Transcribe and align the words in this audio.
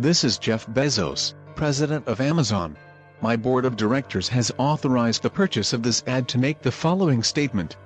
This 0.00 0.24
is 0.24 0.38
Jeff 0.38 0.66
Bezos, 0.66 1.34
president 1.54 2.08
of 2.08 2.22
Amazon. 2.22 2.74
My 3.20 3.36
board 3.36 3.66
of 3.66 3.76
directors 3.76 4.28
has 4.28 4.50
authorized 4.56 5.20
the 5.20 5.28
purchase 5.28 5.74
of 5.74 5.82
this 5.82 6.02
ad 6.06 6.26
to 6.28 6.38
make 6.38 6.62
the 6.62 6.72
following 6.72 7.22
statement. 7.22 7.76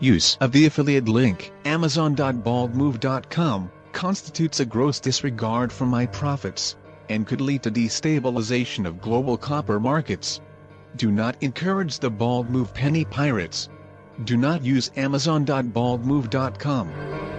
Use 0.00 0.38
of 0.40 0.52
the 0.52 0.64
affiliate 0.64 1.10
link, 1.10 1.52
amazon.baldmove.com, 1.66 3.70
constitutes 3.92 4.60
a 4.60 4.64
gross 4.64 4.98
disregard 4.98 5.70
for 5.70 5.84
my 5.84 6.06
profits, 6.06 6.76
and 7.10 7.26
could 7.26 7.42
lead 7.42 7.62
to 7.64 7.70
destabilization 7.70 8.86
of 8.86 9.02
global 9.02 9.36
copper 9.36 9.78
markets. 9.78 10.40
Do 10.96 11.10
not 11.10 11.36
encourage 11.42 11.98
the 11.98 12.08
bald 12.08 12.48
move 12.48 12.72
penny 12.72 13.04
pirates. 13.04 13.68
Do 14.24 14.38
not 14.38 14.64
use 14.64 14.90
amazon.baldmove.com. 14.96 17.37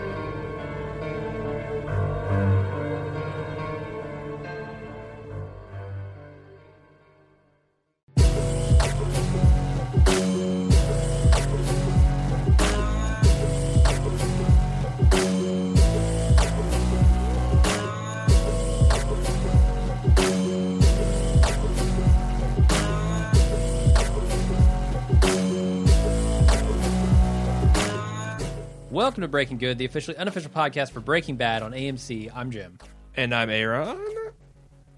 Welcome 29.09 29.21
to 29.21 29.27
Breaking 29.27 29.57
Good, 29.57 29.79
the 29.79 29.85
officially 29.85 30.15
unofficial 30.17 30.51
podcast 30.51 30.91
for 30.91 30.99
Breaking 30.99 31.35
Bad 31.35 31.63
on 31.63 31.71
AMC. 31.71 32.31
I'm 32.31 32.51
Jim, 32.51 32.77
And 33.15 33.33
I'm 33.33 33.49
Aaron. 33.49 33.97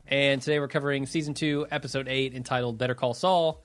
and 0.06 0.42
today 0.42 0.60
we're 0.60 0.68
covering 0.68 1.06
season 1.06 1.34
two, 1.34 1.66
episode 1.72 2.10
eight, 2.10 2.34
entitled 2.36 2.78
"Better 2.78 2.94
Call 2.94 3.14
Saul." 3.14 3.64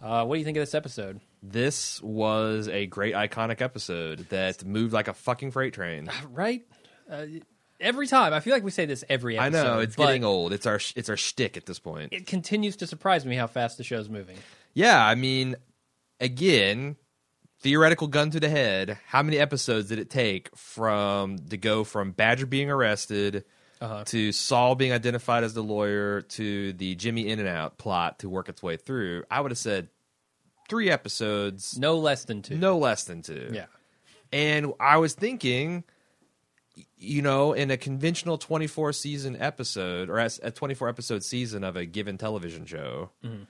Uh, 0.00 0.24
what 0.24 0.36
do 0.36 0.38
you 0.38 0.44
think 0.44 0.56
of 0.56 0.62
this 0.62 0.76
episode? 0.76 1.20
This 1.42 2.00
was 2.00 2.68
a 2.68 2.86
great 2.86 3.16
iconic 3.16 3.60
episode 3.60 4.20
that 4.28 4.64
moved 4.64 4.92
like 4.92 5.08
a 5.08 5.14
fucking 5.14 5.50
freight 5.50 5.74
train. 5.74 6.08
Right? 6.30 6.62
Uh, 7.10 7.26
every 7.80 8.06
time, 8.06 8.32
I 8.32 8.38
feel 8.38 8.52
like 8.54 8.62
we 8.62 8.70
say 8.70 8.86
this 8.86 9.02
every 9.08 9.36
I 9.36 9.48
episode. 9.48 9.64
know 9.64 9.78
it's 9.80 9.96
getting 9.96 10.22
old. 10.22 10.52
It's 10.52 10.64
our 10.64 10.78
it's 10.94 11.10
our 11.10 11.16
shtick 11.16 11.56
at 11.56 11.66
this 11.66 11.80
point. 11.80 12.12
It 12.12 12.28
continues 12.28 12.76
to 12.76 12.86
surprise 12.86 13.26
me 13.26 13.34
how 13.34 13.48
fast 13.48 13.78
the 13.78 13.84
show's 13.84 14.08
moving. 14.08 14.36
Yeah, 14.74 15.04
I 15.04 15.16
mean, 15.16 15.56
again, 16.20 16.94
theoretical 17.62 18.06
gun 18.08 18.30
to 18.30 18.40
the 18.40 18.48
head. 18.48 18.98
How 19.06 19.22
many 19.22 19.38
episodes 19.38 19.88
did 19.88 19.98
it 19.98 20.10
take 20.10 20.54
from 20.56 21.38
to 21.50 21.56
go 21.56 21.84
from 21.84 22.12
Badger 22.12 22.46
being 22.46 22.70
arrested 22.70 23.44
Uh-huh. 23.80 24.04
to 24.06 24.30
Saul 24.32 24.74
being 24.74 24.92
identified 24.92 25.42
as 25.44 25.54
the 25.54 25.62
lawyer 25.62 26.22
to 26.22 26.72
the 26.74 26.94
Jimmy 26.94 27.28
In 27.28 27.38
and 27.38 27.48
Out 27.48 27.78
plot 27.78 28.18
to 28.20 28.28
work 28.28 28.48
its 28.48 28.62
way 28.62 28.76
through? 28.76 29.24
I 29.30 29.40
would 29.40 29.50
have 29.50 29.58
said 29.58 29.88
three 30.68 30.90
episodes, 30.90 31.78
No 31.78 31.96
less 31.98 32.24
than 32.24 32.42
two. 32.42 32.56
no 32.56 32.78
less 32.78 33.04
than 33.04 33.22
two. 33.22 33.50
Yeah. 33.52 33.66
And 34.32 34.72
I 34.80 34.96
was 34.98 35.14
thinking, 35.14 35.84
you 36.96 37.20
know, 37.22 37.52
in 37.52 37.70
a 37.70 37.76
conventional 37.76 38.38
24 38.38 38.92
season 38.94 39.36
episode 39.40 40.08
or 40.08 40.18
a 40.18 40.50
24 40.50 40.88
episode 40.88 41.22
season 41.22 41.64
of 41.64 41.76
a 41.76 41.84
given 41.84 42.16
television 42.18 42.64
show, 42.66 43.10
Mm-hmm. 43.24 43.42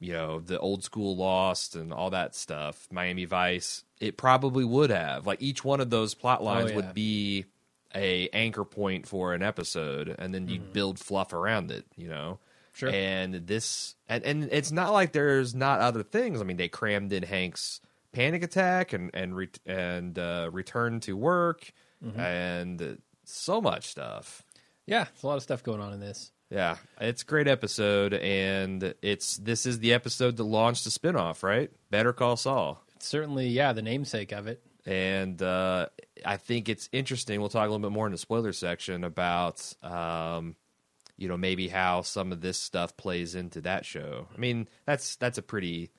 You 0.00 0.12
know, 0.12 0.40
the 0.40 0.58
old 0.58 0.82
school 0.82 1.14
Lost 1.16 1.76
and 1.76 1.92
all 1.92 2.10
that 2.10 2.34
stuff, 2.34 2.88
Miami 2.90 3.26
Vice, 3.26 3.84
it 4.00 4.16
probably 4.16 4.64
would 4.64 4.90
have. 4.90 5.26
Like 5.26 5.40
each 5.42 5.62
one 5.64 5.80
of 5.80 5.90
those 5.90 6.14
plot 6.14 6.42
lines 6.42 6.66
Oh, 6.66 6.68
yeah. 6.70 6.76
would 6.76 6.94
be 6.94 7.44
a 7.94 8.28
anchor 8.32 8.64
point 8.64 9.06
for 9.06 9.34
an 9.34 9.42
episode 9.42 10.14
and 10.18 10.32
then 10.34 10.48
you'd 10.48 10.72
build 10.72 10.98
fluff 10.98 11.32
around 11.32 11.70
it, 11.70 11.84
you 11.96 12.08
know. 12.08 12.38
Sure. 12.72 12.88
And 12.88 13.34
this 13.46 13.94
and, 14.08 14.24
and 14.24 14.48
it's 14.52 14.70
not 14.72 14.92
like 14.92 15.12
there's 15.12 15.54
not 15.54 15.80
other 15.80 16.02
things. 16.02 16.40
I 16.40 16.44
mean, 16.44 16.56
they 16.56 16.68
crammed 16.68 17.12
in 17.12 17.22
Hank's 17.24 17.80
panic 18.12 18.42
attack 18.42 18.92
and 18.92 19.10
and 19.12 19.36
re- 19.36 19.48
and 19.66 20.18
uh, 20.18 20.48
return 20.52 21.00
to 21.00 21.16
work 21.16 21.72
Mm-hmm. 22.02 22.18
and 22.18 22.98
so 23.24 23.60
much 23.60 23.88
stuff. 23.88 24.42
Yeah, 24.86 25.04
there's 25.04 25.22
a 25.22 25.26
lot 25.26 25.36
of 25.36 25.42
stuff 25.42 25.62
going 25.62 25.82
on 25.82 25.92
in 25.92 26.00
this. 26.00 26.32
Yeah, 26.50 26.76
it's 27.00 27.22
a 27.22 27.26
great 27.26 27.46
episode, 27.46 28.12
and 28.14 28.94
it's 29.02 29.36
this 29.36 29.66
is 29.66 29.78
the 29.78 29.92
episode 29.92 30.36
that 30.38 30.44
launched 30.44 30.82
the 30.84 30.90
spinoff, 30.90 31.42
right? 31.44 31.70
Better 31.90 32.12
Call 32.12 32.36
Saul, 32.36 32.82
It's 32.96 33.06
certainly, 33.06 33.46
yeah, 33.48 33.72
the 33.72 33.82
namesake 33.82 34.32
of 34.32 34.48
it. 34.48 34.60
and 34.84 35.40
uh, 35.40 35.86
I 36.24 36.36
think 36.38 36.68
it's 36.68 36.88
interesting. 36.92 37.38
We'll 37.40 37.50
talk 37.50 37.68
a 37.68 37.70
little 37.70 37.78
bit 37.88 37.92
more 37.94 38.06
in 38.06 38.12
the 38.12 38.18
spoiler 38.18 38.52
section 38.52 39.04
about, 39.04 39.72
um, 39.84 40.56
you 41.16 41.28
know, 41.28 41.36
maybe 41.36 41.68
how 41.68 42.02
some 42.02 42.32
of 42.32 42.40
this 42.40 42.58
stuff 42.58 42.96
plays 42.96 43.34
into 43.36 43.60
that 43.60 43.84
show. 43.86 44.26
I 44.34 44.38
mean, 44.38 44.68
that's 44.86 45.14
that's 45.16 45.38
a 45.38 45.42
pretty 45.42 45.90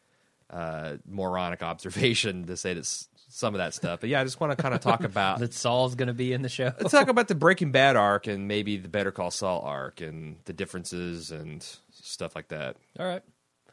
uh, 0.49 0.97
moronic 1.07 1.63
observation 1.71 2.45
to 2.47 2.57
say 2.57 2.73
that 2.73 3.07
some 3.33 3.53
of 3.53 3.59
that 3.59 3.73
stuff, 3.73 4.01
but 4.01 4.09
yeah, 4.09 4.21
I 4.21 4.23
just 4.23 4.39
want 4.39 4.55
to 4.55 4.61
kind 4.61 4.73
of 4.75 4.81
talk 4.81 5.03
about 5.05 5.39
That 5.39 5.53
Saul's 5.53 5.95
going 5.95 6.07
to 6.07 6.13
be 6.13 6.33
in 6.33 6.41
the 6.41 6.49
show. 6.49 6.71
Let's 6.79 6.91
talk 6.91 7.07
about 7.07 7.27
the 7.27 7.35
Breaking 7.45 7.71
Bad 7.71 7.95
arc 7.95 8.27
and 8.27 8.47
maybe 8.47 8.77
the 8.77 8.89
Better 8.89 9.11
Call 9.11 9.31
Saul 9.31 9.61
arc 9.61 10.01
and 10.01 10.37
the 10.45 10.53
differences 10.53 11.31
and 11.31 11.65
stuff 11.91 12.35
like 12.35 12.49
that. 12.49 12.75
All 12.99 13.05
right. 13.05 13.21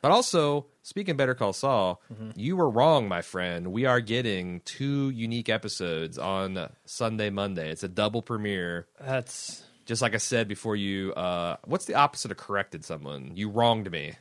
But 0.01 0.13
also, 0.13 0.67
speaking 0.85 1.11
of 1.13 1.17
Better 1.17 1.35
Call 1.35 1.53
Saul, 1.53 2.01
Mm-hmm. 2.13 2.31
you 2.39 2.57
were 2.57 2.71
wrong, 2.71 3.09
my 3.09 3.21
friend. 3.21 3.73
We 3.73 3.85
are 3.85 4.01
getting 4.01 4.61
two 4.61 5.11
unique 5.11 5.49
episodes 5.49 6.19
on 6.19 6.71
Sunday, 6.85 7.31
Monday. 7.31 7.71
It's 7.73 7.83
a 7.83 7.89
double 7.89 8.23
premiere. 8.23 8.87
That's 9.01 9.65
Just 9.87 10.01
like 10.01 10.15
I 10.15 10.19
said 10.19 10.47
before 10.47 10.77
you, 10.77 11.13
uh, 11.15 11.57
what's 11.65 11.87
the 11.87 11.95
opposite 11.97 12.31
of 12.31 12.37
corrected 12.37 12.85
someone? 12.85 13.33
You 13.35 13.51
wronged 13.51 13.91
me. 13.91 14.15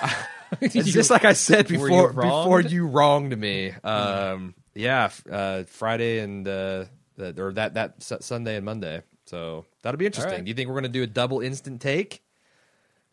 It's 0.60 0.90
just 0.92 1.10
like 1.10 1.24
I 1.24 1.32
said 1.34 1.68
Were 1.70 1.76
you 1.76 1.80
before 1.82 2.12
before 2.12 2.60
you 2.60 2.86
wronged 2.86 3.36
me. 3.36 3.72
Um, 3.84 4.54
yeah, 4.74 5.10
uh, 5.30 5.64
Friday 5.64 6.20
and 6.20 6.46
uh, 6.46 6.84
the, 7.16 7.34
or 7.42 7.52
that 7.54 7.74
that 7.74 8.02
Su- 8.02 8.18
Sunday 8.20 8.56
and 8.56 8.64
Monday. 8.64 9.02
So 9.26 9.66
that'll 9.82 9.98
be 9.98 10.06
interesting. 10.06 10.32
right. 10.32 10.44
Do 10.44 10.48
you 10.48 10.54
think 10.54 10.68
we're 10.68 10.74
going 10.74 10.84
to 10.84 10.88
do 10.88 11.02
a 11.02 11.06
double 11.06 11.40
instant 11.40 11.80
take? 11.80 12.22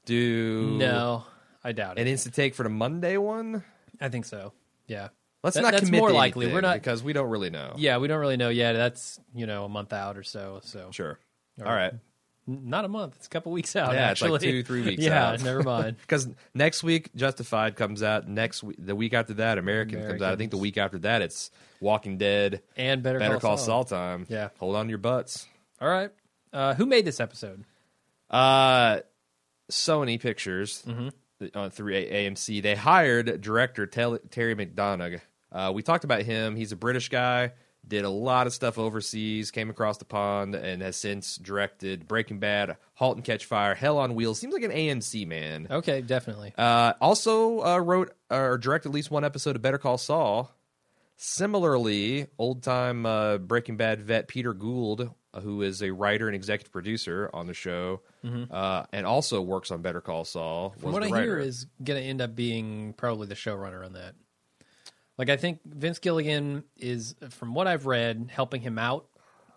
Do 0.05 0.75
no, 0.77 1.25
I 1.63 1.71
doubt 1.71 1.97
it. 1.97 2.01
an 2.01 2.07
instant 2.07 2.35
take 2.35 2.53
for 2.55 2.63
the 2.63 2.69
Monday 2.69 3.17
one? 3.17 3.63
I 3.99 4.09
think 4.09 4.25
so. 4.25 4.53
Yeah. 4.87 5.09
Let's 5.43 5.55
That- 5.55 5.63
not 5.63 5.71
that's 5.73 5.91
more 5.91 6.11
likely. 6.11 6.51
We're 6.51 6.61
not- 6.61 6.75
because 6.75 7.03
we 7.03 7.13
don't 7.13 7.29
really 7.29 7.49
know. 7.49 7.73
Yeah, 7.77 7.97
we 7.97 8.07
don't 8.07 8.19
really 8.19 8.37
know 8.37 8.49
yet. 8.49 8.73
That's 8.73 9.19
you 9.33 9.45
know 9.45 9.65
a 9.65 9.69
month 9.69 9.93
out 9.93 10.17
or 10.17 10.23
so. 10.23 10.59
So 10.63 10.89
Sure. 10.91 11.19
All 11.59 11.65
All 11.67 11.71
right. 11.73 11.91
right. 11.93 11.93
Not 12.47 12.85
a 12.85 12.87
month. 12.87 13.15
It's 13.15 13.25
a 13.25 13.29
couple 13.29 13.51
weeks 13.51 13.75
out. 13.75 13.93
Yeah, 13.93 14.11
it's 14.11 14.21
like 14.21 14.39
two, 14.41 14.61
three 14.63 14.83
weeks 14.83 15.03
yeah, 15.03 15.29
out. 15.29 15.41
never 15.43 15.63
mind. 15.63 15.97
Because 16.01 16.27
next 16.53 16.83
week 16.83 17.09
Justified 17.15 17.75
comes 17.75 18.03
out. 18.03 18.27
Next 18.27 18.61
week, 18.63 18.77
the 18.79 18.95
week 18.95 19.13
after 19.15 19.33
that, 19.35 19.57
American 19.57 20.05
comes 20.07 20.21
out. 20.21 20.31
I 20.33 20.35
think 20.35 20.51
the 20.51 20.57
week 20.57 20.77
after 20.77 20.99
that, 20.99 21.21
it's 21.23 21.49
Walking 21.79 22.17
Dead. 22.19 22.61
And 22.77 23.01
better, 23.01 23.17
Better 23.17 23.39
call, 23.39 23.51
Call 23.51 23.57
Saul. 23.57 23.85
Saul 23.85 23.97
time. 23.97 24.25
Yeah. 24.29 24.49
Hold 24.59 24.75
on 24.75 24.85
to 24.85 24.89
your 24.89 24.99
butts. 24.99 25.47
All 25.81 25.89
right. 25.89 26.11
Uh, 26.53 26.75
who 26.75 26.85
made 26.85 27.03
this 27.05 27.19
episode? 27.19 27.63
Uh, 28.29 28.99
Sony 29.71 30.19
Pictures 30.19 30.83
Mm-hmm. 30.87 31.47
uh, 31.53 31.69
through 31.69 31.93
A- 31.95 32.29
AMC. 32.29 32.61
They 32.61 32.75
hired 32.75 33.41
director 33.41 33.85
Terry 33.87 34.55
McDonough. 34.55 35.19
Uh, 35.51 35.71
we 35.73 35.81
talked 35.81 36.03
about 36.03 36.21
him. 36.21 36.55
He's 36.55 36.71
a 36.71 36.75
British 36.75 37.09
guy. 37.09 37.53
Did 37.87 38.03
a 38.03 38.09
lot 38.09 38.47
of 38.47 38.53
stuff 38.53 38.77
overseas. 38.77 39.51
Came 39.51 39.69
across 39.69 39.97
the 39.97 40.05
pond 40.05 40.55
and 40.55 40.81
has 40.81 40.95
since 40.95 41.37
directed 41.37 42.07
Breaking 42.07 42.39
Bad, 42.39 42.77
*Halt 42.95 43.17
and 43.17 43.25
Catch 43.25 43.45
Fire*, 43.45 43.75
*Hell 43.75 43.97
on 43.97 44.15
Wheels*. 44.15 44.39
Seems 44.39 44.53
like 44.53 44.63
an 44.63 44.71
AMC 44.71 45.27
man. 45.27 45.67
Okay, 45.69 46.01
definitely. 46.01 46.53
Uh, 46.57 46.93
also 46.99 47.63
uh, 47.63 47.77
wrote 47.77 48.13
or 48.29 48.57
directed 48.57 48.89
at 48.89 48.95
least 48.95 49.11
one 49.11 49.23
episode 49.23 49.55
of 49.55 49.61
Better 49.61 49.77
Call 49.77 49.97
Saul. 49.97 50.51
Similarly, 51.17 52.27
old 52.37 52.63
time 52.63 53.05
uh, 53.05 53.37
Breaking 53.37 53.77
Bad 53.77 54.01
vet 54.01 54.27
Peter 54.27 54.53
Gould, 54.53 55.09
uh, 55.33 55.39
who 55.39 55.61
is 55.61 55.81
a 55.81 55.91
writer 55.91 56.27
and 56.27 56.35
executive 56.35 56.73
producer 56.73 57.29
on 57.33 57.47
the 57.47 57.53
show, 57.53 58.01
uh, 58.51 58.83
and 58.91 59.05
also 59.05 59.41
works 59.41 59.71
on 59.71 59.81
Better 59.81 60.01
Call 60.01 60.25
Saul. 60.25 60.71
Mm-hmm. 60.71 60.81
From 60.81 60.91
what 60.91 61.03
I 61.03 61.09
the 61.09 61.21
hear, 61.21 61.39
is 61.39 61.67
going 61.83 62.01
to 62.01 62.05
end 62.05 62.21
up 62.21 62.35
being 62.35 62.93
probably 62.93 63.27
the 63.27 63.35
showrunner 63.35 63.85
on 63.85 63.93
that. 63.93 64.15
Like 65.17 65.29
I 65.29 65.37
think 65.37 65.59
Vince 65.65 65.99
Gilligan 65.99 66.63
is, 66.77 67.15
from 67.29 67.53
what 67.53 67.67
I've 67.67 67.85
read, 67.85 68.29
helping 68.31 68.61
him 68.61 68.77
out 68.77 69.07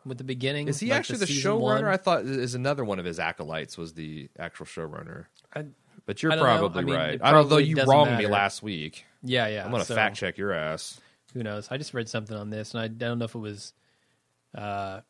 with 0.04 0.18
the 0.18 0.24
beginning. 0.24 0.68
is 0.68 0.78
he 0.80 0.90
like 0.90 1.00
actually 1.00 1.18
the, 1.18 1.26
season 1.26 1.52
showrunner? 1.52 1.60
one. 1.60 1.84
I 1.84 1.96
thought 1.96 2.22
is 2.24 2.54
another 2.54 2.84
one 2.84 2.98
of 2.98 3.04
his 3.04 3.18
acolytes 3.18 3.76
was 3.76 3.94
the 3.94 4.28
actual 4.38 4.66
showrunner. 4.66 5.26
I- 5.54 5.66
But 6.06 6.22
you're 6.22 6.32
probably 6.32 6.82
I 6.82 6.84
mean, 6.84 6.94
right. 6.94 7.14
it 7.14 7.20
I 7.22 7.32
don't 7.32 7.48
know. 7.48 7.58
You 7.58 7.76
wronged 7.84 8.16
me 8.16 8.26
last 8.26 8.62
week. 8.62 9.04
yeah, 9.22 9.48
yeah. 9.48 9.64
I'm 9.64 9.70
gonna 9.70 9.84
so 9.84 9.94
fact 9.94 10.16
check 10.16 10.38
your 10.38 10.52
ass. 10.52 11.00
Who 11.34 11.42
knows? 11.42 11.68
I 11.70 11.76
just 11.76 11.92
read 11.92 12.08
something 12.08 12.36
on 12.36 12.48
this, 12.50 12.72
and 12.72 12.80
I 12.80 12.88
don't 12.88 13.18
know 13.18 13.26
if 13.26 13.34
it 13.34 13.38
was 13.38 13.74
uh, 14.54 15.00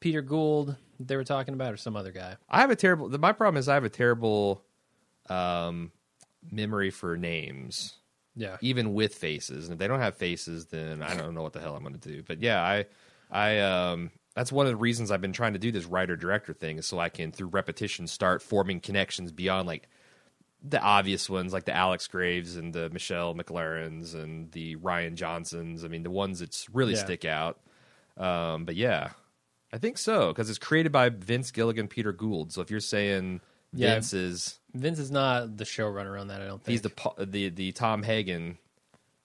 Peter 0.00 0.22
Gould 0.22 0.76
they 1.00 1.14
were 1.16 1.22
talking 1.24 1.54
about 1.54 1.72
or 1.72 1.76
some 1.76 1.94
other 1.94 2.10
guy. 2.10 2.36
I 2.48 2.60
have 2.60 2.70
a 2.70 2.76
terrible. 2.76 3.08
My 3.18 3.32
problem 3.32 3.58
is 3.58 3.68
I 3.68 3.74
have 3.74 3.84
a 3.84 3.88
terrible 3.88 4.64
um, 5.28 5.92
memory 6.50 6.90
for 6.90 7.16
names. 7.16 7.94
Yeah. 8.38 8.56
even 8.62 8.94
with 8.94 9.14
faces. 9.14 9.66
And 9.66 9.72
if 9.74 9.78
they 9.78 9.88
don't 9.88 10.00
have 10.00 10.16
faces, 10.16 10.66
then 10.66 11.02
I 11.02 11.14
don't 11.14 11.34
know 11.34 11.42
what 11.42 11.52
the 11.52 11.60
hell 11.60 11.74
I'm 11.76 11.82
going 11.82 11.98
to 11.98 12.08
do. 12.12 12.22
But 12.22 12.40
yeah, 12.40 12.62
I, 12.62 12.86
I, 13.30 13.58
um, 13.58 14.10
that's 14.34 14.52
one 14.52 14.66
of 14.66 14.70
the 14.72 14.76
reasons 14.76 15.10
I've 15.10 15.20
been 15.20 15.32
trying 15.32 15.54
to 15.54 15.58
do 15.58 15.72
this 15.72 15.84
writer 15.84 16.16
director 16.16 16.52
thing 16.54 16.78
is 16.78 16.86
so 16.86 16.98
I 17.00 17.08
can 17.08 17.32
through 17.32 17.48
repetition 17.48 18.06
start 18.06 18.40
forming 18.40 18.78
connections 18.80 19.32
beyond 19.32 19.66
like 19.66 19.88
the 20.62 20.80
obvious 20.80 21.28
ones 21.28 21.52
like 21.52 21.64
the 21.64 21.74
Alex 21.74 22.06
Graves 22.06 22.56
and 22.56 22.72
the 22.72 22.88
Michelle 22.90 23.34
MacLarens 23.34 24.14
and 24.14 24.50
the 24.52 24.76
Rian 24.76 25.14
Johnsons. 25.14 25.84
I 25.84 25.88
mean 25.88 26.04
the 26.04 26.10
ones 26.10 26.38
that 26.38 26.66
really 26.72 26.94
Yeah. 26.94 27.04
stick 27.04 27.24
out. 27.24 27.58
Um, 28.16 28.64
but 28.64 28.76
yeah, 28.76 29.10
I 29.72 29.78
think 29.78 29.98
so 29.98 30.28
because 30.28 30.48
it's 30.50 30.58
created 30.58 30.92
by 30.92 31.08
Vince 31.10 31.50
Gilligan, 31.50 31.88
Peter 31.88 32.12
Gould. 32.12 32.52
So 32.52 32.60
if 32.60 32.70
you're 32.70 32.80
saying 32.80 33.40
Yeah. 33.72 33.94
Vince 33.94 34.12
is 34.14 34.58
Vince 34.74 34.98
is 34.98 35.10
not 35.10 35.56
the 35.56 35.64
showrunner 35.64 36.20
on 36.20 36.28
that. 36.28 36.40
I 36.42 36.46
don't 36.46 36.62
think 36.62 36.72
he's 36.72 36.82
the 36.82 36.90
pa- 36.90 37.14
the 37.18 37.48
the 37.50 37.72
Tom 37.72 38.02
Hagen 38.02 38.58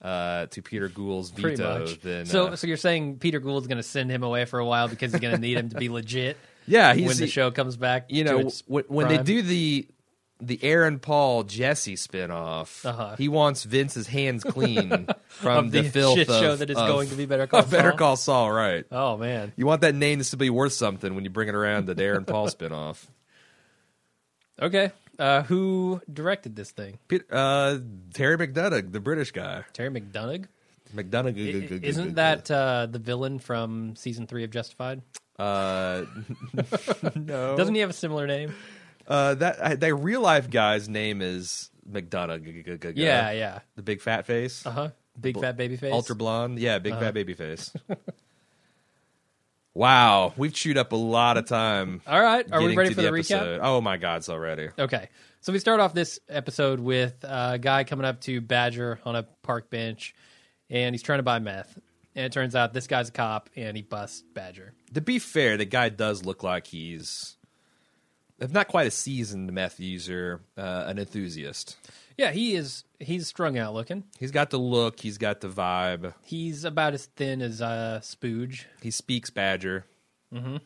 uh, 0.02 0.48
to 0.48 0.62
Peter 0.62 0.90
Gould's 0.90 1.32
pretty 1.32 1.56
veto, 1.56 1.80
much. 1.80 2.02
then 2.02 2.26
so, 2.26 2.48
uh, 2.48 2.56
so 2.58 2.68
you're 2.68 2.76
saying 2.78 3.20
Peter 3.20 3.40
Gould's 3.40 3.68
going 3.68 3.78
to 3.78 3.84
send 3.84 4.12
him 4.12 4.22
away 4.24 4.44
for 4.46 4.60
a 4.60 4.66
while 4.66 4.88
because 4.90 5.12
he's 5.14 5.22
going 5.22 5.34
to 5.36 5.40
need 5.42 5.58
him 5.58 5.70
to 5.70 5.78
be 5.78 5.88
legit 5.90 6.38
yeah, 6.66 6.94
he's 6.94 7.08
when 7.08 7.18
the 7.18 7.28
show 7.28 7.52
comes 7.52 7.76
back. 7.78 8.06
you 8.10 8.24
know 8.26 8.50
when, 8.68 8.84
when 8.88 9.08
they 9.08 9.16
prime? 9.16 9.26
do 9.26 9.42
the 9.42 9.88
the 10.42 10.60
Aaron 10.62 11.00
Paul 11.00 11.44
Jesse 11.44 11.96
spinoff, 11.96 12.86
Uh-huh. 12.86 13.16
he 13.18 13.30
wants 13.30 13.64
Vince's 13.64 14.08
hands 14.08 14.44
clean 14.44 15.08
from 15.28 15.68
of 15.68 15.72
the, 15.72 15.84
filth 15.84 16.18
shit 16.18 16.28
of, 16.30 16.36
show 16.42 16.56
that 16.58 16.70
is 16.70 16.76
of- 16.78 16.88
going 16.88 17.08
to 17.10 17.16
be 17.16 17.26
Better 17.26 17.48
Call 17.48 17.62
of 17.62 17.70
Better 17.72 17.92
Saul. 17.92 17.98
Call 17.98 18.16
Saul, 18.18 18.52
right? 18.52 18.86
Oh 18.92 19.16
man. 19.16 19.54
You 19.56 19.66
want 19.66 19.82
that 19.82 19.96
name 19.96 20.20
to 20.22 20.38
be 20.38 20.50
worth 20.50 20.74
something 20.74 21.16
when 21.16 21.24
you 21.24 21.30
bring 21.30 21.48
it 21.48 21.56
around 21.56 21.86
to 21.88 21.94
the 21.94 22.04
Aaron 22.04 22.26
Paul 22.26 22.48
spinoff. 22.50 23.06
Okay. 24.62 24.92
Uh, 25.20 25.44
who 25.44 26.02
directed 26.12 26.56
this 26.56 26.72
thing? 26.72 26.98
Pete- 27.08 27.32
Uh, 27.32 27.78
Terry 28.14 28.38
McDonough, 28.38 28.92
the 28.92 29.00
British 29.00 29.32
guy. 29.32 29.64
Terry 29.74 29.90
McDonough. 29.90 30.46
McDonough, 30.96 31.82
I- 31.82 31.86
Isn't 31.86 32.16
that 32.16 32.50
uh, 32.52 32.88
the 32.90 33.00
villain 33.00 33.40
from 33.40 33.96
season 33.96 34.28
three 34.28 34.44
of 34.44 34.52
Justified? 34.52 35.02
uh, 35.40 36.06
no? 37.16 37.58
Doesn't 37.58 37.74
he 37.76 37.82
have 37.82 37.90
a 37.90 37.94
similar 37.94 38.28
name? 38.28 38.54
Uh, 39.08 39.34
that 39.36 39.80
that 39.82 39.96
real 39.96 40.22
life 40.22 40.50
guy's 40.50 40.88
name 40.88 41.22
is 41.22 41.70
McDonough. 41.92 42.94
Yeah, 42.96 43.32
yeah. 43.32 43.60
the 43.76 43.82
big 43.82 44.02
fat 44.02 44.26
face, 44.26 44.66
Uh 44.66 44.72
huh. 44.72 44.90
Big 45.20 45.40
fat 45.40 45.58
baby 45.58 45.76
face. 45.78 45.92
ultra 45.94 46.16
blonde. 46.16 46.58
Yeah, 46.60 46.80
big 46.80 46.94
Uh-huh. 46.94 47.02
fat 47.02 47.14
baby 47.14 47.34
face. 47.34 47.72
wow, 49.74 50.34
we've 50.38 50.54
chewed 50.54 50.78
up 50.78 50.92
a 50.92 50.96
lot 50.98 51.38
of 51.38 51.46
time. 51.48 52.02
All 52.08 52.22
right. 52.22 52.46
Are 52.52 52.62
we 52.62 52.76
ready 52.76 52.94
for 52.94 53.02
the, 53.02 53.08
episode. 53.08 53.60
recap? 53.60 53.64
Oh 53.64 53.82
my 53.82 53.98
god, 53.98 54.18
it's 54.18 54.30
already. 54.30 54.70
Okay. 54.78 55.10
So 55.42 55.52
we 55.52 55.60
start 55.60 55.80
off 55.80 55.94
this 55.94 56.20
episode 56.30 56.80
with 56.80 57.16
a 57.24 57.60
guy 57.60 57.84
coming 57.84 58.06
up 58.06 58.22
to 58.22 58.40
Badger 58.40 59.00
on 59.04 59.16
a 59.16 59.24
park 59.42 59.70
bench, 59.70 60.16
and 60.70 60.96
he's 60.96 61.04
trying 61.04 61.20
to 61.20 61.24
buy 61.24 61.40
meth. 61.40 61.78
And 62.16 62.26
it 62.26 62.32
turns 62.32 62.56
out 62.56 62.74
this 62.74 62.88
guy's 62.88 63.10
a 63.10 63.12
cop, 63.12 63.50
and 63.56 63.76
he 63.76 63.84
busts 63.84 64.24
Badger. 64.34 64.74
To 64.94 65.02
be 65.02 65.20
fair, 65.20 65.58
the 65.58 65.66
guy 65.66 65.90
does 65.90 66.24
look 66.24 66.44
like 66.44 66.68
he's, 66.68 67.36
if 68.40 68.52
not 68.52 68.68
quite 68.68 68.88
a 68.88 68.92
seasoned 68.92 69.52
meth 69.52 69.80
user, 69.80 70.42
uh, 70.58 70.86
an 70.88 71.00
enthusiast. 71.00 71.76
Yeah, 72.18 72.32
he 72.32 72.56
is. 72.56 72.84
He's 73.00 73.28
strung 73.28 73.58
out 73.58 73.74
looking. 73.74 74.04
He's 74.20 74.32
got 74.32 74.50
the 74.50 74.60
look. 74.60 75.00
He's 75.00 75.18
got 75.18 75.42
the 75.42 75.50
vibe. 75.50 76.14
He's 76.24 76.64
about 76.64 76.94
as 76.94 77.06
thin 77.08 77.42
as 77.42 77.62
uh, 77.62 78.00
Spooge. 78.04 78.66
He 78.82 78.92
speaks 78.92 79.30
Badger. 79.30 79.86
Mm-hmm. 80.34 80.58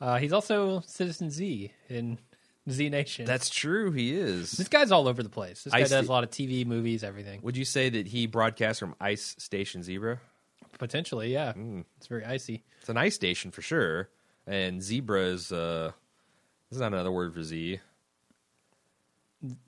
Uh, 0.00 0.18
he's 0.18 0.32
also 0.32 0.80
Citizen 0.80 1.30
Z 1.30 1.72
in 1.88 2.18
Z 2.70 2.88
Nation. 2.88 3.24
That's 3.24 3.48
true. 3.48 3.92
He 3.92 4.14
is. 4.14 4.52
this 4.52 4.68
guy's 4.68 4.90
all 4.90 5.08
over 5.08 5.22
the 5.22 5.28
place. 5.28 5.64
This 5.64 5.72
guy 5.72 5.80
Ice- 5.80 5.90
does 5.90 6.08
a 6.08 6.12
lot 6.12 6.24
of 6.24 6.30
TV, 6.30 6.66
movies, 6.66 7.02
everything. 7.04 7.40
Would 7.42 7.56
you 7.56 7.64
say 7.64 7.88
that 7.90 8.08
he 8.08 8.26
broadcasts 8.26 8.78
from 8.78 8.94
Ice 9.00 9.34
Station 9.38 9.82
Zebra? 9.82 10.20
Potentially, 10.78 11.32
yeah. 11.32 11.52
It's 11.96 12.06
very 12.06 12.24
icy. 12.24 12.62
It's 12.80 12.88
an 12.90 12.98
ice 12.98 13.14
station 13.14 13.50
for 13.50 13.62
sure. 13.62 14.10
And 14.46 14.82
zebra 14.82 15.22
is 15.28 15.50
uh 15.50 15.92
this 16.70 16.76
is 16.76 16.80
not 16.80 16.92
another 16.92 17.10
word 17.10 17.32
for 17.32 17.42
Z. 17.42 17.80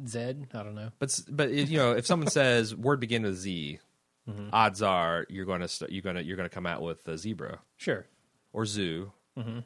Zed, 0.06 0.48
I 0.54 0.62
don't 0.62 0.75
know. 0.75 0.90
But 0.98 1.20
but 1.30 1.50
you 1.52 1.76
know, 1.78 1.92
if 1.92 2.06
someone 2.06 2.28
says 2.30 2.75
word 2.75 3.00
begin 3.00 3.22
with 3.22 3.36
Z, 3.36 3.78
odds 4.52 4.82
are 4.82 5.26
you're 5.28 5.44
going 5.46 5.60
to 5.60 5.69
st- 5.69 5.90
you're 5.92 6.02
going 6.02 6.16
to 6.16 6.22
you're 6.25 6.36
going 6.36 6.48
to 6.48 6.54
come 6.54 6.66
out 6.66 6.82
with 6.82 7.06
a 7.08 7.16
zebra 7.19 7.58
Sure. 7.76 8.06
or 8.52 8.66
zoo. 8.66 9.12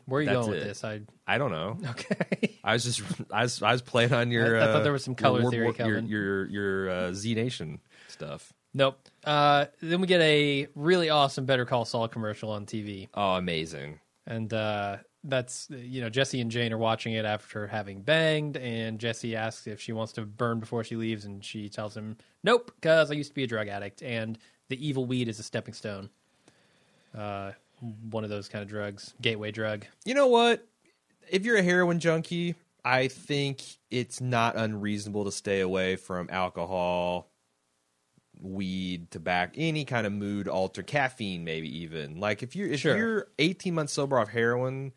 Where 0.05 0.19
are 0.19 0.20
you 0.20 0.26
That's 0.26 0.37
going 0.41 0.50
with 0.50 0.59
it. 0.61 0.64
this? 0.64 0.85
I 0.85 1.00
I 1.26 1.38
don't 1.38 1.50
know. 1.50 1.79
okay. 1.91 2.59
I 2.64 2.75
was 2.75 2.85
just 2.85 3.03
I 3.32 3.43
was 3.43 3.62
I 3.62 3.73
was 3.73 3.81
playing 3.82 4.12
on 4.12 4.31
your. 4.31 4.61
I- 4.61 4.64
I 4.64 4.67
thought 4.67 4.76
uh, 4.76 4.82
there 4.82 4.93
was 4.93 5.03
some 5.05 5.14
color 5.14 5.41
World 5.41 5.53
theory 5.53 5.73
War- 5.73 5.88
your 5.88 5.99
your 6.00 6.47
your 6.47 6.91
uh, 6.91 7.12
Z 7.14 7.35
Nation 7.35 7.81
stuff. 8.09 8.53
nope. 8.75 8.99
Uh, 9.25 9.67
then 9.81 10.00
we 10.03 10.06
get 10.06 10.20
a 10.20 10.67
really 10.75 11.09
awesome 11.09 11.47
Better 11.47 11.64
Call 11.64 11.87
Saul 11.87 12.06
commercial 12.09 12.50
on 12.50 12.67
TV, 12.67 13.09
Oh, 13.14 13.32
amazing! 13.37 13.99
and 14.26 14.53
uh, 14.53 14.99
that's 15.25 15.69
you 15.71 16.01
know 16.01 16.09
Jesse 16.11 16.41
and 16.41 16.51
Jane 16.51 16.73
are 16.73 16.79
watching 16.79 17.13
it 17.15 17.25
after 17.25 17.67
having 17.67 18.03
banged, 18.03 18.57
and 18.57 18.99
Jesse 18.99 19.37
asks 19.37 19.67
if 19.67 19.81
she 19.81 19.93
wants 19.93 20.13
to 20.15 20.23
burn 20.23 20.61
before 20.61 20.85
she 20.85 20.97
leaves, 20.97 21.25
and 21.25 21.45
she 21.45 21.69
tells 21.69 21.97
him 21.97 22.17
nope 22.43 22.73
because 22.75 23.11
I 23.11 23.15
used 23.15 23.31
to 23.31 23.35
be 23.35 23.45
a 23.45 23.47
drug 23.47 23.69
addict, 23.69 24.03
and 24.03 24.39
the 24.69 24.87
evil 24.87 25.05
weed 25.05 25.29
is 25.29 25.39
a 25.39 25.43
stepping 25.43 25.75
stone. 25.75 26.11
Uh, 27.17 27.53
one 28.11 28.25
of 28.25 28.31
those 28.31 28.49
kind 28.49 28.63
of 28.63 28.69
drugs, 28.69 29.13
gateway 29.21 29.51
drug. 29.51 29.85
You 30.05 30.15
know 30.15 30.29
what? 30.29 30.67
If 31.31 31.45
you're 31.45 31.57
a 31.57 31.63
heroin 31.63 32.01
junkie, 32.01 32.55
I 32.85 33.09
think 33.09 33.63
it's 33.91 34.21
not 34.21 34.57
unreasonable 34.57 35.25
to 35.27 35.33
stay 35.33 35.61
away 35.61 35.97
from 35.97 36.29
alcohol, 36.31 37.29
weed, 38.41 39.11
tobacco, 39.11 39.53
any 39.57 39.85
kind 39.85 40.07
of 40.07 40.13
mood 40.13 40.49
alter, 40.49 40.83
caffeine, 40.83 41.45
maybe 41.45 41.81
even. 41.83 42.19
Like 42.19 42.43
if 42.43 42.57
you're 42.57 42.69
if 42.69 42.81
Sure. 42.81 42.97
you're 42.97 43.27
18 43.39 43.75
months 43.75 43.93
sober 43.93 44.19
off 44.19 44.29
heroin, 44.31 44.93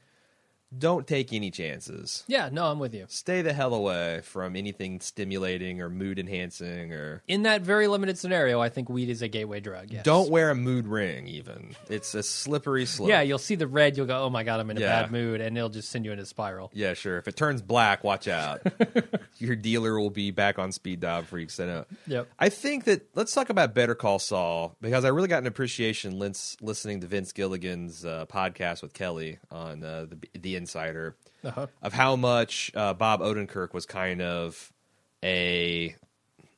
don't 0.77 1.07
take 1.07 1.31
any 1.33 1.51
chances. 1.51 2.23
Yeah, 2.27 2.50
no, 2.51 2.65
I'm 2.65 2.79
with 2.79 2.94
you. 2.94 3.06
Stay 3.07 3.41
the 3.41 3.53
hell 3.53 3.73
away 3.73 4.21
from 4.23 4.56
anything 4.56 5.00
stimulating 5.00 5.81
or 5.81 5.89
mood 5.89 6.19
enhancing 6.19 6.91
or 6.91 7.23
In 7.27 7.44
that 7.44 7.62
very 7.62 7.88
limited 7.88 8.17
scenario, 8.17 8.59
I 8.59 8.69
think 8.69 8.89
weed 8.89 9.09
is 9.09 9.21
a 9.21 9.27
gateway 9.27 9.59
drug. 9.59 9.91
Yes. 9.91 10.03
don't 10.03 10.29
wear 10.29 10.50
a 10.50 10.56
mood 10.56 10.88
ring 10.88 11.27
even. 11.27 11.75
It's 11.89 12.13
a 12.15 12.23
slippery 12.23 12.85
slope. 12.85 13.09
Yeah, 13.09 13.21
you'll 13.21 13.38
see 13.38 13.56
the 13.56 13.67
red. 13.67 13.95
You'll 13.97 14.06
go, 14.06 14.23
"Oh 14.23 14.29
my 14.29 14.44
god, 14.44 14.59
I'm 14.59 14.69
in 14.69 14.77
a 14.77 14.81
Yeah. 14.81 15.03
bad 15.03 15.12
mood," 15.12 15.41
and 15.41 15.57
it'll 15.57 15.69
just 15.69 15.89
send 15.89 16.03
you 16.06 16.12
in 16.12 16.19
a 16.19 16.25
spiral. 16.25 16.71
Yeah, 16.73 16.94
sure. 16.94 17.17
If 17.17 17.27
it 17.27 17.35
turns 17.35 17.62
black, 17.62 18.03
watch 18.03 18.27
out. 18.27 18.62
Your 19.38 19.56
dealer 19.56 20.00
will 20.00 20.09
be 20.09 20.31
back 20.31 20.59
on 20.59 20.71
speed 20.71 21.00
dial 21.01 21.21
before 21.21 21.39
you 21.39 21.47
send 21.47 21.69
out. 21.71 21.88
Yep. 22.07 22.27
I 22.39 22.50
think 22.50 22.85
that 22.85 23.07
let's 23.15 23.33
talk 23.33 23.50
about 23.50 23.73
Better 23.73 23.95
Call 23.95 24.19
Saul 24.19 24.75
because 24.81 25.06
I 25.06 25.09
really 25.09 25.27
got 25.27 25.41
an 25.41 25.47
appreciation 25.47 26.17
lis- 26.19 26.57
listening 26.62 27.01
to 27.01 27.07
Vince 27.07 27.31
Gilligan's 27.31 28.03
uh, 28.06 28.25
podcast 28.27 28.81
with 28.81 28.94
Kelly 28.94 29.39
on 29.51 29.83
uh, 29.83 30.06
the 30.09 30.39
the 30.39 30.54
Insider 30.55 31.15
Uh-huh. 31.43 31.67
of 31.81 31.93
how 31.93 32.15
much 32.15 32.71
uh, 32.75 32.93
Bob 32.93 33.19
Odenkirk 33.21 33.74
was 33.74 33.85
kind 33.85 34.21
of 34.21 34.71
a 35.24 35.95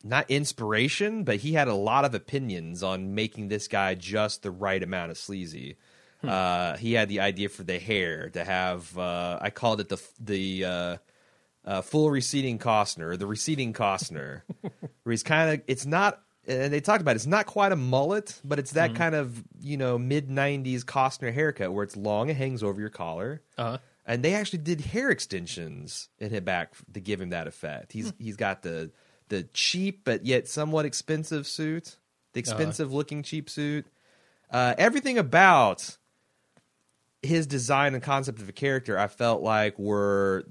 not 0.03 0.29
inspiration, 0.29 1.23
but 1.23 1.37
he 1.37 1.53
had 1.53 1.67
a 1.67 1.73
lot 1.73 2.05
of 2.05 2.13
opinions 2.13 2.83
on 2.83 3.13
making 3.15 3.47
this 3.49 3.67
guy 3.67 3.95
just 3.95 4.43
the 4.43 4.51
right 4.51 4.81
amount 4.81 5.11
of 5.11 5.17
sleazy. 5.17 5.75
Uh, 6.23 6.75
he 6.77 6.93
had 6.93 7.09
the 7.09 7.19
idea 7.19 7.47
for 7.47 7.63
the 7.63 7.79
hair 7.79 8.29
to 8.31 8.43
have. 8.43 8.97
Uh, 8.97 9.37
I 9.41 9.49
called 9.49 9.79
it 9.79 9.87
the 9.89 10.01
the 10.19 10.65
uh, 10.65 10.97
uh, 11.63 11.81
full 11.81 12.09
receding 12.09 12.57
Costner, 12.57 13.17
the 13.17 13.27
receding 13.27 13.71
Costner, 13.73 14.41
where 15.03 15.11
he's 15.11 15.23
kind 15.23 15.53
of. 15.53 15.61
It's 15.67 15.85
not. 15.85 16.21
And 16.49 16.71
they 16.71 16.79
talked 16.79 17.01
about 17.01 17.11
it, 17.11 17.17
it's 17.17 17.25
not 17.25 17.45
quite 17.45 17.73
a 17.73 17.75
mullet, 17.75 18.39
but 18.43 18.57
it's 18.57 18.71
that 18.71 18.95
kind 18.95 19.13
of 19.15 19.43
you 19.61 19.77
know 19.77 19.97
mid 19.97 20.27
'90s 20.29 20.83
Costner 20.83 21.33
haircut 21.33 21.71
where 21.73 21.83
it's 21.83 21.95
long 21.97 22.29
and 22.29 22.37
hangs 22.37 22.63
over 22.63 22.79
your 22.81 22.89
collar. 22.89 23.41
Uh-huh. 23.57 23.77
And 24.09 24.23
they 24.23 24.33
actually 24.33 24.59
did 24.59 24.79
hair 24.81 25.09
extensions 25.11 26.07
in 26.17 26.31
his 26.31 26.39
back 26.41 26.73
to 26.93 26.99
give 27.01 27.19
him 27.21 27.29
that 27.31 27.45
effect. 27.45 27.91
He's 27.91 28.11
Hmm. 28.11 28.23
he's 28.23 28.37
got 28.37 28.61
the 28.63 28.91
the 29.29 29.43
cheap 29.53 30.05
but 30.05 30.25
yet 30.25 30.47
somewhat 30.47 30.85
expensive 30.85 31.45
suit, 31.45 31.97
the 32.33 32.39
Uh-huh. 32.39 32.39
expensive 32.39 32.93
looking 32.93 33.21
cheap 33.21 33.49
suit. 33.49 33.85
Uh, 34.49 34.73
everything 34.77 35.17
about 35.17 35.97
his 37.21 37.45
design 37.47 37.93
and 37.93 38.01
concept 38.03 38.39
of 38.39 38.47
a 38.47 38.53
character, 38.53 38.97
I 38.97 39.07
felt 39.07 39.41
like 39.41 39.77
were 39.77 40.45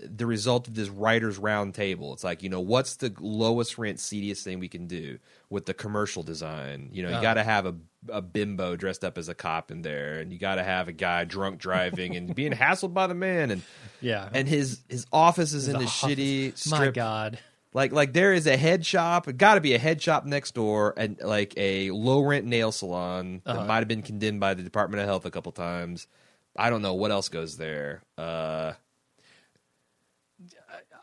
the 0.00 0.26
result 0.26 0.66
of 0.66 0.74
this 0.74 0.88
writers' 0.88 1.38
round 1.38 1.74
table. 1.74 2.12
It's 2.12 2.24
like 2.24 2.42
you 2.42 2.48
know 2.48 2.60
what's 2.60 2.96
the 2.96 3.14
lowest 3.20 3.78
rent, 3.78 4.00
seediest 4.00 4.42
thing 4.42 4.58
we 4.58 4.68
can 4.68 4.86
do 4.88 5.18
with 5.48 5.66
the 5.66 5.74
commercial 5.74 6.22
design. 6.24 6.90
You 6.92 7.02
know, 7.04 7.08
you 7.10 7.14
Uh-huh. 7.14 7.22
got 7.22 7.34
to 7.34 7.44
have 7.44 7.66
a 7.66 7.74
a 8.10 8.22
bimbo 8.22 8.76
dressed 8.76 9.04
up 9.04 9.18
as 9.18 9.28
a 9.28 9.34
cop 9.34 9.70
in 9.70 9.82
there, 9.82 10.18
and 10.20 10.32
you 10.32 10.38
got 10.38 10.56
to 10.56 10.62
have 10.64 10.88
a 10.88 10.92
guy 10.92 11.24
drunk 11.24 11.58
driving 11.58 12.16
and 12.16 12.34
being 12.34 12.52
hassled 12.52 12.92
by 12.94 13.06
the 13.06 13.14
man, 13.14 13.50
and 13.50 13.62
Yeah. 14.00 14.28
and 14.32 14.46
his 14.48 14.80
his 14.88 15.06
office 15.12 15.52
is 15.52 15.68
in 15.68 15.78
The 15.78 15.84
shitty 15.86 16.70
My. 16.70 16.90
God. 16.90 17.38
Like 17.74 17.92
like 17.92 18.12
there 18.14 18.32
is 18.32 18.46
a 18.46 18.56
head 18.56 18.86
shop, 18.86 19.28
got 19.36 19.56
to 19.56 19.60
be 19.60 19.74
a 19.74 19.78
head 19.78 20.00
shop 20.00 20.24
next 20.24 20.54
door, 20.54 20.94
and 20.96 21.18
like 21.20 21.52
a 21.58 21.90
low 21.90 22.20
rent 22.22 22.46
nail 22.46 22.72
salon 22.72 23.42
Uh-huh. 23.44 23.58
that 23.60 23.66
might 23.66 23.78
have 23.78 23.88
been 23.88 24.02
condemned 24.02 24.40
by 24.40 24.54
the 24.54 24.62
Department 24.62 25.00
of 25.02 25.06
Health 25.08 25.26
a 25.26 25.30
couple 25.30 25.52
times. 25.52 26.06
I 26.56 26.70
don't 26.70 26.80
know 26.80 26.94
what 26.94 27.10
else 27.10 27.28
goes 27.28 27.58
there. 27.58 28.02
Uh, 28.16 28.72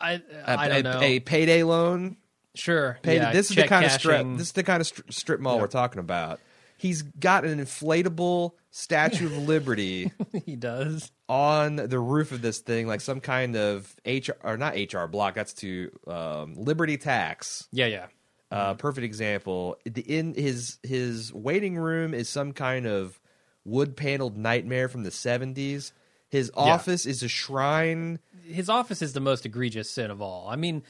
I 0.02 0.14
a, 0.14 0.22
I 0.60 0.68
don't 0.68 0.84
know. 0.84 1.00
a 1.02 1.20
payday 1.20 1.64
loan. 1.64 2.18
sure. 2.56 3.00
Yeah, 3.06 3.32
this 3.32 3.50
is 3.50 3.56
the 3.56 3.68
kind 3.68 3.86
of 3.86 3.92
strip. 3.92 4.26
This 4.34 4.48
is 4.48 4.52
the 4.54 4.64
kind 4.64 4.82
of 4.82 4.88
strip 5.10 5.40
mall 5.40 5.56
Yeah. 5.56 5.62
we're 5.62 5.68
talking 5.68 6.00
about. 6.00 6.40
He's 6.84 7.02
got 7.02 7.46
an 7.46 7.60
inflatable 7.60 8.52
Statue 8.70 9.28
of 9.28 9.38
Liberty 9.38 10.12
he 10.46 10.58
does. 10.58 11.14
on 11.30 11.78
the 11.78 11.98
roof 11.98 12.34
of 12.34 12.42
this 12.42 12.60
thing, 12.60 12.88
like 12.88 13.00
some 13.00 13.22
kind 13.22 13.56
of 13.56 13.96
HR 14.06 14.34
or 14.44 14.58
not 14.58 14.76
HR 14.76 15.06
block. 15.06 15.34
That's 15.34 15.54
to 15.54 15.92
um, 16.06 16.56
Liberty 16.58 16.98
Tax. 16.98 17.70
Yeah, 17.72 17.86
yeah. 17.86 18.08
Uh, 18.52 18.74
perfect 18.74 19.06
example. 19.06 19.78
In 19.86 20.34
his 20.34 20.78
his 20.84 21.34
waiting 21.34 21.78
room 21.78 22.14
is 22.14 22.28
some 22.28 22.52
kind 22.52 22.86
of 22.86 23.18
wood 23.64 23.96
paneled 23.96 24.36
nightmare 24.38 24.90
from 24.90 25.04
the 25.04 25.12
seventies. 25.12 25.94
His 26.28 26.52
office 26.54 27.06
is 27.06 27.24
a 27.24 27.30
shrine. 27.30 28.20
his 28.46 28.68
office 28.68 29.02
is 29.02 29.14
the 29.14 29.22
most 29.22 29.46
egregious 29.46 29.90
sin 29.90 30.12
of 30.12 30.22
all. 30.22 30.50
I 30.50 30.58
mean, 30.58 30.84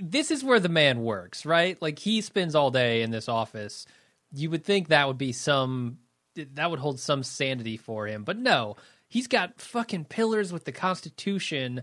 this 0.00 0.30
is 0.30 0.42
where 0.42 0.60
the 0.60 0.70
man 0.70 1.02
works, 1.02 1.44
right? 1.44 1.76
Like 1.82 1.98
he 1.98 2.22
spends 2.22 2.54
all 2.54 2.70
day 2.70 3.02
in 3.02 3.10
this 3.10 3.28
office. 3.28 3.86
You 4.34 4.50
would 4.50 4.64
think 4.64 4.88
that 4.88 5.06
would 5.06 5.18
be 5.18 5.32
some 5.32 5.98
that 6.34 6.70
would 6.70 6.80
hold 6.80 6.98
some 6.98 7.22
sanity 7.22 7.76
for 7.76 8.06
him, 8.06 8.24
but 8.24 8.36
no. 8.36 8.76
He's 9.06 9.28
got 9.28 9.60
fucking 9.60 10.06
pillars 10.06 10.52
with 10.52 10.64
the 10.64 10.72
Constitution 10.72 11.82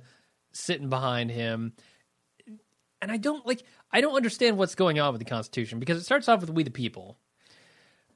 sitting 0.51 0.89
behind 0.89 1.31
him. 1.31 1.73
And 3.01 3.11
I 3.11 3.17
don't 3.17 3.45
like 3.47 3.63
I 3.91 4.01
don't 4.01 4.15
understand 4.15 4.57
what's 4.57 4.75
going 4.75 4.99
on 4.99 5.13
with 5.13 5.19
the 5.19 5.25
Constitution 5.25 5.79
because 5.79 5.97
it 5.97 6.03
starts 6.03 6.27
off 6.27 6.41
with 6.41 6.49
we 6.49 6.63
the 6.63 6.71
people. 6.71 7.17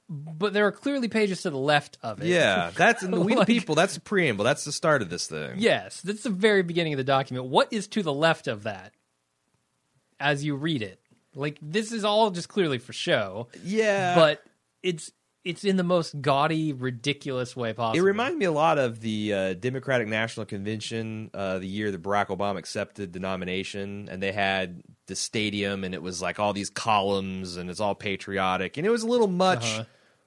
But 0.07 0.53
there 0.53 0.67
are 0.67 0.71
clearly 0.71 1.07
pages 1.07 1.41
to 1.43 1.49
the 1.49 1.57
left 1.57 1.97
of 2.03 2.21
it. 2.21 2.27
Yeah, 2.27 2.71
that's 2.75 3.01
in 3.01 3.11
the 3.11 3.19
We 3.21 3.33
the 3.33 3.45
People. 3.45 3.73
That's 3.73 3.95
the 3.95 4.01
preamble. 4.01 4.45
That's 4.45 4.63
the 4.63 4.71
start 4.71 5.01
of 5.01 5.09
this 5.09 5.25
thing. 5.25 5.55
Yes, 5.57 6.01
that's 6.01 6.23
the 6.23 6.29
very 6.29 6.61
beginning 6.61 6.93
of 6.93 6.97
the 6.97 7.03
document. 7.03 7.47
What 7.47 7.73
is 7.73 7.87
to 7.89 8.03
the 8.03 8.13
left 8.13 8.47
of 8.47 8.63
that 8.63 8.93
as 10.19 10.43
you 10.43 10.55
read 10.55 10.83
it? 10.83 10.99
Like 11.35 11.57
this 11.61 11.91
is 11.91 12.03
all 12.03 12.31
just 12.31 12.49
clearly 12.49 12.77
for 12.77 12.93
show, 12.93 13.47
yeah. 13.63 14.15
but 14.15 14.43
it's 14.81 15.11
it's 15.43 15.63
in 15.63 15.75
the 15.77 15.83
most 15.83 16.19
gaudy, 16.21 16.73
ridiculous 16.73 17.55
way 17.55 17.71
possible. 17.73 17.99
It 17.99 18.07
reminded 18.07 18.39
me 18.39 18.45
a 18.45 18.51
lot 18.51 18.79
of 18.79 18.99
the 19.01 19.31
uh, 19.33 19.53
Democratic 19.53 20.07
National 20.07 20.43
Convention, 20.47 21.29
uh, 21.35 21.59
the 21.59 21.67
year 21.67 21.91
that 21.91 22.01
Barack 22.01 22.27
Obama 22.27 22.57
accepted 22.57 23.13
the 23.13 23.19
nomination, 23.19 24.09
and 24.11 24.23
they 24.23 24.31
had 24.31 24.81
the 25.05 25.15
stadium, 25.15 25.83
and 25.83 25.93
it 25.93 26.01
was 26.01 26.19
like 26.19 26.39
all 26.39 26.51
these 26.53 26.71
columns, 26.71 27.57
and 27.57 27.69
it's 27.69 27.79
all 27.79 27.93
patriotic, 27.93 28.77
and 28.77 28.87
it 28.87 28.89
was 28.89 29.03
a 29.03 29.07
little 29.07 29.27
much 29.27 29.65
Uh-huh. 29.65 29.83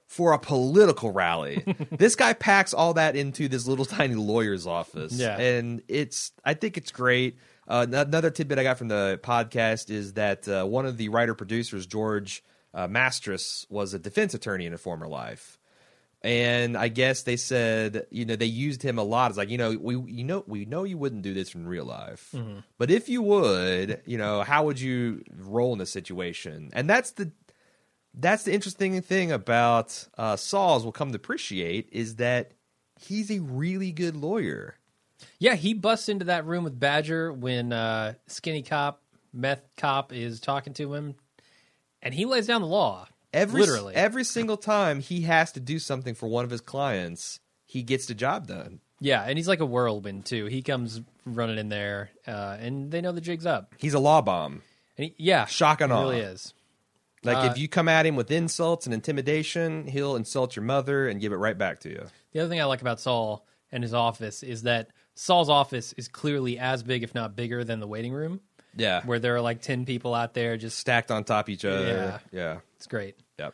for 0.07 0.31
a 0.31 0.39
political 0.39 1.11
rally. 1.11 1.65
this 1.91 2.15
guy 2.15 2.31
packs 2.31 2.73
all 2.73 2.93
that 2.93 3.17
into 3.17 3.49
this 3.49 3.67
little 3.67 3.85
tiny 3.85 4.15
lawyer's 4.15 4.65
office, 4.65 5.11
Yeah. 5.13 5.37
and 5.37 5.81
it's 5.89 6.31
I 6.45 6.53
think 6.53 6.77
it's 6.77 6.91
great. 6.91 7.37
Uh, 7.69 7.85
another 7.89 8.31
tidbit 8.31 8.59
I 8.59 8.63
got 8.63 8.77
from 8.77 8.87
the 8.87 9.19
podcast 9.23 9.89
is 9.89 10.13
that 10.13 10.47
uh, 10.47 10.65
one 10.65 10.85
of 10.85 10.97
the 10.97 11.09
writer 11.09 11.35
producers, 11.35 11.85
George 11.85 12.43
uh, 12.73 12.87
Mastras, 12.87 13.65
was 13.69 13.93
a 13.93 13.99
defense 13.99 14.33
attorney 14.33 14.65
in 14.65 14.73
a 14.73 14.77
former 14.77 15.07
life 15.07 15.59
and 16.21 16.75
I 16.77 16.89
guess 16.89 17.23
they 17.23 17.37
said, 17.37 18.05
you 18.11 18.25
know, 18.25 18.35
they 18.35 18.45
used 18.45 18.83
him 18.83 18.97
a 18.97 19.03
lot. 19.03 19.31
It's 19.31 19.37
like, 19.37 19.49
you 19.49 19.57
know, 19.57 19.71
we, 19.79 19.95
you 20.11 20.23
know, 20.25 20.43
we 20.47 20.65
know 20.65 20.83
you 20.83 20.97
wouldn't 20.97 21.21
do 21.21 21.33
this 21.33 21.55
in 21.55 21.65
real 21.65 21.85
life, 21.85 22.35
but 22.77 22.91
if 22.91 23.07
you 23.07 23.21
would, 23.21 24.01
you 24.05 24.17
know, 24.17 24.41
how 24.41 24.65
would 24.65 24.79
you 24.79 25.23
roll 25.37 25.71
in 25.73 25.79
this 25.79 25.91
situation? 25.91 26.71
And 26.73 26.89
that's 26.89 27.11
the, 27.11 27.31
that's 28.13 28.43
the 28.43 28.53
interesting 28.53 29.01
thing 29.01 29.31
about 29.31 30.07
uh, 30.17 30.35
Saul's. 30.35 30.83
We'll 30.83 30.91
come 30.91 31.11
to 31.11 31.15
appreciate 31.15 31.87
is 31.93 32.17
that 32.17 32.51
he's 32.99 33.31
a 33.31 33.39
really 33.39 33.93
good 33.93 34.17
lawyer. 34.17 34.75
Yeah, 35.39 35.55
he 35.55 35.73
busts 35.73 36.09
into 36.09 36.25
that 36.25 36.45
room 36.45 36.63
with 36.65 36.79
Badger 36.79 37.31
when 37.31 37.71
uh, 37.71 38.13
Skinny 38.27 38.61
Cop, 38.61 39.01
Meth 39.33 39.61
Cop 39.77 40.11
is 40.11 40.39
talking 40.39 40.73
to 40.73 40.93
him, 40.93 41.15
and 42.01 42.13
he 42.13 42.25
lays 42.25 42.47
down 42.47 42.61
the 42.61 42.67
law. 42.67 43.07
Every 43.31 43.61
literally. 43.61 43.93
every 43.95 44.23
single 44.23 44.57
time 44.57 44.99
he 45.01 45.21
has 45.21 45.51
to 45.53 45.59
do 45.59 45.77
something 45.79 46.15
for 46.15 46.27
one 46.27 46.43
of 46.45 46.51
his 46.51 46.61
clients, 46.61 47.39
he 47.65 47.83
gets 47.83 48.07
the 48.07 48.15
job 48.15 48.47
done. 48.47 48.79
yeah, 48.99 49.23
and 49.23 49.37
he's 49.37 49.47
like 49.47 49.59
a 49.59 49.65
whirlwind 49.65 50.25
too. 50.25 50.47
He 50.47 50.61
comes 50.63 50.99
running 51.25 51.57
in 51.59 51.69
there, 51.69 52.09
uh, 52.27 52.57
and 52.59 52.91
they 52.91 53.01
know 53.01 53.11
the 53.11 53.21
jig's 53.21 53.45
up. 53.45 53.75
He's 53.77 53.93
a 53.93 53.99
law 53.99 54.21
bomb. 54.21 54.63
And 54.97 55.05
he, 55.05 55.15
yeah, 55.17 55.45
Shock 55.45 55.79
and 55.79 55.93
awe. 55.93 56.01
really 56.01 56.19
is. 56.19 56.53
Like 57.23 57.37
Uh, 57.37 57.51
if 57.51 57.57
you 57.59 57.67
come 57.67 57.87
at 57.87 58.05
him 58.05 58.15
with 58.15 58.31
insults 58.31 58.85
and 58.87 58.93
intimidation, 58.93 59.85
he'll 59.87 60.15
insult 60.15 60.55
your 60.55 60.63
mother 60.65 61.07
and 61.07 61.21
give 61.21 61.31
it 61.31 61.35
right 61.37 61.57
back 61.57 61.81
to 61.81 61.89
you. 61.89 62.07
The 62.31 62.39
other 62.39 62.49
thing 62.49 62.59
I 62.59 62.65
like 62.65 62.81
about 62.81 62.99
Saul 62.99 63.45
and 63.71 63.83
his 63.83 63.93
office 63.93 64.41
is 64.41 64.63
that 64.63 64.89
Saul's 65.19 65.49
office 65.49 65.91
is 65.97 66.07
clearly 66.07 66.57
as 66.57 66.81
big, 66.81 67.03
if 67.03 67.13
not 67.13 67.35
bigger, 67.35 67.65
than 67.65 67.81
the 67.81 67.87
waiting 67.87 68.13
room, 68.13 68.39
Yeah. 68.77 69.01
where 69.05 69.19
there 69.19 69.35
are 69.35 69.41
like 69.41 69.61
10 69.61 69.85
people 69.85 70.15
out 70.15 70.33
there. 70.33 70.55
Just, 70.55 70.79
stacked 70.79 71.11
on 71.11 71.25
top 71.25 71.47
of 71.47 71.49
each 71.49 71.65
other. 71.65 72.21
Yeah. 72.31 72.39
Yeah. 72.39 72.59
it's 72.77 72.87
great. 72.87 73.17
Yep. 73.37 73.53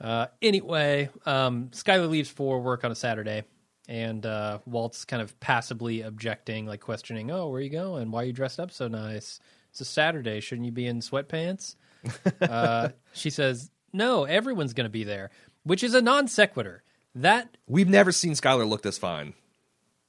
Uh, 0.00 0.26
anyway, 0.42 1.08
um, 1.26 1.68
Skylar 1.68 2.10
leaves 2.10 2.28
for 2.28 2.58
work 2.60 2.82
on 2.84 2.90
a 2.90 2.96
Saturday, 2.96 3.44
and 3.88 4.26
uh, 4.26 4.58
Walt's 4.66 5.04
kind 5.04 5.22
of 5.22 5.38
passively 5.38 6.02
objecting, 6.02 6.66
like 6.66 6.80
questioning, 6.80 7.30
Oh, 7.30 7.46
where 7.50 7.60
are 7.60 7.62
you 7.62 7.70
going? 7.70 8.10
Why 8.10 8.22
are 8.22 8.26
you 8.26 8.32
dressed 8.32 8.58
up 8.58 8.72
so 8.72 8.88
nice? 8.88 9.38
It's 9.70 9.80
a 9.80 9.84
Saturday. 9.84 10.40
Shouldn't 10.40 10.66
you 10.66 10.72
be 10.72 10.86
in 10.86 10.98
sweatpants? 11.02 11.76
uh, 12.40 12.88
she 13.12 13.30
says, 13.30 13.70
No, 13.92 14.24
everyone's 14.24 14.72
going 14.72 14.86
to 14.86 14.90
be 14.90 15.04
there, 15.04 15.30
which 15.62 15.84
is 15.84 15.94
a 15.94 16.02
non 16.02 16.26
sequitur. 16.26 16.82
That, 17.14 17.56
We've 17.68 17.88
never 17.88 18.10
seen 18.10 18.32
Skylar 18.32 18.68
look 18.68 18.82
this 18.82 18.98
fine. 18.98 19.34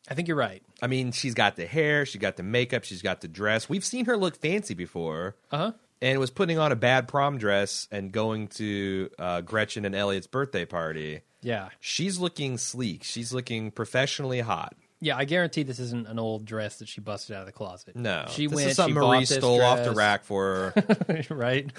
I 0.09 0.15
think 0.15 0.27
you're 0.27 0.37
right. 0.37 0.63
I 0.81 0.87
mean, 0.87 1.11
she's 1.11 1.33
got 1.33 1.55
the 1.55 1.65
hair, 1.65 2.05
she's 2.05 2.21
got 2.21 2.37
the 2.37 2.43
makeup, 2.43 2.83
she's 2.83 3.01
got 3.01 3.21
the 3.21 3.27
dress. 3.27 3.69
We've 3.69 3.85
seen 3.85 4.05
her 4.05 4.17
look 4.17 4.35
fancy 4.35 4.73
before. 4.73 5.35
Uh 5.51 5.57
huh. 5.57 5.71
And 6.03 6.19
was 6.19 6.31
putting 6.31 6.57
on 6.57 6.71
a 6.71 6.75
bad 6.75 7.07
prom 7.07 7.37
dress 7.37 7.87
and 7.91 8.11
going 8.11 8.47
to 8.47 9.11
uh, 9.19 9.41
Gretchen 9.41 9.85
and 9.85 9.93
Elliot's 9.93 10.25
birthday 10.25 10.65
party. 10.65 11.21
Yeah. 11.43 11.69
She's 11.79 12.17
looking 12.17 12.57
sleek. 12.57 13.03
She's 13.03 13.31
looking 13.31 13.69
professionally 13.69 14.39
hot. 14.39 14.75
Yeah, 15.03 15.17
I 15.17 15.25
guarantee 15.25 15.63
this 15.63 15.79
isn't 15.79 16.07
an 16.07 16.19
old 16.19 16.45
dress 16.45 16.77
that 16.77 16.87
she 16.87 17.01
busted 17.01 17.35
out 17.35 17.39
of 17.39 17.45
the 17.47 17.51
closet. 17.51 17.95
No, 17.95 18.25
she 18.29 18.45
this 18.45 18.55
went. 18.55 18.69
is 18.69 18.75
something 18.75 18.93
she 18.93 18.99
Marie 18.99 19.25
stole 19.25 19.61
off 19.63 19.83
the 19.83 19.93
rack 19.93 20.23
for 20.23 20.73
her. 20.75 21.23
right? 21.31 21.71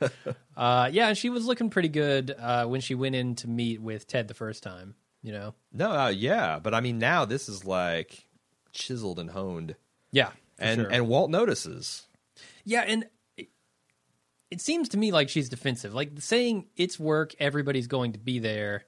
uh, 0.56 0.90
yeah, 0.92 1.08
and 1.08 1.16
she 1.16 1.30
was 1.30 1.46
looking 1.46 1.70
pretty 1.70 1.88
good 1.88 2.34
uh, 2.36 2.66
when 2.66 2.80
she 2.80 2.96
went 2.96 3.14
in 3.14 3.36
to 3.36 3.48
meet 3.48 3.80
with 3.80 4.08
Ted 4.08 4.26
the 4.26 4.34
first 4.34 4.64
time. 4.64 4.96
You 5.22 5.32
know, 5.32 5.54
no, 5.72 5.92
uh, 5.92 6.08
yeah, 6.08 6.58
but 6.58 6.74
I 6.74 6.80
mean, 6.80 6.98
now 6.98 7.24
this 7.24 7.48
is 7.48 7.64
like 7.64 8.25
chiseled 8.76 9.18
and 9.18 9.30
honed, 9.30 9.74
yeah, 10.12 10.30
and 10.58 10.82
sure. 10.82 10.90
and 10.90 11.08
Walt 11.08 11.30
notices. 11.30 12.06
yeah, 12.64 12.84
and 12.86 13.06
it, 13.36 13.48
it 14.50 14.60
seems 14.60 14.90
to 14.90 14.98
me 14.98 15.10
like 15.12 15.28
she's 15.28 15.48
defensive, 15.48 15.94
like 15.94 16.12
saying 16.18 16.66
it's 16.76 16.98
work, 17.00 17.34
everybody's 17.40 17.86
going 17.86 18.12
to 18.12 18.18
be 18.18 18.38
there. 18.38 18.84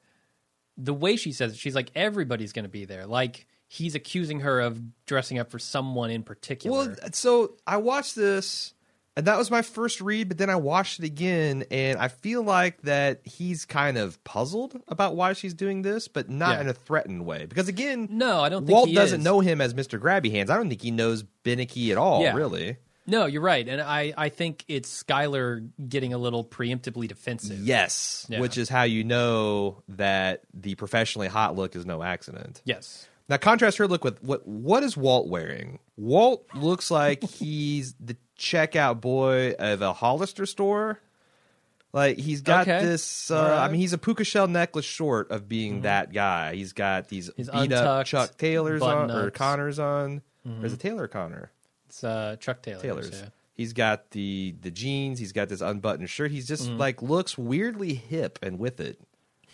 The 0.76 0.95
way 0.95 1.16
she 1.16 1.33
says 1.33 1.52
it, 1.52 1.59
she's 1.59 1.75
like 1.75 1.90
everybody's 1.95 2.52
going 2.52 2.64
to 2.64 2.71
be 2.71 2.85
there, 2.85 3.07
like 3.07 3.47
he's 3.66 3.95
accusing 3.95 4.40
her 4.40 4.61
of 4.61 4.80
dressing 5.04 5.38
up 5.38 5.50
for 5.50 5.59
someone 5.59 6.11
in 6.11 6.23
particular. 6.23 6.87
Well, 6.87 6.97
so 7.12 7.57
I 7.66 7.78
watched 7.78 8.14
this, 8.14 8.73
and 9.18 9.26
that 9.26 9.37
was 9.37 9.50
my 9.50 9.62
first 9.62 10.00
read. 10.00 10.28
But 10.28 10.38
then 10.38 10.48
I 10.48 10.56
watched 10.56 11.00
it 11.00 11.04
again, 11.04 11.64
and 11.70 11.98
I 11.98 12.08
feel 12.08 12.42
like 12.42 12.80
that 12.82 13.20
he's 13.25 13.64
kind 13.66 13.98
of 13.98 14.22
puzzled 14.25 14.80
about 14.88 15.16
why 15.16 15.32
she's 15.34 15.52
doing 15.54 15.82
this, 15.82 16.08
but 16.08 16.30
not 16.30 16.54
Yeah. 16.56 16.60
in 16.62 16.68
a 16.68 16.72
threatened 16.75 17.26
way. 17.26 17.44
Because 17.46 17.68
again, 17.68 18.08
no, 18.10 18.40
I 18.40 18.48
don't 18.48 18.64
think 18.66 18.75
Walt 18.76 18.92
doesn't 18.94 19.20
is. 19.20 19.25
know 19.25 19.40
him 19.40 19.60
as 19.60 19.75
Mister 19.75 19.98
Grabby 19.98 20.30
Hands. 20.30 20.48
I 20.48 20.56
don't 20.56 20.68
think 20.68 20.80
he 20.82 20.90
knows 20.90 21.25
Beneke 21.44 21.90
at 21.90 21.98
all. 21.98 22.22
Yeah. 22.22 22.34
Really. 22.34 22.76
No, 23.10 23.25
you're 23.25 23.40
right, 23.42 23.66
and 23.66 23.80
I 23.80 24.12
I 24.18 24.28
think 24.28 24.64
it's 24.68 25.02
Skylar 25.02 25.66
getting 25.88 26.12
a 26.12 26.18
little 26.18 26.44
preemptively 26.44 27.08
defensive. 27.08 27.58
Yes, 27.58 28.26
Yeah. 28.28 28.38
which 28.40 28.58
is 28.58 28.68
how 28.68 28.82
you 28.82 29.02
know 29.02 29.82
that 29.88 30.42
the 30.52 30.75
professionally 30.75 31.28
hot 31.28 31.56
look 31.56 31.75
is 31.75 31.87
no 31.87 32.02
accident. 32.02 32.60
Yes. 32.66 33.08
Now 33.30 33.38
contrast 33.38 33.78
her 33.78 33.87
look 33.88 34.04
with 34.04 34.22
what 34.22 34.46
what 34.46 34.82
is 34.82 34.94
Walt 34.96 35.26
wearing? 35.28 35.78
Walt 35.96 36.44
looks 36.54 36.90
like 36.90 37.22
he's 37.40 37.94
the 37.98 38.16
checkout 38.38 39.00
boy 39.00 39.52
of 39.59 39.83
a 39.83 39.92
Hollister 39.92 40.47
store. 40.47 41.00
Like 41.92 42.18
he's 42.18 42.42
got 42.42 42.68
Okay. 42.68 42.85
this. 42.85 43.30
Uh, 43.30 43.35
right. 43.35 43.42
Mm-hmm. 43.50 43.61
I 43.62 43.68
mean, 43.68 43.80
he's 43.80 43.92
a 43.95 43.99
puka 43.99 44.25
shell 44.25 44.47
necklace 44.47 44.85
short 44.85 45.30
of 45.30 45.49
being 45.49 45.83
that 45.83 46.12
guy. 46.12 46.54
He's 46.54 46.73
got 46.73 47.09
these 47.09 47.30
His 47.37 47.49
beat 47.50 47.73
up 47.73 48.07
Chuck 48.07 48.37
Taylors 48.37 48.83
on 48.83 48.88
or 48.88 49.07
button-ups. 49.07 49.25
Mm-hmm. 49.26 49.37
Connors 49.37 49.78
on. 49.78 50.23
Or 50.61 50.66
is 50.66 50.73
it 50.73 50.80
Taylor 50.80 51.04
or 51.04 51.09
Connor? 51.09 51.50
It's 51.88 52.04
uh, 52.04 52.37
Chuck 52.40 52.62
Taylor. 52.62 52.80
Taylor's. 52.83 53.11
yeah. 53.11 53.28
He's 53.54 53.73
got 53.73 54.11
the 54.12 54.54
the 54.61 54.71
jeans. 54.71 55.18
He's 55.18 55.33
got 55.33 55.49
this 55.49 55.61
unbuttoned 55.62 56.09
shirt. 56.11 56.30
He's 56.30 56.47
just 56.47 56.68
Mm-hmm. 56.68 56.78
like 56.78 57.02
looks 57.02 57.37
weirdly 57.38 57.95
hip 57.95 58.38
and 58.42 58.59
with 58.59 58.80
it. 58.80 59.00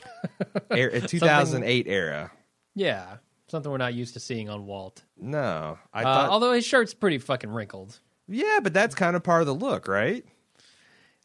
Air, 0.71 1.01
2008 1.01 1.87
era. 1.87 2.31
Yeah, 2.75 3.17
something 3.49 3.71
we're 3.71 3.79
not 3.79 3.95
used 3.95 4.15
to 4.15 4.21
seeing 4.21 4.49
on 4.51 4.67
Walt. 4.67 5.03
No, 5.17 5.79
I 5.93 6.01
Uh, 6.01 6.05
thought. 6.05 6.31
although 6.31 6.53
his 6.53 6.65
shirt's 6.67 6.93
pretty 6.95 7.19
fucking 7.19 7.51
wrinkled. 7.51 7.99
Yeah, 8.29 8.61
but 8.63 8.73
that's 8.73 8.95
kind 8.95 9.17
of 9.17 9.23
part 9.23 9.41
of 9.43 9.47
the 9.47 9.55
look, 9.55 9.89
right? 9.89 10.25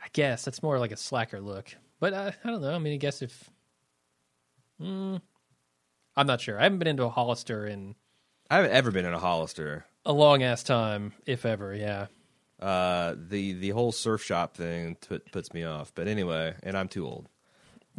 I 0.02 0.08
guess 0.14 0.46
that's 0.46 0.64
more 0.64 0.80
like 0.80 0.92
a 0.92 0.98
slacker 0.98 1.42
look. 1.42 1.76
But 2.00 2.14
uh, 2.14 2.32
I 2.44 2.50
don't 2.50 2.62
know. 2.62 2.74
I 2.74 2.80
mean, 2.80 2.94
I 2.94 2.98
guess 2.98 3.22
if. 3.22 3.50
Mm, 4.82 5.22
I'm 6.16 6.28
not 6.28 6.40
sure. 6.42 6.60
I 6.60 6.64
haven't 6.64 6.80
been 6.80 6.88
into 6.88 7.04
a 7.04 7.10
Hollister 7.10 7.68
in 7.68 7.96
I 8.50 8.56
haven't 8.58 8.72
ever 8.72 8.92
been 8.92 9.06
in 9.06 9.14
a 9.14 9.20
Hollister. 9.20 9.86
a 10.06 10.14
long 10.14 10.42
ass 10.44 10.64
time, 10.64 11.14
if 11.26 11.46
ever. 11.46 11.76
Yeah. 11.76 12.08
Uh, 12.60 13.16
the 13.18 13.54
the 13.54 13.70
whole 13.70 13.92
surf 13.92 14.24
shop 14.24 14.56
thing 14.56 14.98
t- 15.02 15.20
puts 15.32 15.54
me 15.54 15.64
off. 15.64 15.92
But 15.96 16.08
anyway, 16.08 16.56
and 16.64 16.78
I'm 16.78 16.88
too 16.88 17.06
old. 17.06 17.28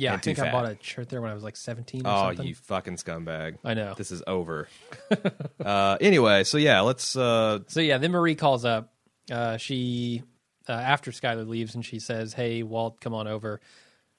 Yeah, 0.00 0.14
I 0.14 0.16
think 0.18 0.38
I 0.38 0.50
bought 0.50 0.64
a 0.64 0.76
shirt 0.80 1.08
there 1.08 1.20
when 1.20 1.30
I 1.30 1.34
was 1.34 1.42
like 1.42 1.56
17 1.56 2.06
or 2.06 2.10
Oh, 2.10 2.28
something. 2.28 2.46
you 2.46 2.54
fucking 2.54 2.96
scumbag! 2.96 3.58
I 3.64 3.74
know. 3.74 3.94
This 3.96 4.10
is 4.10 4.22
over. 4.26 4.68
uh, 5.64 5.98
anyway, 6.00 6.44
so 6.44 6.58
yeah, 6.58 6.80
let's. 6.80 7.16
Uh, 7.16 7.60
So 7.68 7.80
yeah, 7.80 7.98
then 7.98 8.12
Marie 8.12 8.34
calls 8.34 8.64
up. 8.64 8.92
Uh, 9.30 9.56
she 9.56 10.22
uh, 10.68 10.72
after 10.72 11.10
Skylar 11.10 11.46
leaves, 11.46 11.74
and 11.74 11.84
she 11.84 11.98
says, 11.98 12.32
"Hey, 12.32 12.62
Walt, 12.62 13.00
come 13.00 13.14
on 13.14 13.28
over." 13.28 13.60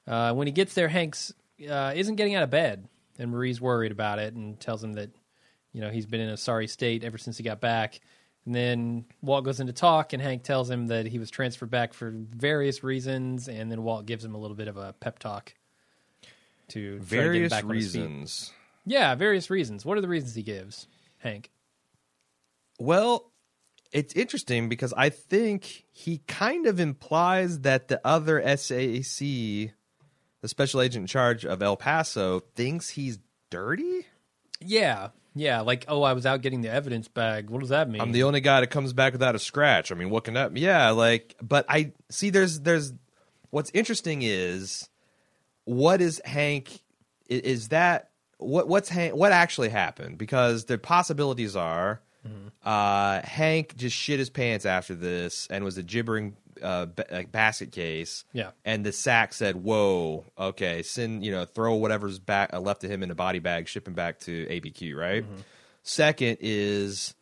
Uh, 0.08 0.34
when 0.34 0.48
he 0.48 0.54
gets 0.54 0.74
there, 0.74 0.88
Hanks 0.88 1.34
uh, 1.70 1.94
isn't 1.96 2.16
getting 2.16 2.36
out 2.36 2.44
of 2.44 2.50
bed, 2.50 2.88
and 3.20 3.32
Marie's 3.32 3.60
worried 3.62 3.92
about 3.92 4.20
it 4.20 4.34
and 4.34 4.60
tells 4.60 4.84
him 4.84 4.94
that 4.94 5.10
you 5.74 5.82
know 5.82 5.90
he's 5.90 6.06
been 6.06 6.22
in 6.22 6.30
a 6.30 6.38
sorry 6.38 6.68
state 6.68 7.04
ever 7.04 7.18
since 7.18 7.38
he 7.38 7.44
got 7.44 7.60
back. 7.60 8.00
And 8.46 8.56
then 8.56 9.06
Walt 9.22 9.46
goes 9.46 9.60
into 9.60 9.72
talk, 9.74 10.14
and 10.14 10.22
Hank 10.22 10.44
tells 10.44 10.70
him 10.70 10.88
that 10.88 11.06
he 11.06 11.20
was 11.20 11.30
transferred 11.30 11.70
back 11.70 11.94
for 11.94 12.12
various 12.12 12.84
reasons, 12.84 13.48
and 13.48 13.72
then 13.72 13.84
Walt 13.84 14.06
gives 14.08 14.26
him 14.26 14.34
a 14.34 14.38
little 14.40 14.58
bit 14.58 14.68
of 14.68 14.78
a 14.78 14.94
pep 15.00 15.20
talk 15.20 15.54
to 16.72 16.98
try 16.98 17.00
to 17.00 17.10
get 17.10 17.20
him 17.20 17.22
various 17.24 17.50
back 17.52 17.64
on 17.64 17.76
his 17.76 17.92
feet. 17.92 18.00
reasons. 18.00 18.52
Yeah, 18.86 19.16
various 19.16 19.50
reasons. 19.50 19.86
What 19.86 19.98
are 19.98 20.02
the 20.02 20.08
reasons 20.08 20.36
he 20.36 20.44
gives, 20.44 20.88
Hank? 21.20 21.52
Well, 22.80 23.32
it's 23.92 24.14
interesting 24.14 24.70
because 24.70 24.94
I 24.96 25.10
think 25.10 25.86
he 25.92 26.20
kind 26.28 26.66
of 26.66 26.80
implies 26.80 27.60
that 27.60 27.90
the 27.90 28.02
other 28.04 28.42
SAC, 28.58 29.20
the 29.20 30.48
special 30.48 30.82
agent 30.82 31.04
in 31.04 31.08
charge 31.08 31.46
of 31.46 31.62
El 31.62 31.78
Paso, 31.78 32.40
thinks 32.56 32.90
he's 32.90 33.20
dirty. 33.50 34.08
Yeah, 34.60 35.10
yeah. 35.36 35.62
Like, 35.62 35.86
oh, 35.88 36.02
I 36.04 36.14
was 36.14 36.26
out 36.26 36.42
getting 36.42 36.62
the 36.62 36.72
evidence 36.72 37.08
bag. 37.08 37.50
What 37.50 37.60
does 37.60 37.70
that 37.70 37.90
mean? 37.90 38.02
I'm 38.02 38.14
the 38.14 38.24
only 38.24 38.42
guy 38.42 38.62
that 38.62 38.68
comes 38.68 38.94
back 38.94 39.14
without 39.14 39.36
a 39.36 39.40
scratch. 39.40 39.92
I 39.92 39.96
mean, 39.96 40.10
what 40.10 40.24
can 40.24 40.34
that? 40.36 40.56
Yeah, 40.56 40.92
like, 40.92 41.36
but 41.42 41.66
I 41.70 41.92
see. 42.10 42.30
There's, 42.30 42.62
there's. 42.62 42.94
What's 43.50 43.70
interesting 43.74 44.22
is, 44.22 44.88
what 45.66 46.02
is 46.02 46.22
Hank? 46.26 46.82
Is 47.30 47.70
that 47.70 48.10
what? 48.38 48.68
What's 48.68 48.90
Hank? 48.90 49.16
What 49.16 49.32
actually 49.32 49.70
happened? 49.70 50.18
Because 50.18 50.66
the 50.66 50.78
possibilities 50.78 51.56
are, 51.56 52.02
uh, 52.64 53.22
Hank 53.22 53.76
just 53.76 53.96
shit 53.96 54.20
his 54.20 54.30
pants 54.30 54.66
after 54.66 54.96
this 54.96 55.48
and 55.50 55.64
was 55.64 55.78
a 55.78 55.84
gibbering 55.84 56.36
uh, 56.62 56.88
like 57.12 57.32
basket 57.32 57.72
case. 57.72 58.26
Yeah. 58.34 58.52
And 58.66 58.86
the 58.86 58.92
SAC 58.92 59.34
said, 59.34 59.56
"Whoa, 59.56 60.26
okay, 60.38 60.84
send 60.84 61.26
you 61.26 61.32
know, 61.32 61.46
throw 61.46 61.76
whatever's 61.76 62.20
back 62.20 62.54
uh, 62.54 62.60
left 62.60 62.82
to 62.82 62.88
him 62.88 63.04
in 63.04 63.12
a 63.12 63.16
body 63.16 63.40
bag, 63.40 63.68
ship 63.68 63.88
him 63.88 63.94
back 63.94 64.20
to 64.22 64.46
ABQ." 64.48 64.96
Right. 64.96 65.26
Second 65.84 66.38
is 66.42 67.16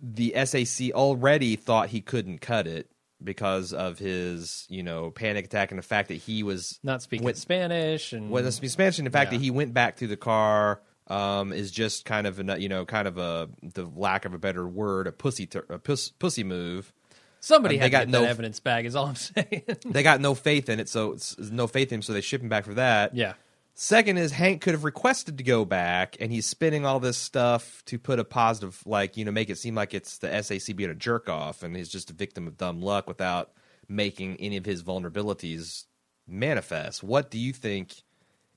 the 0.00 0.34
SAC 0.44 0.90
already 0.92 1.56
thought 1.56 1.88
he 1.88 2.00
couldn't 2.00 2.40
cut 2.40 2.66
it 2.66 2.90
because 3.22 3.72
of 3.72 3.98
his, 3.98 4.66
you 4.68 4.82
know, 4.82 5.10
panic 5.10 5.46
attack 5.46 5.70
and 5.72 5.78
the 5.78 5.82
fact 5.82 6.08
that 6.08 6.14
he 6.14 6.42
was 6.42 6.78
not 6.82 7.02
speaking 7.02 7.24
went- 7.24 7.36
Spanish 7.36 8.12
and 8.12 8.30
well, 8.30 8.42
the 8.42 8.58
expansion, 8.62 9.04
the 9.04 9.10
fact 9.10 9.32
Yeah. 9.32 9.38
that 9.38 9.44
he 9.44 9.50
went 9.50 9.74
back 9.74 9.96
to 9.96 10.06
the 10.06 10.16
car 10.16 10.80
um, 11.08 11.52
is 11.52 11.70
just 11.70 12.04
kind 12.04 12.26
of 12.26 12.38
a, 12.38 12.60
you 12.60 12.68
know, 12.68 12.84
kind 12.84 13.08
of 13.08 13.16
a 13.18 13.48
the 13.62 13.84
lack 13.96 14.24
of 14.24 14.34
a 14.34 14.38
better 14.38 14.66
word, 14.68 15.06
a 15.06 15.12
pussy, 15.12 15.46
tur 15.46 15.64
a 15.70 15.78
puss, 15.78 16.10
pussy 16.10 16.44
move. 16.44 16.92
somebody 17.40 17.76
they 17.76 17.82
had 17.84 17.90
got 17.90 18.08
no- 18.08 18.24
evidence 18.24 18.60
bag. 18.60 18.84
Is 18.84 18.94
all 18.94 19.06
I'm 19.06 19.14
saying. 19.16 19.62
They 19.86 20.02
got 20.02 20.20
no 20.20 20.34
faith 20.34 20.68
in 20.68 20.78
it, 20.80 20.88
so 20.88 21.16
no 21.50 21.66
faith 21.66 21.90
in 21.92 21.96
him, 21.96 22.02
so 22.02 22.12
they 22.12 22.20
ship 22.20 22.42
him 22.42 22.48
back 22.50 22.64
for 22.66 22.74
that. 22.74 23.14
yeah, 23.14 23.34
Second 23.80 24.18
is 24.18 24.32
Hank 24.32 24.60
could 24.60 24.74
have 24.74 24.82
requested 24.82 25.38
to 25.38 25.44
go 25.44 25.64
back, 25.64 26.16
and 26.18 26.32
he's 26.32 26.46
spinning 26.46 26.84
all 26.84 26.98
this 26.98 27.16
stuff 27.16 27.80
to 27.84 27.96
put 27.96 28.18
a 28.18 28.24
positive, 28.24 28.82
like 28.84 29.16
you 29.16 29.24
know, 29.24 29.30
make 29.30 29.50
it 29.50 29.56
seem 29.56 29.76
like 29.76 29.94
it's 29.94 30.18
the 30.18 30.42
SAC 30.42 30.74
being 30.74 30.90
a 30.90 30.96
jerk 30.96 31.28
off, 31.28 31.62
and 31.62 31.76
he's 31.76 31.88
just 31.88 32.10
a 32.10 32.12
victim 32.12 32.48
of 32.48 32.56
dumb 32.56 32.82
luck 32.82 33.06
without 33.06 33.52
making 33.88 34.34
any 34.40 34.56
of 34.56 34.64
his 34.64 34.82
vulnerabilities 34.82 35.84
manifest. 36.26 37.04
What 37.04 37.30
do 37.30 37.38
you 37.38 37.52
think 37.52 38.02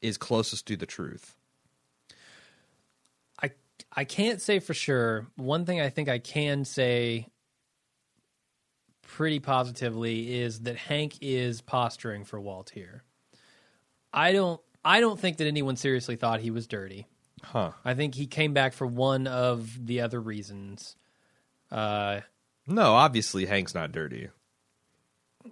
is 0.01 0.17
closest 0.17 0.65
to 0.69 0.75
the 0.75 0.87
truth? 0.87 1.35
I 3.43 3.51
I 3.95 4.05
can't 4.05 4.41
say 4.41 4.57
for 4.57 4.73
sure. 4.73 5.27
One 5.35 5.65
thing 5.65 5.79
I 5.79 5.89
think 5.89 6.09
I 6.09 6.17
can 6.17 6.65
say 6.65 7.27
pretty 9.03 9.39
positively 9.39 10.41
is 10.41 10.62
that 10.62 10.77
Hank 10.77 11.19
is 11.21 11.62
posturing 11.62 12.25
for 12.25 12.41
Walt 12.41 12.71
here. 12.71 13.03
I 14.12 14.31
don't 14.31 14.60
I 14.84 15.00
don't 15.00 15.20
think 15.20 15.38
that 15.38 15.48
anyone 15.48 15.76
seriously 15.76 16.15
thought 16.15 16.39
he 16.39 16.52
was 16.52 16.67
dirty. 16.67 17.08
Huh? 17.44 17.72
I 17.86 17.94
think 17.94 18.15
he 18.15 18.28
came 18.28 18.54
back 18.54 18.74
for 18.74 18.86
one 18.88 19.28
of 19.28 19.86
the 19.86 20.02
other 20.02 20.20
reasons. 20.22 20.96
Uh, 21.72 22.22
No, 22.67 22.94
obviously 22.94 23.46
Hank's 23.46 23.74
not 23.76 23.91
dirty. 23.91 24.30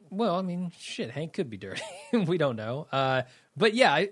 well, 0.10 0.36
I 0.36 0.42
mean, 0.42 0.72
shit, 0.80 1.12
Hank 1.12 1.34
could 1.34 1.50
be 1.50 1.58
dirty. 1.58 1.82
we 2.14 2.38
don't 2.38 2.56
know. 2.56 2.88
Uh, 2.92 3.24
but 3.58 3.74
yeah, 3.74 3.94
I, 3.94 4.10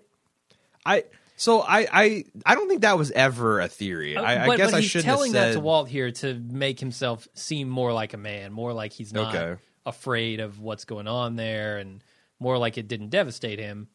I 0.86 1.04
so 1.36 1.62
I 1.62 1.88
I 1.92 2.24
I 2.46 2.56
don't 2.56 2.68
think 2.68 2.82
that 2.82 2.98
was 2.98 3.12
ever 3.12 3.60
a 3.60 3.68
theory. 3.68 4.18
I, 4.18 4.46
I 4.46 4.48
Uh, 4.54 4.58
guess 4.58 4.72
but 4.72 4.78
I 4.78 4.82
he's 4.82 4.90
should 4.90 5.04
telling 5.04 5.34
have 5.34 5.42
that 5.44 5.48
said, 5.54 5.60
to 5.60 5.60
Walt 5.60 5.88
here 5.88 6.12
to 6.12 6.34
make 6.34 6.80
himself 6.80 7.28
seem 7.36 7.70
more 7.70 7.94
like 7.94 8.14
a 8.14 8.18
man, 8.18 8.52
more 8.54 8.74
like 8.74 8.92
he's 8.94 9.14
not 9.14 9.36
Okay. 9.36 9.62
afraid 9.86 10.40
of 10.40 10.60
what's 10.60 10.86
going 10.86 11.08
on 11.08 11.36
there, 11.36 11.78
and 11.78 12.04
more 12.40 12.58
like 12.58 12.78
it 12.78 12.88
didn't 12.88 13.10
devastate 13.10 13.60
him. 13.60 13.88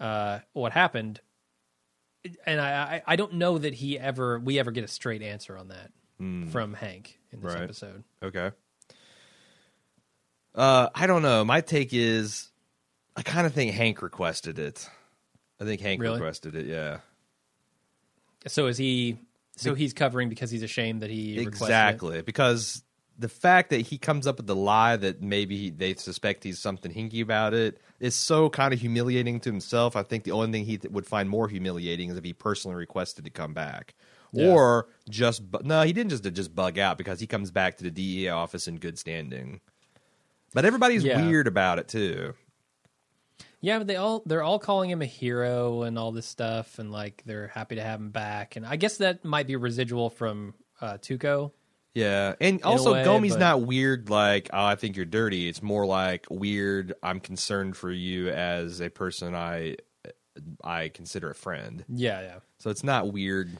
Uh, 0.00 0.38
what 0.52 0.72
happened? 0.72 1.20
And 2.46 2.60
I, 2.60 2.70
I, 2.72 3.02
I 3.06 3.16
don't 3.16 3.34
know 3.34 3.58
that 3.58 3.74
he 3.74 3.98
ever 3.98 4.38
we 4.38 4.58
ever 4.58 4.70
get 4.70 4.84
a 4.84 4.88
straight 4.88 5.22
answer 5.22 5.56
on 5.56 5.68
that 5.68 5.90
from 6.50 6.74
Hank 6.74 7.18
in 7.32 7.40
this. 7.40 7.54
Right. 7.54 7.62
episode. 7.62 8.02
Okay. 8.22 8.50
Uh, 10.54 10.88
I 10.94 11.06
don't 11.06 11.22
know. 11.22 11.44
My 11.44 11.60
take 11.60 11.90
is, 11.92 12.50
I 13.16 13.22
kind 13.22 13.46
of 13.46 13.52
think 13.54 13.72
Hank 13.72 14.02
requested 14.02 14.58
it. 14.58 14.88
I 15.60 15.64
think 15.64 15.80
Hank 15.80 16.00
Really? 16.02 16.14
requested 16.18 16.56
it. 16.56 16.66
Yeah, 16.66 16.98
So 18.46 18.66
is 18.66 18.76
he? 18.76 19.18
So 19.56 19.74
he's 19.74 19.92
covering 19.92 20.28
because 20.28 20.50
he's 20.52 20.62
ashamed 20.62 21.02
that 21.02 21.10
he 21.10 21.38
requested 21.38 21.62
it? 21.62 21.64
exactly. 21.66 22.22
Because 22.22 22.82
the 23.18 23.28
fact 23.28 23.70
that 23.70 23.80
he 23.80 23.98
comes 23.98 24.26
up 24.26 24.36
with 24.36 24.46
the 24.46 24.54
lie 24.54 24.96
that 24.96 25.20
maybe 25.20 25.56
he, 25.56 25.70
they 25.70 25.94
suspect 25.94 26.44
he's 26.44 26.58
something 26.60 26.92
hinky 26.92 27.20
about 27.20 27.52
it 27.52 27.80
is 27.98 28.14
so 28.14 28.48
kind 28.48 28.72
of 28.72 28.80
humiliating 28.80 29.40
to 29.40 29.50
himself. 29.50 29.96
I 29.96 30.04
think 30.04 30.22
the 30.24 30.30
only 30.30 30.52
thing 30.52 30.64
he 30.64 30.78
th- 30.78 30.92
would 30.92 31.06
find 31.06 31.28
more 31.28 31.48
humiliating 31.48 32.10
is 32.10 32.16
if 32.16 32.22
he 32.24 32.32
personally 32.32 32.76
requested 32.76 33.24
to 33.24 33.30
come 33.30 33.54
back. 33.54 33.94
Yeah. 34.32 34.50
Or 34.50 34.88
just 35.08 35.50
bu- 35.50 35.64
no, 35.64 35.82
he 35.82 35.92
didn't 35.92 36.10
just 36.10 36.22
just 36.34 36.54
bug 36.54 36.78
out 36.78 36.96
because 36.98 37.18
he 37.18 37.26
comes 37.26 37.50
back 37.50 37.78
to 37.78 37.84
the 37.84 37.90
DEA 37.90 38.28
office 38.28 38.68
in 38.68 38.76
good 38.76 38.98
standing. 38.98 39.60
But 40.54 40.64
everybody's 40.64 41.02
Yeah. 41.02 41.24
weird 41.26 41.46
about 41.48 41.78
it 41.78 41.88
too. 41.88 42.34
Yeah, 43.60 43.78
but 43.78 43.86
they 43.88 43.96
all 43.96 44.22
they're 44.26 44.42
all 44.44 44.58
calling 44.60 44.90
him 44.90 45.02
a 45.02 45.06
hero 45.06 45.82
and 45.82 45.98
all 45.98 46.12
this 46.12 46.26
stuff, 46.26 46.78
and 46.78 46.92
like 46.92 47.22
they're 47.26 47.48
happy 47.48 47.74
to 47.74 47.82
have 47.82 47.98
him 47.98 48.10
back. 48.10 48.54
And 48.54 48.64
I 48.64 48.76
guess 48.76 48.98
that 48.98 49.24
might 49.24 49.48
be 49.48 49.56
residual 49.56 50.10
from 50.10 50.54
uh, 50.80 50.98
Tuco. 50.98 51.50
Yeah, 51.94 52.34
and 52.40 52.62
also 52.62 52.92
way, 52.92 53.04
Gomie's 53.04 53.32
but- 53.32 53.40
not 53.40 53.62
weird 53.62 54.08
like 54.10 54.50
oh, 54.52 54.64
I 54.64 54.76
think 54.76 54.96
you're 54.96 55.04
dirty. 55.06 55.48
It's 55.48 55.62
more 55.62 55.84
like 55.86 56.26
weird. 56.30 56.92
I'm 57.02 57.18
concerned 57.20 57.76
for 57.76 57.90
you 57.90 58.28
as 58.28 58.80
a 58.80 58.90
person 58.90 59.34
I 59.34 59.76
I 60.62 60.88
consider 60.90 61.30
a 61.30 61.34
friend. 61.34 61.84
Yeah, 61.88 62.20
yeah. 62.20 62.38
So 62.58 62.70
it's 62.70 62.84
not 62.84 63.12
weird. 63.12 63.50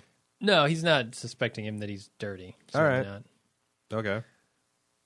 No, 0.41 0.67
he's 0.67 0.85
not 0.85 1.17
suspecting 1.17 1.64
him 1.64 1.79
that 1.79 1.88
he's 1.88 2.11
dirty. 2.21 2.55
All 2.75 2.85
right. 2.85 3.05
not. 3.05 3.23
Okay. 3.93 4.23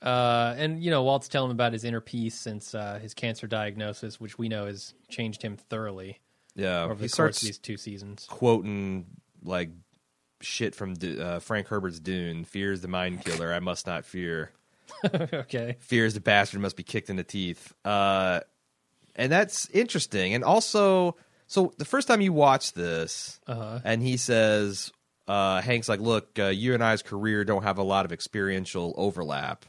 Uh, 0.03 0.55
and 0.59 0.83
you 0.83 0.91
know, 0.91 1.03
Walt's 1.05 1.29
telling 1.29 1.51
him 1.51 1.57
about 1.57 1.73
his 1.73 1.85
inner 1.85 2.01
peace 2.01 2.35
since 2.35 2.75
uh, 2.75 2.99
his 3.01 3.15
cancer 3.15 3.47
diagnosis, 3.47 4.21
which 4.21 4.37
we 4.37 4.49
know 4.49 4.67
has 4.67 4.95
changed 5.09 5.41
him 5.41 5.57
thoroughly 5.57 6.19
Yeah, 6.57 6.83
over 6.83 6.95
he 6.95 7.03
the 7.03 7.03
course 7.05 7.13
starts 7.13 7.43
of 7.43 7.47
these 7.47 7.59
two 7.59 7.77
seasons. 7.77 8.27
quoting 8.29 9.07
like 9.45 9.71
shit 10.45 10.75
from 10.75 10.95
uh, 11.21 11.39
Frank 11.41 11.69
Herbert's 11.69 12.01
Dune. 12.01 12.45
Fear 12.45 12.73
is 12.73 12.81
the 12.81 12.89
mind 12.89 13.25
killer. 13.25 13.53
I 13.53 13.61
must 13.61 13.87
not 13.87 14.05
fear. 14.05 14.51
okay. 15.15 15.77
Fear 15.81 16.07
is 16.07 16.15
the 16.15 16.21
bastard 16.21 16.61
must 16.61 16.77
be 16.77 16.83
kicked 16.83 17.11
in 17.11 17.17
the 17.17 17.25
teeth. 17.25 17.73
Uh, 17.85 18.41
and 19.17 19.31
that's 19.31 19.69
interesting. 19.71 20.35
And 20.35 20.45
also, 20.45 21.17
so 21.47 21.73
the 21.79 21.85
first 21.85 22.09
time 22.09 22.21
you 22.21 22.33
watch 22.33 22.73
this, 22.73 23.41
Uh-huh. 23.47 23.81
and 23.85 24.03
he 24.03 24.17
says, 24.17 24.93
uh, 25.29 25.61
Hank's 25.61 25.89
like, 25.89 26.01
look, 26.01 26.39
uh, 26.39 26.47
you 26.47 26.75
and 26.75 26.83
I's 26.83 27.03
career 27.03 27.45
don't 27.45 27.63
have 27.63 27.79
a 27.79 27.83
lot 27.83 28.05
of 28.05 28.13
experiential 28.13 28.95
overlap. 28.97 29.65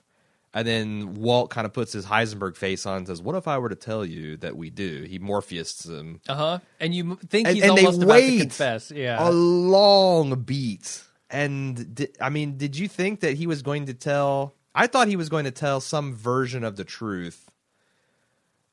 And 0.56 0.68
then 0.68 1.16
Walt 1.16 1.50
kind 1.50 1.66
of 1.66 1.74
puts 1.74 1.94
his 1.94 2.06
Heisenberg 2.06 2.56
face 2.56 2.86
on 2.86 2.98
and 2.98 3.08
says, 3.08 3.22
What 3.22 3.36
if 3.36 3.48
I 3.48 3.58
were 3.58 3.70
to 3.70 3.76
tell 3.76 4.06
you 4.06 4.38
that 4.38 4.56
we 4.56 4.70
do? 4.70 5.02
He 5.04 5.18
Morpheus 5.18 5.86
him. 5.86 6.22
Uh 6.30 6.36
huh. 6.36 6.60
And 6.80 6.94
you 6.94 7.18
think 7.28 7.48
And- 7.48 7.56
he's 7.56 7.64
and 7.64 7.72
almost 7.72 8.04
about 8.04 8.18
to 8.20 8.38
confess. 8.40 8.92
Yeah. 8.92 9.18
A 9.28 9.32
long 9.32 10.42
beat. 10.42 11.02
And 11.32 11.96
di- 11.96 12.10
I 12.22 12.30
mean, 12.30 12.58
did 12.58 12.78
you 12.78 12.88
think 12.88 13.22
that 13.22 13.34
he 13.34 13.48
was 13.48 13.64
going 13.64 13.88
to 13.88 13.96
tell? 13.96 14.54
I 14.76 14.86
thought 14.86 15.08
he 15.08 15.16
was 15.16 15.30
going 15.30 15.46
to 15.46 15.52
tell 15.52 15.82
some 15.82 16.14
version 16.14 16.64
of 16.64 16.76
the 16.76 16.84
truth. 16.84 17.50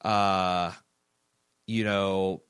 Uh, 0.02 0.72
you 1.66 1.84
know, 1.84 2.42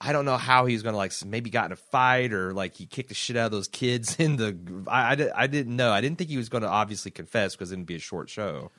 I 0.00 0.12
don't 0.12 0.24
know 0.24 0.36
how 0.38 0.64
he's 0.66 0.82
going 0.82 0.94
to 0.94 0.96
like 0.96 1.12
maybe 1.26 1.50
got 1.50 1.66
in 1.66 1.72
a 1.72 1.76
fight 1.76 2.32
or 2.32 2.54
like 2.54 2.74
he 2.74 2.86
kicked 2.86 3.10
the 3.10 3.14
shit 3.14 3.36
out 3.36 3.46
of 3.46 3.52
those 3.52 3.68
kids 3.68 4.16
in 4.18 4.36
the. 4.36 4.56
I 4.88 5.12
I, 5.14 5.42
I 5.42 5.46
didn't 5.46 5.76
know. 5.76 5.92
I 5.92 6.00
didn't 6.00 6.16
think 6.18 6.30
he 6.30 6.36
was 6.36 6.48
going 6.48 6.62
to 6.62 6.68
obviously 6.68 7.10
confess 7.10 7.54
because 7.54 7.70
it'd 7.72 7.84
be 7.86 7.96
a 7.96 7.98
short 8.00 8.28
show. 8.30 8.70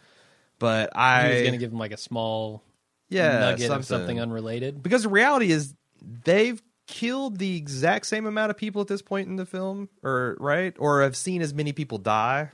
But 0.60 0.96
I 0.96 1.28
he 1.28 1.34
was 1.34 1.42
going 1.42 1.52
to 1.54 1.58
give 1.58 1.72
him 1.72 1.80
like 1.80 1.92
a 1.92 1.98
small 1.98 2.64
Yeah, 3.10 3.40
nugget 3.40 3.68
something. 3.68 3.80
of 3.80 3.86
something 3.86 4.20
unrelated. 4.22 4.82
because 4.84 5.04
the 5.04 5.10
reality 5.10 5.52
is 5.52 5.74
they've 6.24 6.62
killed 6.88 7.38
the 7.38 7.56
exact 7.56 8.06
same 8.06 8.26
amount 8.26 8.50
of 8.52 8.58
people 8.58 8.82
at 8.82 8.88
this 8.88 9.02
point 9.02 9.28
in 9.28 9.36
the 9.38 9.46
film, 9.46 9.90
or 10.04 10.36
right, 10.40 10.76
or 10.80 11.02
have 11.04 11.16
seen 11.16 11.42
as 11.42 11.54
many 11.54 11.72
people 11.72 11.98
die. 11.98 12.50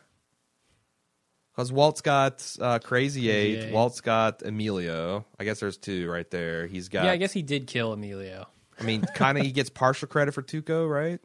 Because 1.55 1.71
Walt's 1.71 2.01
got 2.01 2.55
uh, 2.61 2.77
Crazy 2.79 3.29
Eight, 3.31 3.63
Eight. 3.65 3.73
Walt's 3.73 3.99
got 4.01 4.43
Emilio. 4.43 5.25
I 5.39 5.43
guess 5.43 5.59
there's 5.59 5.77
two 5.77 6.07
right 6.09 6.29
there. 6.29 6.67
He's 6.67 6.87
got. 6.89 7.05
Yeah, 7.05 7.11
I 7.11 7.17
guess 7.17 7.33
he 7.33 7.41
did 7.41 7.65
kill 7.67 7.93
Emilio. 7.93 8.47
I 8.79 8.83
mean, 8.83 9.01
kind 9.15 9.37
of. 9.37 9.43
he 9.43 9.51
gets 9.51 9.69
partial 9.69 10.07
credit 10.07 10.33
for 10.33 10.41
Tuco, 10.43 10.89
right? 10.89 11.19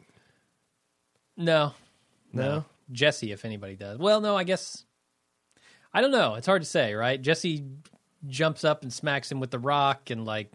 No, 1.36 1.72
No? 2.32 2.64
Jesse, 2.90 3.32
if 3.32 3.44
anybody 3.44 3.74
does. 3.74 3.98
Well, 3.98 4.20
no, 4.20 4.36
I 4.36 4.44
guess 4.44 4.84
I 5.94 6.00
don't 6.02 6.10
know. 6.10 6.34
It's 6.34 6.46
hard 6.46 6.62
to 6.62 6.68
say, 6.68 6.94
right? 6.94 7.20
Jesse 7.20 7.64
jumps 8.26 8.64
up 8.64 8.82
and 8.82 8.92
smacks 8.92 9.30
him 9.32 9.40
with 9.40 9.50
the 9.50 9.58
rock, 9.58 10.10
and 10.10 10.24
like 10.26 10.50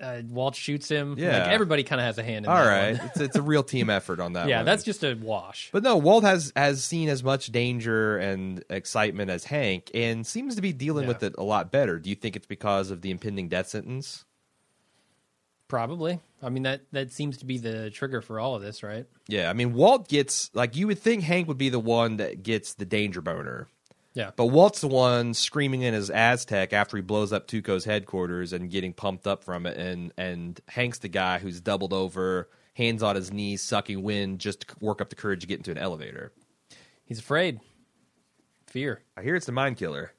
uh, 0.00 0.22
Walt 0.28 0.54
shoots 0.54 0.88
him. 0.88 1.16
Yeah. 1.18 1.38
like, 1.40 1.48
everybody 1.48 1.82
kind 1.84 2.00
of 2.00 2.06
has 2.06 2.18
a 2.18 2.22
hand 2.22 2.46
in 2.46 2.50
All 2.50 2.58
right, 2.64 2.98
it's 3.04 3.20
it's 3.20 3.36
a 3.36 3.42
real 3.42 3.62
team 3.62 3.90
effort 3.98 4.20
on 4.20 4.32
that. 4.34 4.48
yeah, 4.48 4.58
one. 4.58 4.66
that's 4.66 4.84
just 4.84 5.04
a 5.04 5.14
wash. 5.14 5.68
But 5.72 5.82
no, 5.82 5.96
Walt 5.98 6.24
has 6.24 6.52
has 6.56 6.82
seen 6.82 7.08
as 7.10 7.22
much 7.22 7.52
danger 7.52 8.16
and 8.18 8.64
excitement 8.70 9.30
as 9.30 9.44
Hank, 9.44 9.90
and 9.94 10.26
seems 10.26 10.56
to 10.56 10.62
be 10.62 10.72
dealing 10.72 11.04
Yeah. 11.04 11.08
with 11.08 11.22
it 11.22 11.34
a 11.36 11.42
lot 11.44 11.70
better. 11.70 11.98
Do 11.98 12.08
you 12.10 12.16
think 12.16 12.36
it's 12.36 12.46
because 12.46 12.90
of 12.90 13.02
the 13.02 13.10
impending 13.10 13.48
death 13.48 13.68
sentence? 13.68 14.24
Probably. 15.72 16.20
I 16.42 16.50
mean 16.50 16.64
that 16.64 16.82
that 16.92 17.12
seems 17.12 17.38
to 17.38 17.46
be 17.46 17.56
the 17.56 17.88
trigger 17.88 18.20
for 18.20 18.38
all 18.38 18.54
of 18.54 18.60
this, 18.60 18.82
right? 18.82 19.06
Yeah, 19.26 19.48
I 19.48 19.54
mean 19.54 19.72
Walt 19.72 20.06
gets 20.06 20.50
like 20.52 20.76
you 20.76 20.86
would 20.88 20.98
think 20.98 21.22
Hank 21.22 21.48
would 21.48 21.56
be 21.56 21.70
the 21.70 21.80
one 21.80 22.18
that 22.18 22.42
gets 22.42 22.74
the 22.74 22.84
danger 22.84 23.22
boner, 23.22 23.68
Yeah. 24.12 24.32
but 24.36 24.48
Walt's 24.48 24.82
the 24.82 24.88
one 24.88 25.32
screaming 25.32 25.80
in 25.80 25.94
his 25.94 26.10
Aztek 26.10 26.74
after 26.74 26.98
he 26.98 27.02
blows 27.02 27.32
up 27.32 27.46
Tuco's 27.48 27.86
headquarters 27.86 28.52
and 28.52 28.70
getting 28.70 28.92
pumped 28.92 29.26
up 29.26 29.44
from 29.44 29.64
it, 29.64 29.78
and 29.78 30.12
and 30.18 30.60
Hank's 30.68 30.98
the 30.98 31.08
guy 31.08 31.38
who's 31.38 31.58
doubled 31.62 31.94
over, 31.94 32.50
hands 32.74 33.02
on 33.02 33.16
his 33.16 33.32
knees, 33.32 33.62
sucking 33.62 34.02
wind 34.02 34.40
just 34.40 34.60
to 34.68 34.74
work 34.78 35.00
up 35.00 35.08
the 35.08 35.16
courage 35.16 35.40
to 35.40 35.46
get 35.46 35.56
into 35.56 35.70
an 35.70 35.78
elevator. 35.78 36.32
He's 37.06 37.18
afraid. 37.18 37.60
Fear. 38.66 39.00
I 39.16 39.22
hear 39.22 39.36
it's 39.36 39.46
the 39.46 39.52
mind 39.52 39.78
killer. 39.78 40.12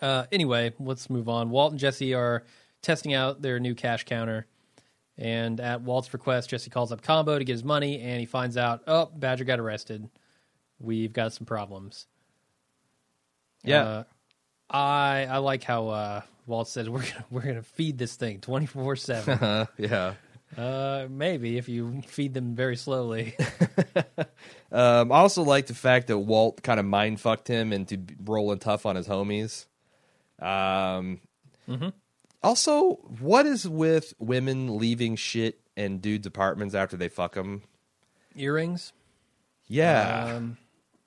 Uh, 0.00 0.24
anyway, 0.32 0.72
let's 0.80 1.08
move 1.08 1.28
on. 1.28 1.50
Walt 1.50 1.70
and 1.70 1.80
Jesse 1.80 2.12
are 2.14 2.42
testing 2.82 3.14
out 3.14 3.42
their 3.42 3.58
new 3.60 3.74
cash 3.74 4.04
counter. 4.04 4.46
And 5.16 5.58
at 5.60 5.82
Walt's 5.82 6.12
request, 6.12 6.50
Jesse 6.50 6.70
calls 6.70 6.92
up 6.92 7.02
Combo 7.02 7.38
to 7.38 7.44
get 7.44 7.52
his 7.52 7.64
money, 7.64 8.00
and 8.00 8.20
he 8.20 8.26
finds 8.26 8.56
out, 8.56 8.82
oh, 8.86 9.10
Badger 9.14 9.44
got 9.44 9.58
arrested. 9.58 10.08
We've 10.78 11.12
got 11.12 11.32
some 11.32 11.44
problems. 11.44 12.06
Yeah. 13.64 13.82
Uh, 13.82 14.04
I 14.70 15.26
I 15.28 15.38
like 15.38 15.64
how 15.64 15.88
uh, 15.88 16.20
Walt 16.46 16.68
says 16.68 16.88
we're 16.90 17.00
gonna 17.02 17.24
we're 17.30 17.42
gonna 17.42 17.62
feed 17.62 17.98
this 17.98 18.14
thing 18.14 18.40
twenty 18.40 18.66
four 18.66 18.96
seven. 18.96 19.66
Yeah. 19.76 20.14
Uh, 20.56 21.06
maybe 21.10 21.58
if 21.58 21.68
you 21.68 22.00
feed 22.06 22.32
them 22.32 22.54
very 22.54 22.76
slowly. 22.76 23.36
Um, 24.70 25.10
I 25.12 25.20
also 25.20 25.42
like 25.44 25.66
the 25.66 25.74
fact 25.74 26.08
that 26.08 26.18
Walt 26.18 26.62
kind 26.62 26.78
of 26.78 26.84
mind 26.84 27.20
fucked 27.20 27.48
him 27.48 27.72
into 27.72 28.02
rolling 28.22 28.58
tough 28.58 28.84
on 28.84 28.96
his 28.96 29.08
homies. 29.08 29.64
Um, 30.38 31.20
Also, 32.42 32.94
what 33.20 33.46
is 33.46 33.68
with 33.68 34.14
women 34.18 34.78
leaving 34.78 35.16
shit 35.16 35.60
in 35.76 35.98
dudes' 35.98 36.26
apartments 36.26 36.74
after 36.74 36.96
they 36.96 37.08
fuck 37.08 37.34
them? 37.34 37.62
Earrings. 38.36 38.92
Yeah, 39.66 40.34
Um, 40.36 40.56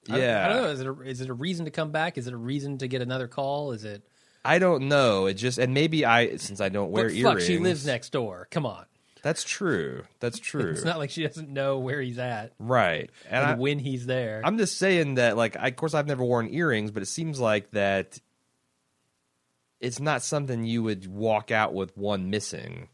I- 0.09 0.17
yeah. 0.19 0.45
I, 0.45 0.53
don't 0.53 0.61
know. 0.63 0.69
Is 0.69 0.79
it 0.81 0.87
a, 0.87 1.01
is 1.01 1.21
it 1.21 1.29
a 1.29 1.33
reason 1.33 1.65
to 1.65 1.71
come 1.71 1.91
back? 1.91 2.17
Is 2.17 2.27
it 2.27 2.33
a 2.33 2.37
reason 2.37 2.77
to 2.79 2.87
get 2.87 3.01
another 3.01 3.27
call? 3.27 3.71
Is 3.71 3.85
it? 3.85 4.03
I 4.43 4.59
don't 4.59 4.87
know. 4.87 5.27
It 5.27 5.35
just 5.35 5.57
and 5.59 5.73
maybe 5.73 6.03
I 6.05 6.35
since 6.37 6.59
I 6.61 6.69
don't 6.69 6.91
wear 6.91 7.05
But 7.05 7.13
earrings. 7.15 7.45
she 7.45 7.57
lives 7.59 7.85
next 7.85 8.09
door. 8.11 8.47
Come 8.51 8.65
on. 8.65 8.85
That's 9.23 9.43
true. 9.43 10.03
That's 10.19 10.39
true. 10.49 10.71
It's 10.71 10.83
not 10.83 10.97
like 10.97 11.11
she 11.11 11.23
doesn't 11.25 11.49
know 11.49 11.77
where 11.79 12.01
he's 12.01 12.17
at 12.17 12.53
right. 12.59 13.09
And 13.29 13.43
and 13.43 13.51
I, 13.51 13.55
when 13.55 13.77
he's 13.79 14.05
there. 14.07 14.41
I'm 14.43 14.57
just 14.57 14.77
saying 14.79 15.15
that, 15.15 15.37
like, 15.37 15.55
I, 15.57 15.67
of 15.67 15.75
course, 15.75 15.93
I've 15.93 16.07
never 16.07 16.23
worn 16.23 16.51
earrings, 16.53 16.89
but 16.91 17.03
it 17.03 17.07
seems 17.07 17.39
like 17.39 17.69
that 17.71 18.19
it's 19.81 19.99
not 19.99 20.21
something 20.23 20.63
you 20.63 20.83
would 20.83 21.07
walk 21.07 21.51
out 21.51 21.73
with 21.73 21.97
one 21.97 22.29
missing. 22.29 22.87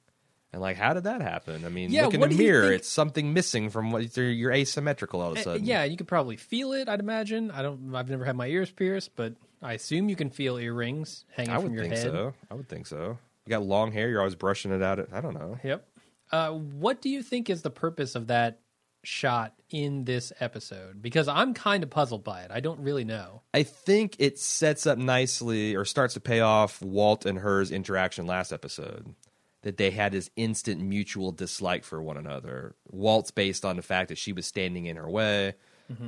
And 0.53 0.61
like, 0.61 0.77
how 0.77 0.93
did 0.93 1.03
that 1.03 1.21
happen? 1.21 1.65
I 1.65 1.69
mean, 1.69 1.91
Yeah, 1.91 2.05
look 2.05 2.13
in 2.15 2.21
the 2.21 2.29
mirror; 2.29 2.69
think- 2.69 2.79
it's 2.79 2.87
something 2.87 3.33
missing 3.33 3.69
from 3.69 3.91
what 3.91 4.15
you're, 4.17 4.29
you're 4.31 4.51
asymmetrical 4.53 5.21
all 5.21 5.31
of 5.33 5.37
a 5.37 5.41
Uh, 5.41 5.43
sudden. 5.43 5.65
yeah, 5.65 5.83
you 5.83 5.97
could 5.97 6.07
probably 6.07 6.37
feel 6.37 6.71
it. 6.73 6.87
I'd 6.89 7.01
imagine. 7.01 7.51
I 7.51 7.61
don't. 7.61 7.93
I've 7.93 8.09
never 8.09 8.23
had 8.25 8.35
my 8.37 8.47
ears 8.47 8.71
pierced, 8.71 9.11
but 9.15 9.33
I 9.61 9.73
assume 9.73 10.07
you 10.09 10.15
can 10.15 10.29
feel 10.29 10.57
earrings 10.57 11.25
hanging 11.35 11.51
I 11.51 11.59
from 11.61 11.73
your 11.73 11.83
think 11.83 11.95
head. 11.95 12.03
so. 12.03 12.33
I 12.49 12.53
would 12.53 12.69
think 12.69 12.87
so. 12.87 13.17
You 13.45 13.49
got 13.49 13.63
long 13.63 13.91
hair; 13.91 14.09
you're 14.09 14.19
always 14.21 14.35
brushing 14.35 14.71
it 14.71 14.81
out. 14.81 15.05
I 15.11 15.19
don't 15.21 15.33
know. 15.33 15.59
Yep. 15.63 15.85
Uh, 16.31 16.51
what 16.51 17.01
do 17.01 17.09
you 17.09 17.21
think 17.21 17.49
is 17.49 17.61
the 17.61 17.69
purpose 17.69 18.15
of 18.15 18.27
that 18.27 18.59
shot 19.03 19.53
in 19.69 20.05
this 20.05 20.31
episode? 20.39 21.01
Because 21.01 21.27
I'm 21.27 21.53
kind 21.53 21.83
of 21.83 21.89
puzzled 21.89 22.23
by 22.23 22.41
it. 22.41 22.51
I 22.51 22.59
don't 22.59 22.79
really 22.79 23.03
know. 23.03 23.41
I 23.53 23.63
think 23.63 24.15
it 24.19 24.39
sets 24.39 24.85
up 24.85 24.97
nicely 24.97 25.75
or 25.75 25.85
starts 25.85 26.13
to 26.15 26.19
pay 26.19 26.39
off 26.39 26.81
Walt 26.81 27.25
and 27.25 27.39
her's 27.39 27.71
interaction 27.71 28.25
last 28.25 28.51
episode. 28.51 29.15
That 29.63 29.77
they 29.77 29.91
had 29.91 30.13
this 30.13 30.29
instant 30.35 30.79
mutual 30.79 31.31
dislike 31.31 31.83
for 31.83 32.01
one 32.01 32.15
another. 32.15 32.75
Walt's 32.89 33.31
based 33.31 33.65
on 33.65 33.75
the 33.75 33.81
fact 33.81 34.09
that 34.09 34.17
she 34.17 34.31
was 34.31 34.45
standing 34.45 34.85
in 34.85 34.95
her 34.95 35.09
way. 35.09 35.55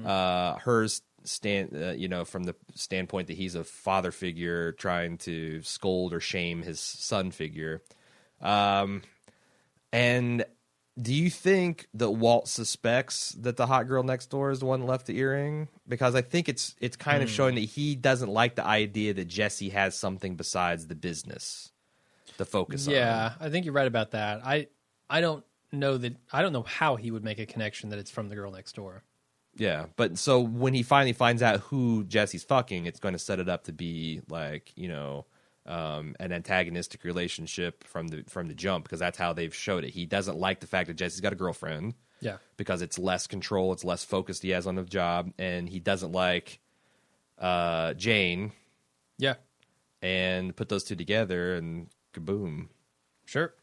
Uh, 0.05 0.55
hers 0.59 1.01
stand, 1.23 1.71
uh, 1.75 1.91
you 1.91 2.07
know, 2.07 2.25
from 2.25 2.43
the 2.43 2.55
standpoint 2.75 3.27
that 3.27 3.37
he's 3.37 3.55
a 3.55 3.63
father 3.63 4.11
figure 4.11 4.71
trying 4.73 5.17
to 5.17 5.61
scold 5.63 6.13
or 6.13 6.19
shame 6.19 6.61
his 6.61 6.79
son 6.79 7.31
figure. 7.31 7.81
Um, 8.41 9.01
and 9.91 10.45
do 11.01 11.13
you 11.13 11.29
think 11.29 11.87
that 11.93 12.11
Walt 12.11 12.47
suspects 12.47 13.31
that 13.39 13.57
the 13.57 13.67
hot 13.67 13.87
girl 13.87 14.03
next 14.03 14.27
door 14.29 14.51
is 14.51 14.59
the 14.59 14.65
one 14.65 14.81
that 14.81 14.85
left 14.85 15.05
the 15.07 15.17
earring? 15.17 15.67
Because 15.87 16.15
I 16.15 16.21
think 16.21 16.49
it's 16.49 16.75
it's 16.79 16.97
kind 16.97 17.17
Hmm. 17.17 17.23
of 17.23 17.29
showing 17.29 17.55
that 17.55 17.61
he 17.61 17.95
doesn't 17.95 18.29
like 18.29 18.55
the 18.55 18.65
idea 18.65 19.13
that 19.13 19.25
Jesse 19.27 19.69
has 19.69 19.95
something 19.95 20.35
besides 20.35 20.87
the 20.87 20.95
business 20.95 21.71
to 22.37 22.45
focus 22.45 22.87
on. 22.87 22.93
Yeah, 22.93 23.33
I 23.39 23.49
think 23.49 23.65
you're 23.65 23.73
right 23.73 23.87
about 23.87 24.11
that. 24.11 24.41
I 24.45 24.67
I 25.09 25.21
don't 25.21 25.43
know 25.71 25.97
that 25.97 26.15
I 26.33 26.41
don't 26.41 26.53
know 26.53 26.63
how 26.63 26.95
he 26.95 27.11
would 27.11 27.23
make 27.23 27.39
a 27.39 27.45
connection 27.45 27.89
that 27.89 27.99
it's 27.99 28.11
from 28.11 28.29
the 28.29 28.35
girl 28.35 28.51
next 28.51 28.73
door. 28.75 29.03
Yeah, 29.55 29.87
but 29.95 30.17
so 30.17 30.39
when 30.39 30.73
he 30.73 30.83
finally 30.83 31.13
finds 31.13 31.41
out 31.41 31.59
who 31.61 32.03
Jesse's 32.05 32.43
fucking, 32.43 32.85
it's 32.85 32.99
going 32.99 33.13
to 33.13 33.19
set 33.19 33.39
it 33.39 33.49
up 33.49 33.63
to 33.65 33.73
be 33.73 34.21
like 34.29 34.71
you 34.75 34.87
know 34.87 35.25
um, 35.69 36.15
an 36.19 36.33
antagonistic 36.33 37.03
relationship 37.05 37.83
from 37.85 38.07
the 38.09 38.23
from 38.27 38.47
the 38.47 38.53
jump 38.55 38.83
because 38.83 38.99
that's 38.99 39.17
how 39.17 39.31
they've 39.33 39.53
showed 39.55 39.83
it. 39.85 39.91
He 39.91 40.05
doesn't 40.05 40.37
like 40.37 40.59
the 40.59 40.67
fact 40.67 40.87
that 40.87 40.95
Jesse's 40.95 41.21
got 41.21 41.31
a 41.31 41.37
girlfriend. 41.37 41.93
Yeah. 42.21 42.35
because 42.57 42.81
it's 42.81 42.99
less 42.99 43.27
control, 43.27 43.71
it's 43.71 43.85
less 43.85 44.03
focused 44.03 44.43
he 44.43 44.49
has 44.49 44.67
on 44.67 44.75
the 44.75 44.83
job, 44.83 45.31
and 45.39 45.69
he 45.69 45.79
doesn't 45.79 46.11
like 46.11 46.59
uh, 47.37 47.93
Jane. 47.93 48.51
Yeah. 49.17 49.35
And 50.01 50.53
put 50.53 50.67
those 50.67 50.83
two 50.83 50.97
together, 50.97 51.55
and 51.55 51.87
kaboom! 52.13 52.67
Sure. 53.25 53.53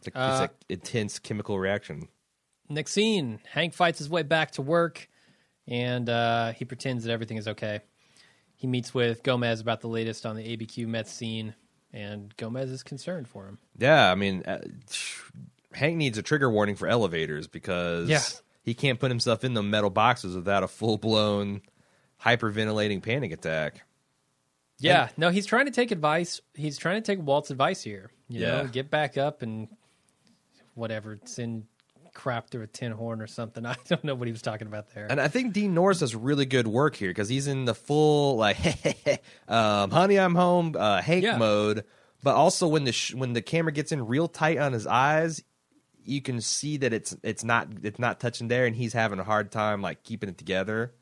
It's 0.00 0.08
a, 0.08 0.18
Uh, 0.18 0.42
it's 0.44 0.52
a 0.52 0.72
intense 0.74 1.18
chemical 1.20 1.58
reaction. 1.58 2.08
Next 2.68 2.92
scene, 2.92 3.40
Hank 3.50 3.72
fights 3.72 3.98
his 3.98 4.10
way 4.10 4.22
back 4.24 4.50
to 4.52 4.62
work 4.62 5.08
and 5.68 6.08
uh, 6.08 6.52
he 6.52 6.64
pretends 6.64 7.04
that 7.04 7.12
everything 7.12 7.36
is 7.36 7.48
okay. 7.48 7.80
He 8.62 8.68
meets 8.68 8.94
with 8.94 9.24
Gomez 9.24 9.60
about 9.60 9.80
the 9.80 9.88
latest 9.88 10.24
on 10.24 10.36
the 10.36 10.56
ABQ 10.56 10.86
meth 10.86 11.08
scene, 11.08 11.56
and 11.92 12.32
Gomez 12.36 12.70
is 12.70 12.84
concerned 12.84 13.26
for 13.26 13.44
him. 13.48 13.58
Yeah, 13.76 14.08
I 14.08 14.14
mean, 14.14 14.44
uh, 14.46 14.60
Hank 15.72 15.96
needs 15.96 16.16
a 16.16 16.22
trigger 16.22 16.48
warning 16.48 16.76
for 16.76 16.86
elevators 16.86 17.48
because 17.48 18.08
Yeah. 18.08 18.20
he 18.62 18.72
can't 18.74 19.00
put 19.00 19.10
himself 19.10 19.42
in 19.42 19.54
the 19.54 19.64
metal 19.64 19.90
boxes 19.90 20.36
without 20.36 20.62
a 20.62 20.68
full 20.68 20.96
blown 20.96 21.62
hyperventilating 22.24 23.02
panic 23.02 23.32
attack. 23.32 23.82
Yeah, 24.78 25.08
no, 25.16 25.30
he's 25.30 25.44
trying 25.46 25.64
to 25.66 25.72
take 25.72 25.90
advice. 25.90 26.40
He's 26.54 26.78
trying 26.78 27.02
to 27.02 27.04
take 27.04 27.20
Walt's 27.24 27.50
advice 27.50 27.82
here. 27.82 28.12
You 28.28 28.42
Yeah. 28.42 28.62
know, 28.62 28.68
get 28.68 28.90
back 28.90 29.18
up 29.18 29.42
and 29.42 29.66
whatever, 30.74 31.18
send 31.24 31.66
crap 32.14 32.50
through 32.50 32.62
a 32.62 32.66
tin 32.66 32.92
horn 32.92 33.20
or 33.20 33.26
something. 33.26 33.64
I 33.66 33.76
don't 33.88 34.04
know 34.04 34.14
what 34.14 34.28
he 34.28 34.32
was 34.32 34.42
talking 34.42 34.66
about 34.66 34.94
there. 34.94 35.06
And 35.10 35.20
I 35.20 35.28
think 35.28 35.52
Dean 35.52 35.74
Norris 35.74 36.00
does 36.00 36.14
really 36.14 36.46
good 36.46 36.66
work 36.66 36.94
here 36.96 37.10
because 37.10 37.28
he's 37.28 37.46
in 37.46 37.64
the 37.64 37.74
full 37.74 38.36
like, 38.36 38.56
um, 39.48 39.90
"Honey, 39.90 40.18
I'm 40.18 40.34
home" 40.34 40.74
uh, 40.78 41.00
Hank 41.02 41.24
Yeah. 41.24 41.36
mode, 41.36 41.84
but 42.22 42.34
also 42.34 42.68
when 42.68 42.84
the 42.84 42.92
sh- 42.92 43.14
when 43.14 43.32
the 43.32 43.42
camera 43.42 43.72
gets 43.72 43.92
in 43.92 44.06
real 44.06 44.28
tight 44.28 44.58
on 44.58 44.72
his 44.72 44.86
eyes, 44.86 45.42
you 46.04 46.20
can 46.20 46.40
see 46.40 46.76
that 46.78 46.92
it's 46.92 47.16
it's 47.22 47.44
not 47.44 47.68
it's 47.82 47.98
not 47.98 48.20
touching 48.20 48.48
there, 48.48 48.66
and 48.66 48.76
he's 48.76 48.92
having 48.92 49.18
a 49.18 49.24
hard 49.24 49.50
time 49.50 49.82
like 49.82 50.02
keeping 50.02 50.28
it 50.28 50.38
together. 50.38 50.92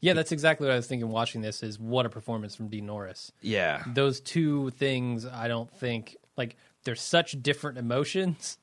yeah, 0.00 0.14
that's 0.14 0.32
exactly 0.32 0.66
what 0.66 0.72
I 0.72 0.76
was 0.76 0.86
thinking 0.86 1.08
watching 1.10 1.42
this 1.42 1.62
is 1.62 1.78
what 1.78 2.06
a 2.06 2.08
performance 2.08 2.54
from 2.56 2.68
Dean 2.68 2.86
Norris. 2.86 3.30
Yeah, 3.42 3.82
those 3.86 4.20
two 4.20 4.70
things 4.70 5.26
I 5.26 5.48
don't 5.48 5.70
think 5.70 6.16
like 6.36 6.56
they're 6.84 6.94
such 6.94 7.42
different 7.42 7.76
emotions 7.78 8.58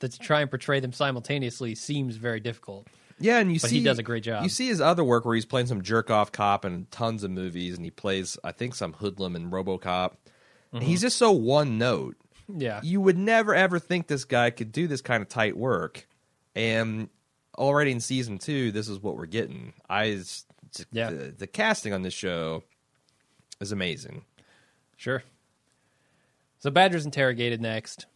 that 0.00 0.12
to 0.12 0.18
try 0.18 0.40
and 0.40 0.50
portray 0.50 0.80
them 0.80 0.92
simultaneously 0.92 1.74
seems 1.74 2.16
very 2.16 2.40
difficult. 2.40 2.86
Yeah, 3.18 3.38
and 3.38 3.52
you 3.52 3.60
But 3.60 3.70
see 3.70 3.78
he 3.78 3.84
does 3.84 3.98
a 3.98 4.02
great 4.02 4.22
job. 4.22 4.42
You 4.42 4.48
see 4.48 4.66
his 4.68 4.80
other 4.80 5.04
work 5.04 5.24
where 5.26 5.34
he's 5.34 5.44
playing 5.44 5.66
some 5.66 5.82
jerk 5.82 6.10
off 6.10 6.32
cop 6.32 6.64
in 6.64 6.86
tons 6.90 7.22
of 7.22 7.30
movies, 7.30 7.76
and 7.76 7.84
he 7.84 7.90
plays 7.90 8.38
I 8.42 8.52
think 8.52 8.74
some 8.74 8.94
hoodlum 8.94 9.36
in 9.36 9.50
RoboCop. 9.50 10.12
And 10.72 10.82
he's 10.82 11.00
just 11.02 11.18
so 11.18 11.30
one 11.32 11.78
note. 11.78 12.16
Yeah. 12.48 12.80
You 12.82 13.00
would 13.00 13.18
never 13.18 13.54
ever 13.54 13.78
think 13.78 14.06
this 14.06 14.24
guy 14.24 14.50
could 14.50 14.72
do 14.72 14.86
this 14.86 15.00
kind 15.02 15.22
of 15.22 15.28
tight 15.28 15.56
work. 15.56 16.06
And 16.54 17.08
already 17.58 17.90
in 17.92 18.00
season 18.00 18.38
two, 18.38 18.72
this 18.72 18.88
is 18.88 18.98
what 19.00 19.16
we're 19.16 19.26
getting. 19.26 19.74
I 19.88 20.18
Yeah. 20.90 21.10
the, 21.10 21.34
the 21.36 21.46
casting 21.46 21.92
on 21.92 22.02
this 22.02 22.14
show 22.14 22.62
is 23.60 23.70
amazing. 23.72 24.24
Sure. 24.96 25.22
So 26.60 26.70
Badger's 26.70 27.04
interrogated 27.04 27.60
next. 27.60 28.06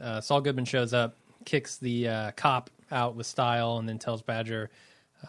Uh, 0.00 0.20
Saul 0.20 0.40
Goodman 0.40 0.64
shows 0.64 0.92
up, 0.94 1.16
kicks 1.48 1.78
the 1.78 2.08
uh, 2.08 2.30
cop 2.32 2.70
out 2.92 3.16
with 3.16 3.26
style, 3.26 3.78
and 3.78 3.88
then 3.88 3.98
tells 3.98 4.22
Badger 4.22 4.70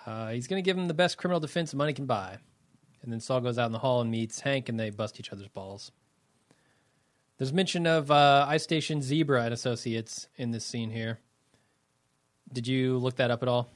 uh, 0.05 0.29
he's 0.29 0.47
going 0.47 0.62
to 0.62 0.65
give 0.65 0.77
him 0.77 0.88
the 0.88 0.93
best 0.93 1.17
criminal 1.17 1.39
defense 1.39 1.73
money 1.73 1.93
can 1.93 2.05
buy. 2.05 2.38
And 3.01 3.12
then 3.12 3.19
Saul 3.21 3.39
goes 3.41 3.58
out 3.58 3.65
in 3.67 3.71
the 3.71 3.79
hall 3.79 4.01
and 4.01 4.12
meets 4.12 4.41
Hank, 4.41 4.67
and 4.69 4.79
they 4.79 4.89
bust 4.89 5.19
each 5.19 5.32
other's 5.32 5.47
balls. 5.47 5.91
There's 7.38 7.53
mention 7.53 7.88
of 7.88 8.12
uh, 8.12 8.45
Ice 8.49 8.63
Station 8.63 9.01
Zebra 9.01 9.43
and 9.43 9.53
Associates 9.53 10.27
in 10.36 10.51
this 10.51 10.65
scene 10.65 10.89
here. 10.91 11.19
Did 12.51 12.67
you 12.67 12.97
look 12.97 13.15
that 13.15 13.32
up 13.32 13.41
at 13.41 13.47
all? 13.47 13.69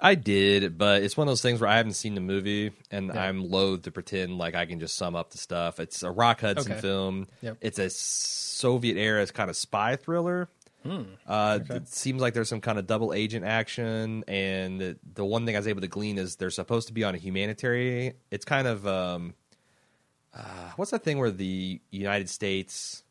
I 0.00 0.14
did, 0.14 0.78
but 0.78 1.02
it's 1.02 1.16
one 1.16 1.26
of 1.26 1.30
those 1.32 1.42
things 1.42 1.60
where 1.60 1.68
I 1.68 1.76
haven't 1.78 1.94
seen 1.94 2.14
the 2.14 2.20
movie, 2.20 2.70
and 2.92 3.08
Yeah. 3.12 3.20
I'm 3.20 3.50
loath 3.50 3.82
to 3.82 3.90
pretend 3.90 4.38
like 4.38 4.54
I 4.54 4.64
can 4.66 4.78
just 4.78 4.94
sum 4.96 5.16
up 5.16 5.30
the 5.30 5.38
stuff. 5.38 5.80
It's 5.80 6.04
a 6.04 6.10
Rock 6.12 6.42
Hudson 6.42 6.70
Okay. 6.72 6.80
film. 6.80 7.26
Yep. 7.42 7.56
It's 7.60 7.80
a 7.80 7.90
Soviet 7.90 8.96
era 8.96 9.26
kind 9.26 9.50
of 9.50 9.56
spy 9.56 9.96
thriller. 9.96 10.48
Uh, 11.26 11.58
It 11.68 11.88
seems 11.88 12.20
like 12.20 12.34
there's 12.34 12.48
some 12.48 12.60
kind 12.60 12.78
of 12.78 12.86
double 12.86 13.12
agent 13.12 13.44
action, 13.44 14.24
and 14.26 14.80
the, 14.80 14.96
the 15.14 15.24
one 15.24 15.44
thing 15.44 15.56
I 15.56 15.58
was 15.58 15.68
able 15.68 15.80
to 15.82 15.88
glean 15.88 16.18
is 16.18 16.36
they're 16.36 16.50
supposed 16.50 16.88
to 16.88 16.94
be 16.94 17.04
on 17.04 17.14
a 17.14 17.18
humanitarian. 17.18 18.14
It's 18.30 18.44
kind 18.44 18.66
of 18.66 18.86
um, 18.86 19.34
uh, 20.34 20.70
what's 20.76 20.90
that 20.92 21.04
thing 21.04 21.18
where 21.18 21.30
the 21.30 21.80
United 21.90 22.28
States 22.30 23.02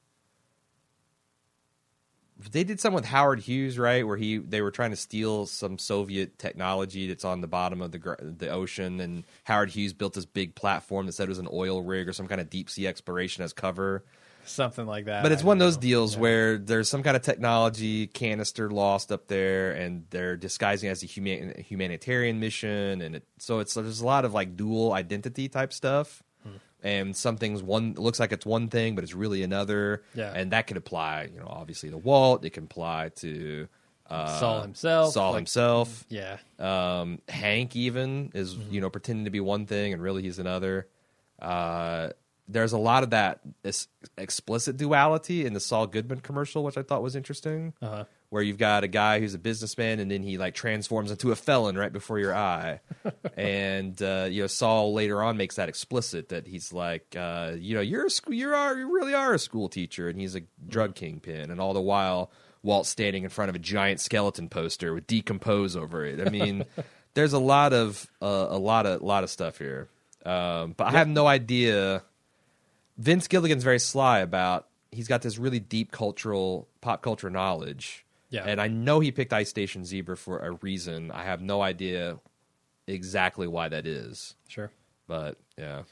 they 2.52 2.64
did 2.64 2.80
some 2.80 2.94
with 2.94 3.06
Howard 3.06 3.40
Hughes, 3.40 3.80
right? 3.80 4.06
Where 4.06 4.18
he 4.18 4.38
they 4.38 4.62
were 4.62 4.72
trying 4.72 4.92
to 4.92 4.96
steal 4.96 5.48
some 5.48 5.78
Soviet 5.80 6.38
technology 6.38 7.08
that's 7.08 7.26
on 7.26 7.42
the 7.42 7.48
bottom 7.48 7.82
of 7.82 7.92
the 7.92 8.16
the 8.20 8.50
ocean, 8.50 9.00
and 9.00 9.24
Howard 9.44 9.72
Hughes 9.72 9.94
built 9.94 10.14
this 10.14 10.26
big 10.26 10.54
platform 10.56 11.08
that 11.08 11.14
said 11.14 11.24
it 11.24 11.30
was 11.30 11.40
an 11.40 11.50
oil 11.52 11.82
rig 11.82 12.08
or 12.08 12.14
some 12.14 12.28
kind 12.28 12.40
of 12.40 12.50
deep 12.50 12.70
sea 12.70 12.88
exploration 12.88 13.44
as 13.44 13.54
cover. 13.54 14.04
Something 14.48 14.86
like 14.88 15.06
that. 15.06 15.24
But 15.24 15.32
it's 15.32 15.44
I 15.44 15.46
one 15.46 15.58
of 15.58 15.60
those 15.60 15.76
know. 15.78 15.82
deals 15.82 16.16
Yeah. 16.16 16.22
where 16.22 16.58
there's 16.58 16.90
some 16.90 17.04
kind 17.04 17.16
of 17.16 17.22
technology 17.24 18.08
canister 18.08 18.70
lost 18.70 19.12
up 19.12 19.28
there, 19.28 19.72
and 19.74 20.06
they're 20.10 20.36
disguising 20.38 20.90
it 20.90 20.92
as 20.92 21.04
a 21.04 21.06
human, 21.06 21.54
humanitarian 21.62 22.40
mission, 22.40 23.02
and 23.02 23.16
it, 23.18 23.24
so 23.40 23.60
it's 23.60 23.74
there's 23.74 24.02
a 24.02 24.06
lot 24.06 24.26
of 24.26 24.34
like 24.34 24.56
dual 24.56 24.94
identity 24.94 25.48
type 25.50 25.74
stuff. 25.74 26.24
And 26.84 27.16
some 27.18 27.38
things 27.38 27.64
one 27.64 27.96
looks 27.98 28.20
like 28.20 28.32
it's 28.32 28.46
one 28.46 28.68
thing, 28.70 28.94
but 28.94 29.04
it's 29.04 29.16
really 29.16 29.42
another. 29.42 30.04
Yeah. 30.14 30.32
and 30.34 30.52
that 30.52 30.68
could 30.68 30.78
apply, 30.78 31.28
you 31.34 31.40
know, 31.40 31.48
obviously 31.50 31.90
to 31.90 31.98
Walt. 31.98 32.46
It 32.46 32.52
can 32.52 32.66
apply 32.66 33.10
to 33.18 33.68
uh, 34.10 34.40
Saul 34.40 34.62
himself, 34.62 35.12
Saul 35.14 35.32
like- 35.32 35.40
himself. 35.40 36.06
Yeah. 36.08 36.38
Um, 36.60 37.20
Hank 37.28 37.76
even 37.76 38.32
is 38.36 38.54
you 38.70 38.80
know 38.80 38.92
pretending 38.92 39.26
to 39.26 39.32
be 39.32 39.40
one 39.40 39.66
thing 39.66 39.92
and 39.92 40.02
really 40.02 40.22
he's 40.22 40.38
another. 40.38 40.88
Uh, 41.42 42.10
there's 42.48 42.72
a 42.72 42.78
lot 42.78 43.04
of 43.04 43.10
that 43.12 43.42
explicit 44.18 44.78
duality 44.78 45.46
in 45.46 45.54
the 45.54 45.60
Saul 45.60 45.88
Goodman 45.88 46.22
commercial, 46.22 46.64
which 46.64 46.78
I 46.78 46.84
thought 46.84 47.04
was 47.04 47.16
interesting. 47.16 47.74
Uh-huh. 47.82 48.06
Where 48.30 48.44
you've 48.44 48.58
got 48.58 48.84
a 48.84 48.90
guy 48.90 49.22
who's 49.22 49.34
a 49.34 49.40
businessman 49.40 50.02
and 50.02 50.12
then 50.12 50.22
he 50.22 50.38
like 50.38 50.54
transforms 50.54 51.12
into 51.12 51.32
a 51.32 51.36
felon 51.36 51.78
right 51.78 51.94
before 51.94 52.20
your 52.20 52.36
eye, 52.36 52.82
and 53.38 54.02
uh, 54.02 54.28
you 54.30 54.42
know 54.42 54.48
Saul 54.48 54.94
later 54.94 55.24
on 55.24 55.38
makes 55.38 55.56
that 55.56 55.70
explicit 55.70 56.28
that 56.30 56.46
he's 56.46 56.74
like, 56.74 57.16
uh, 57.18 57.54
you 57.58 57.74
know, 57.74 57.82
you're 57.82 58.08
a 58.08 58.10
school, 58.10 58.34
you 58.34 58.54
are 58.54 58.78
you 58.78 58.94
really 58.94 59.14
are 59.14 59.34
a 59.34 59.40
school 59.40 59.70
teacher, 59.70 60.10
and 60.10 60.20
he's 60.20 60.36
a 60.36 60.42
drug 60.68 60.94
kingpin, 60.94 61.52
and 61.52 61.62
all 61.62 61.74
the 61.74 61.80
while 61.80 62.30
Walt's 62.64 62.90
standing 62.90 63.24
in 63.24 63.30
front 63.30 63.50
of 63.50 63.56
a 63.56 63.60
giant 63.60 64.00
skeleton 64.02 64.50
poster 64.50 64.94
with 64.94 65.08
decompose 65.08 65.76
over 65.76 66.06
it. 66.06 66.26
I 66.26 66.30
mean, 66.30 66.66
there's 67.14 67.34
a 67.34 67.40
lot 67.40 67.74
of 67.74 68.10
uh, 68.22 68.48
a 68.50 68.58
lot 68.58 68.86
of 68.86 69.02
lot 69.02 69.24
of 69.24 69.30
stuff 69.30 69.58
here, 69.58 69.88
um, 70.26 70.74
but 70.76 70.88
I 70.88 70.92
have 70.92 71.08
no 71.08 71.26
idea. 71.28 72.04
Vince 72.98 73.28
Gilligan's 73.28 73.64
very 73.64 73.80
sly 73.80 74.20
about. 74.20 74.68
He's 74.92 75.08
got 75.08 75.22
this 75.22 75.38
really 75.38 75.60
deep 75.60 75.92
cultural 75.92 76.68
pop 76.82 77.02
culture 77.02 77.30
knowledge, 77.30 78.06
Yeah. 78.30 78.44
and 78.46 78.60
I 78.62 78.68
know 78.68 79.00
he 79.00 79.12
picked 79.12 79.34
Ice 79.34 79.50
Station 79.50 79.86
Zebra 79.86 80.18
for 80.18 80.40
a 80.40 80.52
reason. 80.54 81.12
I 81.12 81.24
have 81.24 81.42
no 81.42 81.62
idea 81.62 82.20
exactly 82.88 83.48
why 83.48 83.68
that 83.70 83.86
is, 83.86 84.36
Sure. 84.48 84.72
but 85.08 85.38
yeah, 85.58 85.84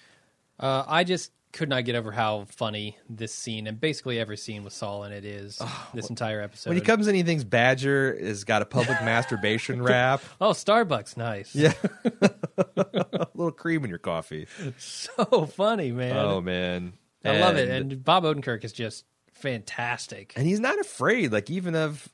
Uh, 0.57 0.85
I 0.87 1.03
just 1.03 1.31
could 1.55 1.69
not 1.69 1.85
get 1.85 1.95
over 1.95 2.11
how 2.11 2.45
funny 2.49 2.97
this 3.09 3.33
scene 3.33 3.65
and 3.65 3.79
basically 3.79 4.19
every 4.19 4.35
scene 4.35 4.65
with 4.65 4.73
Saul 4.73 5.05
in 5.05 5.13
it 5.13 5.23
is 5.23 5.57
oh. 5.61 5.89
this 5.93 6.09
entire 6.09 6.41
episode. 6.41 6.69
when 6.69 6.77
he 6.77 6.83
comes 6.83 7.07
in, 7.07 7.15
he 7.15 7.23
thinks 7.23 7.45
Badger 7.45 8.17
has 8.21 8.43
got 8.43 8.61
a 8.61 8.65
public 8.65 9.01
masturbation 9.03 9.81
rap. 9.81 10.21
oh, 10.41 10.51
Starbucks, 10.51 11.15
nice. 11.15 11.55
Yeah, 11.55 11.73
a 12.77 13.27
little 13.33 13.51
cream 13.51 13.85
in 13.85 13.89
your 13.89 13.99
coffee. 13.99 14.47
So 14.77 15.45
funny, 15.45 15.93
man. 15.93 16.17
Oh 16.17 16.41
man, 16.41 16.93
I 17.23 17.39
love 17.39 17.55
it. 17.55 17.69
And- 17.69 17.93
And 17.93 18.03
Bob 18.03 18.25
Odenkirk 18.25 18.65
is 18.65 18.73
just 18.73 19.05
fantastic. 19.31 20.33
and 20.35 20.45
he's 20.45 20.59
not 20.59 20.79
afraid 20.79 21.31
like 21.31 21.49
even 21.49 21.75
of 21.75 22.09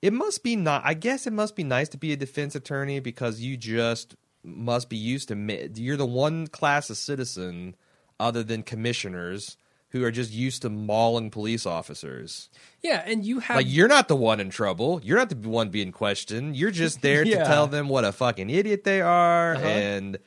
it 0.00 0.12
must 0.12 0.42
be 0.42 0.54
not 0.56 0.80
i 0.84 0.94
guess 0.94 1.26
it 1.26 1.32
must 1.32 1.56
be 1.56 1.64
nice 1.64 1.88
to 1.88 1.98
be 1.98 2.12
a 2.12 2.16
defense 2.16 2.54
attorney 2.54 3.00
because 3.00 3.40
you 3.40 3.56
just 3.56 4.14
must 4.44 4.88
be 4.88 4.96
used 4.96 5.28
to 5.28 5.70
you're 5.76 5.96
the 5.96 6.06
one 6.06 6.46
class 6.46 6.90
of 6.90 6.96
citizen 6.96 7.74
other 8.18 8.42
than 8.42 8.62
commissioners 8.62 9.56
who 9.90 10.02
are 10.04 10.10
just 10.10 10.32
used 10.32 10.62
to 10.62 10.70
mauling 10.70 11.30
police 11.30 11.66
officers 11.66 12.48
Yeah, 12.82 13.02
and 13.06 13.24
you 13.24 13.40
have 13.40 13.56
like 13.58 13.66
you're 13.68 13.88
not 13.88 14.08
the 14.08 14.16
one 14.16 14.40
in 14.40 14.50
trouble 14.50 15.00
you're 15.04 15.18
not 15.18 15.28
the 15.28 15.48
one 15.48 15.68
being 15.70 15.92
questioned 15.92 16.56
you're 16.56 16.70
just 16.70 17.02
there 17.02 17.24
Yeah. 17.24 17.38
to 17.38 17.44
tell 17.44 17.66
them 17.66 17.88
what 17.88 18.04
a 18.04 18.12
fucking 18.12 18.50
idiot 18.50 18.84
they 18.84 19.00
are 19.00 19.54
Uh-huh. 19.54 19.66
and 19.66 20.18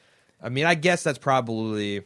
i 0.41 0.49
mean 0.49 0.65
i 0.65 0.75
guess 0.75 1.03
that's 1.03 1.17
probably 1.19 2.03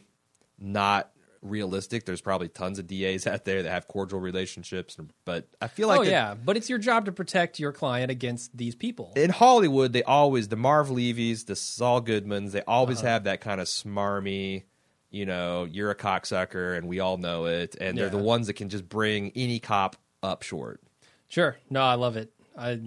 not 0.58 1.09
realistic 1.42 2.04
there's 2.04 2.20
probably 2.20 2.48
tons 2.48 2.78
of 2.78 2.86
das 2.86 3.26
out 3.26 3.44
there 3.44 3.62
that 3.62 3.70
have 3.70 3.88
cordial 3.88 4.20
relationships 4.20 4.96
but 5.24 5.48
i 5.62 5.68
feel 5.68 5.88
like 5.88 6.00
oh 6.00 6.02
it- 6.02 6.10
yeah, 6.10 6.34
but 6.34 6.56
it's 6.56 6.68
your 6.68 6.78
job 6.78 7.06
to 7.06 7.12
protect 7.12 7.58
your 7.58 7.72
client 7.72 8.10
against 8.10 8.54
these 8.56 8.74
people. 8.74 9.12
in 9.16 9.30
hollywood 9.30 9.92
they 9.92 10.02
always 10.02 10.48
the 10.48 10.56
marv 10.56 10.90
levy's 10.90 11.44
the 11.44 11.56
saul 11.56 12.02
goodmans 12.02 12.50
they 12.52 12.62
always 12.62 12.98
Uh-huh. 12.98 13.08
have 13.08 13.24
that 13.24 13.40
kind 13.40 13.60
of 13.60 13.66
smarmy 13.68 14.64
you 15.10 15.24
know 15.26 15.64
you're 15.64 15.90
a 15.90 15.96
cocksucker 15.96 16.76
and 16.76 16.86
we 16.86 17.00
all 17.00 17.16
know 17.16 17.46
it 17.46 17.74
and 17.80 17.96
they're 17.96 18.10
the 18.10 18.18
ones 18.18 18.46
that 18.46 18.54
can 18.54 18.68
just 18.68 18.88
bring 18.88 19.32
any 19.34 19.58
cop 19.60 19.96
up 20.22 20.42
short 20.42 20.80
sure, 21.28 21.56
no, 21.70 21.80
I 21.82 21.94
love 21.94 22.16
it. 22.16 22.32
I, 22.58 22.80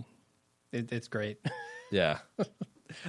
it, 0.72 0.92
it's 0.92 1.08
great. 1.08 1.40
yeah 1.92 2.20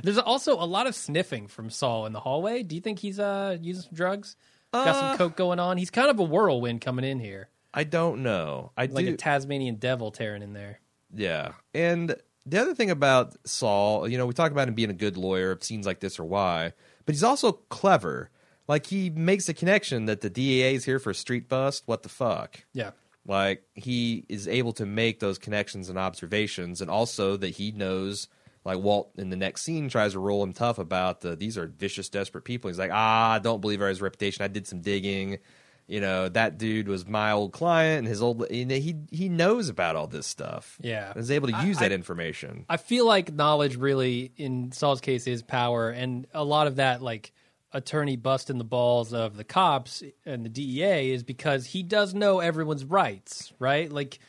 There's 0.03 0.17
also 0.17 0.55
a 0.55 0.65
lot 0.65 0.87
of 0.87 0.95
sniffing 0.95 1.47
from 1.49 1.69
Saul 1.71 2.07
in 2.07 2.13
the 2.15 2.21
hallway. 2.21 2.63
Do 2.63 2.75
you 2.75 2.81
think 2.81 2.99
he's 3.01 3.19
uh 3.21 3.59
using 3.61 3.83
some 3.83 3.95
drugs? 3.95 4.37
Got 4.75 4.89
Uh, 4.89 5.09
some 5.11 5.19
coke 5.19 5.37
going 5.37 5.59
on. 5.59 5.79
He's 5.79 5.91
kind 5.91 6.11
of 6.11 6.19
a 6.19 6.25
whirlwind 6.25 6.81
coming 6.81 7.05
in 7.05 7.21
here, 7.21 7.49
i 7.77 7.83
don't 7.85 8.23
know 8.23 8.71
i 8.77 8.87
like 8.87 9.05
do 9.07 9.15
a 9.15 9.17
Tasmanian 9.17 9.77
devil 9.77 10.11
tearing 10.13 10.43
in 10.43 10.53
there. 10.53 10.81
Yeah. 11.13 11.53
And 11.75 12.15
the 12.47 12.59
other 12.61 12.75
thing 12.75 12.91
about 12.91 13.35
Saul, 13.49 14.07
you 14.09 14.17
know, 14.19 14.27
we 14.27 14.35
talk 14.35 14.53
about 14.53 14.69
him 14.69 14.75
being 14.75 14.91
a 14.91 14.95
good 14.95 15.17
lawyer, 15.17 15.57
scenes 15.61 15.87
like 15.87 15.99
this 16.01 16.19
or 16.19 16.25
why, 16.25 16.73
but 17.07 17.15
he's 17.15 17.25
also 17.25 17.53
clever. 17.53 18.31
Like 18.69 18.87
he 18.87 19.11
makes 19.11 19.49
a 19.49 19.55
connection 19.55 20.07
that 20.07 20.21
the 20.21 20.31
DEA 20.31 20.75
is 20.75 20.85
here 20.85 20.99
for 20.99 21.11
a 21.11 21.15
street 21.15 21.49
bust. 21.49 21.83
What 21.87 22.03
the 22.03 22.09
fuck? 22.09 22.65
Yeah, 22.73 22.91
Like 23.27 23.65
he 23.75 24.25
is 24.29 24.47
able 24.49 24.73
to 24.75 24.87
make 24.87 25.19
those 25.21 25.39
connections 25.39 25.89
and 25.89 25.99
observations, 25.99 26.81
and 26.81 26.91
also 26.91 27.37
that 27.37 27.51
he 27.57 27.73
knows. 27.73 28.29
Like 28.65 28.79
Walt 28.79 29.11
in 29.19 29.29
the 29.31 29.37
next 29.37 29.63
scene 29.63 29.89
tries 29.89 30.13
to 30.13 30.19
roll 30.19 30.43
him 30.43 30.53
tough 30.55 30.79
about 30.79 31.21
the 31.21 31.37
these 31.37 31.59
are 31.59 31.67
vicious, 31.67 32.09
desperate 32.09 32.45
people. 32.45 32.69
He's 32.69 32.79
like, 32.79 32.91
ah, 32.93 33.33
I 33.33 33.39
don't 33.39 33.61
believe 33.61 33.81
his 33.81 34.01
reputation. 34.01 34.43
I 34.45 34.49
did 34.49 34.67
some 34.67 34.81
digging. 34.81 35.39
You 35.87 36.01
know, 36.01 36.31
that 36.31 36.57
dude 36.57 36.89
was 36.89 37.07
my 37.07 37.33
old 37.33 37.53
client, 37.53 37.99
and 37.99 38.09
his 38.09 38.23
old. 38.23 38.49
He 38.51 38.95
he 39.11 39.29
knows 39.29 39.69
about 39.69 39.97
all 39.97 40.07
this 40.07 40.27
stuff. 40.27 40.79
Yeah. 40.81 41.11
and 41.11 41.21
is 41.21 41.31
able 41.31 41.49
to 41.49 41.57
I- 41.57 41.65
use 41.67 41.77
that 41.79 41.93
I- 41.93 41.95
information. 41.95 42.65
I 42.71 42.79
feel 42.79 43.07
like 43.07 43.31
knowledge 43.35 43.77
really, 43.77 44.33
in 44.39 44.73
Saul's 44.73 45.03
case, 45.03 45.27
is 45.27 45.43
power, 45.43 45.91
and 45.91 46.27
a 46.33 46.43
lot 46.43 46.67
of 46.69 46.77
that, 46.77 47.03
like 47.03 47.33
attorney 47.71 48.17
busting 48.17 48.57
the 48.57 48.65
balls 48.65 49.13
of 49.13 49.37
the 49.37 49.45
cops 49.45 50.03
and 50.25 50.43
the 50.43 50.49
DEA, 50.49 51.11
is 51.13 51.23
because 51.23 51.67
he 51.67 51.83
does 51.83 52.15
know 52.15 52.39
everyone's 52.41 52.85
rights, 52.87 53.53
right? 53.59 53.93
Like, 53.93 54.21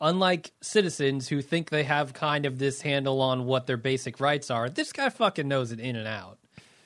unlike 0.00 0.52
citizens 0.60 1.28
who 1.28 1.42
think 1.42 1.70
they 1.70 1.84
have 1.84 2.12
kind 2.12 2.46
of 2.46 2.58
this 2.58 2.80
handle 2.82 3.20
on 3.20 3.44
what 3.44 3.66
their 3.66 3.76
basic 3.76 4.20
rights 4.20 4.50
are, 4.50 4.68
this 4.68 4.92
guy 4.92 5.08
fucking 5.10 5.48
knows 5.48 5.72
it 5.72 5.80
in 5.80 5.96
and 5.96 6.06
out. 6.08 6.38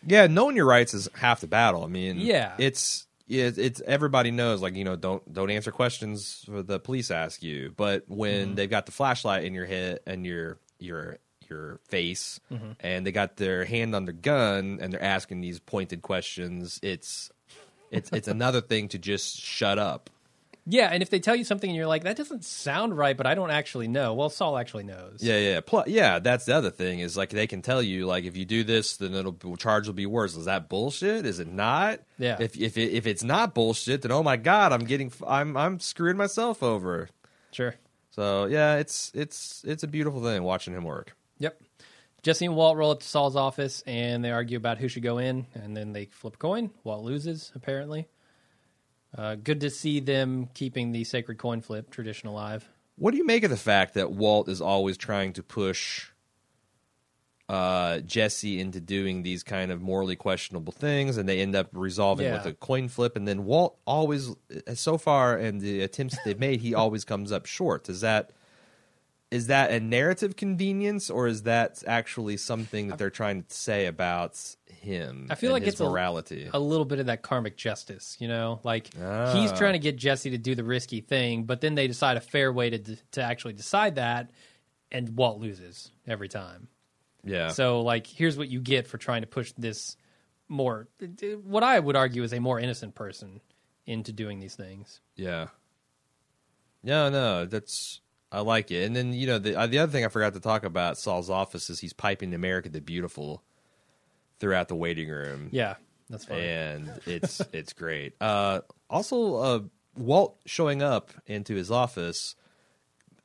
Yeah, 0.06 0.26
knowing 0.26 0.56
your 0.56 0.66
rights 0.66 0.94
is 0.94 1.08
half 1.14 1.40
the 1.40 1.46
battle. 1.46 1.84
I 1.84 1.88
mean, 1.88 2.18
Yeah. 2.18 2.54
it's 2.58 3.06
it's, 3.28 3.56
it's 3.56 3.80
everybody 3.86 4.30
knows 4.30 4.60
like 4.60 4.74
you 4.74 4.84
know 4.84 4.96
don't 4.96 5.32
don't 5.32 5.50
answer 5.50 5.70
questions 5.70 6.44
the 6.48 6.80
police 6.80 7.10
ask 7.10 7.42
you, 7.42 7.72
but 7.76 8.04
when 8.08 8.46
Mm-hmm. 8.48 8.54
they've 8.56 8.70
got 8.70 8.86
the 8.86 8.92
flashlight 8.92 9.44
in 9.44 9.54
your 9.54 9.66
head 9.66 10.00
and 10.06 10.26
your 10.26 10.58
your 10.80 11.18
your 11.48 11.78
face, 11.88 12.40
and 12.80 13.06
they 13.06 13.12
got 13.12 13.36
their 13.36 13.64
hand 13.64 13.94
on 13.94 14.06
their 14.06 14.14
gun 14.14 14.78
and 14.80 14.92
they're 14.92 15.02
asking 15.02 15.40
these 15.40 15.60
pointed 15.60 16.02
questions, 16.02 16.80
it's 16.82 17.30
it's 17.90 18.10
it's 18.12 18.26
another 18.28 18.60
thing 18.60 18.88
to 18.88 18.98
just 18.98 19.38
shut 19.38 19.78
up. 19.78 20.10
Yeah, 20.64 20.88
and 20.92 21.02
if 21.02 21.10
they 21.10 21.18
tell 21.18 21.34
you 21.34 21.42
something 21.42 21.68
and 21.68 21.76
you're 21.76 21.88
like, 21.88 22.04
that 22.04 22.16
doesn't 22.16 22.44
sound 22.44 22.96
right, 22.96 23.16
but 23.16 23.26
I 23.26 23.34
don't 23.34 23.50
actually 23.50 23.88
know. 23.88 24.14
Well, 24.14 24.30
Saul 24.30 24.56
actually 24.56 24.84
knows. 24.84 25.18
Yeah, 25.20 25.38
yeah. 25.38 25.60
Plus, 25.60 25.88
yeah, 25.88 26.20
that's 26.20 26.44
the 26.44 26.54
other 26.54 26.70
thing 26.70 27.00
is 27.00 27.16
like 27.16 27.30
they 27.30 27.48
can 27.48 27.62
tell 27.62 27.82
you 27.82 28.06
like 28.06 28.24
if 28.24 28.36
you 28.36 28.44
do 28.44 28.62
this, 28.62 28.96
then 28.96 29.14
it'll 29.14 29.56
charge 29.56 29.88
will 29.88 29.94
be 29.94 30.06
worse. 30.06 30.36
Is 30.36 30.44
that 30.44 30.68
bullshit? 30.68 31.26
Is 31.26 31.40
it 31.40 31.48
not? 31.48 32.00
Yeah. 32.16 32.36
If 32.38 32.56
if 32.56 32.78
it, 32.78 32.92
if 32.92 33.08
it's 33.08 33.24
not 33.24 33.54
bullshit, 33.54 34.02
then 34.02 34.12
oh 34.12 34.22
my 34.22 34.36
god, 34.36 34.72
I'm 34.72 34.84
getting 34.84 35.12
I'm 35.26 35.56
I'm 35.56 35.80
screwing 35.80 36.16
myself 36.16 36.62
over. 36.62 37.08
Sure. 37.50 37.74
So 38.10 38.46
yeah, 38.46 38.76
it's 38.76 39.10
it's 39.14 39.64
it's 39.66 39.82
a 39.82 39.88
beautiful 39.88 40.22
thing 40.22 40.44
watching 40.44 40.74
him 40.74 40.84
work. 40.84 41.16
Yep. 41.38 41.60
Jesse 42.22 42.46
and 42.46 42.54
Walt 42.54 42.76
roll 42.76 42.92
up 42.92 43.00
to 43.00 43.06
Saul's 43.08 43.34
office 43.34 43.82
and 43.84 44.24
they 44.24 44.30
argue 44.30 44.56
about 44.56 44.78
who 44.78 44.86
should 44.86 45.02
go 45.02 45.18
in, 45.18 45.46
and 45.54 45.76
then 45.76 45.92
they 45.92 46.04
flip 46.04 46.34
a 46.34 46.38
coin. 46.38 46.70
Walt 46.84 47.02
loses, 47.02 47.50
apparently. 47.56 48.06
Uh, 49.16 49.34
good 49.34 49.60
to 49.60 49.70
see 49.70 50.00
them 50.00 50.48
keeping 50.54 50.92
the 50.92 51.04
sacred 51.04 51.38
coin 51.38 51.60
flip 51.60 51.90
tradition 51.90 52.28
alive. 52.28 52.68
What 52.96 53.10
do 53.10 53.16
you 53.18 53.26
make 53.26 53.44
of 53.44 53.50
the 53.50 53.56
fact 53.56 53.94
that 53.94 54.12
Walt 54.12 54.48
is 54.48 54.60
always 54.60 54.96
trying 54.96 55.32
to 55.34 55.42
push 55.42 56.08
uh, 57.48 57.98
Jesse 58.00 58.60
into 58.60 58.80
doing 58.80 59.22
these 59.22 59.42
kind 59.42 59.70
of 59.70 59.82
morally 59.82 60.16
questionable 60.16 60.72
things, 60.72 61.18
and 61.18 61.28
they 61.28 61.40
end 61.40 61.54
up 61.54 61.68
resolving 61.72 62.26
Yeah. 62.26 62.34
with 62.38 62.46
a 62.46 62.54
coin 62.54 62.88
flip? 62.88 63.14
And 63.16 63.28
then 63.28 63.44
Walt 63.44 63.76
always, 63.86 64.30
so 64.74 64.96
far, 64.96 65.36
and 65.36 65.60
the 65.60 65.82
attempts 65.82 66.16
they've 66.24 66.38
made, 66.38 66.60
he 66.60 66.74
always 66.74 67.04
comes 67.04 67.32
up 67.32 67.44
short. 67.44 67.88
Is 67.88 68.00
that 68.00 68.30
is 69.30 69.46
that 69.46 69.70
a 69.70 69.80
narrative 69.80 70.36
convenience, 70.36 71.08
or 71.08 71.26
is 71.26 71.42
that 71.44 71.82
actually 71.86 72.36
something 72.36 72.88
that 72.88 72.98
they're 72.98 73.08
trying 73.08 73.42
to 73.42 73.54
say 73.54 73.86
about 73.86 74.38
him? 74.82 75.28
I 75.30 75.34
feel 75.36 75.52
like 75.52 75.66
it's 75.66 75.80
a- 75.80 75.84
morality. 75.84 76.48
A 76.52 76.58
little 76.58 76.84
bit 76.84 76.98
of 76.98 77.06
that 77.06 77.22
karmic 77.22 77.56
justice, 77.56 78.16
you 78.20 78.28
know? 78.28 78.60
Like, 78.64 78.90
Ah. 79.00 79.32
he's 79.34 79.52
trying 79.52 79.72
to 79.74 79.78
get 79.78 79.96
Jesse 79.96 80.30
to 80.30 80.38
do 80.38 80.54
the 80.54 80.64
risky 80.64 81.00
thing, 81.00 81.44
but 81.44 81.60
then 81.60 81.74
they 81.74 81.86
decide 81.86 82.16
a 82.16 82.20
fair 82.20 82.52
way 82.52 82.70
to, 82.70 82.96
to 83.12 83.22
actually 83.22 83.52
decide 83.54 83.94
that, 83.94 84.30
and 84.90 85.16
Walt 85.16 85.40
loses 85.40 85.90
every 86.06 86.28
time. 86.28 86.68
yeah. 87.24 87.48
So, 87.48 87.80
like, 87.82 88.06
here's 88.06 88.36
what 88.36 88.48
you 88.48 88.60
get 88.60 88.86
for 88.88 88.98
trying 88.98 89.22
to 89.22 89.28
push 89.28 89.52
this 89.56 89.96
more, 90.48 90.88
what 91.44 91.62
I 91.62 91.78
would 91.78 91.96
argue 91.96 92.22
is 92.24 92.32
a 92.34 92.40
more 92.40 92.58
innocent 92.60 92.94
person 92.94 93.40
into 93.86 94.12
doing 94.12 94.38
these 94.40 94.54
things. 94.54 95.00
Yeah. 95.16 95.46
No, 96.82 97.08
no, 97.10 97.46
that's 97.46 98.00
I 98.30 98.40
like 98.40 98.70
it. 98.70 98.84
And 98.84 98.94
then 98.96 99.12
you 99.12 99.26
know 99.26 99.38
the 99.38 99.54
uh, 99.56 99.66
the 99.66 99.78
other 99.78 99.92
thing 99.92 100.04
I 100.04 100.08
forgot 100.08 100.34
to 100.34 100.40
talk 100.40 100.64
about 100.64 100.98
Saul's 100.98 101.30
office 101.30 101.70
is 101.70 101.80
he's 101.80 101.92
piping 101.92 102.34
America 102.34 102.68
the 102.68 102.80
Beautiful 102.80 103.42
throughout 104.42 104.66
the 104.66 104.74
waiting 104.74 105.08
room. 105.08 105.48
Yeah, 105.52 105.76
that's 106.10 106.24
fine. 106.24 106.40
and 106.40 107.00
it's 107.06 107.40
it's 107.52 107.72
great. 107.72 108.14
Uh, 108.20 108.60
also, 108.90 109.36
uh, 109.36 109.60
Walt 109.96 110.38
showing 110.44 110.82
up 110.82 111.12
into 111.26 111.54
his 111.54 111.70
office 111.70 112.34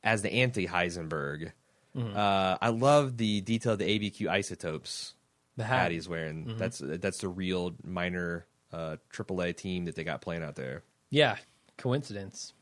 as 0.02 0.22
the 0.22 0.32
anti 0.32 0.68
Heisenberg. 0.68 1.52
Mm-hmm. 1.96 2.16
Uh, 2.16 2.56
I 2.62 2.68
love 2.68 3.16
the 3.16 3.40
detail 3.40 3.72
of 3.72 3.80
the 3.80 3.98
ABQ 3.98 4.28
isotopes 4.28 5.14
the 5.56 5.64
hat 5.64 5.90
he's 5.90 6.08
wearing. 6.08 6.46
Mm-hmm. 6.46 6.58
That's 6.58 6.80
that's 6.82 7.18
the 7.18 7.28
real 7.28 7.74
minor 7.82 8.46
uh, 8.72 8.96
AAA 9.12 9.56
team 9.56 9.86
that 9.86 9.96
they 9.96 10.04
got 10.04 10.20
playing 10.20 10.44
out 10.44 10.54
there. 10.54 10.84
Yeah, 11.10 11.36
coincidence. 11.76 12.52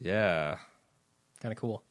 Yeah. 0.00 0.56
Kind 1.42 1.52
of 1.52 1.58
cool. 1.58 1.82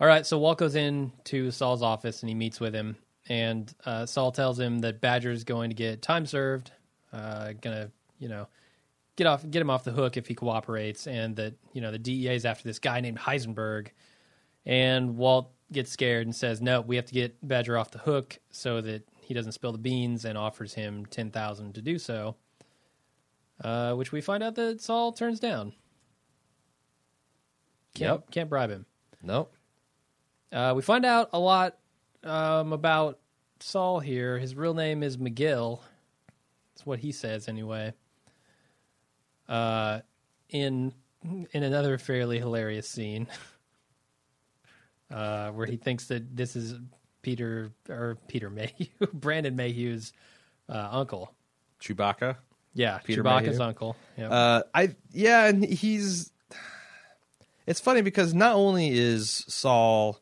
All 0.00 0.06
right, 0.08 0.26
so 0.26 0.38
Walt 0.38 0.58
goes 0.58 0.74
in 0.74 1.12
to 1.24 1.50
Saul's 1.50 1.82
office 1.82 2.22
and 2.22 2.28
he 2.28 2.34
meets 2.34 2.58
with 2.58 2.74
him, 2.74 2.96
and 3.28 3.72
uh, 3.84 4.06
Saul 4.06 4.32
tells 4.32 4.58
him 4.58 4.80
that 4.80 5.00
Badger's 5.00 5.44
going 5.44 5.70
to 5.70 5.74
get 5.76 6.02
time 6.02 6.26
served, 6.26 6.70
uh, 7.12 7.52
gonna 7.60 7.90
you 8.18 8.28
know 8.28 8.48
get 9.16 9.26
off 9.26 9.48
get 9.48 9.60
him 9.62 9.70
off 9.70 9.84
the 9.84 9.92
hook 9.92 10.16
if 10.16 10.26
he 10.26 10.34
cooperates, 10.34 11.06
and 11.06 11.36
that 11.36 11.54
you 11.72 11.80
know 11.80 11.90
the 11.90 11.98
DEA 11.98 12.34
is 12.34 12.44
after 12.44 12.64
this 12.64 12.78
guy 12.78 13.00
named 13.00 13.18
Heisenberg, 13.18 13.88
and 14.66 15.16
Walt 15.16 15.50
gets 15.72 15.90
scared 15.90 16.26
and 16.26 16.34
says, 16.34 16.60
"No, 16.60 16.80
we 16.80 16.96
have 16.96 17.06
to 17.06 17.14
get 17.14 17.36
Badger 17.46 17.78
off 17.78 17.90
the 17.90 17.98
hook 17.98 18.38
so 18.50 18.80
that 18.80 19.08
he 19.20 19.34
doesn't 19.34 19.52
spill 19.52 19.72
the 19.72 19.78
beans," 19.78 20.24
and 20.24 20.36
offers 20.36 20.74
him 20.74 21.06
ten 21.06 21.30
thousand 21.30 21.74
to 21.74 21.82
do 21.82 21.98
so. 21.98 22.36
Uh, 23.62 23.94
which 23.94 24.10
we 24.10 24.20
find 24.20 24.42
out 24.42 24.56
that 24.56 24.80
Saul 24.80 25.12
turns 25.12 25.38
down. 25.38 25.72
Can't, 27.94 28.20
Yep. 28.20 28.30
can't 28.32 28.50
bribe 28.50 28.70
him. 28.70 28.86
Nope. 29.22 29.54
Uh, 30.52 30.72
we 30.74 30.82
find 30.82 31.04
out 31.04 31.30
a 31.32 31.38
lot 31.38 31.78
um, 32.24 32.72
about 32.72 33.18
Saul 33.60 34.00
here. 34.00 34.38
His 34.38 34.54
real 34.54 34.74
name 34.74 35.02
is 35.02 35.16
McGill. 35.16 35.80
That's 36.74 36.86
what 36.86 36.98
he 36.98 37.12
says 37.12 37.48
anyway. 37.48 37.92
Uh, 39.48 40.00
in 40.48 40.92
in 41.52 41.62
another 41.62 41.98
fairly 41.98 42.38
hilarious 42.38 42.88
scene, 42.88 43.26
uh, 45.10 45.50
where 45.50 45.66
he 45.66 45.76
thinks 45.76 46.06
that 46.06 46.36
this 46.36 46.56
is 46.56 46.74
Peter 47.22 47.72
or 47.88 48.18
Peter 48.28 48.50
Mayhew, 48.50 48.86
Brandon 49.12 49.54
Mayhew's 49.54 50.12
uh, 50.68 50.88
uncle. 50.90 51.32
Chewbacca. 51.80 52.36
Yeah, 52.72 52.98
Peter 52.98 53.22
Chewbacca's 53.22 53.58
Mayhew? 53.58 53.68
uncle. 53.68 53.96
Yep. 54.16 54.30
Uh, 54.30 54.62
I 54.74 54.96
yeah, 55.12 55.46
and 55.46 55.64
he's. 55.64 56.30
It's 57.66 57.80
funny 57.80 58.02
because 58.02 58.34
not 58.34 58.56
only 58.56 58.90
is 58.90 59.44
Saul 59.48 60.20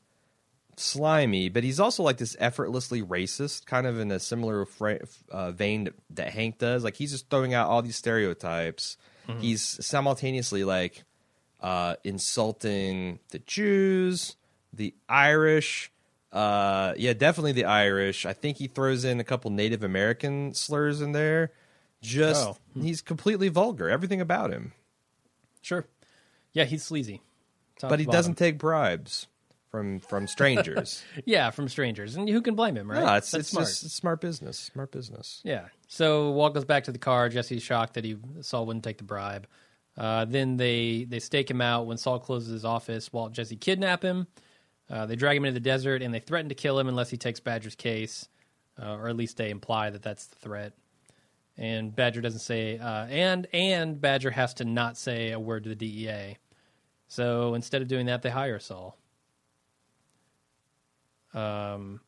slimy, 0.77 1.49
but 1.49 1.63
he's 1.65 1.79
also 1.81 2.03
like 2.03 2.17
this 2.19 2.37
effortlessly 2.39 3.03
racist, 3.03 3.67
kind 3.67 3.87
of 3.87 3.99
in 3.99 4.11
a 4.11 4.19
similar 4.19 4.65
fra- 4.65 5.01
uh, 5.31 5.51
vein 5.53 5.91
that 6.11 6.31
Hank 6.31 6.59
does. 6.59 6.83
Like 6.85 6.97
he's 6.97 7.11
just 7.13 7.29
throwing 7.31 7.55
out 7.55 7.69
all 7.69 7.83
these 7.83 7.97
stereotypes. 7.97 8.97
He's 9.39 9.63
simultaneously 9.85 10.65
like 10.65 11.05
uh, 11.61 11.95
insulting 12.05 13.19
the 13.31 13.39
Jews, 13.39 14.37
the 14.73 14.95
Irish. 15.09 15.91
Uh, 16.33 16.95
yeah, 16.97 17.13
definitely 17.13 17.53
the 17.53 17.65
Irish. 17.67 18.27
I 18.27 18.33
think 18.33 18.57
he 18.57 18.67
throws 18.67 19.05
in 19.05 19.21
a 19.21 19.25
couple 19.25 19.51
Native 19.51 19.83
American 19.85 20.55
slurs 20.55 21.01
in 21.01 21.13
there. 21.13 21.53
Just 22.01 22.47
Oh. 22.49 22.57
he's 22.81 23.01
completely 23.01 23.49
vulgar. 23.49 23.89
Everything 23.89 24.21
about 24.21 24.51
him, 24.51 24.73
sure. 25.61 25.87
Yeah, 26.53 26.65
he's 26.65 26.83
sleazy. 26.83 27.23
Top 27.79 27.91
but 27.91 28.01
he 28.01 28.07
bottom. 28.07 28.19
doesn't 28.19 28.35
take 28.39 28.59
bribes 28.59 29.29
from 29.73 29.99
from 30.01 30.29
strangers. 30.29 31.03
Yeah, 31.25 31.51
from 31.51 31.69
strangers, 31.69 32.15
and 32.15 32.29
who 32.29 32.41
can 32.43 32.55
blame 32.55 32.77
him, 32.77 32.89
right? 32.89 33.03
no, 33.05 33.15
it's 33.15 33.33
That's 33.33 33.41
it's 33.41 33.49
smart. 33.51 33.67
just 33.67 33.85
it's 33.85 33.95
smart 33.95 34.21
business. 34.21 34.59
Smart 34.59 34.93
business. 34.93 35.41
Yeah. 35.43 35.65
So 35.89 36.31
Walt 36.31 36.55
goes 36.55 36.65
back 36.65 36.85
to 36.85 36.93
the 36.93 36.99
car. 36.99 37.29
Jesse's 37.29 37.63
shocked 37.63 37.95
that 37.95 38.05
he 38.05 38.17
Saul 38.43 38.67
wouldn't 38.67 38.85
take 38.85 38.99
the 38.99 39.05
bribe. 39.05 39.49
Uh, 39.97 40.27
then 40.27 40.57
they 40.59 41.05
they 41.09 41.19
stake 41.19 41.51
him 41.51 41.61
out. 41.61 41.87
When 41.87 41.97
Saul 41.97 42.21
closes 42.21 42.53
his 42.53 42.65
office, 42.65 43.13
Walt 43.13 43.29
and 43.29 43.35
Jesse 43.35 43.57
kidnap 43.57 44.03
him. 44.03 44.29
Uh, 44.91 45.07
they 45.07 45.17
drag 45.17 45.37
him 45.37 45.45
into 45.47 45.55
the 45.59 45.65
desert 45.65 46.03
and 46.03 46.13
they 46.15 46.21
threaten 46.21 46.51
to 46.51 46.55
kill 46.55 46.79
him 46.79 46.87
unless 46.87 47.09
he 47.09 47.17
takes 47.17 47.41
Badger's 47.41 47.75
case, 47.75 48.29
uh, 48.81 48.95
or 48.97 49.09
at 49.09 49.17
least 49.17 49.39
they 49.39 49.49
imply 49.51 49.89
that 49.91 50.03
that's 50.03 50.27
the 50.27 50.37
threat. 50.37 50.75
And 51.57 51.95
Badger 51.95 52.21
doesn't 52.21 52.41
say, 52.41 52.79
uh, 52.79 53.07
and 53.07 53.47
and 53.55 53.99
Badger 54.01 54.31
has 54.31 54.53
to 54.55 54.65
not 54.67 54.99
say 54.99 55.31
a 55.33 55.41
word 55.41 55.65
to 55.65 55.71
the 55.71 55.75
DEA. 55.77 56.37
So 57.09 57.55
instead 57.55 57.81
of 57.83 57.89
doing 57.89 58.07
that, 58.07 58.21
they 58.23 58.31
hire 58.31 58.59
Saul. 58.59 58.99
Um, 61.35 62.01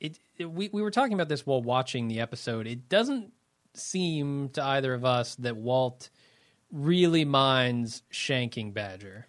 it, 0.00 0.18
it- 0.38 0.50
we 0.50 0.68
we 0.72 0.82
were 0.82 0.90
talking 0.90 1.14
about 1.14 1.28
this 1.28 1.46
while 1.46 1.62
watching 1.62 2.08
the 2.08 2.20
episode. 2.20 2.66
It 2.66 2.88
doesn't 2.88 3.32
seem 3.74 4.50
to 4.50 4.62
either 4.62 4.92
of 4.94 5.04
us 5.04 5.34
that 5.36 5.56
Walt 5.56 6.10
really 6.70 7.24
minds 7.24 8.02
shanking 8.12 8.72
Badger. 8.74 9.26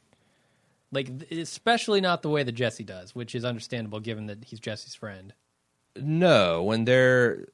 Like 0.91 1.09
especially 1.31 2.01
not 2.01 2.21
the 2.21 2.29
way 2.29 2.43
that 2.43 2.51
Jesse 2.51 2.83
does, 2.83 3.15
which 3.15 3.33
is 3.35 3.43
understandable 3.45 3.99
given 3.99 4.27
that 4.27 4.43
he's 4.45 4.59
Jesse's 4.59 4.93
friend. 4.95 5.33
No, 5.95 6.63
when 6.63 6.85
they're 6.85 7.47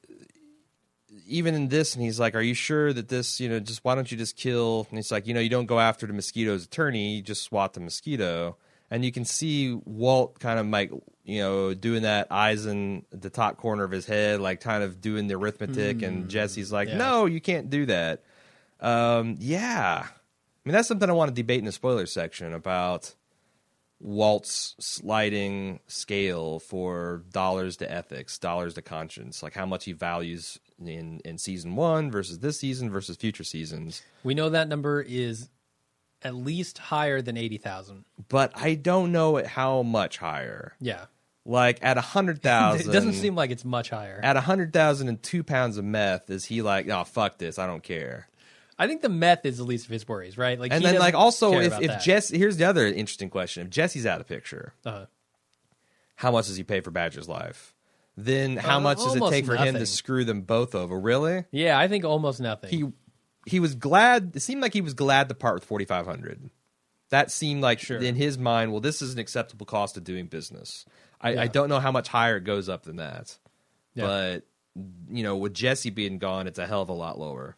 even 1.26 1.54
in 1.54 1.68
this, 1.68 1.94
and 1.94 2.02
he's 2.04 2.20
like, 2.20 2.34
"Are 2.34 2.42
you 2.42 2.54
sure 2.54 2.92
that 2.92 3.08
this? 3.08 3.40
You 3.40 3.48
know, 3.48 3.60
just 3.60 3.84
why 3.84 3.94
don't 3.94 4.10
you 4.10 4.18
just 4.18 4.36
kill?" 4.36 4.86
And 4.90 4.98
he's 4.98 5.10
like, 5.10 5.26
"You 5.26 5.34
know, 5.34 5.40
you 5.40 5.48
don't 5.48 5.66
go 5.66 5.80
after 5.80 6.06
the 6.06 6.12
mosquito's 6.12 6.64
attorney; 6.64 7.16
you 7.16 7.22
just 7.22 7.42
swat 7.42 7.72
the 7.74 7.80
mosquito." 7.80 8.56
And 8.90 9.04
you 9.04 9.12
can 9.12 9.24
see 9.24 9.72
Walt 9.84 10.40
kind 10.40 10.58
of 10.58 10.66
like, 10.66 10.90
you 11.22 11.40
know, 11.40 11.74
doing 11.74 12.02
that 12.02 12.26
eyes 12.30 12.66
in 12.66 13.04
the 13.10 13.30
top 13.30 13.56
corner 13.56 13.84
of 13.84 13.92
his 13.92 14.04
head, 14.06 14.40
like 14.40 14.60
kind 14.60 14.82
of 14.82 15.00
doing 15.00 15.28
the 15.28 15.34
arithmetic. 15.36 16.02
And 16.02 16.28
Jesse's 16.28 16.72
like, 16.72 16.88
yeah. 16.88 16.96
"No, 16.96 17.26
you 17.26 17.40
can't 17.40 17.70
do 17.70 17.86
that." 17.86 18.24
Um, 18.80 19.36
yeah, 19.38 20.06
I 20.06 20.68
mean 20.68 20.72
that's 20.72 20.88
something 20.88 21.08
I 21.08 21.12
want 21.12 21.28
to 21.28 21.34
debate 21.34 21.60
in 21.60 21.66
the 21.66 21.72
spoiler 21.72 22.06
section 22.06 22.52
about 22.52 23.14
Walt's 24.00 24.74
sliding 24.80 25.80
scale 25.86 26.58
for 26.58 27.22
dollars 27.30 27.76
to 27.78 27.90
ethics, 27.92 28.38
dollars 28.38 28.74
to 28.74 28.82
conscience, 28.82 29.42
like 29.42 29.54
how 29.54 29.66
much 29.66 29.84
he 29.84 29.92
values 29.92 30.58
in 30.84 31.20
in 31.24 31.36
season 31.38 31.76
one 31.76 32.10
versus 32.10 32.38
this 32.38 32.58
season 32.58 32.90
versus 32.90 33.16
future 33.16 33.44
seasons. 33.44 34.02
We 34.24 34.34
know 34.34 34.48
that 34.48 34.68
number 34.68 35.02
is 35.02 35.50
at 36.22 36.34
least 36.34 36.78
higher 36.78 37.22
than 37.22 37.36
eighty 37.36 37.58
thousand. 37.58 38.04
But 38.28 38.52
I 38.54 38.74
don't 38.74 39.12
know 39.12 39.42
how 39.44 39.82
much 39.82 40.18
higher. 40.18 40.74
Yeah, 40.80 41.06
Like 41.44 41.78
at 41.82 41.96
a 41.98 42.02
hundred 42.02 42.42
thousand, 42.42 42.88
it 42.90 42.92
doesn't 42.92 43.14
seem 43.14 43.34
like 43.34 43.50
it's 43.50 43.64
much 43.64 43.90
higher. 43.90 44.20
at 44.22 44.36
a 44.36 44.40
hundred 44.40 44.72
thousand 44.72 45.08
and 45.08 45.22
two 45.22 45.42
pounds 45.42 45.76
of 45.78 45.84
meth. 45.84 46.30
Is 46.30 46.44
he 46.44 46.62
like, 46.62 46.88
oh 46.88 47.04
fuck 47.04 47.38
this, 47.38 47.58
I 47.58 47.66
don't 47.66 47.82
care? 47.82 48.28
I 48.78 48.86
think 48.86 49.02
the 49.02 49.08
meth 49.10 49.44
is 49.44 49.58
the 49.58 49.64
least 49.64 49.84
of 49.86 49.90
his 49.90 50.08
worries, 50.08 50.38
right? 50.38 50.58
Like, 50.58 50.72
and 50.72 50.82
then 50.82 50.98
like 50.98 51.14
also 51.14 51.52
if 51.60 51.78
if 51.80 51.88
that. 51.88 52.02
Jesse 52.02 52.38
here's 52.38 52.56
the 52.56 52.64
other 52.64 52.86
interesting 52.86 53.28
question: 53.30 53.64
if 53.66 53.70
Jesse's 53.70 54.06
out 54.06 54.20
of 54.20 54.26
the 54.26 54.34
picture, 54.34 54.72
Uh-huh. 54.86 55.06
how 56.16 56.30
much 56.30 56.46
does 56.46 56.56
he 56.56 56.62
pay 56.62 56.80
for 56.80 56.90
Badger's 56.90 57.28
life? 57.28 57.74
Then 58.16 58.56
how 58.56 58.76
Uh, 58.78 58.80
much 58.80 58.98
does 58.98 59.16
it 59.16 59.22
take 59.30 59.46
for 59.46 59.56
him 59.56 59.74
to 59.74 59.86
screw 59.86 60.24
them 60.24 60.42
both 60.42 60.74
over? 60.74 60.98
Really? 60.98 61.44
yeah, 61.52 61.78
I 61.78 61.88
think 61.88 62.04
almost 62.04 62.40
nothing. 62.40 62.70
He 62.70 62.84
he 63.46 63.60
was 63.60 63.74
glad. 63.74 64.32
It 64.34 64.40
seemed 64.40 64.62
like 64.62 64.72
he 64.72 64.80
was 64.80 64.94
glad 64.94 65.28
to 65.28 65.34
part 65.34 65.54
with 65.54 65.64
forty 65.64 65.84
five 65.84 66.06
hundred. 66.06 66.50
That 67.10 67.30
seemed 67.30 67.60
like 67.62 67.80
Sure. 67.80 67.98
in 67.98 68.14
his 68.14 68.38
mind. 68.38 68.70
Well, 68.70 68.80
this 68.80 69.02
is 69.02 69.12
an 69.14 69.18
acceptable 69.18 69.66
cost 69.66 69.96
of 69.96 70.04
doing 70.04 70.26
business. 70.26 70.84
I, 71.20 71.32
Yeah. 71.32 71.42
I 71.42 71.46
don't 71.48 71.68
know 71.68 71.80
how 71.80 71.90
much 71.92 72.08
higher 72.08 72.36
it 72.36 72.44
goes 72.44 72.68
up 72.68 72.84
than 72.84 72.96
that, 72.96 73.36
Yeah. 73.94 74.06
but 74.06 74.42
you 75.10 75.22
know, 75.24 75.36
with 75.36 75.52
Jesse 75.52 75.90
being 75.90 76.18
gone, 76.18 76.46
it's 76.46 76.58
a 76.58 76.66
hell 76.66 76.82
of 76.82 76.88
a 76.88 76.92
lot 76.94 77.18
lower. 77.18 77.56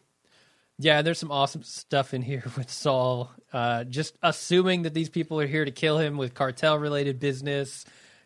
Yeah, 0.79 1.03
there's 1.03 1.19
some 1.19 1.31
awesome 1.31 1.61
stuff 1.61 2.15
in 2.15 2.23
here 2.23 2.43
with 2.57 2.71
Saul. 2.71 3.31
Uh, 3.53 3.83
just 3.83 4.17
assuming 4.23 4.81
that 4.81 4.95
these 4.95 5.09
people 5.09 5.39
are 5.39 5.45
here 5.45 5.63
to 5.63 5.71
kill 5.71 5.99
him 5.99 6.17
with 6.17 6.33
cartel 6.33 6.79
related 6.79 7.19
business, 7.19 7.85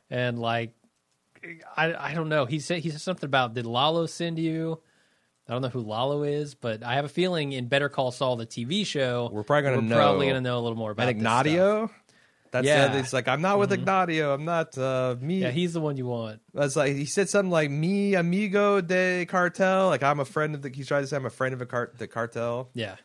and 0.10 0.40
like, 0.40 0.72
I 1.76 1.94
I 2.12 2.14
don't 2.14 2.30
know. 2.30 2.46
He 2.46 2.60
said 2.60 2.80
he 2.80 2.90
said 2.90 3.02
something 3.02 3.28
about 3.28 3.54
did 3.54 3.66
Lalo 3.66 4.06
send 4.06 4.40
you? 4.40 4.80
I 5.48 5.54
don't 5.54 5.62
know 5.62 5.70
who 5.70 5.82
Lalo 5.82 6.24
is, 6.24 6.56
but 6.56 6.84
I 6.84 6.96
have 6.96 7.06
a 7.06 7.10
feeling 7.10 7.54
in 7.54 7.68
Better 7.68 7.90
Call 7.90 8.12
Saul, 8.12 8.36
the 8.36 8.46
TV 8.46 8.86
show, 8.86 9.30
We're 9.32 9.44
probably 9.44 9.70
gonna 9.70 9.82
know. 9.82 9.96
probably 9.96 10.28
gonna 10.28 10.42
know 10.42 10.58
a 10.58 10.62
little 10.62 10.78
more 10.78 10.92
about 10.92 11.08
And. 11.08 11.18
Ignacio. 11.18 11.90
That's 12.52 12.66
Yeah. 12.66 12.90
Mm-hmm. 12.90 12.98
it's 13.00 13.14
like 13.14 13.28
I'm 13.28 13.42
not 13.42 13.60
with 13.60 13.72
Ignacio. 13.74 14.34
I'm 14.34 14.46
not 14.46 14.78
uh, 14.78 15.16
me. 15.20 15.42
Yeah, 15.42 15.52
he's 15.52 15.74
the 15.74 15.82
one 15.82 15.98
you 15.98 16.06
want. 16.06 16.40
It's 16.54 16.76
like 16.76 16.96
he 16.96 17.06
said 17.06 17.30
something 17.30 17.52
like 17.52 17.70
"me 17.70 18.16
amigo 18.16 18.82
de 18.82 19.26
cartel." 19.26 19.88
Like 19.88 20.02
I'm 20.04 20.20
a 20.20 20.26
friend 20.26 20.56
of 20.56 20.62
the. 20.62 20.70
He's 20.70 20.88
trying 20.88 21.04
to 21.04 21.08
say 21.08 21.16
I'm 21.18 21.26
a 21.26 21.30
friend 21.30 21.54
of 21.54 21.62
a 21.62 21.66
car, 21.66 21.92
the 21.98 22.08
cartel. 22.08 22.70
Yeah. 22.74 22.96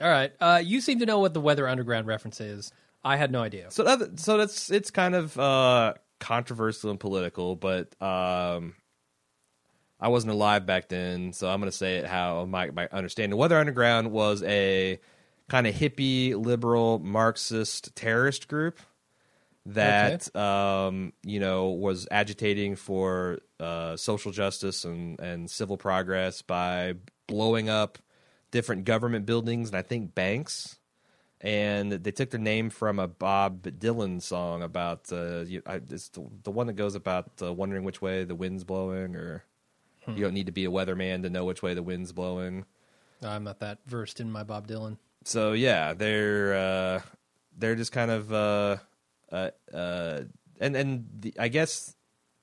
All 0.00 0.08
right. 0.08 0.32
Uh, 0.40 0.60
you 0.62 0.80
seem 0.80 1.00
to 1.00 1.06
know 1.06 1.18
what 1.18 1.34
the 1.34 1.40
Weather 1.40 1.66
Underground 1.66 2.06
reference 2.06 2.40
is. 2.40 2.72
I 3.02 3.16
had 3.16 3.30
no 3.32 3.42
idea. 3.42 3.70
So 3.70 3.84
other, 3.84 4.10
so 4.16 4.36
that's 4.36 4.70
it's 4.70 4.90
kind 4.90 5.14
of 5.14 5.38
uh, 5.38 5.94
controversial 6.20 6.90
and 6.90 7.00
political, 7.00 7.56
but 7.56 8.00
um, 8.02 8.74
I 9.98 10.08
wasn't 10.08 10.32
alive 10.32 10.66
back 10.66 10.88
then, 10.88 11.32
so 11.32 11.48
I'm 11.48 11.60
going 11.60 11.70
to 11.70 11.76
say 11.76 11.96
it 11.96 12.06
how 12.06 12.44
my 12.44 12.70
my 12.70 12.88
understanding. 12.92 13.38
Weather 13.38 13.58
Underground 13.58 14.12
was 14.12 14.42
a 14.42 15.00
kind 15.48 15.66
of 15.66 15.74
hippie, 15.74 16.34
liberal, 16.34 16.98
Marxist 16.98 17.94
terrorist 17.96 18.48
group 18.48 18.78
that 19.66 20.34
um, 20.36 21.12
you 21.22 21.40
know 21.40 21.70
was 21.70 22.06
agitating 22.10 22.76
for 22.76 23.38
uh, 23.58 23.96
social 23.96 24.32
justice 24.32 24.84
and 24.84 25.18
and 25.20 25.50
civil 25.50 25.76
progress 25.76 26.42
by 26.42 26.94
blowing 27.26 27.68
up 27.68 27.98
different 28.50 28.84
government 28.84 29.26
buildings 29.26 29.68
and 29.68 29.76
I 29.76 29.82
think 29.82 30.14
banks 30.14 30.76
and 31.40 31.92
they 31.92 32.10
took 32.10 32.30
their 32.30 32.40
name 32.40 32.70
from 32.70 32.98
a 32.98 33.06
Bob 33.06 33.62
Dylan 33.62 34.22
song 34.22 34.62
about 34.62 35.12
uh, 35.12 35.40
you, 35.40 35.62
I, 35.66 35.76
it's 35.90 36.08
the, 36.08 36.26
the 36.44 36.50
one 36.50 36.66
that 36.66 36.74
goes 36.74 36.94
about 36.94 37.30
uh, 37.42 37.52
wondering 37.52 37.84
which 37.84 38.00
way 38.00 38.24
the 38.24 38.34
wind's 38.34 38.64
blowing, 38.64 39.14
or 39.16 39.44
you 40.08 40.22
don't 40.22 40.34
need 40.34 40.46
to 40.46 40.52
be 40.52 40.64
a 40.64 40.70
weatherman 40.70 41.22
to 41.22 41.30
know 41.30 41.44
which 41.44 41.62
way 41.62 41.74
the 41.74 41.82
wind's 41.82 42.12
blowing. 42.12 42.64
I'm 43.22 43.44
not 43.44 43.60
that 43.60 43.78
versed 43.86 44.20
in 44.20 44.30
my 44.30 44.42
Bob 44.42 44.68
Dylan. 44.68 44.98
So 45.24 45.52
yeah, 45.52 45.94
they're 45.94 46.54
uh, 46.54 47.00
they're 47.56 47.74
just 47.74 47.92
kind 47.92 48.10
of 48.10 48.32
uh, 48.32 48.76
uh, 49.32 49.50
uh, 49.72 50.20
and 50.60 50.76
and 50.76 51.06
the, 51.18 51.34
I 51.38 51.48
guess 51.48 51.94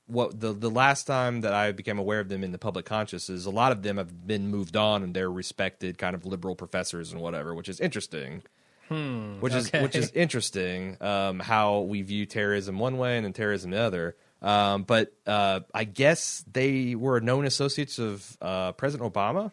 what 0.08 0.40
the 0.40 0.52
the 0.52 0.70
last 0.70 1.06
time 1.06 1.42
that 1.42 1.54
I 1.54 1.72
became 1.72 1.98
aware 1.98 2.20
of 2.20 2.30
them 2.30 2.44
in 2.44 2.52
the 2.52 2.58
public 2.58 2.86
conscious 2.86 3.30
is 3.30 3.46
a 3.46 3.52
lot 3.52 3.72
of 3.72 3.84
them 3.84 3.98
have 3.98 4.28
been 4.28 4.50
moved 4.50 4.76
on 4.76 5.04
and 5.04 5.14
they're 5.14 5.32
respected 5.32 5.98
kind 5.98 6.16
of 6.16 6.26
liberal 6.26 6.56
professors 6.56 7.12
and 7.14 7.22
whatever, 7.22 7.54
which 7.56 7.70
is 7.70 7.80
interesting. 7.80 8.44
which 8.90 9.54
is 9.54 9.72
which 9.72 9.96
is 9.96 10.12
interesting. 10.12 10.98
Um, 11.02 11.40
how 11.40 11.80
we 11.80 12.02
view 12.02 12.26
terrorism 12.26 12.80
one 12.80 12.98
way 12.98 13.16
and 13.16 13.26
then 13.26 13.34
terrorism 13.34 13.72
the 13.72 13.80
other. 13.80 14.16
Um, 14.44 14.84
but 14.84 15.14
uh, 15.26 15.62
I 15.74 15.86
guess 15.86 16.44
they 16.52 16.96
were 16.96 17.22
known 17.22 17.46
associates 17.46 17.98
of 17.98 18.38
uh, 18.42 18.74
President 18.74 19.12
Obama 19.12 19.52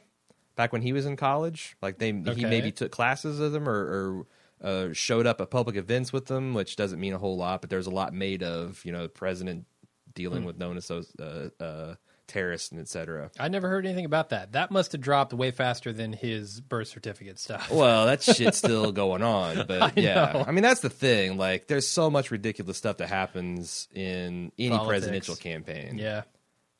back 0.56 0.72
when 0.72 0.82
he 0.82 0.92
was 0.92 1.06
in 1.06 1.16
college. 1.16 1.76
Like 1.80 1.98
they 1.98 2.08
he 2.08 2.44
maybe 2.44 2.72
took 2.72 2.90
classes 2.90 3.38
with 3.38 3.52
them 3.52 3.68
or, 3.68 3.72
or 3.72 4.26
uh, 4.62 4.92
showed 4.92 5.26
up 5.26 5.40
at 5.40 5.50
public 5.50 5.76
events 5.76 6.12
with 6.12 6.26
them, 6.26 6.54
which 6.54 6.74
doesn't 6.74 6.98
mean 6.98 7.12
a 7.12 7.18
whole 7.18 7.36
lot. 7.36 7.60
But 7.60 7.70
there's 7.70 7.86
a 7.86 7.90
lot 7.90 8.12
made 8.12 8.42
of 8.42 8.84
you 8.84 8.90
know 8.90 9.04
the 9.04 9.08
president 9.08 9.66
dealing 10.12 10.44
with 10.44 10.58
known 10.58 10.76
associates 10.76 11.18
uh, 11.20 11.50
uh, 11.62 11.94
terrorists 12.30 12.70
and 12.70 12.80
et 12.80 12.88
cetera. 12.88 13.30
I 13.38 13.48
never 13.48 13.68
heard 13.68 13.84
anything 13.84 14.04
about 14.06 14.30
that. 14.30 14.52
That 14.52 14.70
must 14.70 14.92
have 14.92 15.00
dropped 15.00 15.32
way 15.34 15.50
faster 15.50 15.92
than 15.92 16.12
his 16.12 16.60
birth 16.60 16.88
certificate 16.88 17.38
stuff. 17.38 17.70
Well, 17.80 18.06
that 18.06 18.22
shit's 18.22 18.58
still 18.64 18.92
going 18.92 19.22
on, 19.22 19.66
but 19.66 19.82
I 19.82 19.92
yeah, 19.96 20.32
know. 20.32 20.44
I 20.46 20.52
mean 20.52 20.62
that's 20.62 20.80
the 20.80 20.90
thing. 20.90 21.36
Like, 21.36 21.66
there's 21.66 21.86
so 21.86 22.10
much 22.10 22.30
ridiculous 22.30 22.76
stuff 22.78 22.98
that 22.98 23.08
happens 23.08 23.88
in 23.94 24.52
any 24.58 24.70
Politics. 24.70 24.88
presidential 24.88 25.36
campaign. 25.36 25.98
Yeah. 25.98 26.22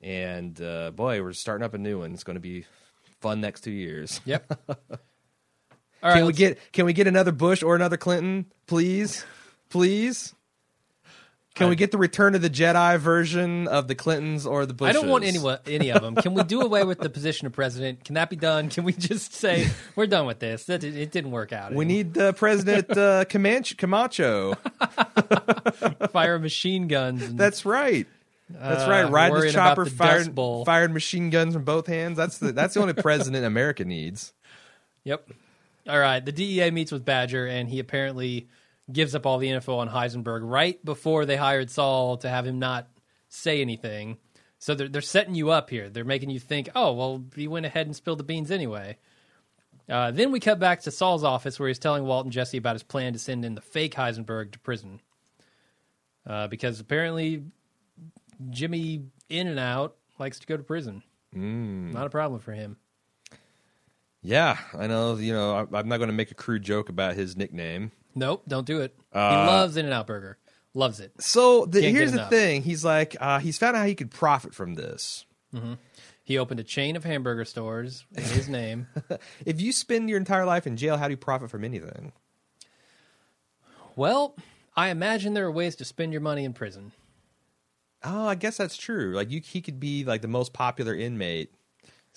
and 0.00 0.60
uh, 0.60 0.90
boy, 0.92 1.22
we're 1.22 1.32
starting 1.32 1.64
up 1.64 1.74
a 1.74 1.78
new 1.78 1.98
one. 2.00 2.12
It's 2.14 2.24
going 2.24 2.36
to 2.36 2.40
be 2.40 2.64
fun 3.20 3.40
next 3.40 3.62
two 3.62 3.70
years. 3.70 4.20
Yep. 4.24 4.58
All 4.68 6.08
right. 6.08 6.14
can 6.16 6.26
we 6.26 6.32
get 6.32 6.58
Can 6.72 6.86
we 6.86 6.92
get 6.94 7.06
another 7.06 7.32
Bush 7.32 7.62
or 7.62 7.74
another 7.76 7.96
Clinton, 7.98 8.46
please, 8.66 9.24
please? 9.68 10.34
Can 11.56 11.68
we 11.68 11.76
get 11.76 11.90
the 11.90 11.98
Return 11.98 12.34
of 12.34 12.42
the 12.42 12.48
Jedi 12.48 12.96
version 12.98 13.66
of 13.68 13.88
the 13.88 13.94
Clintons 13.94 14.46
or 14.46 14.64
the 14.66 14.72
Bushes? 14.72 14.96
I 14.96 14.98
don't 15.00 15.08
want 15.10 15.24
any 15.24 15.38
any 15.66 15.90
of 15.90 16.00
them. 16.00 16.14
Can 16.14 16.32
we 16.32 16.42
do 16.44 16.60
away 16.60 16.84
with 16.84 17.00
the 17.00 17.10
position 17.10 17.46
of 17.46 17.52
president? 17.52 18.04
Can 18.04 18.14
that 18.14 18.30
be 18.30 18.36
done? 18.36 18.70
Can 18.70 18.84
we 18.84 18.92
just 18.92 19.34
say 19.34 19.68
we're 19.96 20.06
done 20.06 20.26
with 20.26 20.38
this? 20.38 20.64
That 20.64 20.84
it 20.84 21.10
didn't 21.10 21.32
work 21.32 21.52
out. 21.52 21.74
We 21.74 21.84
need 21.84 22.16
uh, 22.16 22.32
President 22.32 22.96
uh, 22.96 23.24
Comanche, 23.26 23.74
Camacho. 23.74 24.54
fire 26.12 26.38
machine 26.38 26.88
guns. 26.88 27.22
And, 27.22 27.38
That's 27.38 27.64
right. 27.66 28.06
That's 28.48 28.84
Uh, 28.84 28.90
right. 28.90 29.10
Riding 29.10 29.32
worrying 29.32 29.44
his 29.46 29.54
chopper, 29.54 29.84
the 29.84 29.90
Dust 29.90 30.30
firing, 30.66 30.92
machine 30.92 31.30
guns 31.30 31.54
from 31.54 31.64
both 31.64 31.86
hands. 31.86 32.16
That's 32.16 32.38
the 32.38 32.52
that's 32.52 32.74
the 32.74 32.80
only 32.80 32.94
president 32.94 33.44
America 33.44 33.84
needs. 33.84 34.32
Yep. 35.04 35.30
All 35.88 35.98
right. 35.98 36.24
The 36.24 36.32
DEA 36.32 36.70
meets 36.70 36.92
with 36.92 37.04
Badger, 37.04 37.46
and 37.46 37.68
he 37.68 37.78
apparently 37.78 38.48
gives 38.92 39.14
up 39.14 39.26
all 39.26 39.38
the 39.38 39.50
info 39.50 39.78
on 39.78 39.88
Heisenberg 39.88 40.40
right 40.42 40.82
before 40.84 41.24
they 41.26 41.36
hired 41.36 41.70
Saul 41.70 42.16
to 42.18 42.28
have 42.28 42.46
him 42.46 42.58
not 42.58 42.88
say 43.28 43.60
anything. 43.60 44.18
So 44.58 44.74
they're 44.74 44.88
they're 44.88 45.00
setting 45.00 45.34
you 45.34 45.50
up 45.50 45.70
here. 45.70 45.88
They're 45.88 46.04
making 46.04 46.30
you 46.30 46.38
think, 46.38 46.68
oh 46.74 46.92
well, 46.92 47.24
he 47.34 47.48
went 47.48 47.66
ahead 47.66 47.86
and 47.86 47.96
spilled 47.96 48.18
the 48.18 48.24
beans 48.24 48.50
anyway. 48.50 48.98
Uh, 49.88 50.10
then 50.12 50.30
we 50.30 50.38
cut 50.38 50.60
back 50.60 50.82
to 50.82 50.90
Saul's 50.90 51.24
office 51.24 51.58
where 51.58 51.68
he's 51.68 51.78
telling 51.78 52.04
Walt 52.04 52.24
and 52.24 52.32
Jesse 52.32 52.58
about 52.58 52.74
his 52.74 52.82
plan 52.82 53.12
to 53.12 53.18
send 53.18 53.44
in 53.44 53.56
the 53.56 53.60
fake 53.60 53.94
Heisenberg 53.94 54.52
to 54.52 54.58
prison. 54.60 55.00
Uh, 56.26 56.46
because 56.46 56.78
apparently 56.78 57.42
Jimmy 58.50 59.06
In 59.28 59.48
and 59.48 59.58
Out 59.58 59.96
likes 60.18 60.38
to 60.38 60.46
go 60.46 60.56
to 60.56 60.62
prison. 60.62 61.02
Mm. 61.34 61.92
Not 61.92 62.06
a 62.06 62.10
problem 62.10 62.40
for 62.40 62.52
him. 62.52 62.76
Yeah, 64.22 64.58
I 64.78 64.86
know. 64.86 65.16
You 65.16 65.32
know, 65.32 65.54
I, 65.54 65.78
I'm 65.78 65.88
not 65.88 65.96
going 65.96 66.08
to 66.08 66.14
make 66.14 66.30
a 66.30 66.34
crude 66.34 66.62
joke 66.62 66.88
about 66.88 67.14
his 67.14 67.36
nickname. 67.36 67.90
Nope, 68.14 68.42
don't 68.48 68.66
do 68.66 68.80
it. 68.80 68.94
he 69.12 69.18
Uh, 69.18 69.46
loves 69.46 69.76
In 69.76 69.84
and 69.84 69.94
Out 69.94 70.06
Burger. 70.06 70.36
Loves 70.74 71.00
it. 71.00 71.12
So 71.20 71.66
the, 71.66 71.80
here's 71.80 72.12
the 72.12 72.26
thing: 72.26 72.62
he's 72.62 72.84
like, 72.84 73.16
uh, 73.20 73.38
he's 73.40 73.58
found 73.58 73.76
out 73.76 73.80
how 73.80 73.86
he 73.86 73.94
could 73.94 74.10
profit 74.10 74.54
from 74.54 74.74
this. 74.74 75.24
He 76.22 76.38
opened 76.38 76.60
a 76.60 76.64
chain 76.64 76.94
of 76.94 77.02
hamburger 77.02 77.44
stores 77.44 78.04
in 78.14 78.22
his 78.22 78.48
name. 78.60 78.86
If 79.44 79.60
you 79.60 79.72
spend 79.72 80.08
your 80.08 80.16
entire 80.18 80.44
life 80.44 80.64
in 80.66 80.76
jail, 80.76 80.96
how 80.96 81.06
do 81.08 81.12
you 81.12 81.16
profit 81.16 81.50
from 81.50 81.64
anything? 81.64 82.12
well, 83.96 84.36
I 84.76 84.88
imagine 84.90 85.34
there 85.34 85.46
are 85.46 85.50
ways 85.50 85.74
to 85.76 85.84
spend 85.84 86.12
your 86.12 86.20
money 86.20 86.44
in 86.44 86.52
prison. 86.52 86.92
Oh, 88.04 88.26
I 88.28 88.34
guess 88.36 88.56
that's 88.56 88.76
true. 88.76 89.12
Like 89.14 89.30
you, 89.30 89.40
he 89.44 89.60
could 89.60 89.80
be 89.80 90.04
like 90.04 90.22
the 90.22 90.28
most 90.28 90.52
popular 90.52 90.94
inmate. 90.94 91.52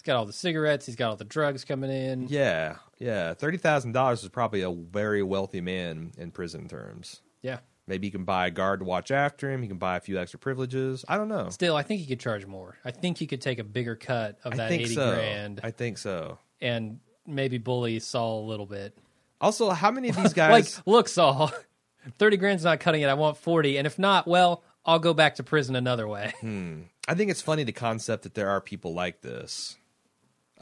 He's 0.04 0.08
got 0.12 0.18
all 0.18 0.26
the 0.26 0.34
cigarettes. 0.34 0.86
He's 0.86 0.98
got 0.98 1.12
all 1.12 1.16
the 1.16 1.24
drugs 1.24 1.64
coming 1.64 1.90
in. 1.90 2.28
Yeah, 2.28 2.76
yeah. 3.00 3.34
Thirty 3.36 3.56
thousand 3.58 3.94
dollars 3.94 4.22
is 4.22 4.28
probably 4.28 4.60
a 4.60 4.70
very 4.70 5.24
wealthy 5.24 5.62
man 5.62 6.12
in 6.18 6.30
prison 6.32 6.68
terms. 6.68 7.22
Yeah. 7.42 7.60
Maybe 7.88 8.08
he 8.08 8.12
can 8.12 8.26
buy 8.26 8.48
a 8.48 8.52
guard 8.52 8.82
to 8.82 8.86
watch 8.86 9.12
after 9.12 9.50
him. 9.50 9.62
He 9.62 9.70
can 9.70 9.78
buy 9.78 9.96
a 9.96 10.02
few 10.02 10.20
extra 10.20 10.40
privileges. 10.40 11.06
I 11.08 11.16
don't 11.16 11.30
know. 11.30 11.48
Still, 11.52 11.78
I 11.78 11.84
think 11.84 12.02
he 12.02 12.08
could 12.08 12.20
charge 12.20 12.46
more. 12.46 12.78
I 12.84 12.92
think 12.92 13.18
he 13.18 13.28
could 13.28 13.40
take 13.40 13.60
a 13.60 13.64
bigger 13.64 13.96
cut 13.96 14.40
of 14.44 14.54
I 14.54 14.58
that 14.58 14.70
think 14.70 14.84
eighty 14.84 14.94
so. 14.96 15.14
grand 15.16 15.62
I 15.64 15.72
think 15.72 15.98
so. 15.98 16.38
and 16.60 17.00
maybe 17.26 17.58
bully 17.58 18.00
Saul 18.00 18.44
a 18.44 18.48
little 18.48 18.66
bit. 18.66 18.98
Also, 19.40 19.70
how 19.70 19.90
many 19.90 20.10
of 20.10 20.16
these 20.22 20.34
guys? 20.34 20.76
Like, 20.80 20.86
look, 20.86 21.08
Saul, 21.08 21.50
thirty 22.18 22.36
grand's 22.36 22.66
not 22.66 22.82
cutting 22.82 23.04
it. 23.04 23.08
I 23.08 23.14
want 23.14 23.38
forty, 23.38 23.78
and 23.78 23.88
if 23.88 23.98
not, 23.98 24.28
well, 24.28 24.64
I'll 24.86 25.00
go 25.00 25.14
back 25.14 25.36
to 25.36 25.44
prison 25.44 25.78
another 25.78 26.10
way. 26.10 26.34
Hmm. 26.42 26.82
I 27.08 27.16
think 27.16 27.32
it's 27.32 27.42
funny 27.42 27.64
the 27.64 27.72
concept 27.72 28.24
that 28.24 28.34
there 28.34 28.50
are 28.50 28.60
people 28.60 28.94
like 28.94 29.22
this. 29.22 29.78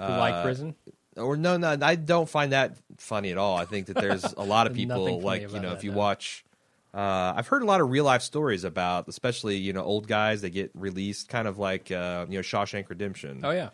Who 0.07 0.13
like 0.13 0.43
prison? 0.43 0.75
Or 1.17 1.35
no, 1.35 1.57
no, 1.57 1.77
I 1.81 1.95
don't 1.95 2.29
find 2.29 2.53
that 2.53 2.77
funny 2.97 3.31
at 3.31 3.37
all. 3.37 3.57
I 3.57 3.65
think 3.65 3.87
that 3.87 3.97
there's 3.97 4.23
a 4.23 4.43
lot 4.43 4.67
of 4.67 4.73
people 4.75 5.19
like 5.21 5.41
you 5.41 5.59
know 5.59 5.69
that, 5.69 5.77
if 5.77 5.83
you 5.83 5.91
no. 5.91 5.97
watch. 5.97 6.45
Uh, 6.93 7.33
I've 7.35 7.47
heard 7.47 7.61
a 7.61 7.65
lot 7.65 7.79
of 7.79 7.89
real 7.89 8.03
life 8.03 8.21
stories 8.21 8.63
about, 8.63 9.07
especially 9.07 9.57
you 9.57 9.73
know 9.73 9.83
old 9.83 10.07
guys 10.07 10.41
that 10.41 10.51
get 10.51 10.71
released, 10.73 11.29
kind 11.29 11.47
of 11.47 11.57
like 11.57 11.91
uh, 11.91 12.25
you 12.29 12.37
know 12.37 12.41
Shawshank 12.41 12.89
Redemption. 12.89 13.41
Oh 13.43 13.51
yeah. 13.51 13.69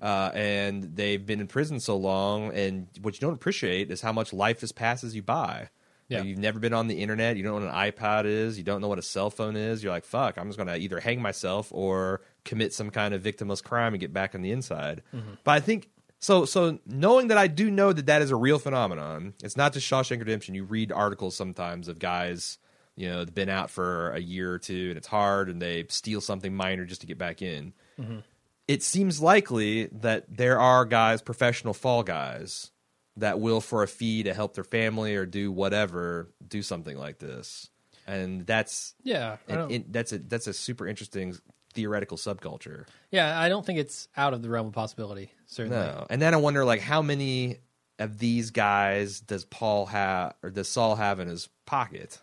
Uh, 0.00 0.30
and 0.34 0.96
they've 0.96 1.26
been 1.26 1.40
in 1.40 1.46
prison 1.46 1.78
so 1.78 1.96
long, 1.96 2.52
and 2.54 2.86
what 3.02 3.14
you 3.14 3.20
don't 3.20 3.34
appreciate 3.34 3.90
is 3.90 4.00
how 4.00 4.12
much 4.12 4.32
life 4.32 4.60
just 4.60 4.74
passes 4.74 5.14
you 5.14 5.22
by. 5.22 5.68
Yeah. 6.08 6.22
You've 6.22 6.38
never 6.38 6.58
been 6.58 6.74
on 6.74 6.86
the 6.86 7.00
internet. 7.00 7.36
You 7.36 7.42
don't 7.42 7.60
know 7.60 7.66
what 7.66 7.74
an 7.74 7.92
iPod 7.92 8.26
is. 8.26 8.58
You 8.58 8.64
don't 8.64 8.80
know 8.80 8.88
what 8.88 8.98
a 8.98 9.02
cell 9.02 9.30
phone 9.30 9.56
is. 9.56 9.82
You're 9.82 9.92
like, 9.92 10.04
fuck, 10.04 10.36
I'm 10.36 10.48
just 10.48 10.58
going 10.58 10.68
to 10.68 10.76
either 10.76 11.00
hang 11.00 11.22
myself 11.22 11.68
or 11.72 12.20
commit 12.44 12.74
some 12.74 12.90
kind 12.90 13.14
of 13.14 13.22
victimless 13.22 13.64
crime 13.64 13.94
and 13.94 14.00
get 14.00 14.12
back 14.12 14.34
on 14.34 14.42
the 14.42 14.50
inside. 14.50 15.02
Mm-hmm. 15.14 15.34
But 15.44 15.52
I 15.52 15.60
think 15.60 15.88
so. 16.18 16.44
So 16.44 16.78
knowing 16.86 17.28
that 17.28 17.38
I 17.38 17.46
do 17.46 17.70
know 17.70 17.92
that 17.92 18.06
that 18.06 18.20
is 18.20 18.30
a 18.30 18.36
real 18.36 18.58
phenomenon. 18.58 19.32
It's 19.42 19.56
not 19.56 19.72
just 19.72 19.90
Shawshank 19.90 20.18
Redemption. 20.18 20.54
You 20.54 20.64
read 20.64 20.92
articles 20.92 21.36
sometimes 21.36 21.88
of 21.88 21.98
guys, 21.98 22.58
you 22.96 23.08
know, 23.08 23.24
they've 23.24 23.34
been 23.34 23.48
out 23.48 23.70
for 23.70 24.10
a 24.10 24.20
year 24.20 24.52
or 24.52 24.58
two 24.58 24.88
and 24.90 24.98
it's 24.98 25.08
hard, 25.08 25.48
and 25.48 25.60
they 25.60 25.86
steal 25.88 26.20
something 26.20 26.54
minor 26.54 26.84
just 26.84 27.00
to 27.00 27.06
get 27.06 27.16
back 27.18 27.40
in. 27.40 27.72
Mm-hmm. 27.98 28.18
It 28.68 28.82
seems 28.82 29.20
likely 29.20 29.86
that 29.86 30.24
there 30.28 30.60
are 30.60 30.84
guys, 30.84 31.20
professional 31.20 31.74
fall 31.74 32.02
guys, 32.02 32.70
that 33.16 33.38
will 33.40 33.60
for 33.60 33.82
a 33.82 33.88
fee 33.88 34.22
to 34.24 34.34
help 34.34 34.54
their 34.54 34.64
family 34.64 35.14
or 35.14 35.24
do 35.26 35.52
whatever 35.52 36.30
do 36.46 36.62
something 36.62 36.96
like 36.98 37.18
this 37.18 37.70
and 38.06 38.46
that's 38.46 38.94
Yeah, 39.02 39.36
and 39.48 39.84
that's 39.88 40.12
a 40.12 40.18
that's 40.18 40.46
a 40.46 40.52
super 40.52 40.86
interesting 40.86 41.36
theoretical 41.72 42.16
subculture 42.16 42.86
yeah, 43.10 43.38
I 43.38 43.48
don't 43.48 43.64
think 43.64 43.78
it's 43.78 44.08
out 44.16 44.34
of 44.34 44.42
the 44.42 44.48
realm 44.50 44.66
of 44.66 44.72
possibility. 44.72 45.30
Certainly, 45.46 45.78
no 45.78 46.06
and 46.10 46.20
then 46.20 46.34
i 46.34 46.36
wonder 46.36 46.64
like 46.64 46.80
how 46.80 47.00
many 47.02 47.58
of 48.00 48.18
these 48.18 48.50
guys 48.50 49.20
does 49.20 49.44
paul 49.44 49.86
have 49.86 50.34
or 50.42 50.50
does 50.50 50.68
saul 50.68 50.96
have 50.96 51.20
in 51.20 51.28
his 51.28 51.48
pocket 51.66 52.18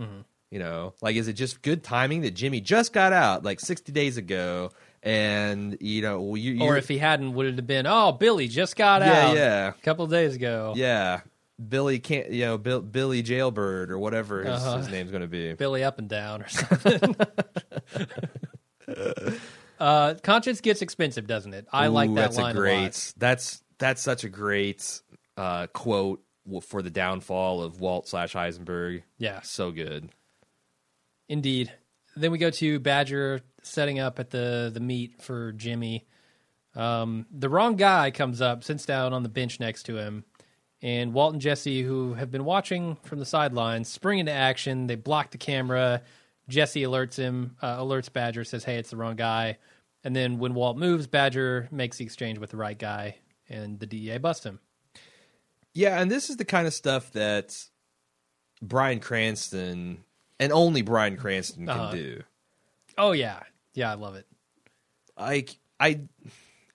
Mm-hmm. 0.00 0.20
you 0.50 0.58
know 0.58 0.92
like 1.00 1.16
is 1.16 1.28
it 1.28 1.34
just 1.34 1.62
good 1.62 1.82
timing 1.84 2.22
that 2.22 2.34
jimmy 2.34 2.60
just 2.60 2.92
got 2.92 3.12
out 3.12 3.44
like 3.44 3.60
60 3.60 3.92
days 3.92 4.16
ago 4.16 4.70
and 5.04 5.76
you 5.80 6.02
know 6.02 6.34
you, 6.34 6.60
or 6.62 6.76
if 6.76 6.88
he 6.88 6.98
hadn't, 6.98 7.34
would 7.34 7.46
it 7.46 7.56
have 7.56 7.66
been? 7.66 7.86
Oh, 7.86 8.10
Billy 8.12 8.48
just 8.48 8.74
got 8.74 9.02
yeah 9.02 9.26
out. 9.28 9.36
yeah 9.36 9.68
a 9.68 9.72
couple 9.84 10.04
of 10.04 10.10
days 10.10 10.34
ago. 10.34 10.72
yeah 10.76 11.20
billy 11.68 12.00
can't 12.00 12.30
you 12.30 12.44
know 12.44 12.58
Bill, 12.58 12.80
billy 12.80 13.22
jailbird 13.22 13.92
or 13.92 13.96
whatever 13.98 14.42
his, 14.42 14.60
Uh-huh. 14.60 14.78
his 14.78 14.88
name's 14.88 15.12
going 15.12 15.20
to 15.22 15.28
be 15.28 15.52
Billy 15.52 15.84
up 15.84 16.00
and 16.00 16.08
down 16.08 16.42
or 16.42 16.48
something. 16.48 17.14
uh, 19.78 20.14
conscience 20.22 20.60
gets 20.60 20.82
expensive, 20.82 21.26
doesn't 21.26 21.54
it? 21.54 21.66
I 21.72 21.88
like 21.88 22.10
that 22.14 22.20
that's 22.22 22.36
line 22.38 22.56
a 22.56 22.58
great. 22.58 22.82
lot. 22.82 23.12
That's 23.16 23.62
that's 23.78 24.02
such 24.02 24.24
a 24.24 24.28
great 24.28 25.00
uh, 25.36 25.66
quote 25.68 26.22
for 26.62 26.82
the 26.82 26.90
downfall 26.90 27.62
of 27.62 27.80
Walt 27.80 28.08
slash 28.08 28.34
Heisenberg. 28.34 29.02
Yeah, 29.18 29.40
So 29.42 29.70
good. 29.70 30.10
indeed. 31.28 31.72
Then 32.16 32.30
we 32.32 32.38
go 32.38 32.50
to 32.50 32.78
Badger 32.78 33.40
setting 33.64 33.98
up 33.98 34.18
at 34.18 34.30
the 34.30 34.70
the 34.72 34.80
meet 34.80 35.20
for 35.22 35.52
Jimmy. 35.52 36.06
Um, 36.74 37.26
the 37.30 37.48
wrong 37.48 37.76
guy 37.76 38.10
comes 38.10 38.40
up, 38.40 38.64
sits 38.64 38.84
down 38.84 39.12
on 39.12 39.22
the 39.22 39.28
bench 39.28 39.60
next 39.60 39.84
to 39.84 39.96
him, 39.96 40.24
and 40.82 41.12
Walt 41.12 41.32
and 41.32 41.40
Jesse, 41.42 41.82
who 41.82 42.14
have 42.14 42.30
been 42.30 42.44
watching 42.44 42.96
from 43.04 43.18
the 43.20 43.24
sidelines, 43.26 43.88
spring 43.88 44.18
into 44.18 44.32
action. 44.32 44.86
They 44.88 44.96
block 44.96 45.30
the 45.30 45.38
camera. 45.38 46.02
Jesse 46.48 46.82
alerts 46.82 47.16
him, 47.16 47.56
uh, 47.62 47.78
alerts 47.78 48.12
Badger, 48.12 48.44
says, 48.44 48.64
"Hey, 48.64 48.76
it's 48.76 48.90
the 48.90 48.96
wrong 48.96 49.16
guy." 49.16 49.58
And 50.02 50.14
then 50.14 50.38
when 50.38 50.52
Walt 50.54 50.76
moves, 50.76 51.06
Badger 51.06 51.68
makes 51.70 51.96
the 51.98 52.04
exchange 52.04 52.38
with 52.38 52.50
the 52.50 52.56
right 52.58 52.78
guy, 52.78 53.16
and 53.48 53.78
the 53.80 53.86
DEA 53.86 54.18
busts 54.18 54.44
him. 54.44 54.60
Yeah, 55.72 56.00
and 56.00 56.10
this 56.10 56.28
is 56.28 56.36
the 56.36 56.44
kind 56.44 56.66
of 56.66 56.74
stuff 56.74 57.10
that 57.12 57.56
Bryan 58.60 59.00
Cranston 59.00 60.04
and 60.38 60.52
only 60.52 60.82
Bryan 60.82 61.16
Cranston 61.16 61.66
can 61.66 61.78
Uh-huh. 61.80 61.92
do. 61.92 62.22
Oh 62.98 63.12
yeah, 63.12 63.40
yeah, 63.74 63.90
I 63.90 63.94
love 63.94 64.14
it. 64.14 64.26
Like 65.18 65.58
I, 65.78 66.00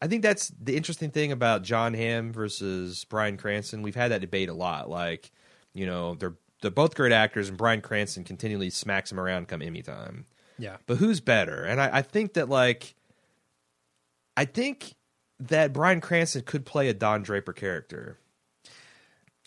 I 0.02 0.08
think 0.08 0.24
that's 0.24 0.52
the 0.62 0.78
interesting 0.78 1.12
thing 1.12 1.32
about 1.32 1.64
John 1.64 1.94
Hamm 1.94 2.32
versus 2.32 3.04
Bryan 3.06 3.38
Cranston. 3.38 3.82
We've 3.82 3.96
had 3.96 4.12
that 4.12 4.22
debate 4.22 4.50
a 4.50 4.54
lot. 4.54 4.90
Like, 4.90 5.32
you 5.74 5.86
know, 5.86 6.16
they're 6.16 6.36
they're 6.62 6.72
both 6.72 6.96
great 6.96 7.12
actors, 7.12 7.50
and 7.50 7.58
Bryan 7.58 7.82
Cranston 7.82 8.24
continually 8.24 8.70
smacks 8.70 9.12
him 9.12 9.20
around 9.20 9.48
come 9.48 9.62
Emmy 9.62 9.82
time. 9.82 10.26
Yeah, 10.58 10.78
but 10.88 10.98
who's 10.98 11.20
better? 11.20 11.64
And 11.64 11.82
I, 11.82 11.98
I 11.98 12.02
think 12.02 12.34
that 12.34 12.50
like, 12.50 12.96
I 14.36 14.46
think 14.46 14.94
that 15.40 15.74
Bryan 15.74 16.02
Cranston 16.02 16.44
could 16.44 16.66
play 16.66 16.90
a 16.90 16.94
Don 16.94 17.24
Draper 17.24 17.54
character. 17.54 18.18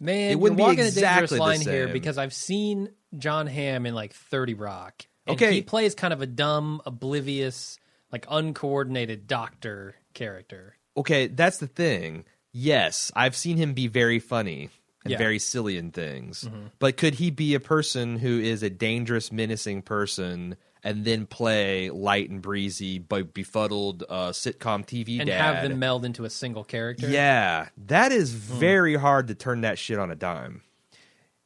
man, 0.01 0.33
It 0.33 0.41
wouldn't 0.41 0.57
be 0.57 0.63
you're 0.63 0.69
walking 0.71 0.85
a 0.85 0.89
exactly 0.89 1.11
dangerous 1.11 1.31
the 1.31 1.39
line 1.39 1.61
here 1.61 1.89
because 1.89 2.17
I've 2.19 2.33
seen 2.33 2.91
John 3.17 3.47
Hamm 3.47 3.87
in 3.87 3.95
like 3.95 4.13
Thirty 4.15 4.55
Rock. 4.55 5.07
And 5.27 5.35
Okay. 5.35 5.55
he 5.55 5.63
plays 5.63 5.95
kind 5.95 6.13
of 6.13 6.21
a 6.21 6.27
dumb, 6.27 6.81
oblivious, 6.85 7.79
like 8.11 8.27
uncoordinated 8.29 9.27
doctor 9.27 9.95
character. 10.15 10.77
Okay, 10.97 11.27
that's 11.29 11.59
the 11.59 11.67
thing. 11.69 12.25
Yes, 12.53 13.11
I've 13.17 13.37
seen 13.37 13.57
him 13.57 13.73
be 13.73 13.87
very 13.87 14.19
funny 14.19 14.69
and 15.05 15.13
Yeah. 15.13 15.19
very 15.19 15.39
silly 15.39 15.77
in 15.79 15.91
things. 15.91 16.49
But 16.79 16.97
could 16.97 17.15
he 17.15 17.31
be 17.31 17.55
a 17.55 17.61
person 17.61 18.19
who 18.19 18.39
is 18.41 18.63
a 18.63 18.71
dangerous, 18.71 19.33
menacing 19.33 19.83
person 19.83 20.57
and 20.85 21.05
then 21.05 21.27
play 21.27 21.89
light 21.91 22.29
and 22.29 22.43
breezy, 22.43 22.99
but 22.99 23.33
befuddled 23.33 24.03
uh, 24.09 24.31
sitcom 24.33 24.85
TV 24.85 25.19
and 25.21 25.29
dad? 25.29 25.41
have 25.41 25.63
them 25.69 25.79
meld 25.79 26.05
into 26.05 26.25
a 26.25 26.31
single 26.31 26.65
character. 26.65 27.09
Yeah, 27.09 27.69
that 27.87 28.13
is 28.13 28.33
very 28.33 28.97
hard 28.97 29.29
to 29.29 29.35
turn 29.35 29.61
that 29.63 29.79
shit 29.79 29.99
on 29.99 30.11
a 30.11 30.17
dime. 30.17 30.63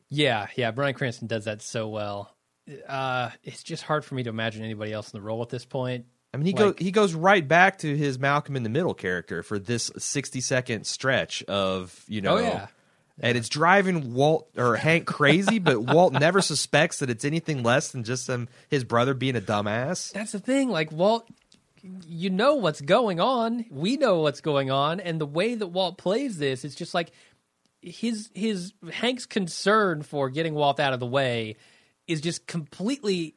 yeah, 0.08 0.46
yeah. 0.56 0.70
Bryan 0.70 0.94
Cranston 0.94 1.26
does 1.28 1.44
that 1.44 1.62
so 1.62 1.88
well. 1.88 2.34
Uh, 2.88 3.30
it's 3.44 3.62
just 3.62 3.82
hard 3.84 4.04
for 4.04 4.14
me 4.14 4.22
to 4.24 4.30
imagine 4.30 4.64
anybody 4.64 4.92
else 4.92 5.12
in 5.12 5.18
the 5.18 5.24
role 5.24 5.42
at 5.42 5.48
this 5.50 5.64
point. 5.64 6.06
I 6.34 6.38
mean, 6.38 6.46
he 6.46 6.52
Like- 6.52 6.58
goes 6.58 6.74
he 6.78 6.90
goes 6.90 7.14
right 7.14 7.46
back 7.46 7.78
to 7.78 7.96
his 7.96 8.18
Malcolm 8.18 8.56
in 8.56 8.62
the 8.62 8.68
Middle 8.68 8.94
character 8.94 9.42
for 9.42 9.58
this 9.58 9.90
sixty 9.98 10.40
second 10.40 10.86
stretch 10.86 11.42
of 11.44 12.04
you 12.08 12.20
know, 12.20 12.36
Oh, 12.36 12.40
yeah. 12.40 12.66
and 13.20 13.38
it's 13.38 13.48
driving 13.48 14.12
Walt 14.12 14.48
or 14.56 14.76
Hank 14.76 15.06
crazy, 15.06 15.58
but 15.58 15.80
Walt 15.80 16.12
never 16.12 16.42
suspects 16.42 16.98
that 16.98 17.08
it's 17.08 17.24
anything 17.24 17.62
less 17.62 17.92
than 17.92 18.04
just 18.04 18.24
some 18.26 18.48
his 18.68 18.84
brother 18.84 19.14
being 19.14 19.36
a 19.36 19.40
dumbass. 19.40 20.12
That's 20.12 20.32
the 20.32 20.40
thing. 20.40 20.68
Like 20.68 20.90
Walt, 20.92 21.26
you 22.06 22.28
know 22.30 22.56
what's 22.56 22.80
going 22.80 23.20
on. 23.20 23.64
We 23.70 23.96
know 23.96 24.18
what's 24.20 24.40
going 24.40 24.70
on, 24.70 24.98
and 25.00 25.20
the 25.20 25.26
way 25.26 25.54
that 25.54 25.68
Walt 25.68 25.96
plays 25.96 26.36
this, 26.36 26.64
it's 26.64 26.74
just 26.74 26.92
like 26.92 27.12
his 27.80 28.28
his 28.34 28.72
Hank's 28.92 29.24
concern 29.24 30.02
for 30.02 30.28
getting 30.28 30.54
Walt 30.54 30.80
out 30.80 30.92
of 30.92 31.00
the 31.00 31.06
way 31.06 31.56
is 32.07 32.20
just 32.20 32.46
completely 32.46 33.34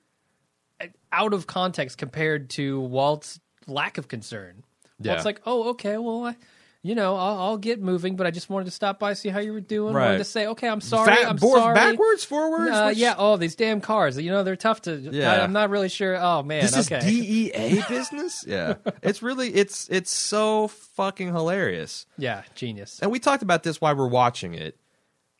out 1.11 1.33
of 1.33 1.47
context 1.47 1.97
compared 1.97 2.49
to 2.51 2.79
Walt's 2.79 3.39
lack 3.67 3.97
of 3.97 4.07
concern. 4.07 4.63
Yeah. 4.99 5.13
Walt's 5.13 5.25
like, 5.25 5.41
oh, 5.45 5.69
okay, 5.69 5.97
well, 5.97 6.25
I, 6.25 6.35
you 6.81 6.95
know, 6.95 7.15
I'll, 7.15 7.39
I'll 7.39 7.57
get 7.57 7.81
moving, 7.81 8.15
but 8.15 8.25
I 8.25 8.31
just 8.31 8.49
wanted 8.49 8.65
to 8.65 8.71
stop 8.71 8.99
by, 8.99 9.13
see 9.13 9.29
how 9.29 9.39
you 9.39 9.51
were 9.51 9.59
doing. 9.59 9.93
Right. 9.93 10.05
Wanted 10.05 10.19
to 10.19 10.23
say, 10.23 10.47
okay, 10.47 10.67
I'm 10.67 10.79
sorry, 10.81 11.13
Fa- 11.13 11.27
I'm 11.29 11.35
board- 11.35 11.59
sorry. 11.59 11.75
backwards, 11.75 12.23
forwards. 12.23 12.71
Uh, 12.71 12.93
yeah. 12.95 13.15
Oh, 13.17 13.35
these 13.37 13.55
damn 13.55 13.81
cars. 13.81 14.17
You 14.17 14.31
know, 14.31 14.43
they're 14.43 14.55
tough 14.55 14.83
to. 14.83 14.95
Yeah. 14.95 15.33
I, 15.33 15.35
am 15.43 15.51
not 15.51 15.69
really 15.69 15.89
sure. 15.89 16.17
Oh 16.17 16.43
man. 16.43 16.61
This 16.61 16.89
okay. 16.89 16.99
is 16.99 17.03
DEA 17.03 17.83
business. 17.89 18.45
Yeah, 18.47 18.75
it's 19.01 19.21
really 19.21 19.53
it's 19.53 19.89
it's 19.89 20.11
so 20.11 20.69
fucking 20.69 21.27
hilarious. 21.27 22.05
yeah. 22.17 22.43
Genius. 22.55 22.99
And 23.01 23.11
we 23.11 23.19
talked 23.19 23.43
about 23.43 23.63
this 23.63 23.81
while 23.81 23.95
we're 23.95 24.07
watching 24.07 24.53
it. 24.53 24.77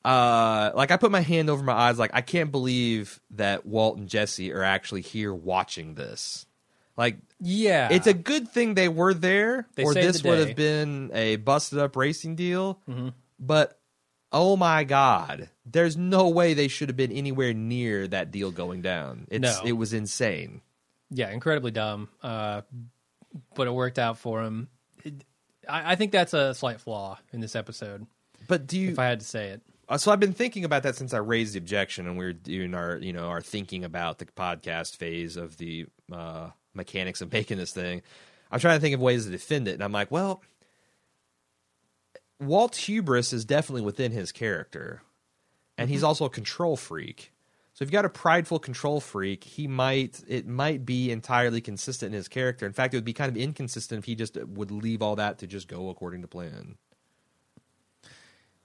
Uh, 0.06 0.72
like 0.76 0.92
I 0.92 0.98
put 0.98 1.12
my 1.12 1.22
hand 1.22 1.50
over 1.50 1.64
my 1.64 1.74
eyes, 1.74 2.00
like 2.00 2.12
I 2.14 2.22
can't 2.22 2.52
believe 2.52 3.20
that 3.32 3.66
Walt 3.66 3.98
and 3.98 4.08
Jesse 4.08 4.52
are 4.54 4.64
actually 4.64 5.02
here 5.02 5.34
watching 5.34 5.96
this. 5.96 6.46
Like 6.96 7.18
Yeah. 7.40 7.90
it's 7.92 8.08
a 8.08 8.14
good 8.14 8.50
thing 8.50 8.74
they 8.76 8.88
were 8.90 9.14
there, 9.14 9.68
They 9.76 9.84
or 9.84 9.94
this 9.94 10.22
the 10.22 10.30
would 10.30 10.40
have 10.48 10.56
been 10.56 11.12
a 11.14 11.36
busted 11.38 11.80
up 11.80 11.96
racing 11.96 12.36
deal. 12.36 12.80
Mm-hmm. 12.90 13.10
But 13.40 13.78
oh 14.32 14.56
my 14.56 14.84
god, 14.86 15.50
there's 15.66 15.98
no 15.98 16.30
way 16.30 16.54
they 16.54 16.68
should 16.70 16.90
have 16.90 16.98
been 16.98 17.12
anywhere 17.12 17.54
near 17.54 18.08
that 18.08 18.32
deal 18.32 18.52
going 18.52 18.82
down. 18.82 19.28
It's 19.30 19.42
No. 19.42 19.62
it 19.66 19.74
was 19.74 19.94
insane. 19.94 20.62
yeah. 21.10 21.30
Incredibly 21.32 21.72
dumb. 21.72 22.08
Uh, 22.24 22.62
but 23.54 23.68
it 23.68 23.72
worked 23.72 24.00
out 24.00 24.18
for 24.18 24.42
him. 24.44 24.70
It- 25.04 25.24
I, 25.68 25.92
I 25.92 25.96
think 25.96 26.12
that's 26.12 26.34
a 26.34 26.54
slight 26.54 26.80
flaw 26.82 27.20
in 27.32 27.42
this 27.42 27.56
episode, 27.56 28.08
But 28.48 28.66
do 28.66 28.80
you 28.80 28.90
if 28.92 28.98
I 29.00 29.06
had 29.06 29.20
to 29.20 29.26
say 29.26 29.50
it. 29.50 29.62
Uh, 29.90 29.98
so 29.98 30.12
I've 30.12 30.20
been 30.20 30.34
thinking 30.34 30.66
about 30.66 30.84
that 30.84 30.96
since 30.96 31.16
I 31.16 31.18
raised 31.18 31.56
the 31.56 31.58
objection, 31.58 32.06
and 32.06 32.16
we 32.16 32.26
are 32.26 32.34
doing 32.34 32.76
our, 32.76 32.98
you 32.98 33.12
know, 33.12 33.28
our 33.28 33.42
thinking 33.42 33.84
about 33.84 34.20
the 34.20 34.26
podcast 34.26 34.96
phase 34.98 35.36
of 35.36 35.58
the 35.58 35.88
uh, 36.12 36.50
mechanics 36.76 37.22
of 37.22 37.34
making 37.34 37.58
this 37.58 37.74
thing. 37.74 38.04
I'm 38.52 38.60
trying 38.60 38.78
to 38.78 38.82
think 38.82 38.94
of 38.94 39.02
ways 39.02 39.26
to 39.26 39.32
defend 39.32 39.68
it, 39.68 39.74
and 39.74 39.84
I'm 39.84 39.92
like, 39.92 40.12
well, 40.12 40.44
Walt's 42.40 42.78
hubris 42.78 43.34
is 43.34 43.46
definitely 43.46 43.82
within 43.82 44.12
his 44.12 44.32
character, 44.32 45.02
and 45.76 45.90
he's 45.90 46.04
also 46.04 46.26
a 46.26 46.30
control 46.30 46.78
freak. 46.78 47.34
So 47.74 47.84
if 47.84 47.88
you've 47.88 47.94
got 47.94 48.06
a 48.06 48.10
prideful 48.10 48.60
control 48.60 49.00
freak, 49.00 49.44
he 49.44 49.68
might 49.68 50.22
it 50.28 50.46
might 50.46 50.86
be 50.86 51.12
entirely 51.12 51.62
consistent 51.62 52.14
in 52.14 52.18
his 52.18 52.28
character. 52.28 52.66
In 52.66 52.74
fact, 52.74 52.94
it 52.94 52.98
would 52.98 53.06
be 53.06 53.14
kind 53.14 53.30
of 53.30 53.38
inconsistent 53.38 54.00
if 54.00 54.06
he 54.06 54.16
just 54.16 54.36
would 54.36 54.70
leave 54.70 55.02
all 55.02 55.16
that 55.16 55.40
to 55.40 55.48
just 55.48 55.68
go 55.68 55.90
according 55.90 56.22
to 56.22 56.28
plan. 56.28 56.78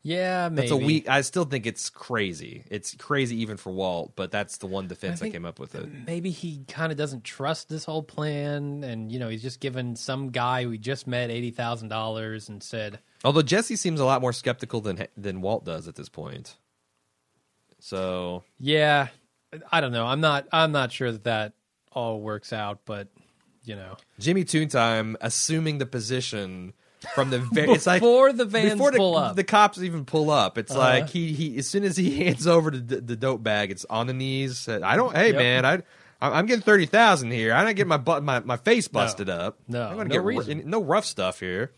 Yeah, 0.07 0.51
maybe. 0.51 0.69
That's 0.69 0.71
a 0.71 0.77
weak. 0.77 1.09
I 1.09 1.23
still 1.23 1.47
think 1.47 1.65
it's 1.65 1.89
crazy. 1.89 2.65
It's 2.71 2.95
crazy 2.95 3.41
even 3.41 3.57
for 3.57 3.73
Walt, 3.73 4.13
but 4.15 4.31
that's 4.31 4.59
the 4.59 4.67
one 4.67 4.87
defense 4.87 5.21
I, 5.21 5.25
think- 5.25 5.35
came 5.35 5.47
up 5.47 5.59
with 5.59 5.75
it. 5.75 5.89
Maybe 6.07 6.31
he 6.31 6.63
kind 6.69 6.93
of 6.93 6.99
doesn't 6.99 7.25
trust 7.25 7.71
this 7.71 7.87
whole 7.87 8.03
plan, 8.03 8.85
and 8.85 9.11
you 9.11 9.19
know 9.19 9.31
he's 9.31 9.41
just 9.41 9.61
given 9.61 9.97
some 9.97 10.29
guy 10.29 10.67
we 10.67 10.77
just 10.77 11.07
met 11.07 11.31
eighty 11.31 11.51
thousand 11.51 11.89
dollars 11.89 12.51
and 12.51 12.63
said, 12.63 12.99
Although 13.25 13.41
Jesse 13.43 13.77
seems 13.77 13.99
a 13.99 14.05
lot 14.05 14.21
more 14.21 14.35
skeptical 14.35 14.83
than 14.83 15.07
than 15.17 15.41
Walt 15.41 15.65
does 15.65 15.89
at 15.89 15.95
this 15.95 16.11
point. 16.11 16.55
So 17.81 18.45
"Yeah, 18.59 19.09
I 19.73 19.81
don't 19.81 19.93
know. 19.93 20.05
I'm 20.07 20.21
not. 20.21 20.47
I'm 20.53 20.71
not 20.71 20.93
sure 20.93 21.13
that 21.13 21.25
that 21.25 21.55
all 21.93 22.21
works 22.21 22.53
out, 22.53 22.81
but 22.85 23.09
you 23.65 23.75
know, 23.75 23.97
Jimmy 24.19 24.45
Toontime 24.45 25.17
assuming 25.23 25.79
the 25.79 25.87
position 25.87 26.75
from 27.15 27.31
the 27.31 27.39
very 27.53 27.73
it's 27.73 27.87
like 27.87 28.01
before 28.01 28.33
the 28.33 28.45
vans 28.45 28.73
before 28.73 28.91
the, 28.93 28.99
pull 28.99 29.17
up, 29.17 29.37
the 29.37 29.45
cops 29.45 29.79
even 29.81 30.05
pull 30.05 30.31
up. 30.31 30.59
It's 30.59 30.71
Uh-huh. 30.73 30.81
like 30.81 31.09
he 31.11 31.33
he 31.33 31.57
as 31.59 31.69
soon 31.69 31.85
as 31.85 31.97
he 31.97 32.17
hands 32.25 32.47
over 32.47 32.71
the, 32.71 33.01
the 33.01 33.17
dope 33.17 33.43
bag, 33.43 33.71
it's 33.71 33.85
on 33.91 34.07
the 34.07 34.15
knees. 34.15 34.69
I 34.69 34.97
don't. 34.97 35.15
Hey 35.17 35.29
Yep. 35.29 35.37
man, 35.39 35.65
I. 35.67 35.83
I'm 36.21 36.47
getting 36.47 36.63
thirty 36.63 36.87
thousand 36.87 37.33
here. 37.33 37.53
I 37.53 37.65
don't 37.65 37.75
get 37.77 37.87
my 37.87 37.99
butt, 37.99 38.23
my, 38.23 38.41
my 38.41 38.57
face 38.57 38.89
busted 38.89 39.29
up. 39.29 39.59
No, 39.69 39.83
I'm 39.83 39.97
gonna 39.97 40.05
no 40.09 40.15
get 40.15 40.23
reason. 40.25 40.63
no 40.65 40.83
rough 40.83 41.05
stuff 41.05 41.39
here. 41.41 41.71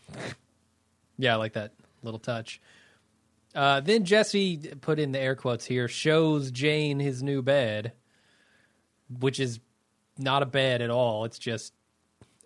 Yeah, 1.17 1.33
I 1.33 1.35
like 1.37 1.53
that 1.53 1.73
little 2.01 2.19
touch. 2.19 2.61
Uh, 3.55 3.79
then 3.81 4.05
Jesse 4.05 4.57
put 4.81 4.99
in 4.99 5.11
the 5.11 5.19
air 5.19 5.35
quotes 5.35 5.65
here 5.65 5.87
shows 5.87 6.51
Jane 6.51 6.99
his 6.99 7.23
new 7.23 7.41
bed, 7.41 7.91
which 9.19 9.39
is 9.39 9.59
not 10.17 10.43
a 10.43 10.45
bed 10.45 10.81
at 10.81 10.89
all. 10.91 11.25
It's 11.25 11.39
just, 11.39 11.73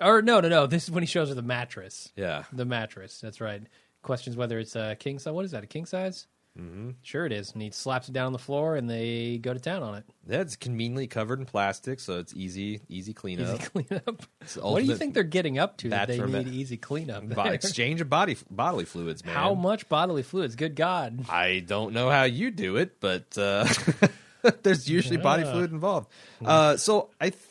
or 0.02 0.22
no, 0.22 0.40
no, 0.40 0.50
no. 0.50 0.68
This 0.68 0.84
is 0.86 0.92
when 0.92 1.04
he 1.04 1.08
shows 1.08 1.30
her 1.30 1.36
the 1.36 1.42
mattress. 1.42 2.12
Yeah, 2.16 2.44
The 2.52 2.66
mattress. 2.66 3.20
That's 3.22 3.40
right. 3.42 3.62
Questions 4.02 4.36
whether 4.36 4.58
it's 4.60 4.76
a 4.76 4.96
king 5.00 5.20
size. 5.20 5.32
What 5.34 5.46
is 5.46 5.52
that? 5.52 5.64
A 5.64 5.68
king 5.68 5.86
size? 5.86 6.28
Mm-hmm. 6.60 6.90
Sure, 7.02 7.26
it 7.26 7.32
is. 7.32 7.54
And 7.54 7.62
he 7.62 7.72
slaps 7.72 8.10
it 8.10 8.12
down 8.14 8.26
on 8.26 8.34
the 8.34 8.40
floor, 8.40 8.76
and 8.76 8.90
they 8.90 9.38
go 9.38 9.54
to 9.54 9.60
town 9.60 9.84
on 9.84 9.96
it. 9.96 10.04
That's 10.28 10.58
conveniently 10.58 11.08
covered 11.08 11.40
in 11.40 11.46
plastic, 11.46 12.02
so 12.02 12.20
it's 12.20 12.34
easy 12.36 12.82
easy 12.90 13.14
cleanup. 13.14 13.56
Easy 13.62 13.70
cleanup. 13.74 14.24
What 14.60 14.80
do 14.82 14.86
you 14.86 14.98
think 14.98 15.14
they're 15.14 15.24
getting 15.24 15.58
up 15.60 15.78
to 15.78 15.90
that 15.92 16.10
they 16.10 16.20
need 16.20 16.50
easy 16.50 16.76
cleanup? 16.76 17.24
bo- 17.30 17.44
there? 17.44 17.54
exchange 17.54 18.02
of 18.02 18.10
body 18.10 18.36
bodily 18.50 18.84
fluids, 18.84 19.24
man. 19.24 19.34
How 19.34 19.54
much 19.54 19.88
bodily 19.88 20.24
fluids? 20.24 20.56
Good 20.58 20.76
God. 20.76 21.24
I 21.30 21.64
don't 21.66 21.94
know 21.94 22.10
how 22.10 22.24
you 22.24 22.52
do 22.52 22.76
it, 22.76 23.00
but 23.00 23.38
uh, 23.38 23.66
there's 24.64 24.90
usually 24.90 25.18
body 25.18 25.44
fluid 25.44 25.72
involved. 25.72 26.12
Uh, 26.44 26.76
so 26.76 27.12
I, 27.22 27.30
th- 27.30 27.42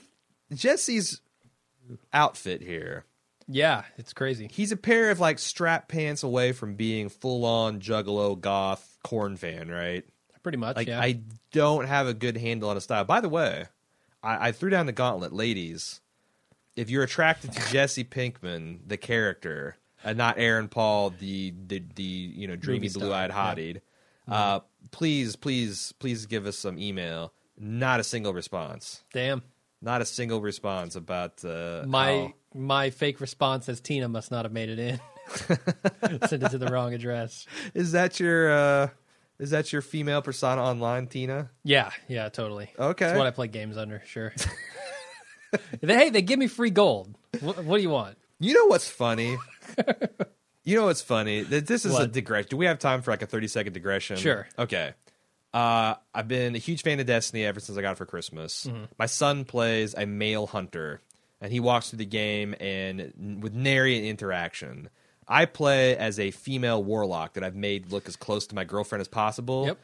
Jesse's 0.53 1.22
outfit 2.12 2.62
here, 2.62 3.05
Yeah, 3.49 3.84
it's 3.97 4.12
crazy. 4.12 4.49
he's 4.53 4.72
a 4.72 4.76
pair 4.76 5.11
of 5.11 5.20
like 5.20 5.38
strap 5.38 5.88
pants 5.88 6.22
away 6.22 6.53
from 6.53 6.74
being 6.74 7.09
full 7.09 7.45
on 7.45 7.80
juggalo 7.80 8.41
goth 8.41 8.99
Korn 9.03 9.36
fan, 9.36 9.68
right? 9.68 10.05
Pretty 10.43 10.59
much, 10.59 10.76
Like 10.76 10.88
yeah. 10.88 11.01
I 11.01 11.20
don't 11.53 11.86
have 11.86 12.07
a 12.07 12.14
good 12.14 12.36
handle 12.36 12.70
on 12.70 12.76
a 12.76 12.80
style. 12.80 13.05
By 13.05 13.20
the 13.20 13.28
way, 13.28 13.66
I, 14.22 14.49
I 14.49 14.53
threw 14.53 14.70
down 14.70 14.86
the 14.86 14.93
gauntlet, 14.93 15.32
ladies. 15.32 16.01
If 16.76 16.88
you're 16.88 17.03
attracted 17.03 17.53
to 17.53 17.61
Jesse 17.72 18.05
Pinkman, 18.05 18.80
the 18.86 18.97
character, 18.97 19.76
and 20.03 20.16
not 20.16 20.38
Aaron 20.38 20.68
Paul, 20.68 21.11
the 21.11 21.53
the, 21.66 21.82
the 21.95 22.03
you 22.03 22.49
know 22.49 22.57
dreamy 22.57 22.88
blue 22.88 23.12
eyed 23.12 23.30
yeah. 23.30 23.55
hottie, 23.55 23.80
uh, 24.28 24.61
please, 24.93 25.36
please, 25.36 25.93
please 25.99 26.24
give 26.26 26.47
us 26.47 26.57
some 26.57 26.78
email. 26.78 27.32
Not 27.59 28.01
a 28.01 28.05
single 28.05 28.32
response. 28.32 29.05
Damn. 29.12 29.43
Not 29.83 30.03
a 30.03 30.05
single 30.05 30.41
response 30.41 30.95
about 30.97 31.45
uh, 31.45 31.85
My 31.87 32.07
how- 32.12 32.33
my 32.55 32.91
fake 32.91 33.20
response 33.20 33.66
says 33.66 33.81
Tina 33.81 34.09
must 34.09 34.31
not 34.31 34.45
have 34.45 34.53
made 34.53 34.68
it 34.68 34.78
in. 34.78 35.01
Sent 36.28 36.43
it 36.43 36.51
to 36.51 36.59
the 36.59 36.68
wrong 36.70 36.93
address. 36.95 37.47
is 37.74 37.93
that 37.93 38.18
your 38.20 38.51
uh, 38.53 38.89
is 39.39 39.51
that 39.51 39.72
your 39.72 39.81
female 39.83 40.20
persona 40.22 40.62
online, 40.62 41.07
Tina? 41.07 41.51
Yeah, 41.64 41.91
yeah, 42.09 42.28
totally. 42.28 42.70
Okay. 42.78 43.07
That's 43.07 43.16
what 43.18 43.26
I 43.26 43.31
play 43.31 43.47
games 43.49 43.76
under, 43.76 44.03
sure. 44.07 44.35
Hey, 45.83 46.11
they 46.11 46.22
give 46.22 46.39
me 46.39 46.47
free 46.47 46.70
gold. 46.70 47.12
What, 47.41 47.64
what 47.64 47.76
do 47.78 47.83
you 47.83 47.91
want? 47.91 48.16
You 48.39 48.55
know 48.55 48.66
what's 48.66 48.89
funny? 48.89 49.37
you 50.64 50.76
know 50.76 50.85
what's 50.85 51.03
funny? 51.03 51.43
This 51.43 51.85
is 51.85 51.87
a 51.93 51.95
What? 52.03 52.12
digression. 52.12 52.51
Do 52.51 52.57
we 52.57 52.66
have 52.66 52.78
time 52.78 53.03
for 53.03 53.11
like 53.11 53.22
a 53.22 53.26
30 53.26 53.49
second 53.49 53.72
digression? 53.72 54.16
Sure. 54.16 54.47
Okay. 54.59 54.93
Uh, 55.53 55.94
I've 56.14 56.28
been 56.28 56.55
a 56.55 56.59
huge 56.59 56.82
fan 56.82 57.01
of 57.01 57.07
Destiny 57.07 57.44
ever 57.44 57.61
since 57.61 57.76
I 57.76 57.82
got 57.82 57.92
it 57.92 57.98
for 57.98 58.07
Christmas. 58.07 58.66
Mm-hmm. 58.66 58.84
My 58.98 59.07
son 59.07 59.44
plays 59.44 59.94
a 59.96 60.07
male 60.07 60.46
hunter, 60.46 61.01
and 61.40 61.53
he 61.53 61.61
walks 61.61 61.90
through 61.90 61.98
the 61.98 62.07
game 62.07 62.55
and 62.61 63.40
with 63.42 63.55
nary 63.55 63.98
an 63.98 64.05
interaction. 64.05 64.90
I 65.26 65.46
play 65.46 65.96
as 65.96 66.18
a 66.18 66.32
female 66.32 66.82
warlock 66.82 67.34
that 67.34 67.44
I've 67.44 67.55
made 67.55 67.92
look 67.92 68.09
as 68.09 68.16
close 68.16 68.46
to 68.48 68.55
my 68.55 68.64
girlfriend 68.64 69.01
as 69.01 69.09
possible 69.09 69.66
Yep. 69.66 69.78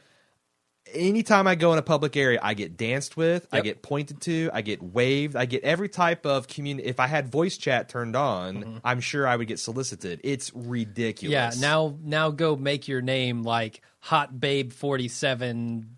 Anytime 0.93 1.47
I 1.47 1.55
go 1.55 1.73
in 1.73 1.79
a 1.79 1.83
public 1.83 2.15
area, 2.17 2.39
I 2.41 2.53
get 2.53 2.77
danced 2.77 3.17
with, 3.17 3.47
I 3.51 3.61
get 3.61 3.81
pointed 3.81 4.21
to, 4.21 4.49
I 4.53 4.61
get 4.61 4.81
waved, 4.81 5.35
I 5.35 5.45
get 5.45 5.63
every 5.63 5.89
type 5.89 6.25
of 6.25 6.47
community. 6.47 6.87
If 6.87 6.99
I 6.99 7.07
had 7.07 7.27
voice 7.29 7.57
chat 7.57 7.89
turned 7.89 8.15
on, 8.15 8.81
I'm 8.83 8.99
sure 8.99 9.27
I 9.27 9.35
would 9.35 9.47
get 9.47 9.59
solicited. 9.59 10.21
It's 10.23 10.51
ridiculous. 10.53 11.55
Mm-hmm. 11.55 11.61
Yeah, 11.63 11.67
now 11.69 11.97
now 12.03 12.29
go 12.31 12.55
make 12.55 12.87
your 12.87 13.01
name 13.01 13.43
like 13.43 13.81
Hot 13.99 14.39
Babe 14.39 14.71
forty 14.71 15.07
seven 15.07 15.97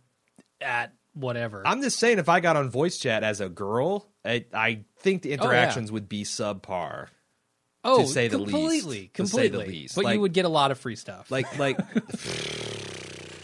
at 0.62 0.94
whatever. 1.14 1.64
I'm 1.66 1.82
just 1.82 2.00
saying, 2.00 2.20
if 2.20 2.30
I 2.30 2.40
got 2.40 2.56
on 2.56 2.70
voice 2.70 2.98
chat 2.98 3.24
as 3.24 3.42
a 3.42 3.50
girl, 3.50 4.08
I, 4.24 4.46
I 4.54 4.86
think 5.00 5.22
the 5.24 5.32
interactions 5.34 5.92
would 5.92 6.08
be 6.10 6.24
subpar. 6.24 7.08
oh, 7.84 8.06
say 8.06 8.28
the 8.28 8.38
least. 8.38 8.52
completely, 8.52 9.12
To 9.16 9.26
say 9.28 9.50
completely. 9.50 9.66
the 9.66 9.72
least. 9.72 9.96
But 9.96 10.06
Like- 10.06 10.14
you 10.16 10.22
would 10.22 10.34
get 10.34 10.46
a 10.46 10.50
lot 10.50 10.72
of 10.72 10.80
free 10.80 10.96
stuff. 10.96 11.30
Like, 11.32 11.58
like, 11.58 11.78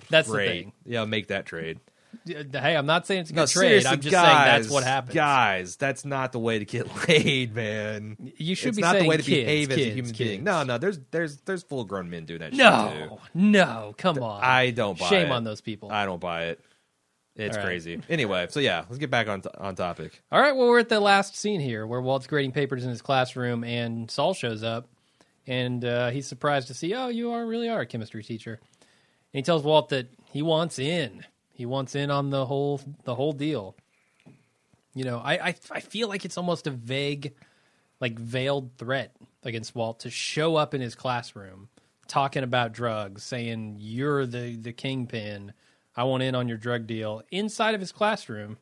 that's 0.10 0.30
the 0.30 0.38
thing. 0.38 0.74
Yeah, 0.86 1.06
make 1.06 1.28
that 1.28 1.46
trade. 1.46 1.80
Hey, 2.26 2.76
I'm 2.76 2.86
not 2.86 3.06
saying 3.06 3.22
it's 3.22 3.30
a 3.30 3.34
good 3.34 3.40
No, 3.42 3.46
trade. 3.46 3.86
I'm 3.86 4.00
just 4.00 4.12
guys, 4.12 4.26
saying 4.26 4.62
that's 4.62 4.70
what 4.74 4.84
happens. 4.84 5.14
Guys, 5.14 5.76
that's 5.76 6.06
not 6.06 6.32
the 6.32 6.40
way 6.40 6.60
to 6.60 6.66
get 6.66 6.88
laid, 7.10 7.54
man. 7.54 8.18
You 8.38 8.56
should 8.56 8.70
it's 8.70 8.78
be 8.78 8.82
not 8.82 8.98
the 8.98 9.06
way 9.06 9.18
to 9.18 9.24
kids, 9.24 9.46
behave 9.46 9.72
as 9.72 9.78
a 9.78 9.82
human 9.82 10.06
kids. 10.06 10.18
being. 10.18 10.44
No, 10.44 10.64
no, 10.64 10.78
there's 10.78 11.00
there's 11.12 11.38
there's 11.42 11.64
full 11.64 11.84
grown 11.84 12.10
men 12.10 12.26
doing 12.26 12.40
that 12.40 12.52
shit. 12.52 12.60
No, 12.60 13.20
no, 13.34 13.94
come 13.98 14.22
on. 14.24 14.42
I 14.44 14.72
don't 14.72 14.98
buy 14.98 15.08
Shame 15.10 15.28
it. 15.28 15.32
on 15.32 15.44
those 15.44 15.62
people. 15.62 15.92
I 15.92 16.06
don't 16.06 16.22
buy 16.22 16.46
it. 16.46 16.60
It's 17.36 17.58
right. 17.58 17.66
crazy. 17.66 18.02
Anyway, 18.10 18.48
so 18.50 18.62
yeah, 18.62 18.86
let's 18.88 18.98
get 18.98 19.12
back 19.12 19.28
on 19.28 19.44
on 19.58 19.76
topic. 19.76 20.24
All 20.32 20.40
right, 20.40 20.56
well, 20.56 20.68
we're 20.70 20.80
at 20.80 20.90
the 20.90 21.02
last 21.02 21.36
scene 21.36 21.60
here 21.60 21.86
where 21.86 22.00
Walt's 22.02 22.28
grading 22.28 22.54
papers 22.54 22.84
in 22.86 22.90
his 22.90 23.02
classroom 23.02 23.64
and 23.66 24.10
Saul 24.10 24.34
shows 24.34 24.64
up 24.64 24.88
and 25.46 25.84
uh, 25.84 26.10
he's 26.12 26.28
surprised 26.28 26.70
to 26.70 26.74
see, 26.74 26.94
oh, 26.94 27.10
you 27.10 27.32
are 27.32 27.46
really 27.46 27.68
are 27.70 27.82
a 27.82 27.86
chemistry 27.86 28.24
teacher. 28.24 28.60
And 29.36 29.40
he 29.40 29.44
tells 29.44 29.64
Walt 29.64 29.90
that 29.90 30.08
he 30.32 30.42
wants 30.42 30.80
in. 30.80 31.26
He 31.52 31.66
wants 31.66 31.94
in 31.94 32.10
on 32.10 32.30
the 32.30 32.46
whole 32.46 32.80
the 33.04 33.16
whole 33.16 33.34
deal. 33.34 33.76
You 34.94 35.04
know, 35.04 35.18
I, 35.22 35.34
I 35.34 35.56
I 35.72 35.80
feel 35.82 36.08
like 36.08 36.24
it's 36.24 36.38
almost 36.38 36.68
a 36.68 36.72
vague, 36.72 37.34
like 38.00 38.18
veiled 38.18 38.72
threat 38.78 39.14
against 39.44 39.76
Walt 39.76 40.00
to 40.00 40.10
show 40.10 40.56
up 40.56 40.74
in 40.74 40.80
his 40.80 40.96
classroom 40.96 41.68
talking 42.08 42.44
about 42.44 42.72
drugs, 42.72 43.24
saying 43.24 43.76
you're 43.78 44.26
the 44.26 44.56
the 44.56 44.72
kingpin. 44.72 45.52
I 45.98 46.06
want 46.06 46.24
in 46.24 46.34
on 46.34 46.48
your 46.48 46.58
drug 46.58 46.88
deal 46.88 47.22
inside 47.30 47.76
of 47.76 47.82
his 47.82 47.92
classroom. 47.92 48.58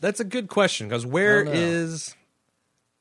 That's 0.00 0.18
a 0.18 0.24
good 0.24 0.48
question 0.48 0.88
because 0.88 1.06
where 1.06 1.42
I 1.42 1.44
don't 1.44 1.54
know. 1.54 1.60
is 1.60 2.16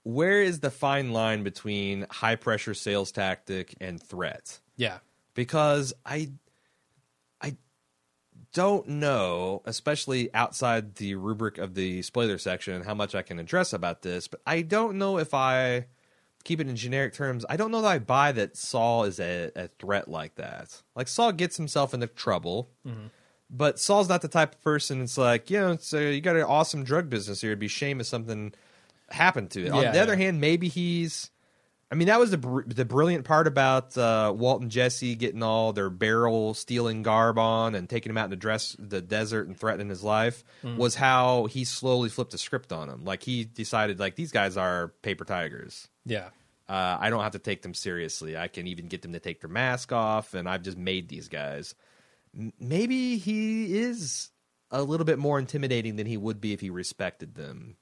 where 0.03 0.43
is 0.43 0.59
the 0.59 0.69
fine 0.69 1.13
line 1.13 1.41
between 1.41 2.05
high 2.11 2.35
pressure 2.35 2.75
sales 2.75 3.11
tactic 3.11 3.73
and 3.81 3.99
threat? 3.99 4.59
Yeah. 4.75 4.99
Because 5.33 5.95
I 6.05 6.29
don't 8.57 8.87
know, 8.87 9.61
especially 9.65 10.33
outside 10.33 10.95
the 10.95 11.13
rubric 11.13 11.59
of 11.59 11.75
the 11.75 12.01
spoiler 12.01 12.39
section, 12.39 12.81
how 12.81 12.95
much 12.95 13.13
I 13.13 13.21
can 13.21 13.37
address 13.37 13.71
about 13.71 14.01
this, 14.01 14.27
but 14.27 14.41
I 14.47 14.63
don't 14.63 14.97
know 14.97 15.19
if 15.19 15.35
I 15.35 15.85
keep 16.43 16.59
it 16.59 16.67
in 16.67 16.75
generic 16.75 17.13
terms. 17.13 17.45
I 17.47 17.55
don't 17.55 17.69
know 17.69 17.83
that 17.83 17.87
I 17.87 17.99
buy 17.99 18.31
that 18.31 18.57
Saul 18.57 19.03
is 19.03 19.19
a, 19.19 19.51
a 19.55 19.67
threat 19.79 20.07
like 20.07 20.35
that. 20.35 20.81
Like 20.95 21.07
Saul 21.07 21.33
gets 21.33 21.55
himself 21.57 21.93
into 21.93 22.07
trouble. 22.07 22.71
But 23.49 23.79
Saul's 23.79 24.09
not 24.09 24.23
the 24.23 24.27
type 24.27 24.55
of 24.55 24.63
person. 24.63 25.01
It's 25.03 25.19
like, 25.19 25.51
you 25.51 25.59
know, 25.59 25.77
uh, 25.93 25.97
you 25.99 26.19
got 26.19 26.35
an 26.35 26.41
awesome 26.41 26.83
drug 26.83 27.11
business 27.11 27.41
here. 27.41 27.51
It'd 27.51 27.59
be 27.59 27.67
shame 27.67 27.99
if 27.99 28.07
something 28.07 28.53
happened 29.11 29.51
to 29.51 29.67
it. 29.67 29.71
On 29.71 29.83
Yeah, 29.83 29.91
the 29.91 30.01
other 30.01 30.15
hand, 30.15 30.41
maybe 30.41 30.67
he's. 30.67 31.29
I 31.89 31.95
mean, 31.95 32.07
that 32.09 32.19
was 32.19 32.31
the 32.31 32.37
br- 32.37 32.63
the 32.67 32.83
brilliant 32.83 33.23
part 33.23 33.47
about 33.47 33.97
uh, 33.97 34.33
Walt 34.35 34.61
and 34.61 34.69
Jesse 34.69 35.15
getting 35.15 35.41
all 35.41 35.71
their 35.71 35.89
barrel 35.89 36.53
stealing 36.53 37.01
garb 37.01 37.37
on 37.37 37.75
and 37.75 37.87
taking 37.87 38.09
him 38.09 38.17
out 38.17 38.25
in 38.25 38.29
the 38.29 38.35
dress 38.35 38.75
the 38.77 39.01
desert 39.01 39.47
and 39.47 39.57
threatening 39.57 39.87
his 39.89 40.03
life 40.03 40.43
Mm-hmm. 40.63 40.77
was 40.77 40.95
how 40.95 41.45
he 41.45 41.63
slowly 41.63 42.09
flipped 42.09 42.31
the 42.31 42.37
script 42.37 42.73
on 42.73 42.89
him. 42.89 43.05
Like 43.05 43.23
he 43.23 43.45
decided, 43.45 43.99
like 43.99 44.15
these 44.15 44.31
guys 44.33 44.57
are 44.57 44.89
paper 45.01 45.23
tigers. 45.23 45.87
Yeah. 46.05 46.29
Uh, 46.67 46.97
I 46.99 47.09
don't 47.09 47.23
have 47.23 47.31
to 47.31 47.39
take 47.39 47.61
them 47.61 47.73
seriously. 47.73 48.35
I 48.35 48.49
can 48.49 48.67
even 48.67 48.87
get 48.87 49.01
them 49.01 49.13
to 49.13 49.19
take 49.21 49.39
their 49.39 49.49
mask 49.49 49.93
off, 49.93 50.33
and 50.33 50.49
I've 50.49 50.63
just 50.63 50.77
made 50.77 51.07
these 51.07 51.29
guys. 51.29 51.73
M- 52.37 52.51
maybe 52.59 53.17
he 53.17 53.77
is 53.79 54.29
a 54.69 54.83
little 54.83 55.05
bit 55.05 55.17
more 55.19 55.39
intimidating 55.39 55.95
than 55.95 56.05
he 56.07 56.17
would 56.17 56.41
be 56.41 56.51
if 56.51 56.59
he 56.59 56.69
respected 56.69 57.35
them. 57.35 57.77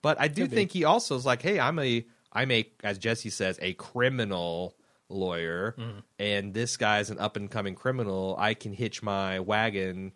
But 0.00 0.20
I 0.20 0.26
do 0.28 0.42
Could 0.42 0.50
be. 0.50 0.56
think 0.56 0.70
he 0.72 0.82
also 0.84 1.14
is 1.16 1.24
like, 1.26 1.42
hey, 1.42 1.60
I'm 1.60 1.78
a, 1.78 2.04
I'm 2.32 2.50
a, 2.50 2.68
as 2.82 2.98
Jesse 2.98 3.30
says, 3.30 3.58
a 3.62 3.74
criminal 3.74 4.74
lawyer 5.08 5.74
mm-hmm. 5.78 5.98
and 6.18 6.54
this 6.54 6.76
guy's 6.76 7.10
an 7.10 7.18
up 7.18 7.36
and 7.36 7.50
coming 7.50 7.74
criminal, 7.74 8.34
I 8.38 8.54
can 8.54 8.72
hitch 8.72 9.02
my 9.02 9.40
wagon 9.40 10.12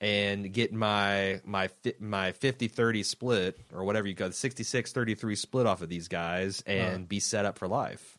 and 0.00 0.52
get 0.52 0.72
my 0.72 1.40
my 1.44 1.70
my 2.00 2.32
50-30 2.32 3.04
split 3.04 3.60
or 3.72 3.84
whatever 3.84 4.08
you 4.08 4.14
got 4.14 4.32
66-33 4.32 5.38
split 5.38 5.66
off 5.66 5.80
of 5.80 5.88
these 5.88 6.08
guys 6.08 6.62
and 6.66 6.86
uh-huh. 6.86 6.98
be 7.08 7.20
set 7.20 7.44
up 7.44 7.58
for 7.58 7.68
life. 7.68 8.18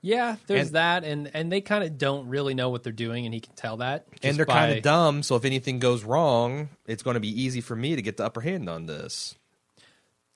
Yeah, 0.00 0.36
there's 0.48 0.66
And- 0.66 0.74
that, 0.74 1.04
and 1.04 1.30
and 1.32 1.50
they 1.50 1.62
kind 1.62 1.82
of 1.82 1.96
don't 1.96 2.28
really 2.28 2.52
know 2.52 2.68
what 2.68 2.82
they're 2.82 2.92
doing, 2.92 3.24
and 3.24 3.32
he 3.32 3.40
can 3.40 3.54
tell 3.54 3.78
that. 3.78 4.06
and 4.22 4.36
they're 4.36 4.44
by- 4.44 4.52
kind 4.52 4.76
of 4.76 4.82
dumb, 4.82 5.22
so 5.22 5.34
if 5.36 5.46
anything 5.46 5.78
goes 5.78 6.04
wrong, 6.04 6.68
it's 6.84 7.02
going 7.02 7.14
to 7.14 7.20
be 7.20 7.42
easy 7.42 7.62
for 7.62 7.74
me 7.74 7.96
to 7.96 8.02
get 8.02 8.18
the 8.18 8.24
upper 8.26 8.42
hand 8.42 8.68
on 8.68 8.84
this. 8.84 9.34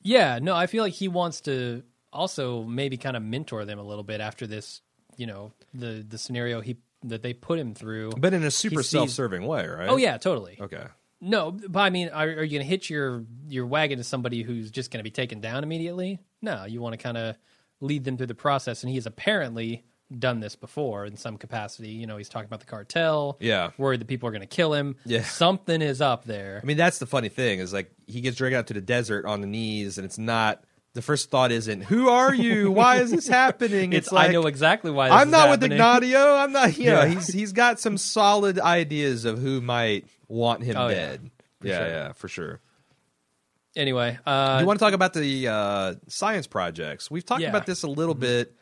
Yeah, 0.03 0.39
no, 0.41 0.55
I 0.55 0.67
feel 0.67 0.83
like 0.85 0.93
he 0.93 1.09
wants 1.09 1.43
to 1.43 1.83
also 2.13 2.63
maybe 2.63 2.97
kind 2.97 3.17
of 3.17 3.23
mentor 3.23 3.65
them 3.65 3.79
a 3.79 3.83
little 3.83 4.05
bit 4.05 4.21
after 4.21 4.47
this, 4.47 4.81
you 5.17 5.27
know, 5.27 5.53
the 5.75 6.05
the 6.09 6.19
scenario 6.19 6.61
he 6.61 6.79
that 7.05 7.23
they 7.23 7.33
put 7.33 7.59
him 7.59 7.75
through. 7.75 8.13
But 8.17 8.35
in 8.35 8.43
a 8.43 8.51
super 8.51 8.83
sees- 8.83 8.91
self-serving 8.91 9.47
way, 9.47 9.67
right? 9.67 9.89
oh 9.89 9.97
yeah, 9.97 10.19
totally. 10.19 10.59
Okay. 10.61 10.85
No, 11.21 11.51
but 11.51 11.81
I 11.81 11.91
mean, 11.91 12.11
are, 12.11 12.27
are 12.27 12.45
you 12.45 12.59
going 12.59 12.63
to 12.63 12.65
hitch 12.65 12.91
your 12.91 13.25
your 13.49 13.67
wagon 13.67 13.99
to 13.99 14.05
somebody 14.05 14.43
who's 14.43 14.71
just 14.71 14.91
going 14.93 15.01
to 15.01 15.05
be 15.05 15.11
taken 15.11 15.41
down 15.41 15.65
immediately? 15.65 16.21
No, 16.41 16.65
you 16.65 16.81
want 16.81 16.93
to 16.93 16.97
kind 16.97 17.17
of 17.17 17.37
lead 17.81 18.05
them 18.05 18.17
through 18.17 18.27
the 18.29 18.35
process, 18.37 18.83
and 18.85 18.91
he 18.91 18.99
is 18.99 19.07
apparently 19.07 19.85
done 20.17 20.41
this 20.41 20.57
before 20.57 21.05
in 21.05 21.17
some 21.17 21.37
capacity. 21.37 21.91
You 21.91 22.07
know, 22.07 22.17
he's 22.17 22.29
talking 22.29 22.47
about 22.47 22.61
the 22.61 22.67
cartel. 22.67 23.37
Yeah. 23.41 23.71
worried 23.77 24.01
that 24.01 24.07
people 24.09 24.29
are 24.29 24.33
going 24.33 24.41
to 24.41 24.47
kill 24.47 24.73
him. 24.73 24.97
Yeah. 25.05 25.23
something 25.23 25.83
is 25.83 26.01
up 26.01 26.25
there. 26.25 26.61
I 26.63 26.67
mean, 26.67 26.77
that's 26.79 26.99
the 26.99 27.07
funny 27.07 27.29
thing 27.29 27.59
is 27.59 27.73
like 27.73 27.91
he 28.07 28.21
gets 28.21 28.37
dragged 28.37 28.55
out 28.55 28.67
to 28.69 28.75
the 28.75 28.81
desert 28.81 29.27
on 29.27 29.41
the 29.41 29.47
knees, 29.47 29.99
and 29.99 30.05
it's 30.05 30.19
not. 30.19 30.65
The 30.95 31.03
first 31.03 31.31
thought 31.31 31.53
isn't, 31.53 31.83
"Who 31.83 32.09
are 32.09 32.35
you? 32.35 32.73
Why 32.73 32.97
is 32.97 33.11
this 33.13 33.29
happening?" 33.29 33.93
It's, 33.93 34.11
like, 34.11 34.31
I 34.31 34.33
know 34.33 34.47
exactly 34.47 34.91
why. 34.91 35.11
This 35.11 35.19
I'm 35.19 35.31
not 35.31 35.51
with 35.51 35.63
Ignacio. 35.63 36.35
I'm 36.35 36.51
not. 36.51 36.77
You 36.77 36.87
know, 36.87 37.03
Yeah. 37.03 37.09
he's 37.09 37.29
he's 37.29 37.53
got 37.53 37.79
some 37.79 37.99
solid 37.99 38.59
ideas 38.59 39.25
of 39.27 39.39
who 39.39 39.61
might 39.61 40.07
want 40.27 40.65
him 40.65 40.77
Oh, 40.77 40.89
dead. 40.89 41.31
Yeah, 41.63 41.79
sure. 41.79 41.87
yeah, 41.89 42.13
for 42.15 42.27
sure. 42.29 42.61
Anyway, 43.77 44.19
uh, 44.27 44.59
you 44.61 44.67
want 44.67 44.79
to 44.81 44.85
talk 44.85 44.95
about 44.95 45.13
the 45.13 45.47
uh, 45.49 45.95
science 46.09 46.47
projects? 46.47 47.11
We've 47.11 47.25
talked 47.25 47.43
Yeah. 47.43 47.51
about 47.51 47.67
this 47.67 47.83
a 47.85 47.89
little 47.89 48.15
Mm-hmm. 48.15 48.21
bit 48.23 48.55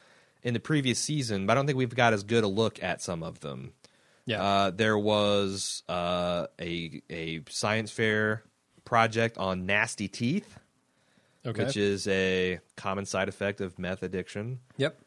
in 0.47 0.55
the 0.55 0.61
previous 0.61 1.01
season, 1.01 1.45
but 1.45 1.53
I 1.53 1.55
don't 1.57 1.67
think 1.67 1.77
we've 1.77 1.93
got 1.93 2.13
as 2.13 2.23
good 2.23 2.45
a 2.45 2.49
look 2.49 2.81
at 2.81 3.03
some 3.03 3.25
of 3.25 3.41
them. 3.41 3.73
yeah, 4.27 4.41
Uh, 4.41 4.71
there 4.71 4.97
was 4.97 5.83
uh, 5.89 6.47
a 6.61 7.03
a 7.11 7.43
science 7.49 7.91
fair 7.91 8.45
project 8.85 9.39
on 9.39 9.67
nasty 9.67 10.07
teeth, 10.07 10.57
okay. 11.45 11.65
which 11.65 11.77
is 11.77 12.07
a 12.07 12.61
common 12.77 13.07
side 13.07 13.29
effect 13.29 13.61
of 13.61 13.77
meth 13.77 14.05
addiction. 14.05 14.61
Yep. 14.77 15.01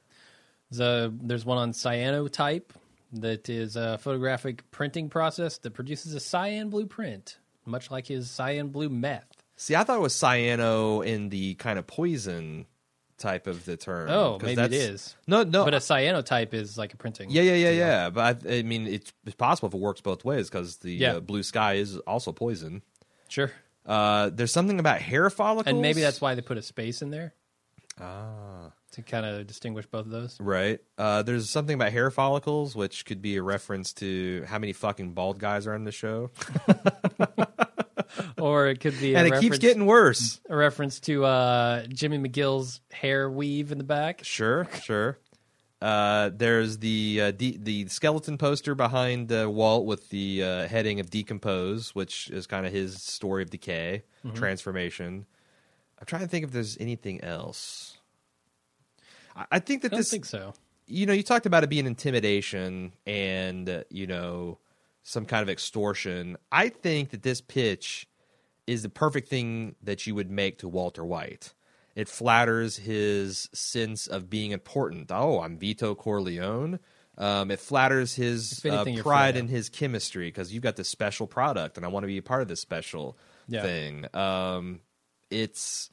The, 0.71 1.11
there's 1.23 1.45
one 1.45 1.57
on 1.57 1.71
cyanotype 1.71 2.71
that 3.13 3.47
is 3.47 3.77
a 3.77 3.97
photographic 3.97 4.69
printing 4.71 5.09
process 5.09 5.57
that 5.59 5.71
produces 5.71 6.13
a 6.13 6.19
cyan 6.19 6.69
blue 6.69 6.85
print, 6.85 7.37
much 7.65 7.89
like 7.89 8.07
his 8.07 8.29
cyan 8.29 8.67
blue 8.67 8.89
meth. 8.89 9.41
See, 9.55 9.73
I 9.73 9.85
thought 9.85 9.97
it 9.97 10.01
was 10.01 10.13
cyano 10.13 11.03
in 11.03 11.29
the 11.29 11.55
kind 11.55 11.79
of 11.79 11.87
poison 11.87 12.65
type 13.19 13.45
of 13.47 13.65
the 13.65 13.77
term. 13.77 14.09
Oh, 14.09 14.39
maybe 14.41 14.61
it 14.61 14.73
is. 14.73 15.15
No, 15.27 15.43
no. 15.43 15.65
But 15.65 15.73
a 15.75 15.77
cyanotype 15.77 16.53
is 16.53 16.77
like 16.77 16.93
a 16.93 16.97
printing. 16.97 17.29
yeah, 17.29 17.41
yeah, 17.43 17.53
yeah, 17.55 17.69
yeah. 17.71 18.09
But 18.09 18.45
I, 18.47 18.57
I 18.57 18.61
mean, 18.63 18.87
it's, 18.87 19.13
it's 19.25 19.35
possible 19.35 19.67
if 19.67 19.73
it 19.75 19.79
works 19.79 20.01
both 20.01 20.25
ways 20.25 20.49
because 20.49 20.77
the 20.77 20.91
Yeah. 20.93 21.13
uh, 21.15 21.19
blue 21.19 21.43
sky 21.43 21.73
is 21.75 21.97
also 21.99 22.31
poison. 22.31 22.81
Sure. 23.27 23.51
Uh, 23.85 24.29
there's 24.29 24.51
something 24.51 24.79
about 24.79 25.01
hair 25.01 25.29
follicles, 25.29 25.71
And 25.71 25.81
maybe 25.81 26.01
that's 26.01 26.19
why 26.21 26.35
they 26.35 26.41
put 26.41 26.57
a 26.57 26.61
space 26.61 27.01
in 27.01 27.09
there 27.11 27.33
ah 28.01 28.71
to 28.91 29.01
kind 29.03 29.23
of 29.25 29.45
distinguish 29.45 29.85
both 29.85 30.05
of 30.05 30.11
those. 30.11 30.39
right. 30.39 30.79
Uh, 30.97 31.21
there's 31.21 31.47
something 31.49 31.75
about 31.75 31.91
hair 31.91 32.09
follicles, 32.09 32.75
which 32.75 33.05
could 33.05 33.21
be 33.21 33.35
a 33.37 33.43
reference 33.43 33.93
to 33.93 34.43
how 34.47 34.57
many 34.57 34.73
fucking 34.73 35.11
bald 35.13 35.37
guys 35.37 35.67
are 35.67 35.75
on 35.75 35.83
the 35.83 35.91
show, 35.91 36.31
Or 38.41 38.67
it 38.67 38.79
could 38.79 38.99
be 38.99 39.13
a 39.13 39.17
and 39.17 39.27
it 39.27 39.31
reference, 39.31 39.41
keeps 39.41 39.57
getting 39.59 39.85
worse. 39.85 40.39
a 40.49 40.55
reference 40.55 40.99
to 41.01 41.25
uh, 41.25 41.85
Jimmy 41.87 42.17
McGill's 42.17 42.81
hair 42.91 43.29
weave 43.29 43.71
in 43.71 43.77
the 43.77 43.83
back. 43.83 44.23
Sure, 44.23 44.67
sure. 44.83 45.17
Uh, 45.81 46.29
there's 46.33 46.79
the 46.79 47.21
uh, 47.21 47.31
de- 47.31 47.57
the 47.57 47.87
skeleton 47.87 48.37
poster 48.37 48.75
behind 48.75 49.31
uh, 49.31 49.49
Walt 49.49 49.85
with 49.85 50.09
the 50.09 50.43
uh, 50.43 50.67
heading 50.67 50.99
of 50.99 51.09
decompose, 51.09 51.95
which 51.95 52.29
is 52.31 52.47
kind 52.47 52.65
of 52.65 52.73
his 52.73 53.01
story 53.01 53.43
of 53.43 53.49
decay, 53.49 54.03
transformation. 54.33 55.25
I'm 55.97 56.05
trying 56.05 56.23
to 56.23 56.27
think 56.27 56.43
if 56.43 56.51
there's 56.51 56.77
anything 56.81 57.21
else. 57.23 57.97
I, 59.37 59.45
I 59.53 59.59
think 59.59 59.83
that 59.83 59.91
this 59.91 59.93
I 59.93 59.95
don't 59.95 59.99
this, 59.99 60.11
think 60.11 60.25
so. 60.25 60.53
you 60.85 61.05
know, 61.05 61.13
you 61.13 61.23
talked 61.23 61.45
about 61.45 61.63
it 61.63 61.69
being 61.69 61.85
intimidation 61.85 62.91
and 63.07 63.69
uh, 63.69 63.83
you 63.89 64.05
know 64.05 64.57
some 65.03 65.25
kind 65.25 65.41
of 65.41 65.49
extortion. 65.49 66.35
I 66.51 66.67
think 66.67 67.11
that 67.11 67.23
this 67.23 67.39
pitch 67.39 68.05
is 68.69 68.83
the 68.83 68.89
perfect 68.89 69.27
thing 69.27 69.75
that 69.81 70.05
you 70.05 70.13
would 70.13 70.29
make 70.29 70.59
to 70.59 70.67
Walter 70.67 71.03
White. 71.03 71.53
It 71.95 72.07
flatters 72.07 72.77
his 72.77 73.49
sense 73.51 74.05
of 74.05 74.29
being 74.29 74.51
important. 74.51 75.11
Oh, 75.11 75.41
I'm 75.41 75.57
Vito 75.57 75.95
Corleone. 75.95 76.79
Um, 77.17 77.49
it 77.51 77.59
flatters 77.59 78.15
his 78.15 78.63
If 78.63 78.71
uh, 78.71 78.85
pride 79.01 79.35
in 79.35 79.47
his 79.47 79.69
chemistry 79.69 80.27
because 80.27 80.53
you've 80.53 80.63
got 80.63 80.75
this 80.75 80.87
special 80.87 81.25
product, 81.25 81.77
and 81.77 81.85
I 81.85 81.89
want 81.89 82.03
to 82.03 82.07
be 82.07 82.17
a 82.17 82.21
part 82.21 82.41
of 82.43 82.47
this 82.47 82.61
special 82.61 83.17
Yeah. 83.47 83.63
thing. 83.63 84.05
Um, 84.13 84.81
it's 85.31 85.89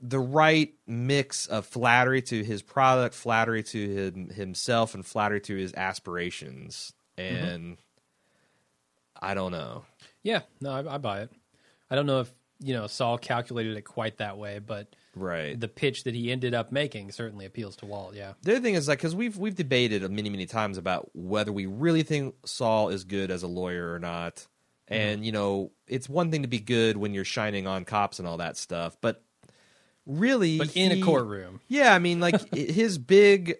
the 0.00 0.20
right 0.20 0.72
mix 0.86 1.46
of 1.46 1.66
flattery 1.66 2.22
to 2.22 2.44
his 2.44 2.62
product, 2.62 3.16
flattery 3.16 3.64
to 3.64 3.88
him, 3.94 4.30
himself, 4.30 4.94
and 4.94 5.04
flattery 5.04 5.40
to 5.40 5.56
his 5.56 5.74
aspirations. 5.74 6.92
Mm-hmm. 7.18 7.44
And 7.44 7.76
I 9.20 9.34
don't 9.34 9.52
know. 9.52 9.84
Yeah, 10.22 10.42
no, 10.60 10.70
I, 10.70 10.94
I 10.94 10.98
buy 10.98 11.22
it. 11.22 11.30
I 11.90 11.96
don't 11.96 12.06
know 12.06 12.20
if 12.20 12.32
you 12.60 12.74
know 12.74 12.86
Saul 12.86 13.18
calculated 13.18 13.76
it 13.76 13.82
quite 13.82 14.18
that 14.18 14.38
way, 14.38 14.58
but 14.58 14.94
Right. 15.14 15.58
the 15.58 15.68
pitch 15.68 16.04
that 16.04 16.14
he 16.14 16.30
ended 16.30 16.54
up 16.54 16.70
making 16.70 17.10
certainly 17.12 17.44
appeals 17.44 17.76
to 17.76 17.86
Walt. 17.86 18.14
Yeah, 18.14 18.34
The 18.42 18.52
other 18.52 18.60
thing 18.60 18.74
is 18.74 18.88
like 18.88 18.98
because 18.98 19.14
we've 19.14 19.36
we've 19.36 19.54
debated 19.54 20.08
many 20.10 20.30
many 20.30 20.46
times 20.46 20.78
about 20.78 21.10
whether 21.14 21.52
we 21.52 21.66
really 21.66 22.02
think 22.02 22.34
Saul 22.44 22.88
is 22.90 23.04
good 23.04 23.30
as 23.30 23.42
a 23.42 23.48
lawyer 23.48 23.92
or 23.92 23.98
not, 23.98 24.36
mm-hmm. 24.36 24.94
and 24.94 25.26
you 25.26 25.32
know 25.32 25.72
it's 25.86 26.08
one 26.08 26.30
thing 26.30 26.42
to 26.42 26.48
be 26.48 26.60
good 26.60 26.96
when 26.96 27.14
you're 27.14 27.24
shining 27.24 27.66
on 27.66 27.84
cops 27.84 28.18
and 28.18 28.28
all 28.28 28.36
that 28.38 28.56
stuff, 28.56 28.96
but 29.00 29.22
really, 30.06 30.58
but 30.58 30.76
in 30.76 30.92
a 30.92 31.00
courtroom, 31.00 31.60
yeah, 31.68 31.94
I 31.94 31.98
mean 31.98 32.20
like 32.20 32.54
his 32.54 32.98
big 32.98 33.56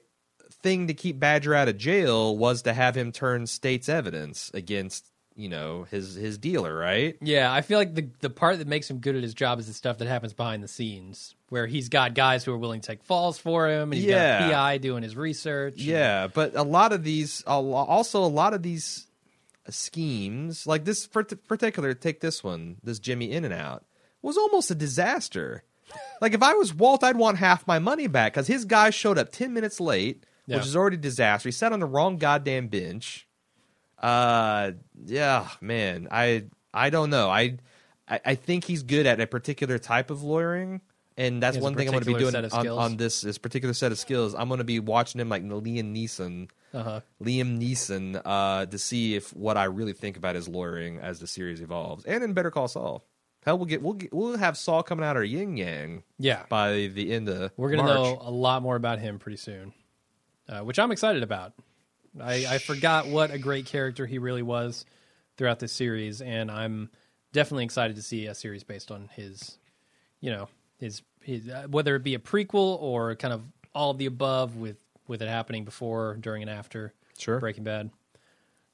thing 0.62 0.88
to 0.88 0.94
keep 0.94 1.20
Badger 1.20 1.54
out 1.54 1.68
of 1.68 1.78
jail 1.78 2.36
was 2.36 2.62
to 2.62 2.72
have 2.72 2.96
him 2.96 3.12
turn 3.12 3.46
state's 3.46 3.88
evidence 3.88 4.50
against 4.54 5.10
you 5.38 5.48
know 5.48 5.86
his 5.90 6.14
his 6.16 6.36
dealer, 6.36 6.76
right? 6.76 7.16
yeah, 7.22 7.50
I 7.52 7.62
feel 7.62 7.78
like 7.78 7.94
the 7.94 8.10
the 8.20 8.28
part 8.30 8.58
that 8.58 8.66
makes 8.68 8.90
him 8.90 8.98
good 8.98 9.16
at 9.16 9.22
his 9.22 9.32
job 9.34 9.58
is 9.60 9.66
the 9.68 9.72
stuff 9.72 9.98
that 9.98 10.08
happens 10.08 10.32
behind 10.34 10.62
the 10.62 10.68
scenes, 10.68 11.34
where 11.48 11.66
he's 11.66 11.88
got 11.88 12.12
guys 12.14 12.44
who 12.44 12.52
are 12.52 12.58
willing 12.58 12.80
to 12.80 12.86
take 12.86 13.02
falls 13.04 13.38
for 13.38 13.68
him, 13.68 13.92
and 13.92 13.94
he's 13.94 14.04
Yeah. 14.04 14.40
got 14.40 14.48
a 14.48 14.52
PI 14.52 14.78
doing 14.78 15.02
his 15.02 15.16
research. 15.16 15.74
and- 15.74 15.82
Yeah, 15.82 16.26
but 16.26 16.54
a 16.56 16.62
lot 16.64 16.92
of 16.92 17.04
these, 17.04 17.42
also 17.46 18.24
a 18.24 18.26
lot 18.26 18.52
of 18.52 18.62
these 18.62 19.06
schemes, 19.70 20.66
like 20.66 20.84
this 20.84 21.06
part- 21.06 21.46
particular, 21.46 21.94
take 21.94 22.20
this 22.20 22.42
one, 22.42 22.76
this 22.82 22.98
Jimmy 22.98 23.30
In 23.30 23.44
and 23.44 23.54
Out, 23.54 23.84
was 24.22 24.36
almost 24.36 24.70
a 24.70 24.74
disaster. 24.74 25.62
like 26.20 26.34
if 26.34 26.42
I 26.42 26.54
was 26.54 26.74
Walt, 26.74 27.04
I'd 27.04 27.16
want 27.16 27.38
half 27.38 27.66
my 27.66 27.78
money 27.78 28.06
back 28.06 28.32
because 28.34 28.46
his 28.46 28.64
guy 28.64 28.90
showed 28.90 29.18
up 29.18 29.30
ten 29.30 29.52
minutes 29.52 29.80
late, 29.80 30.24
Yeah. 30.46 30.56
which 30.56 30.66
is 30.66 30.76
already 30.76 30.96
a 30.96 31.00
disaster. 31.00 31.48
He 31.48 31.52
sat 31.52 31.72
on 31.72 31.80
the 31.80 31.86
wrong 31.86 32.16
goddamn 32.18 32.68
bench. 32.68 33.26
Uh, 34.00 34.72
yeah, 35.04 35.48
man, 35.60 36.08
I 36.10 36.44
I 36.72 36.90
don't 36.90 37.10
know. 37.10 37.28
I 37.30 37.58
I, 38.08 38.20
I 38.24 38.34
think 38.34 38.64
he's 38.64 38.82
good 38.82 39.06
at 39.06 39.20
a 39.20 39.26
particular 39.26 39.78
type 39.78 40.10
of 40.10 40.22
lawyering. 40.22 40.80
And 41.16 41.42
that's 41.42 41.56
He 41.56 41.58
has 41.58 41.62
a 41.62 41.64
one 41.64 41.74
thing 41.74 41.88
I'm 41.88 41.92
going 41.92 42.04
to 42.04 42.12
be 42.12 42.18
doing 42.18 42.36
on, 42.36 42.68
on 42.68 42.96
this 42.96 43.22
this 43.22 43.38
particular 43.38 43.74
set 43.74 43.90
of 43.90 43.98
skills. 43.98 44.36
I'm 44.36 44.46
going 44.46 44.58
to 44.58 44.64
be 44.64 44.78
watching 44.78 45.20
him 45.20 45.28
like 45.28 45.42
Liam 45.42 45.92
Neeson 45.92 46.48
uh-huh. 46.72 47.00
Liam 47.22 47.58
Neeson 47.60 48.20
uh, 48.24 48.66
to 48.66 48.78
see 48.78 49.16
if 49.16 49.34
what 49.34 49.56
I 49.56 49.64
really 49.64 49.92
think 49.92 50.16
about 50.16 50.34
his 50.34 50.48
lawyering 50.48 50.98
as 50.98 51.20
the 51.20 51.26
series 51.26 51.60
evolves, 51.60 52.04
and 52.04 52.22
in 52.22 52.32
Better 52.32 52.50
Call 52.50 52.68
Saul. 52.68 53.04
Hell, 53.44 53.56
we'll 53.56 53.66
get 53.66 53.82
we'll 53.82 53.94
get, 53.94 54.12
we'll 54.12 54.36
have 54.36 54.56
Saul 54.56 54.82
coming 54.82 55.04
out 55.04 55.16
our 55.16 55.24
yin 55.24 55.56
yang 55.56 56.02
yeah. 56.18 56.42
by 56.48 56.90
the 56.92 57.12
end 57.12 57.28
of 57.28 57.52
We're 57.56 57.70
gonna 57.70 57.84
March. 57.84 57.96
know 57.96 58.18
a 58.20 58.30
lot 58.30 58.62
more 58.62 58.76
about 58.76 58.98
him 58.98 59.18
pretty 59.18 59.38
soon, 59.38 59.72
uh, 60.48 60.60
which 60.60 60.78
I'm 60.78 60.90
excited 60.90 61.22
about. 61.22 61.54
I, 62.20 62.46
I 62.48 62.58
forgot 62.58 63.06
what 63.06 63.30
a 63.30 63.38
great 63.38 63.66
character 63.66 64.06
he 64.06 64.18
really 64.18 64.42
was 64.42 64.84
throughout 65.36 65.58
this 65.58 65.72
series, 65.72 66.20
and 66.20 66.50
I'm 66.50 66.90
definitely 67.32 67.64
excited 67.64 67.96
to 67.96 68.02
see 68.02 68.26
a 68.26 68.34
series 68.34 68.64
based 68.64 68.90
on 68.90 69.08
his, 69.14 69.58
you 70.20 70.30
know, 70.30 70.48
his 70.78 71.02
his 71.22 71.48
uh, 71.48 71.66
whether 71.68 71.94
it 71.96 72.02
be 72.02 72.14
a 72.14 72.18
prequel 72.18 72.80
or 72.80 73.14
kind 73.16 73.34
of 73.34 73.42
all 73.74 73.90
of 73.90 73.98
the 73.98 74.06
above 74.06 74.56
with 74.56 74.76
with 75.06 75.22
it 75.22 75.28
happening 75.28 75.64
before, 75.64 76.16
during, 76.20 76.42
and 76.42 76.50
after 76.50 76.92
Sure. 77.18 77.40
Breaking 77.40 77.64
Bad. 77.64 77.90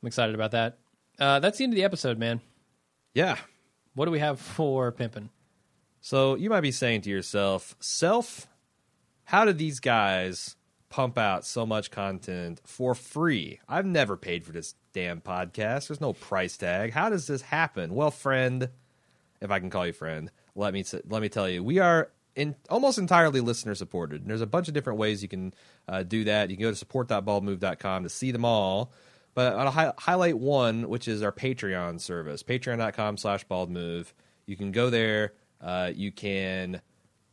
I'm 0.03 0.07
excited 0.07 0.35
about 0.35 0.51
that. 0.51 0.79
Uh, 1.19 1.41
that's 1.41 1.59
the 1.59 1.65
end 1.65 1.73
of 1.73 1.77
the 1.77 1.85
episode, 1.85 2.19
man. 2.19 2.41
Yeah. 3.15 3.39
What 3.95 4.05
do 4.07 4.11
we 4.11 4.19
have 4.19 4.41
for 4.41 4.93
Pimpin? 4.93 5.29
So 6.01 6.35
you 6.35 6.51
might 6.51 6.61
be 6.61 6.73
saying 6.73 7.03
to 7.03 7.11
yourself, 7.11 7.75
"Self, 7.81 8.47
how 9.25 9.45
did 9.45 9.57
these 9.57 9.81
guys 9.81 10.57
pump 10.95 11.19
out 11.19 11.45
so 11.45 11.67
much 11.67 11.91
content 11.91 12.61
for 12.65 12.95
free. 12.95 13.59
I've 13.69 13.85
never 13.85 14.17
paid 14.17 14.45
for 14.45 14.53
this 14.53 14.77
damn 14.93 15.21
podcast. 15.21 15.89
There's 15.89 16.01
no 16.01 16.13
price 16.13 16.57
tag. 16.57 16.93
How 16.93 17.09
does 17.09 17.27
this 17.27 17.43
happen? 17.43 17.97
Well, 17.97 18.13
friend, 18.13 18.69
if 19.41 19.51
I 19.51 19.59
can 19.59 19.71
call 19.71 19.89
you 19.89 19.93
friend, 19.93 20.31
let 20.55 20.73
me 20.73 20.85
let 21.09 21.21
me 21.21 21.29
tell 21.29 21.49
you, 21.49 21.65
we 21.65 21.81
are 21.81 22.13
in 22.37 22.55
almost 22.71 22.99
entirely 22.99 23.41
listener 23.41 23.75
supported. 23.75 24.21
And 24.21 24.31
there's 24.31 24.41
a 24.41 24.47
bunch 24.47 24.69
of 24.69 24.75
different 24.75 25.01
ways 25.01 25.21
you 25.21 25.29
can 25.29 25.53
uh, 25.89 26.05
do 26.05 26.23
that. 26.25 26.51
You 26.51 26.57
can 26.57 26.63
go 26.63 26.71
to 26.71 26.77
support.baldmove.com 26.77 28.05
to 28.05 28.09
see 28.09 28.31
them 28.31 28.45
all. 28.45 28.93
But 29.35 29.57
I'll 29.57 29.73
hi- 29.73 29.95
highlight 29.99 30.39
one, 30.39 30.89
which 30.89 31.09
is 31.09 31.25
our 31.25 31.33
Patreon 31.33 32.01
service, 32.01 32.45
patreon.com 32.45 33.17
slash 33.17 33.45
baldmove. 33.49 34.13
You 34.47 34.57
can 34.57 34.71
go 34.71 34.91
there. 34.91 35.33
Uh, 35.61 35.91
you 35.93 36.13
can 36.13 36.81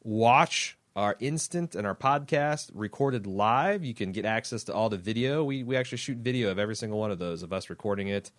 watch 0.03 0.79
our 0.95 1.15
instant 1.19 1.75
and 1.75 1.87
our 1.87 1.95
podcast 1.95 2.69
recorded 2.73 3.25
live. 3.25 3.83
You 3.83 3.93
can 3.93 4.11
get 4.11 4.25
access 4.25 4.65
to 4.65 4.73
all 4.73 4.89
the 4.89 4.97
video. 4.97 5.43
We 5.43 5.63
we 5.63 5.77
actually 5.77 5.99
shoot 5.99 6.17
video 6.17 6.51
of 6.51 6.59
every 6.59 6.75
single 6.75 6.99
one 6.99 7.11
of 7.11 7.19
those 7.19 7.43
of 7.43 7.53
us 7.53 7.69
recording 7.69 8.07
it. 8.09 8.31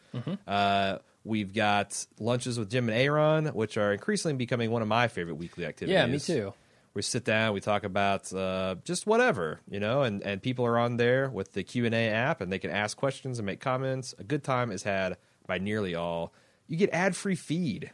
Uh, 0.46 0.98
we've 1.24 1.55
got 1.55 2.07
lunches 2.18 2.59
with 2.59 2.70
Jim 2.70 2.88
and 2.88 2.98
Aaron, 2.98 3.46
which 3.46 3.76
are 3.76 3.92
increasingly 3.92 4.36
becoming 4.36 4.70
one 4.70 4.82
of 4.82 4.88
my 4.88 5.09
favorite 5.09 5.36
weekly 5.36 5.64
activities. 5.64 5.94
Yeah, 5.94 6.07
me 6.07 6.18
too. 6.18 6.53
We 6.94 7.00
sit 7.00 7.24
down, 7.24 7.55
we 7.55 7.61
talk 7.61 7.84
about 7.84 8.30
uh, 8.34 8.74
just 8.84 9.07
whatever, 9.07 9.61
you 9.70 9.80
know, 9.80 10.03
and, 10.03 10.22
and 10.22 10.42
people 10.42 10.66
are 10.66 10.78
on 10.78 10.98
there 10.98 11.30
with 11.30 11.55
the 11.55 11.62
Q 11.62 11.86
and 11.86 11.94
A 11.94 12.11
app, 12.11 12.42
and 12.42 12.53
they 12.53 12.59
can 12.59 12.70
ask 12.70 12.98
questions 12.98 13.38
and 13.38 13.46
make 13.46 13.61
comments. 13.61 14.14
A 14.18 14.24
good 14.24 14.44
time 14.44 14.70
is 14.70 14.82
had 14.82 15.16
by 15.46 15.57
nearly 15.57 15.94
all. 15.94 16.34
You 16.68 16.76
get 16.76 16.90
ad 16.92 17.16
free 17.16 17.34
feed. 17.34 17.90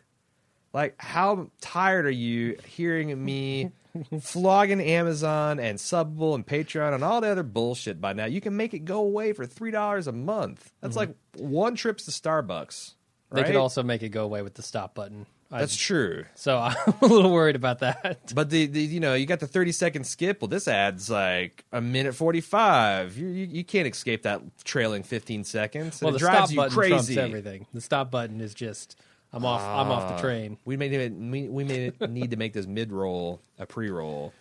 Like, 0.73 0.97
how 0.99 1.51
tired 1.61 2.07
are 2.07 2.11
you 2.11 2.59
hearing 2.67 3.25
me 3.25 3.71
flogging 4.21 4.81
Amazon 4.81 5.61
and 5.61 5.79
Subbable 5.79 6.35
and 6.35 6.47
Patreon 6.47 6.95
and 6.95 7.05
all 7.05 7.21
the 7.21 7.29
other 7.29 7.43
bullshit 7.43 8.01
by 8.01 8.13
now? 8.13 8.27
You 8.27 8.41
can 8.41 8.57
make 8.57 8.75
it 8.75 8.81
go 8.85 9.01
away 9.01 9.33
for 9.33 9.47
three 9.47 9.71
dollars 9.71 10.07
a 10.07 10.13
month. 10.13 10.73
That's 10.81 10.97
mm-hmm. 10.97 11.11
like 11.11 11.17
one 11.37 11.75
trip 11.75 11.99
to 11.99 12.11
Starbucks. 12.11 12.95
They 13.31 13.43
right? 13.43 13.47
could 13.47 13.57
also 13.57 13.83
make 13.83 14.03
it 14.03 14.09
go 14.09 14.25
away 14.25 14.43
with 14.43 14.55
the 14.55 14.63
stop 14.63 14.95
button. 14.95 15.27
That's 15.51 15.77
true. 15.77 16.25
so 16.35 16.59
I'm 16.63 16.77
a 17.01 17.07
little 17.07 17.33
worried 17.33 17.57
about 17.57 17.79
that. 17.79 18.35
But 18.35 18.51
the, 18.51 18.67
the 18.67 18.81
you 18.81 19.01
know 19.01 19.15
you 19.15 19.27
got 19.27 19.41
the 19.41 19.47
thirty 19.47 19.73
second 19.73 20.05
skip. 20.05 20.43
Well, 20.43 20.49
this 20.49 20.69
ad's 20.69 21.09
like 21.09 21.65
a 21.73 21.81
minute 21.81 22.15
forty 22.15 22.41
five. 22.41 23.17
You, 23.17 23.29
you 23.29 23.47
you 23.47 23.65
can't 23.65 23.89
escape 23.89 24.23
that 24.25 24.43
trailing 24.65 25.03
fifteen 25.03 25.45
seconds. 25.45 26.01
and 26.01 26.07
Well, 26.07 26.11
it 26.11 26.19
the 26.19 26.27
drives 26.27 26.37
stop 26.37 26.51
you 26.51 26.57
button 26.57 26.77
crazy. 26.77 27.15
trumps 27.15 27.17
everything. 27.17 27.67
The 27.73 27.81
stop 27.81 28.11
button 28.11 28.41
is 28.41 28.55
just 28.55 29.01
I'm 29.33 29.45
off. 29.45 29.61
I'm 29.61 29.91
off 29.91 30.17
the 30.17 30.23
train. 30.23 30.57
We 30.65 30.77
may 30.77 31.09
we, 31.09 31.49
we 31.49 31.65
may 31.65 31.93
need 32.09 32.31
to 32.31 32.37
make 32.37 32.53
this 32.55 32.67
mid 32.67 32.93
roll 32.93 33.41
a 33.59 33.67
pre 33.67 33.91
roll 33.91 34.33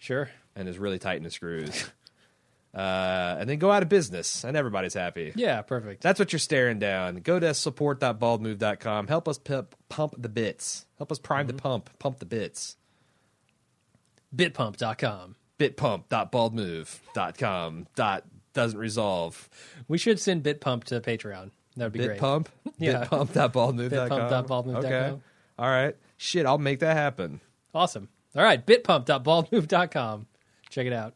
Sure. 0.00 0.28
and 0.54 0.68
just 0.68 0.78
really 0.78 0.98
tighten 0.98 1.22
the 1.24 1.30
screws, 1.30 1.84
uh, 2.74 3.36
and 3.38 3.48
then 3.48 3.58
go 3.58 3.70
out 3.70 3.82
of 3.82 3.88
business 3.88 4.44
and 4.44 4.54
everybody's 4.56 4.92
happy. 4.94 5.32
Yeah. 5.34 5.62
Perfect. 5.62 6.02
That's 6.02 6.18
what 6.18 6.30
you're 6.32 6.40
staring 6.40 6.78
down. 6.78 7.16
Go 7.16 7.38
to 7.40 7.54
support.baldmove.com. 7.54 9.06
Help 9.08 9.28
us 9.28 9.38
pimp, 9.38 9.74
pump 9.88 10.14
the 10.18 10.28
bits. 10.28 10.84
Help 10.98 11.10
us 11.10 11.18
prime 11.18 11.46
Mm-hmm. 11.46 11.56
the 11.56 11.62
pump. 11.62 11.90
Pump 11.98 12.18
the 12.18 12.26
bits. 12.26 12.76
Bitpump.com. 14.36 15.36
bitpump.baldmove.com. 15.58 17.86
Dot 17.94 18.24
doesn't 18.52 18.78
resolve. 18.78 19.48
We 19.88 19.96
should 19.98 20.20
send 20.20 20.42
Bitpump 20.44 20.84
to 20.84 21.00
Patreon. 21.00 21.50
That 21.76 21.84
would 21.86 21.92
be 21.92 22.06
great. 22.06 22.20
Bitpump? 22.20 22.46
Yeah. 22.78 23.04
Bitpump.baldmove.com. 23.06 23.88
Bitpump.baldmove.com. 23.90 24.76
Okay. 24.84 25.14
All 25.58 25.68
right. 25.68 25.96
Shit, 26.16 26.46
I'll 26.46 26.58
make 26.58 26.78
that 26.80 26.96
happen. 26.96 27.40
Awesome. 27.74 28.08
All 28.36 28.42
right. 28.44 28.64
Bitpump.baldmove.com. 28.64 30.26
Check 30.70 30.86
it 30.86 30.92
out. 30.92 31.14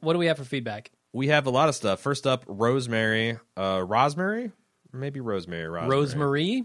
What 0.00 0.12
do 0.12 0.18
we 0.18 0.26
have 0.26 0.36
for 0.38 0.44
feedback? 0.44 0.90
We 1.14 1.28
have 1.28 1.46
a 1.46 1.50
lot 1.50 1.68
of 1.68 1.74
stuff. 1.74 2.00
First 2.00 2.26
up, 2.26 2.44
Rosemary. 2.46 3.38
Uh, 3.56 3.82
Rosemary? 3.86 4.50
Maybe 4.92 5.20
Rosemary. 5.20 5.66
Rosemary. 5.68 5.96
Rosemary. 6.00 6.64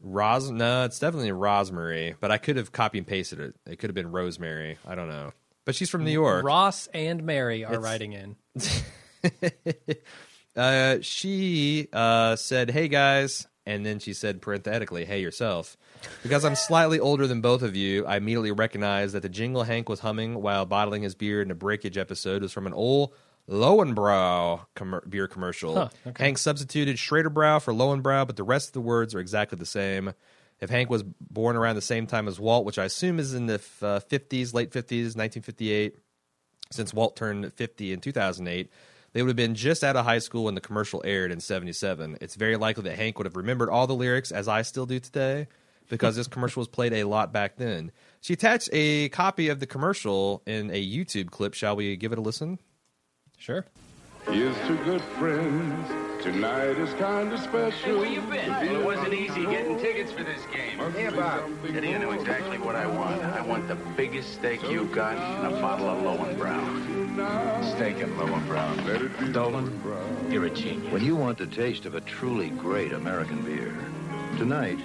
Ros- 0.00 0.50
no, 0.50 0.84
it's 0.84 1.00
definitely 1.00 1.32
Rosemary, 1.32 2.14
but 2.20 2.30
I 2.30 2.38
could 2.38 2.56
have 2.56 2.70
copy 2.70 2.98
and 2.98 3.06
pasted 3.06 3.40
it. 3.40 3.54
It 3.66 3.80
could 3.80 3.90
have 3.90 3.94
been 3.96 4.12
Rosemary. 4.12 4.78
I 4.86 4.94
don't 4.94 5.08
know. 5.08 5.32
But 5.64 5.74
she's 5.74 5.90
from 5.90 6.04
New 6.04 6.12
York. 6.12 6.44
Ross 6.44 6.86
and 6.94 7.24
Mary 7.24 7.64
are 7.64 7.72
It's- 7.74 7.82
writing 7.84 8.12
in. 8.12 8.36
Uh, 10.58 10.98
she 11.00 11.88
uh, 11.92 12.36
said, 12.36 12.70
"Hey 12.70 12.88
guys," 12.88 13.46
and 13.64 13.86
then 13.86 14.00
she 14.00 14.12
said 14.12 14.42
parenthetically, 14.42 15.04
"Hey 15.04 15.20
yourself." 15.20 15.76
Because 16.22 16.44
I'm 16.44 16.56
slightly 16.56 17.00
older 17.00 17.26
than 17.26 17.40
both 17.40 17.62
of 17.62 17.76
you, 17.76 18.04
I 18.06 18.16
immediately 18.16 18.52
recognized 18.52 19.14
that 19.14 19.22
the 19.22 19.28
jingle 19.28 19.62
Hank 19.62 19.88
was 19.88 20.00
humming 20.00 20.42
while 20.42 20.66
bottling 20.66 21.02
his 21.02 21.14
beer 21.14 21.40
in 21.42 21.50
a 21.50 21.54
breakage 21.54 21.96
episode 21.96 22.42
was 22.42 22.52
from 22.52 22.66
an 22.66 22.72
old 22.72 23.14
Löwenbräu 23.48 24.66
com- 24.74 25.00
beer 25.08 25.26
commercial. 25.26 25.74
Huh, 25.74 25.88
okay. 26.06 26.24
Hank 26.24 26.38
substituted 26.38 26.96
Schraderbräu 26.96 27.62
for 27.62 27.72
Löwenbräu, 27.72 28.26
but 28.26 28.36
the 28.36 28.44
rest 28.44 28.68
of 28.68 28.72
the 28.74 28.80
words 28.80 29.14
are 29.14 29.20
exactly 29.20 29.56
the 29.56 29.66
same. 29.66 30.12
If 30.60 30.70
Hank 30.70 30.90
was 30.90 31.04
born 31.04 31.56
around 31.56 31.76
the 31.76 31.82
same 31.82 32.06
time 32.06 32.26
as 32.28 32.40
Walt, 32.40 32.64
which 32.64 32.78
I 32.78 32.84
assume 32.84 33.18
is 33.20 33.32
in 33.32 33.46
the 33.46 33.54
f- 33.54 33.82
uh, 33.82 34.00
50s, 34.00 34.52
late 34.52 34.70
50s, 34.70 35.14
1958, 35.16 35.96
since 36.70 36.92
Walt 36.92 37.16
turned 37.16 37.52
50 37.52 37.92
in 37.92 38.00
2008, 38.00 38.70
they 39.18 39.22
would 39.22 39.30
have 39.30 39.36
been 39.36 39.56
just 39.56 39.82
out 39.82 39.96
of 39.96 40.04
high 40.04 40.20
school 40.20 40.44
when 40.44 40.54
the 40.54 40.60
commercial 40.60 41.02
aired 41.04 41.32
in 41.32 41.40
77. 41.40 42.18
It's 42.20 42.36
very 42.36 42.56
likely 42.56 42.84
that 42.84 42.94
Hank 42.94 43.18
would 43.18 43.26
have 43.26 43.34
remembered 43.34 43.68
all 43.68 43.88
the 43.88 43.94
lyrics, 43.96 44.30
as 44.30 44.46
I 44.46 44.62
still 44.62 44.86
do 44.86 45.00
today, 45.00 45.48
because 45.88 46.14
this 46.14 46.28
commercial 46.28 46.60
was 46.60 46.68
played 46.68 46.92
a 46.92 47.02
lot 47.02 47.32
back 47.32 47.56
then. 47.56 47.90
She 48.20 48.34
attached 48.34 48.68
a 48.72 49.08
copy 49.08 49.48
of 49.48 49.58
the 49.58 49.66
commercial 49.66 50.40
in 50.46 50.70
a 50.70 50.80
YouTube 50.80 51.32
clip. 51.32 51.54
Shall 51.54 51.74
we 51.74 51.96
give 51.96 52.12
it 52.12 52.18
a 52.18 52.20
listen? 52.20 52.60
Sure. 53.38 53.66
Here's 54.30 54.56
to 54.68 54.76
good 54.84 55.02
friends. 55.02 56.07
Tonight 56.22 56.78
is 56.78 56.92
kind 56.94 57.32
of 57.32 57.38
special. 57.38 57.98
Where 57.98 58.08
you 58.08 58.20
been? 58.22 58.50
Well, 58.50 58.76
it 58.76 58.84
wasn't 58.84 59.14
easy 59.14 59.46
getting 59.46 59.78
tickets 59.78 60.10
for 60.10 60.24
this 60.24 60.42
game. 60.52 60.78
Hey, 60.92 61.10
Bob. 61.10 61.48
Eddie, 61.64 61.94
I 61.94 61.98
know 61.98 62.10
exactly 62.10 62.58
what 62.58 62.74
I 62.74 62.86
want. 62.86 63.22
I 63.22 63.40
want 63.40 63.68
the 63.68 63.76
biggest 63.96 64.34
steak 64.34 64.62
you 64.68 64.86
got 64.86 65.16
and 65.16 65.54
a 65.54 65.60
bottle 65.60 65.88
of 65.88 66.02
Löwenbräu. 66.02 67.76
Steak 67.76 68.02
and 68.02 68.12
Löwenbräu. 68.18 68.86
Let 68.86 69.02
it 69.02 69.18
be 69.20 69.28
Dolan, 69.32 69.80
you're 70.28 70.46
a 70.46 70.50
genius. 70.50 70.92
When 70.92 71.04
you 71.04 71.14
want 71.14 71.38
the 71.38 71.46
taste 71.46 71.86
of 71.86 71.94
a 71.94 72.00
truly 72.00 72.50
great 72.50 72.92
American 72.92 73.40
beer, 73.42 73.72
tonight, 74.38 74.80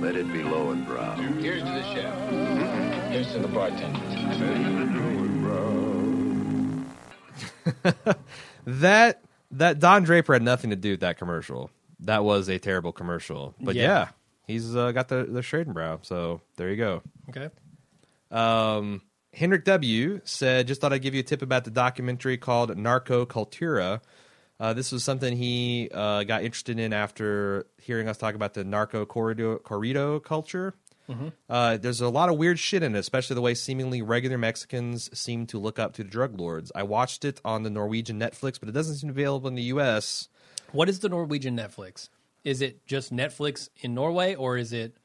let 0.00 0.16
it 0.16 0.32
be 0.32 0.40
Löwenbräu. 0.40 1.40
Here's 1.42 1.62
to 1.62 1.68
the 1.68 1.82
chef. 1.92 2.14
Mm-hmm. 2.14 3.12
Here's 3.12 3.32
to 3.32 3.40
the 3.40 3.48
bartender. 3.48 4.08
That 8.66 9.22
that 9.52 9.78
Don 9.78 10.02
Draper 10.04 10.32
had 10.34 10.42
nothing 10.42 10.70
to 10.70 10.76
do 10.76 10.92
with 10.92 11.00
that 11.00 11.18
commercial. 11.18 11.70
That 12.00 12.24
was 12.24 12.48
a 12.48 12.58
terrible 12.58 12.92
commercial. 12.92 13.54
But 13.60 13.74
yeah, 13.74 13.82
Yeah. 13.82 14.08
he's 14.46 14.76
uh, 14.76 14.92
got 14.92 15.08
the 15.08 15.24
the 15.24 15.40
Schradenbrow. 15.40 16.04
So 16.04 16.40
there 16.56 16.70
you 16.70 16.76
go. 16.76 17.02
Okay. 17.30 17.50
Um, 18.30 19.02
Hendrik 19.32 19.64
W 19.64 20.20
said, 20.24 20.66
"Just 20.66 20.80
thought 20.80 20.92
I'd 20.92 21.02
give 21.02 21.14
you 21.14 21.20
a 21.20 21.24
tip 21.24 21.42
about 21.42 21.64
the 21.64 21.70
documentary 21.70 22.36
called 22.38 22.76
Narco 22.76 23.24
Cultura. 23.26 24.00
Uh, 24.60 24.72
this 24.72 24.90
was 24.90 25.04
something 25.04 25.36
he 25.36 25.88
uh, 25.94 26.24
got 26.24 26.42
interested 26.42 26.78
in 26.80 26.92
after 26.92 27.66
hearing 27.80 28.08
us 28.08 28.18
talk 28.18 28.34
about 28.34 28.54
the 28.54 28.64
narco 28.64 29.06
corrido, 29.06 29.60
corrido 29.60 30.20
culture. 30.22 30.74
Uh, 31.48 31.76
there's 31.78 32.00
a 32.00 32.08
lot 32.08 32.28
of 32.28 32.36
weird 32.36 32.58
shit 32.58 32.82
in 32.82 32.94
it, 32.94 32.98
especially 32.98 33.34
the 33.34 33.40
way 33.40 33.54
seemingly 33.54 34.02
regular 34.02 34.36
Mexicans 34.38 35.08
seem 35.18 35.46
to 35.46 35.58
look 35.58 35.78
up 35.78 35.94
to 35.94 36.04
the 36.04 36.10
drug 36.10 36.38
lords. 36.38 36.70
I 36.74 36.82
watched 36.82 37.24
it 37.24 37.40
on 37.44 37.62
the 37.62 37.70
Norwegian 37.70 38.18
Netflix, 38.20 38.60
but 38.60 38.68
it 38.68 38.72
doesn't 38.72 38.96
seem 38.96 39.08
to 39.08 39.14
be 39.14 39.22
available 39.22 39.48
in 39.48 39.54
the 39.54 39.62
U.S. 39.62 40.28
What 40.72 40.88
is 40.88 41.00
the 41.00 41.08
Norwegian 41.08 41.56
Netflix? 41.56 42.08
Is 42.44 42.60
it 42.62 42.86
just 42.86 43.12
Netflix 43.12 43.68
in 43.80 43.94
Norway 43.94 44.34
or 44.34 44.56
is 44.56 44.72
it 44.72 44.96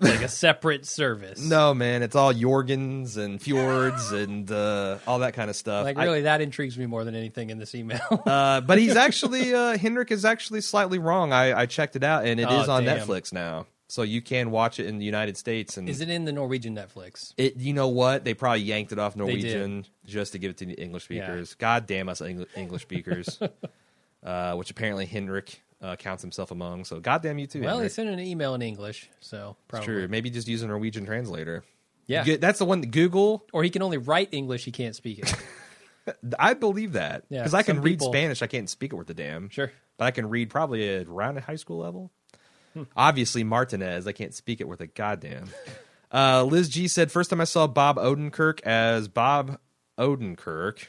like 0.00 0.22
a 0.22 0.28
separate 0.44 0.86
service? 0.86 1.40
No, 1.40 1.72
man, 1.74 2.02
it's 2.02 2.14
all 2.16 2.32
Jorgens 2.32 3.16
and 3.16 3.40
fjords 3.40 4.12
and 4.12 4.50
uh, 4.50 4.98
all 5.06 5.20
that 5.20 5.34
kind 5.34 5.48
of 5.50 5.56
stuff. 5.56 5.84
Like 5.84 5.96
I- 5.98 6.04
really, 6.04 6.22
that 6.22 6.40
intrigues 6.40 6.76
me 6.78 6.86
more 6.86 7.04
than 7.04 7.14
anything 7.14 7.50
in 7.50 7.58
this 7.58 7.74
email. 7.74 8.00
Uh, 8.26 8.60
but 8.60 8.78
he's 8.78 8.96
actually 9.06 9.54
uh, 9.54 9.76
Hendrik 9.78 10.10
is 10.10 10.24
actually 10.24 10.60
slightly 10.60 10.98
wrong. 10.98 11.32
I, 11.32 11.60
I 11.60 11.66
checked 11.66 11.96
it 11.96 12.04
out, 12.04 12.24
and 12.24 12.38
it 12.40 12.50
is 12.50 12.68
Oh, 12.68 12.72
on 12.72 12.84
damn. 12.84 12.98
Netflix 12.98 13.32
now, 13.32 13.66
so 13.94 14.02
you 14.02 14.20
can 14.20 14.50
watch 14.50 14.80
it 14.80 14.86
in 14.86 14.98
the 14.98 15.04
United 15.04 15.36
States. 15.36 15.76
And 15.76 15.88
is 15.88 16.00
it 16.00 16.10
in 16.10 16.24
the 16.24 16.32
Norwegian 16.32 16.74
Netflix? 16.74 17.32
It, 17.36 17.56
you 17.58 17.72
know 17.72 17.86
what? 17.86 18.24
They 18.24 18.34
probably 18.34 18.62
yanked 18.62 18.90
it 18.90 18.98
off 18.98 19.14
Norwegian 19.14 19.86
just 20.04 20.32
to 20.32 20.38
give 20.38 20.50
it 20.50 20.56
to 20.58 20.66
the 20.66 20.74
English 20.74 21.08
Yeah. 21.08 21.24
speakers. 21.26 21.54
God 21.54 21.86
damn 21.86 22.08
us, 22.08 22.20
Eng- 22.20 22.46
English 22.56 22.82
speakers. 22.82 23.38
uh, 24.24 24.54
which 24.56 24.70
apparently 24.70 25.06
Henrik 25.06 25.62
uh, 25.80 25.94
counts 25.96 26.22
himself 26.22 26.50
among. 26.50 26.84
So 26.84 26.98
goddamn 26.98 27.38
you 27.38 27.46
too. 27.46 27.60
Well, 27.60 27.76
they 27.76 27.82
Hendrik. 27.84 27.92
sent 27.92 28.08
an 28.08 28.18
email 28.20 28.54
in 28.54 28.62
English, 28.62 29.10
so 29.20 29.50
It's 29.58 29.68
probably 29.68 29.86
true. 29.86 30.08
Maybe 30.08 30.28
just 30.30 30.48
use 30.48 30.62
a 30.62 30.66
Norwegian 30.66 31.06
translator. 31.06 31.62
Yeah, 32.06 32.36
That's 32.36 32.58
the 32.58 32.64
one. 32.64 32.80
That 32.80 32.90
Google. 32.90 33.46
or 33.52 33.62
he 33.62 33.70
can 33.70 33.80
only 33.82 33.96
write 33.98 34.28
English; 34.32 34.64
he 34.64 34.72
can't 34.72 34.94
speak 34.96 35.20
it. 35.20 35.34
I 36.38 36.52
believe 36.52 36.92
that 36.92 37.24
Yeah, 37.30 37.40
because 37.40 37.54
I 37.54 37.62
can 37.62 37.80
read 37.80 37.98
people- 37.98 38.12
Spanish. 38.12 38.42
I 38.42 38.46
can't 38.46 38.68
speak 38.68 38.92
it 38.92 38.96
worth 38.96 39.08
a 39.08 39.14
damn. 39.14 39.48
Sure. 39.48 39.72
but 39.96 40.04
I 40.06 40.10
can 40.10 40.28
read 40.28 40.50
probably 40.50 40.98
around 41.04 41.38
a 41.38 41.40
high 41.40 41.56
school 41.56 41.78
level. 41.78 42.10
Obviously, 42.96 43.44
Martinez, 43.44 44.06
I 44.06 44.12
can't 44.12 44.34
speak 44.34 44.60
it 44.60 44.68
worth 44.68 44.80
a 44.80 44.86
goddamn. 44.86 45.48
Uh, 46.12 46.44
Liz 46.44 46.68
G 46.68 46.86
said, 46.88 47.10
first 47.10 47.30
time 47.30 47.40
I 47.40 47.44
saw 47.44 47.66
Bob 47.66 47.96
Odenkirk 47.96 48.60
as 48.62 49.08
Bob 49.08 49.58
Odenkirk. 49.98 50.86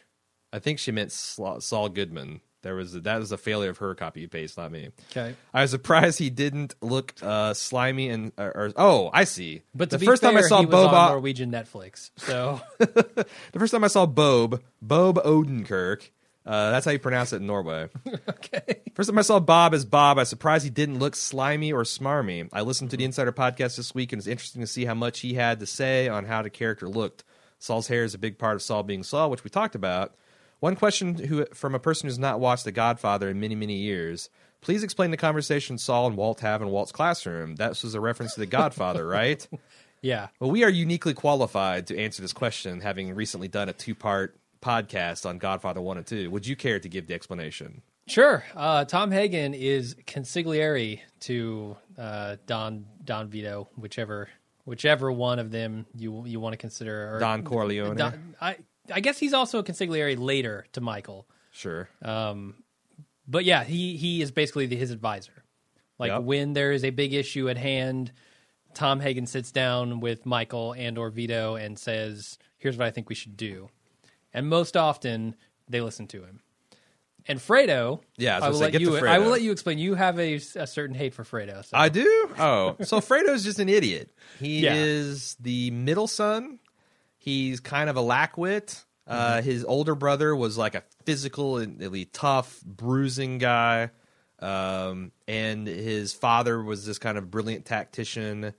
I 0.54 0.60
think 0.60 0.80
she 0.80 0.92
meant 0.92 1.12
Saul 1.12 1.90
Goodman. 1.90 2.42
There 2.62 2.74
was 2.74 2.94
that 2.94 3.20
was 3.20 3.32
a 3.32 3.38
failure 3.38 3.70
of 3.70 3.78
her 3.78 3.94
copy 3.94 4.26
paste, 4.26 4.58
not 4.58 4.72
me. 4.72 4.90
Okay. 5.12 5.36
I 5.54 5.62
was 5.62 5.70
surprised 5.70 6.18
he 6.18 6.32
didn't 6.32 6.74
look 6.82 7.14
uh, 7.22 7.54
slimy 7.54 8.10
and 8.10 8.32
or, 8.40 8.48
or- 8.58 8.74
oh, 8.76 9.12
I 9.14 9.26
see. 9.26 9.62
But 9.76 9.92
the 9.92 10.00
first 10.00 10.24
time 10.24 10.36
I 10.36 10.42
saw 10.42 10.64
Bob, 10.64 10.92
on 10.92 11.10
Norwegian 11.12 11.52
Netflix, 11.52 12.10
so 12.18 12.60
the 12.80 13.28
first 13.60 13.72
time 13.72 13.84
I 13.84 13.88
saw 13.88 14.08
Bob, 14.08 14.64
Bob 14.82 15.18
Odenkirk. 15.24 16.10
Uh, 16.46 16.70
that's 16.72 16.86
how 16.86 16.92
you 16.92 17.00
pronounce 17.00 17.34
it 17.34 17.38
in 17.38 17.48
Norway. 17.48 17.90
okay. 18.30 18.82
First 18.94 19.10
time 19.10 19.18
I 19.18 19.24
saw 19.24 19.40
Bob 19.40 19.74
as 19.74 19.84
Bob, 19.84 20.18
I 20.18 20.22
was 20.22 20.30
surprised 20.30 20.64
he 20.64 20.70
didn't 20.70 21.00
look 21.00 21.16
slimy 21.16 21.74
or 21.74 21.84
smarmy. 21.84 22.48
I 22.54 22.62
listened 22.62 22.92
to 22.92 22.98
the 22.98 23.04
Insider 23.04 23.32
podcast 23.32 23.78
this 23.78 23.96
week, 23.96 24.14
and 24.14 24.20
it's 24.20 24.28
interesting 24.28 24.62
to 24.62 24.68
see 24.68 24.86
how 24.86 24.94
much 24.94 25.22
he 25.22 25.34
had 25.34 25.60
to 25.60 25.66
say 25.66 26.08
on 26.08 26.26
how 26.26 26.44
the 26.44 26.52
character 26.52 26.88
looked. 26.88 27.24
Saul's 27.58 27.88
hair 27.88 28.04
is 28.04 28.14
a 28.14 28.20
big 28.20 28.38
part 28.38 28.56
of 28.56 28.62
Saul 28.62 28.84
being 28.84 29.02
Saul, 29.02 29.32
which 29.32 29.44
we 29.44 29.50
talked 29.50 29.76
about. 29.76 30.16
One 30.60 30.76
question 30.76 31.16
who, 31.16 31.46
from 31.48 31.74
a 31.74 31.80
person 31.80 32.08
who's 32.08 32.20
not 32.20 32.40
watched 32.40 32.64
The 32.64 32.72
Godfather 32.72 33.30
in 33.30 33.40
many, 33.40 33.56
many 33.56 33.76
years. 33.76 34.30
Please 34.62 34.84
explain 34.84 35.12
the 35.12 35.18
conversation 35.18 35.78
Saul 35.78 36.08
and 36.08 36.18
Walt 36.18 36.40
have 36.40 36.62
in 36.62 36.70
Walt's 36.70 36.92
classroom. 36.92 37.56
That 37.56 37.70
was 37.82 37.94
a 37.94 38.00
reference 38.00 38.34
to 38.36 38.40
The 38.40 38.46
Godfather, 38.46 39.06
right? 39.08 39.48
Yeah. 40.02 40.28
Well, 40.40 40.52
we 40.52 40.64
are 40.64 40.70
uniquely 40.70 41.14
qualified 41.14 41.88
to 41.88 42.00
answer 42.00 42.22
this 42.22 42.34
question, 42.34 42.82
having 42.82 43.14
recently 43.16 43.48
done 43.48 43.70
a 43.70 43.74
two 43.74 43.96
part 43.96 44.38
podcast 44.66 45.26
on 45.26 45.38
Godfather 45.38 45.80
1 45.82 45.98
and 45.98 46.06
2. 46.08 46.32
Would 46.32 46.48
you 46.48 46.56
care 46.56 46.80
to 46.80 46.90
give 46.90 47.06
the 47.08 47.14
explanation? 47.14 47.84
Sure. 48.08 48.44
Uh, 48.56 48.86
Tom 48.86 49.12
Hagen 49.12 49.54
is 49.54 49.96
consigliere 50.08 51.00
to 51.22 51.78
uh, 51.98 52.38
Don 52.46 52.86
Don 53.04 53.28
Vito, 53.30 53.70
whichever 53.76 54.30
whichever 54.66 55.12
one 55.12 55.40
of 55.40 55.52
them 55.52 55.86
you 55.96 56.24
you 56.26 56.40
want 56.40 56.54
to 56.54 56.58
consider. 56.58 57.16
Or, 57.16 57.20
Don 57.20 57.44
Corleone? 57.44 57.96
Don- 57.96 58.36
I 58.42 58.58
I 58.94 59.00
guess 59.00 59.18
he's 59.18 59.34
also 59.34 59.60
a 59.60 59.64
consigliere 59.64 60.18
later 60.20 60.66
to 60.74 60.82
Michael. 60.82 61.28
Sure. 61.52 61.90
But 63.28 63.44
yeah, 63.46 63.64
he 63.64 63.98
he 63.98 64.22
is 64.22 64.32
basically 64.32 64.68
the, 64.68 64.76
his 64.76 64.92
advisor. 64.92 65.44
Like 65.98 66.12
Yep. 66.12 66.24
when 66.24 66.54
there 66.54 66.72
is 66.72 66.84
a 66.84 66.90
big 66.92 67.14
issue 67.14 67.50
at 67.50 67.58
hand, 67.58 68.12
Tom 68.74 69.00
Hagen 69.00 69.26
sits 69.26 69.52
down 69.52 70.00
with 70.00 70.26
Michael 70.26 70.74
and 70.74 70.98
or 70.98 71.10
Vito 71.10 71.56
and 71.56 71.80
says, 71.80 72.38
"Here's 72.58 72.78
what 72.78 72.86
I 72.86 72.92
think 72.92 73.10
we 73.10 73.16
should 73.16 73.38
do." 73.38 73.70
And 74.36 74.48
most 74.48 74.78
often, 74.78 75.36
they 75.68 75.82
listen 75.82 76.06
to 76.08 76.22
him. 76.24 76.42
And 77.28 77.40
Fredo, 77.40 78.02
Yeah, 78.18 78.38
I 78.38 78.46
I 78.46 78.50
will 78.50 78.58
say, 78.60 78.66
let 78.72 78.80
you. 78.82 78.98
I 78.98 79.18
will 79.18 79.30
let 79.32 79.42
you 79.42 79.52
explain. 79.52 79.80
You 79.80 79.96
have 79.96 80.20
a, 80.20 80.36
a 80.36 80.68
certain 80.68 80.96
hate 80.96 81.16
for 81.16 81.24
Fredo. 81.24 81.66
So. 81.66 81.76
I 81.76 81.90
do? 81.90 82.30
Oh. 82.38 82.76
So 82.84 83.00
Fredo's 83.00 83.44
just 83.44 83.58
an 83.58 83.68
idiot. 83.70 84.12
He 84.40 84.60
Yeah. 84.60 84.76
is 84.76 85.36
the 85.40 85.72
middle 85.72 86.08
son. 86.08 86.60
He's 87.18 87.60
kind 87.60 87.90
of 87.90 87.98
a 87.98 88.02
lackwit. 88.02 88.84
Uh, 89.08 89.38
Mm-hmm. 89.38 89.46
his 89.50 89.64
older 89.66 89.96
brother 89.96 90.36
was 90.36 90.58
like 90.58 90.76
a 90.76 90.84
physical 91.06 91.58
and 91.58 91.80
really 91.80 92.06
tough, 92.06 92.62
bruising 92.64 93.38
guy. 93.40 93.90
Um, 94.40 95.12
and 95.28 95.66
his 95.68 96.14
father 96.14 96.62
was 96.62 96.86
this 96.86 97.00
kind 97.00 97.18
of 97.18 97.32
brilliant 97.32 97.66
tactician. 97.66 98.54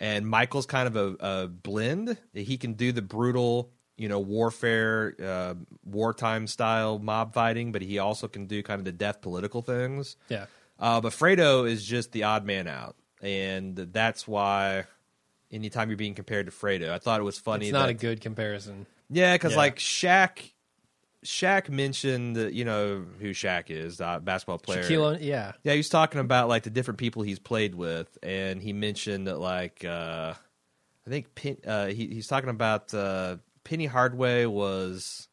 And 0.00 0.26
Michael's 0.26 0.66
kind 0.66 0.86
of 0.86 0.96
a, 0.96 1.16
a 1.44 1.48
blend. 1.48 2.16
He 2.34 2.56
can 2.58 2.74
do 2.74 2.92
the 2.92 3.02
brutal, 3.02 3.70
you 3.96 4.08
know, 4.08 4.20
warfare, 4.20 5.14
uh, 5.22 5.54
wartime 5.84 6.46
style 6.46 6.98
mob 6.98 7.32
fighting, 7.32 7.72
but 7.72 7.82
he 7.82 7.98
also 7.98 8.28
can 8.28 8.46
do 8.46 8.62
kind 8.62 8.78
of 8.78 8.84
the 8.84 8.92
death 8.92 9.20
political 9.22 9.62
things. 9.62 10.16
yeah. 10.28 10.46
Uh, 10.78 11.00
but 11.00 11.12
Fredo 11.12 11.66
is 11.66 11.82
just 11.84 12.12
the 12.12 12.24
odd 12.24 12.44
man 12.44 12.66
out, 12.68 12.96
and 13.22 13.74
that's 13.76 14.28
why 14.28 14.84
anytime 15.50 15.88
you're 15.88 15.96
being 15.96 16.14
compared 16.14 16.44
to 16.46 16.52
Fredo, 16.52 16.90
I 16.90 16.98
thought 16.98 17.18
it 17.18 17.24
was 17.24 17.38
funny. 17.38 17.68
It's 17.68 17.72
not 17.72 17.86
that, 17.86 17.90
a 17.90 17.94
good 17.94 18.20
comparison. 18.20 18.84
yeah, 19.08 19.34
because 19.34 19.52
Yeah. 19.52 19.56
like 19.58 19.76
Shaq, 19.78 20.52
Shaq 21.24 21.70
mentioned 21.70 22.36
you 22.54 22.66
know 22.66 23.06
who 23.20 23.30
Shaq 23.30 23.70
is, 23.70 23.96
the 23.96 24.20
basketball 24.22 24.58
player. 24.58 24.82
Shaquille, 24.82 25.18
yeah. 25.22 25.52
Yeah, 25.64 25.72
he 25.72 25.78
was 25.78 25.88
talking 25.88 26.20
about 26.20 26.48
like 26.48 26.64
the 26.64 26.70
different 26.70 26.98
people 26.98 27.22
he's 27.22 27.38
played 27.38 27.74
with, 27.74 28.18
and 28.22 28.60
he 28.62 28.74
mentioned 28.74 29.26
that 29.28 29.38
like 29.38 29.82
uh, 29.82 30.34
I 31.06 31.10
think 31.10 31.34
Pen- 31.34 31.56
uh, 31.66 31.86
he, 31.86 32.06
he's 32.08 32.28
talking 32.28 32.50
about 32.50 32.92
uh, 32.92 33.36
Penny 33.66 33.86
Hardaway 33.86 34.44
was 34.46 35.26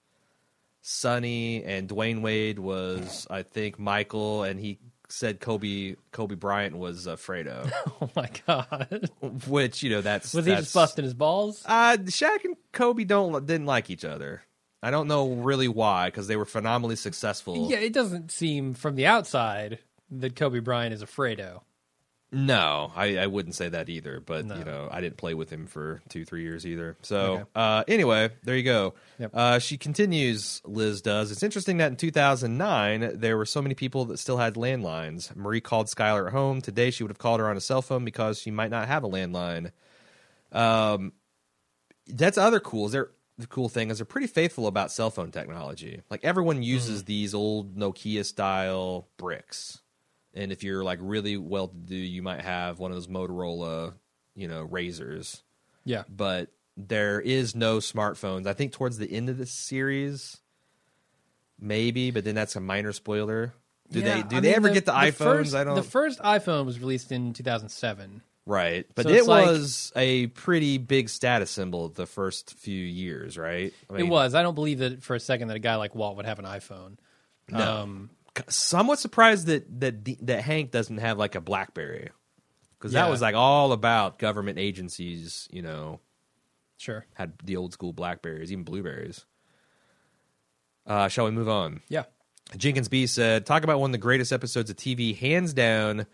Sonny, 0.81 1.63
and 1.63 1.87
Dwyane 1.87 2.21
Wade 2.21 2.57
was 2.57 3.27
I 3.29 3.43
think 3.43 3.77
Michael, 3.77 4.41
and 4.43 4.59
he 4.59 4.79
said 5.07 5.39
Kobe 5.39 5.95
Kobe 6.11 6.33
Bryant 6.33 6.75
was 6.75 7.07
uh, 7.07 7.15
Fredo, 7.15 7.71
Oh 8.01 8.09
my 8.15 8.29
god. 8.47 9.11
which 9.47 9.83
you 9.83 9.91
know 9.91 10.01
that's 10.01 10.33
Was 10.33 10.47
he 10.47 10.55
just 10.55 10.73
busting 10.73 11.03
his 11.03 11.13
balls? 11.13 11.63
Uh, 11.65 11.97
Shaq 11.97 12.43
and 12.43 12.55
Kobe 12.71 13.03
don't 13.03 13.45
didn't 13.45 13.67
like 13.67 13.91
each 13.91 14.03
other. 14.03 14.41
I 14.81 14.89
don't 14.89 15.07
know 15.07 15.29
really 15.35 15.67
why 15.67 16.07
because 16.07 16.27
they 16.27 16.35
were 16.35 16.45
phenomenally 16.45 16.95
successful. 16.95 17.69
Yeah, 17.69 17.77
it 17.77 17.93
doesn't 17.93 18.31
seem 18.31 18.73
from 18.73 18.95
the 18.95 19.05
outside 19.05 19.79
that 20.09 20.35
Kobe 20.35 20.59
Bryant 20.59 20.93
is 20.93 21.01
a 21.03 21.05
Fredo. 21.05 21.61
No, 22.33 22.91
I, 22.95 23.17
I 23.19 23.27
wouldn't 23.27 23.53
say 23.53 23.69
that 23.69 23.89
either. 23.89 24.19
But 24.19 24.45
No. 24.45 24.55
you 24.57 24.65
know, 24.65 24.89
I 24.91 25.01
didn't 25.01 25.17
play 25.17 25.35
with 25.35 25.51
him 25.51 25.67
for 25.67 26.01
two, 26.09 26.25
three 26.25 26.41
years 26.41 26.65
either. 26.65 26.97
So 27.03 27.17
Okay. 27.19 27.43
uh, 27.55 27.83
anyway, 27.87 28.31
there 28.43 28.57
you 28.57 28.63
go. 28.63 28.95
Yep. 29.19 29.31
Uh, 29.33 29.59
she 29.59 29.77
continues. 29.77 30.59
Liz 30.65 31.01
does. 31.03 31.31
It's 31.31 31.43
interesting 31.43 31.77
that 31.77 31.91
in 31.91 31.95
2009 31.95 33.11
there 33.19 33.37
were 33.37 33.45
so 33.45 33.61
many 33.61 33.75
people 33.75 34.05
that 34.05 34.17
still 34.17 34.37
had 34.37 34.55
landlines. 34.55 35.33
Marie 35.35 35.61
called 35.61 35.87
Skyler 35.87 36.25
at 36.27 36.33
home. 36.33 36.59
Today 36.59 36.89
she 36.89 37.03
would 37.03 37.11
have 37.11 37.19
called 37.19 37.39
her 37.39 37.47
on 37.47 37.55
a 37.55 37.61
cell 37.61 37.83
phone 37.83 38.03
because 38.03 38.39
she 38.39 38.49
might 38.49 38.71
not 38.71 38.87
have 38.87 39.03
a 39.03 39.07
landline. 39.09 39.71
Um, 40.51 41.13
that's 42.07 42.37
other 42.39 42.59
cool. 42.59 42.87
Is 42.87 42.93
there 42.93 43.11
the 43.37 43.47
cool 43.47 43.69
thing 43.69 43.89
is 43.91 43.97
they're 43.99 44.05
pretty 44.05 44.27
faithful 44.27 44.65
about 44.67 44.91
cell 44.91 45.09
phone 45.11 45.31
technology. 45.31 46.01
Like 46.09 46.23
everyone 46.23 46.61
uses 46.63 47.03
these 47.03 47.33
old 47.35 47.75
Nokia 47.75 48.25
style 48.25 49.07
bricks. 49.17 49.81
And 50.33 50.51
if 50.51 50.63
you're 50.63 50.83
like 50.83 50.99
really 51.01 51.37
well 51.37 51.67
to 51.67 51.75
do, 51.75 51.95
you 51.95 52.21
might 52.23 52.41
have 52.41 52.79
one 52.79 52.91
of 52.91 52.95
those 52.97 53.07
Motorola, 53.07 53.93
you 54.35 54.47
know, 54.47 54.63
razors. 54.63 55.43
Yeah. 55.85 56.03
But 56.09 56.49
there 56.75 57.21
is 57.21 57.55
no 57.55 57.77
smartphones. 57.77 58.47
I 58.47 58.53
think 58.53 58.71
towards 58.71 58.97
the 58.97 59.11
end 59.11 59.29
of 59.29 59.37
the 59.37 59.45
series, 59.45 60.39
maybe, 61.59 62.11
but 62.11 62.23
then 62.23 62.35
that's 62.35 62.55
a 62.55 62.59
minor 62.59 62.93
spoiler. 62.93 63.53
Do 63.91 63.99
Yeah, 63.99 64.15
they 64.15 64.21
do 64.23 64.37
I 64.37 64.39
they 64.39 64.47
mean, 64.49 64.55
ever 64.55 64.69
get 64.69 64.85
the, 64.85 64.91
iPhones? 64.91 65.13
First, 65.17 65.55
I 65.55 65.63
don't 65.63 65.75
The 65.75 65.83
first 65.83 66.19
iPhone 66.19 66.65
was 66.65 66.79
released 66.79 67.11
in 67.11 67.33
2007. 67.33 68.21
right, 68.45 68.85
but 68.95 69.03
So 69.03 69.09
it 69.09 69.17
it's 69.17 69.27
like- 69.27 69.45
was 69.45 69.91
a 69.95 70.27
pretty 70.27 70.77
big 70.79 71.09
status 71.09 71.51
symbol 71.51 71.89
the 71.89 72.05
first 72.07 72.55
few 72.55 72.81
years, 72.83 73.37
right? 73.37 73.71
I 73.89 73.93
mean, 73.93 74.05
it 74.07 74.09
was. 74.09 74.33
I 74.33 74.41
don't 74.41 74.55
believe 74.55 74.79
that 74.79 75.03
for 75.03 75.15
a 75.15 75.19
second 75.19 75.49
that 75.49 75.57
a 75.57 75.59
guy 75.59 75.75
like 75.75 75.93
Walt 75.95 76.15
would 76.17 76.25
have 76.25 76.39
an 76.39 76.45
iPhone. 76.45 76.97
No. 77.49 77.81
Um, 77.81 78.09
somewhat 78.47 78.99
surprised 78.99 79.47
that 79.47 79.79
that 79.81 80.05
that 80.27 80.41
Hank 80.41 80.71
doesn't 80.71 80.97
have 80.97 81.17
like 81.17 81.35
a 81.35 81.41
BlackBerry 81.41 82.09
because 82.77 82.93
Yeah. 82.93 83.03
that 83.03 83.11
was 83.11 83.21
like 83.21 83.35
all 83.35 83.71
about 83.71 84.19
government 84.19 84.57
agencies. 84.59 85.47
You 85.51 85.61
know, 85.61 85.99
sure. 86.77 87.05
had 87.13 87.33
the 87.43 87.57
old 87.57 87.73
school 87.73 87.93
Blackberries, 87.93 88.51
even 88.51 88.63
Blueberries. 88.63 89.25
Uh, 90.85 91.07
shall 91.07 91.25
we 91.25 91.31
move 91.31 91.47
on? 91.49 91.81
Yeah. 91.89 92.03
Jenkins 92.57 92.89
B 92.89 93.07
said, 93.07 93.45
"Talk 93.45 93.63
about 93.63 93.79
one 93.79 93.89
of 93.91 93.93
the 93.93 93.97
greatest 93.99 94.31
episodes 94.33 94.69
of 94.69 94.75
TV, 94.75 95.15
hands 95.15 95.53
down." 95.53 96.05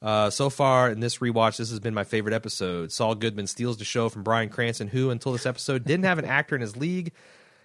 Uh, 0.00 0.28
so 0.30 0.50
far 0.50 0.90
in 0.90 1.00
this 1.00 1.18
rewatch, 1.18 1.56
this 1.56 1.70
has 1.70 1.80
been 1.80 1.94
my 1.94 2.04
favorite 2.04 2.34
episode. 2.34 2.90
Saul 2.92 3.14
Goodman 3.14 3.46
steals 3.46 3.78
the 3.78 3.84
show 3.84 4.08
from 4.08 4.22
Bryan 4.22 4.48
Cranston, 4.48 4.88
who 4.88 5.10
until 5.10 5.32
this 5.32 5.46
episode 5.46 5.84
didn't 5.84 6.04
have 6.04 6.18
an 6.18 6.24
actor 6.24 6.54
in 6.54 6.60
his 6.60 6.76
league. 6.76 7.12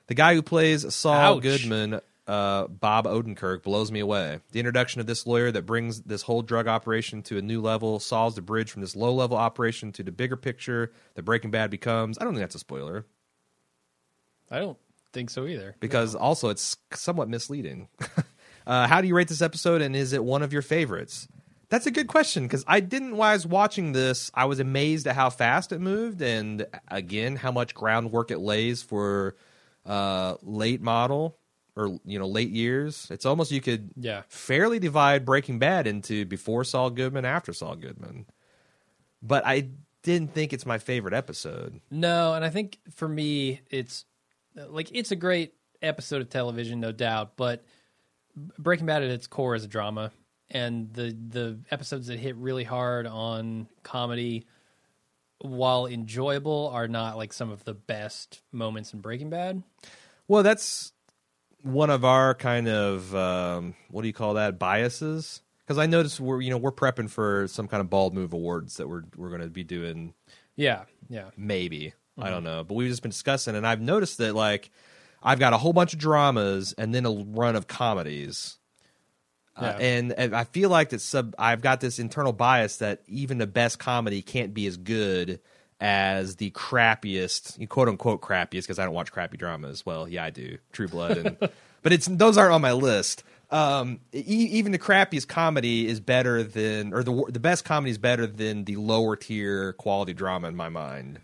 The 0.08 0.14
guy 0.16 0.34
who 0.36 0.42
plays 0.42 0.94
Saul 0.94 1.38
Ouch. 1.38 1.44
Goodman, 1.44 2.02
uh, 2.30 2.68
Bob 2.68 3.06
Odenkirk, 3.06 3.64
blows 3.64 3.92
me 3.92 4.00
away. 4.00 4.40
The 4.52 4.60
introduction 4.60 5.02
of 5.02 5.08
this 5.08 5.26
lawyer 5.26 5.52
that 5.52 5.66
brings 5.66 6.02
this 6.02 6.22
whole 6.22 6.44
drug 6.44 6.68
operation 6.68 7.24
to 7.24 7.40
a 7.40 7.42
new 7.42 7.60
level 7.60 8.00
solves 8.00 8.36
the 8.36 8.44
bridge 8.44 8.70
from 8.70 8.84
this 8.84 8.96
low 8.96 9.12
level 9.12 9.36
operation 9.36 9.92
to 9.94 10.04
the 10.04 10.12
bigger 10.12 10.36
picture 10.36 10.92
that 11.16 11.24
Breaking 11.24 11.50
Bad 11.50 11.72
becomes. 11.72 12.20
I 12.20 12.24
don't 12.24 12.34
think 12.34 12.44
that's 12.44 12.54
a 12.54 12.60
spoiler 12.60 13.08
I 14.52 14.60
don't 14.60 14.78
think 15.12 15.32
so 15.32 15.48
either. 15.48 15.76
because 15.80 16.14
also 16.14 16.50
it's 16.50 16.78
somewhat 16.94 17.30
misleading. 17.30 17.88
uh, 18.68 18.88
how 18.88 19.02
do 19.02 19.08
you 19.08 19.16
rate 19.16 19.28
this 19.28 19.42
episode, 19.42 19.82
and 19.82 19.96
is 19.96 20.14
it 20.14 20.24
one 20.24 20.44
of 20.44 20.54
your 20.54 20.62
favorites? 20.62 21.28
That's 21.70 21.88
a 21.88 21.92
good 21.92 22.08
question 22.08 22.44
because 22.44 22.64
I 22.68 22.80
didn't. 22.80 23.18
While 23.18 23.32
I 23.32 23.34
was 23.34 23.48
watching 23.48 23.92
this, 23.92 24.30
I 24.36 24.46
was 24.46 24.60
amazed 24.60 25.08
at 25.08 25.16
how 25.16 25.32
fast 25.32 25.72
it 25.72 25.80
moved, 25.80 26.22
and 26.22 26.68
again, 26.90 27.38
how 27.38 27.52
much 27.52 27.74
groundwork 27.74 28.30
it 28.30 28.40
lays 28.40 28.84
for 28.84 29.36
uh, 29.84 30.36
late 30.44 30.82
model 30.82 31.40
or 31.76 32.00
you 32.06 32.20
know 32.20 32.28
late 32.28 32.50
years. 32.50 33.08
It's 33.10 33.26
almost 33.26 33.52
you 33.52 33.62
could 33.62 33.92
Yeah. 33.96 34.24
fairly 34.28 34.80
divide 34.80 35.26
Breaking 35.26 35.60
Bad 35.60 35.88
into 35.88 36.26
before 36.26 36.64
Saul 36.64 36.90
Goodman, 36.90 37.26
after 37.26 37.54
Saul 37.54 37.76
Goodman. 37.76 38.26
But 39.22 39.46
I 39.46 39.70
didn't 40.04 40.34
think 40.34 40.54
it's 40.54 40.66
my 40.66 40.78
favorite 40.78 41.14
episode. 41.14 41.82
No, 41.92 42.34
and 42.34 42.44
I 42.46 42.50
think 42.50 42.80
for 42.96 43.08
me, 43.08 43.62
it's 43.70 44.06
like 44.56 44.90
it's 44.94 45.12
a 45.12 45.16
great 45.16 45.54
episode 45.82 46.22
of 46.22 46.30
television, 46.30 46.80
no 46.80 46.92
doubt. 46.92 47.38
But 47.38 47.64
Breaking 48.58 48.86
Bad 48.86 49.04
at 49.04 49.10
its 49.10 49.28
core 49.28 49.56
is 49.56 49.64
a 49.64 49.68
drama, 49.68 50.12
and 50.50 50.94
the 50.94 51.12
the 51.30 51.60
episodes 51.72 52.08
that 52.08 52.18
hit 52.20 52.36
really 52.38 52.64
hard 52.64 53.08
on 53.08 53.68
comedy, 53.84 54.46
while 55.40 55.86
enjoyable, 55.86 56.70
are 56.74 56.88
not 56.88 57.18
like 57.18 57.34
some 57.34 57.50
of 57.52 57.64
the 57.66 57.74
best 57.74 58.42
moments 58.52 58.94
in 58.94 59.02
Breaking 59.02 59.30
Bad. 59.30 59.64
Well, 60.28 60.44
that's 60.44 60.94
one 61.62 61.90
of 61.90 62.06
our 62.06 62.34
kind 62.36 62.68
of 62.68 63.14
um, 63.16 63.76
what 63.90 64.02
do 64.02 64.08
you 64.08 64.14
call 64.14 64.36
that 64.36 64.60
biases? 64.60 65.42
Because 65.66 65.78
I 65.78 65.86
noticed 65.86 66.20
we're 66.20 66.42
you 66.42 66.50
know 66.50 66.58
we're 66.58 66.72
prepping 66.72 67.10
for 67.10 67.48
some 67.48 67.68
kind 67.68 67.82
of 67.82 67.90
bald 67.90 68.14
move 68.14 68.34
awards 68.34 68.78
that 68.78 68.88
we're 68.88 69.04
we're 69.16 69.30
going 69.30 69.42
to 69.42 69.50
be 69.50 69.64
doing 69.64 70.14
Yeah, 70.56 70.84
yeah. 71.10 71.30
maybe 71.38 71.94
I 72.18 72.24
Mm-hmm. 72.24 72.32
don't 72.32 72.44
know, 72.44 72.64
but 72.66 72.74
we've 72.74 72.90
just 72.90 73.02
been 73.02 73.12
discussing, 73.12 73.56
and 73.56 73.66
I've 73.66 73.80
noticed 73.80 74.18
that 74.18 74.36
like 74.36 74.72
I've 75.24 75.40
got 75.40 75.54
a 75.54 75.58
whole 75.58 75.72
bunch 75.74 75.94
of 75.94 76.00
dramas 76.00 76.74
and 76.78 76.94
then 76.94 77.06
a 77.06 77.12
run 77.12 77.56
of 77.56 77.68
comedies. 77.68 78.58
Uh, 79.56 79.76
and, 79.80 80.14
and 80.14 80.34
I 80.36 80.46
feel 80.46 80.70
like 80.70 80.90
that 80.90 81.02
sub 81.02 81.36
I've 81.38 81.62
got 81.62 81.82
this 81.82 82.00
internal 82.00 82.32
bias 82.34 82.78
that 82.78 83.04
even 83.08 83.38
the 83.40 83.48
best 83.48 83.78
comedy 83.80 84.22
can't 84.22 84.54
be 84.54 84.66
as 84.68 84.78
good 84.78 85.40
as 85.80 86.36
the 86.36 86.52
crappiest, 86.52 87.68
quote 87.70 87.88
unquote 87.88 88.22
crappiest, 88.22 88.64
because 88.64 88.80
I 88.80 88.86
don't 88.86 88.94
watch 88.94 89.12
crappy 89.12 89.38
dramas. 89.38 89.86
Well, 89.86 90.08
yeah, 90.08 90.24
I 90.24 90.30
do, 90.30 90.58
True 90.72 90.88
Blood, 90.88 91.18
and 91.18 91.38
but 91.82 91.94
it's 91.94 92.06
those 92.08 92.38
aren't 92.38 92.54
on 92.54 92.62
my 92.62 92.74
list. 92.74 93.24
Um, 93.52 94.00
e- 94.14 94.20
even 94.20 94.72
the 94.72 94.80
crappiest 94.80 95.28
comedy 95.28 95.88
is 95.88 96.00
better 96.00 96.44
than, 96.44 96.94
or 96.94 97.04
the 97.04 97.26
the 97.30 97.40
best 97.40 97.66
comedy 97.66 97.92
is 97.92 97.98
better 97.98 98.28
than 98.28 98.66
the 98.66 98.76
lower 98.76 99.16
tier 99.16 99.74
quality 99.74 100.14
drama 100.14 100.48
in 100.48 100.56
my 100.56 100.70
mind. 100.70 101.20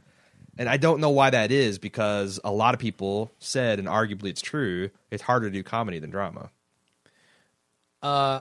And 0.58 0.70
I 0.70 0.78
don't 0.78 1.02
know 1.02 1.10
why 1.10 1.30
that 1.32 1.52
is 1.52 1.80
because 1.80 2.40
a 2.44 2.52
lot 2.52 2.74
of 2.74 2.80
people 2.80 3.32
said, 3.40 3.78
and 3.78 3.90
arguably 3.90 4.30
it's 4.30 4.42
true, 4.42 4.90
it's 5.12 5.22
harder 5.22 5.50
to 5.50 5.54
do 5.54 5.64
comedy 5.64 6.00
than 6.00 6.10
drama. 6.10 6.50
Uh, 8.02 8.40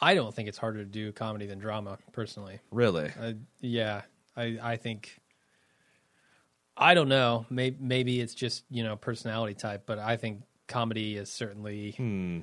I 0.00 0.14
don't 0.14 0.32
think 0.32 0.48
it's 0.48 0.58
harder 0.58 0.78
to 0.78 0.84
do 0.84 1.12
comedy 1.12 1.46
than 1.46 1.58
drama, 1.58 1.98
personally. 2.12 2.60
Really? 2.70 3.10
Uh, 3.20 3.32
yeah, 3.60 4.02
I 4.36 4.58
I 4.62 4.76
think 4.76 5.18
I 6.78 6.94
don't 6.94 7.08
know. 7.08 7.44
Maybe 7.50 7.76
maybe 7.80 8.20
it's 8.20 8.34
just 8.34 8.64
you 8.70 8.84
know 8.84 8.96
personality 8.96 9.54
type, 9.54 9.82
but 9.86 9.98
I 9.98 10.16
think 10.16 10.42
comedy 10.68 11.16
is 11.16 11.30
certainly 11.30 11.92
Hmm. 11.96 12.40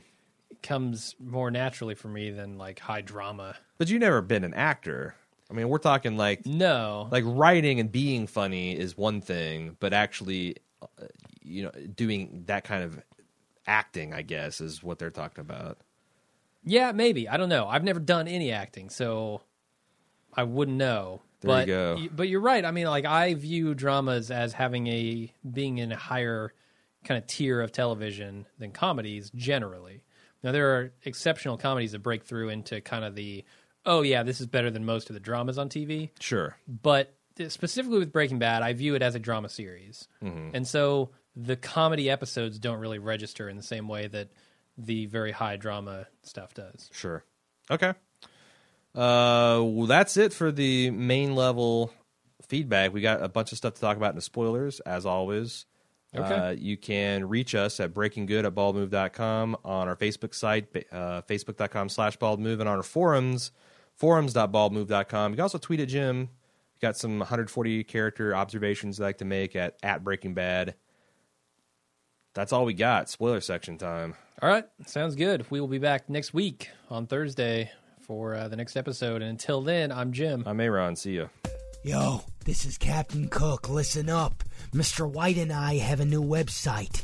comes 0.61 1.15
more 1.19 1.49
naturally 1.51 1.95
for 1.95 2.07
me 2.07 2.31
than 2.31 2.57
like 2.57 2.79
high 2.79 3.01
drama. 3.01 3.55
But 3.77 3.89
you've 3.89 4.01
never 4.01 4.21
been 4.21 4.43
an 4.43 4.53
actor. 4.53 5.15
I 5.49 5.53
mean, 5.53 5.69
we're 5.69 5.77
talking 5.77 6.17
like 6.17 6.45
No, 6.45 7.07
like 7.11 7.23
writing 7.25 7.79
and 7.79 7.91
being 7.91 8.25
funny 8.27 8.77
is 8.77 8.97
one 8.97 9.21
thing, 9.21 9.77
but 9.79 9.93
actually, 9.93 10.55
uh, 10.81 10.87
you 11.43 11.63
know, 11.63 11.71
doing 11.95 12.43
that 12.47 12.63
kind 12.63 12.83
of 12.83 12.99
acting, 13.67 14.13
I 14.13 14.21
guess, 14.23 14.59
is 14.59 14.81
what 14.83 14.97
they're 14.99 15.11
talking 15.11 15.41
about. 15.41 15.77
yeah, 16.63 16.91
maybe 16.91 17.29
I 17.29 17.37
don't 17.37 17.49
know. 17.49 17.67
I've 17.67 17.83
never 17.83 17.99
done 17.99 18.27
any 18.27 18.51
acting, 18.51 18.89
so 18.89 19.41
I 20.33 20.43
wouldn't 20.43 20.77
know. 20.77 21.21
You 21.45 21.53
but 21.53 21.65
go. 21.67 21.95
y- 21.99 22.09
but 22.13 22.27
you're 22.27 22.41
right. 22.41 22.63
I 22.63 22.71
mean, 22.71 22.87
like 22.87 23.05
I 23.05 23.33
view 23.33 23.73
dramas 23.73 24.31
as 24.31 24.53
having 24.53 24.87
a 24.87 25.33
being 25.49 25.77
in 25.77 25.91
a 25.91 25.97
higher 25.97 26.53
kind 27.03 27.17
of 27.17 27.27
tier 27.27 27.61
of 27.61 27.71
television 27.71 28.45
than 28.57 28.71
comedies 28.71 29.31
generally. 29.35 30.03
Now 30.43 30.51
there 30.51 30.75
are 30.75 30.93
exceptional 31.03 31.57
comedies 31.57 31.91
that 31.93 31.99
break 31.99 32.23
through 32.23 32.49
into 32.49 32.81
kind 32.81 33.05
of 33.05 33.15
the 33.15 33.43
oh 33.85 34.01
yeah, 34.01 34.23
this 34.23 34.41
is 34.41 34.47
better 34.47 34.71
than 34.71 34.85
most 34.85 35.09
of 35.09 35.13
the 35.13 35.19
dramas 35.19 35.57
on 35.57 35.69
TV. 35.69 36.09
Sure. 36.19 36.57
But 36.67 37.13
uh, 37.39 37.49
specifically 37.49 37.99
with 37.99 38.11
Breaking 38.11 38.39
Bad, 38.39 38.61
I 38.61 38.73
view 38.73 38.95
it 38.95 39.01
as 39.01 39.15
a 39.15 39.19
drama 39.19 39.49
series, 39.49 40.07
mm-hmm. 40.23 40.55
and 40.55 40.67
so 40.67 41.11
the 41.35 41.55
comedy 41.55 42.09
episodes 42.09 42.59
don't 42.59 42.79
really 42.79 42.99
register 42.99 43.49
in 43.49 43.57
the 43.57 43.63
same 43.63 43.87
way 43.87 44.07
that 44.07 44.29
the 44.77 45.05
very 45.05 45.31
high 45.31 45.57
drama 45.57 46.07
stuff 46.23 46.53
does. 46.53 46.89
Sure. 46.93 47.23
Okay. 47.69 47.93
Uh, 48.95 49.61
well, 49.61 49.87
that's 49.87 50.15
it 50.15 50.33
for 50.33 50.51
the 50.51 50.89
main 50.91 51.35
level 51.35 51.91
feedback. 52.47 52.93
We 52.93 53.01
got 53.01 53.21
a 53.21 53.27
bunch 53.27 53.51
of 53.51 53.57
stuff 53.57 53.73
to 53.75 53.81
talk 53.81 53.97
about 53.97 54.11
in 54.11 54.15
the 54.15 54.21
spoilers, 54.21 54.79
as 54.81 55.05
always. 55.05 55.65
Okay. 56.15 56.33
Uh, 56.33 56.51
you 56.51 56.77
can 56.77 57.27
reach 57.27 57.55
us 57.55 57.81
at 57.81 57.93
breakinggood 57.93 58.45
at 58.45 58.55
baldmove.com 58.55 59.57
on 59.65 59.87
our 59.89 59.97
Facebook 59.97 60.33
site, 60.33 60.67
uh, 60.91 61.21
facebook.com 61.23 61.89
slash 61.89 62.17
baldmove, 62.17 62.61
and 62.61 62.69
on 62.69 62.77
our 62.77 62.83
forums, 62.83 63.51
forums.baldmove.com. 63.95 65.31
You 65.31 65.35
can 65.35 65.41
also 65.41 65.57
tweet 65.57 65.81
at 65.81 65.89
Jim. 65.89 66.21
You 66.21 66.79
got 66.81 66.95
some 66.95 67.19
140 67.19 67.83
character 67.83 68.33
observations 68.33 68.99
you 68.99 69.03
like 69.03 69.17
to 69.17 69.25
make 69.25 69.57
at, 69.57 69.75
at 69.83 70.05
Breaking 70.05 70.33
Bad. 70.33 70.75
That's 72.33 72.53
all 72.53 72.63
we 72.63 72.73
got. 72.73 73.09
Spoiler 73.09 73.41
section 73.41 73.77
time. 73.77 74.15
All 74.41 74.47
right, 74.47 74.65
sounds 74.85 75.15
good. 75.15 75.45
We 75.49 75.59
will 75.59 75.67
be 75.67 75.79
back 75.79 76.09
next 76.09 76.33
week 76.33 76.69
on 76.89 77.07
Thursday 77.07 77.71
for 78.05 78.35
uh, 78.35 78.47
the 78.47 78.55
next 78.55 78.77
episode. 78.77 79.21
And 79.21 79.31
until 79.31 79.61
then, 79.61 79.91
I'm 79.91 80.13
Jim. 80.13 80.43
I'm 80.45 80.59
Aaron. 80.59 80.95
See 80.95 81.17
ya. 81.17 81.27
Yo, 81.83 82.21
this 82.45 82.65
is 82.65 82.77
Captain 82.77 83.27
Cook. 83.27 83.69
Listen 83.69 84.09
up. 84.09 84.43
Mr. 84.73 85.09
White 85.09 85.37
and 85.37 85.53
I 85.53 85.77
have 85.77 85.99
a 85.99 86.05
new 86.05 86.23
website. 86.23 87.03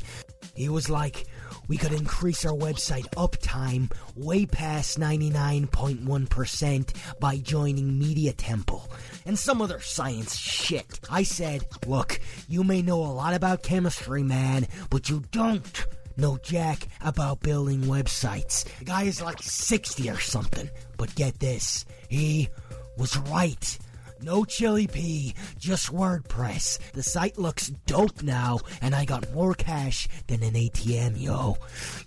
He 0.54 0.68
was 0.68 0.90
like, 0.90 1.26
we 1.68 1.76
could 1.76 1.92
increase 1.92 2.44
our 2.44 2.52
website 2.52 3.06
uptime 3.14 3.90
way 4.16 4.44
past 4.44 4.98
99.1% 4.98 7.20
by 7.20 7.36
joining 7.38 7.96
Media 7.98 8.32
Temple 8.32 8.90
and 9.24 9.38
some 9.38 9.62
other 9.62 9.80
science 9.80 10.36
shit. 10.36 10.98
I 11.08 11.22
said, 11.22 11.64
look, 11.86 12.20
you 12.48 12.64
may 12.64 12.82
know 12.82 13.00
a 13.00 13.14
lot 13.14 13.34
about 13.34 13.62
chemistry, 13.62 14.24
man, 14.24 14.66
but 14.90 15.08
you 15.08 15.22
don't 15.30 15.86
know 16.18 16.38
jack 16.42 16.88
about 17.00 17.40
building 17.40 17.82
websites. 17.82 18.64
The 18.78 18.84
guy 18.84 19.04
is 19.04 19.22
like 19.22 19.42
60 19.42 20.10
or 20.10 20.20
something. 20.20 20.68
But 20.96 21.14
get 21.14 21.38
this, 21.40 21.84
he 22.08 22.48
was 22.96 23.16
right. 23.16 23.78
No 24.22 24.44
chili 24.44 24.86
pea, 24.86 25.34
just 25.58 25.92
WordPress. 25.92 26.78
The 26.92 27.02
site 27.02 27.38
looks 27.38 27.70
dope 27.86 28.22
now, 28.22 28.60
and 28.80 28.94
I 28.94 29.04
got 29.04 29.32
more 29.34 29.54
cash 29.54 30.08
than 30.28 30.44
an 30.44 30.54
ATM, 30.54 31.20
yo. 31.20 31.56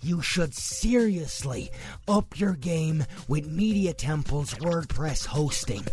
You 0.00 0.22
should 0.22 0.54
seriously 0.54 1.70
up 2.08 2.38
your 2.40 2.54
game 2.54 3.04
with 3.28 3.46
Media 3.46 3.92
Temple's 3.92 4.54
WordPress 4.54 5.26
hosting. 5.26 5.84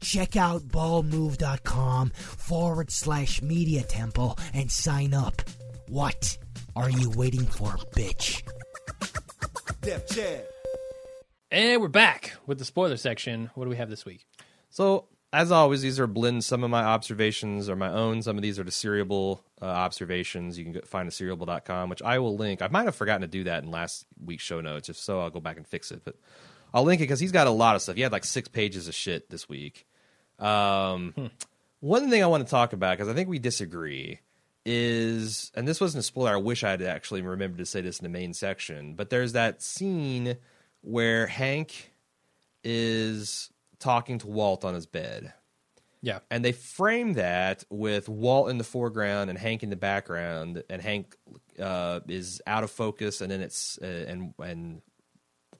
Check 0.00 0.34
out 0.34 0.62
baldmove.com 0.62 2.10
forward 2.10 2.90
slash 2.90 3.42
Media 3.42 3.82
Temple 3.82 4.38
and 4.54 4.72
sign 4.72 5.12
up. 5.12 5.42
What 5.88 6.38
are 6.76 6.90
you 6.90 7.10
waiting 7.16 7.46
for, 7.46 7.74
a 7.74 7.78
bitch? 7.96 8.42
And 11.50 11.80
we're 11.80 11.88
back 11.88 12.34
with 12.46 12.58
the 12.58 12.64
spoiler 12.66 12.98
section. 12.98 13.50
What 13.54 13.64
do 13.64 13.70
we 13.70 13.76
have 13.76 13.88
this 13.88 14.04
week? 14.04 14.26
So, 14.68 15.06
as 15.32 15.50
always, 15.50 15.80
these 15.80 15.98
are 15.98 16.06
blends. 16.06 16.44
Some 16.44 16.62
of 16.62 16.70
my 16.70 16.82
observations 16.82 17.70
are 17.70 17.76
my 17.76 17.90
own. 17.90 18.20
Some 18.20 18.36
of 18.36 18.42
these 18.42 18.58
are 18.58 18.64
the 18.64 18.70
seriable 18.70 19.40
uh, 19.62 19.64
observations. 19.64 20.58
You 20.58 20.64
can 20.64 20.72
go, 20.74 20.80
find 20.82 21.06
at 21.06 21.14
seriable.com, 21.14 21.88
which 21.88 22.02
I 22.02 22.18
will 22.18 22.36
link. 22.36 22.60
I 22.60 22.68
might 22.68 22.84
have 22.84 22.94
forgotten 22.94 23.22
to 23.22 23.26
do 23.26 23.44
that 23.44 23.64
in 23.64 23.70
last 23.70 24.04
week's 24.22 24.44
show 24.44 24.60
notes. 24.60 24.90
If 24.90 24.96
so, 24.98 25.20
I'll 25.20 25.30
go 25.30 25.40
back 25.40 25.56
and 25.56 25.66
fix 25.66 25.90
it. 25.90 26.02
But 26.04 26.16
I'll 26.74 26.84
link 26.84 27.00
it 27.00 27.04
because 27.04 27.20
he's 27.20 27.32
got 27.32 27.46
a 27.46 27.50
lot 27.50 27.74
of 27.74 27.82
stuff. 27.82 27.96
He 27.96 28.02
had 28.02 28.12
like 28.12 28.24
six 28.24 28.48
pages 28.48 28.86
of 28.86 28.94
shit 28.94 29.30
this 29.30 29.48
week. 29.48 29.86
Um, 30.38 31.30
One 31.80 32.10
thing 32.10 32.22
I 32.22 32.26
want 32.26 32.44
to 32.44 32.50
talk 32.50 32.72
about, 32.72 32.96
because 32.96 33.08
I 33.08 33.14
think 33.14 33.28
we 33.28 33.38
disagree, 33.38 34.20
is, 34.66 35.52
and 35.54 35.66
this 35.66 35.80
wasn't 35.80 36.00
a 36.00 36.02
spoiler. 36.02 36.32
I 36.32 36.36
wish 36.36 36.64
I 36.64 36.70
had 36.70 36.82
actually 36.82 37.22
remembered 37.22 37.58
to 37.58 37.66
say 37.66 37.80
this 37.80 38.00
in 38.00 38.02
the 38.02 38.10
main 38.10 38.34
section, 38.34 38.94
but 38.94 39.08
there's 39.08 39.32
that 39.32 39.62
scene 39.62 40.36
where 40.82 41.28
Hank 41.28 41.92
is 42.64 43.50
talking 43.78 44.18
to 44.18 44.26
Walt 44.26 44.64
on 44.64 44.74
his 44.74 44.86
bed. 44.86 45.32
Yeah. 46.02 46.18
And 46.30 46.44
they 46.44 46.52
frame 46.52 47.14
that 47.14 47.64
with 47.70 48.08
Walt 48.08 48.50
in 48.50 48.58
the 48.58 48.64
foreground 48.64 49.30
and 49.30 49.38
Hank 49.38 49.62
in 49.62 49.70
the 49.70 49.76
background, 49.76 50.62
and 50.68 50.82
Hank 50.82 51.16
uh, 51.60 52.00
is 52.08 52.42
out 52.46 52.64
of 52.64 52.70
focus, 52.70 53.20
and 53.20 53.30
then 53.30 53.40
it's 53.40 53.78
uh, 53.80 54.04
and 54.08 54.34
and 54.38 54.82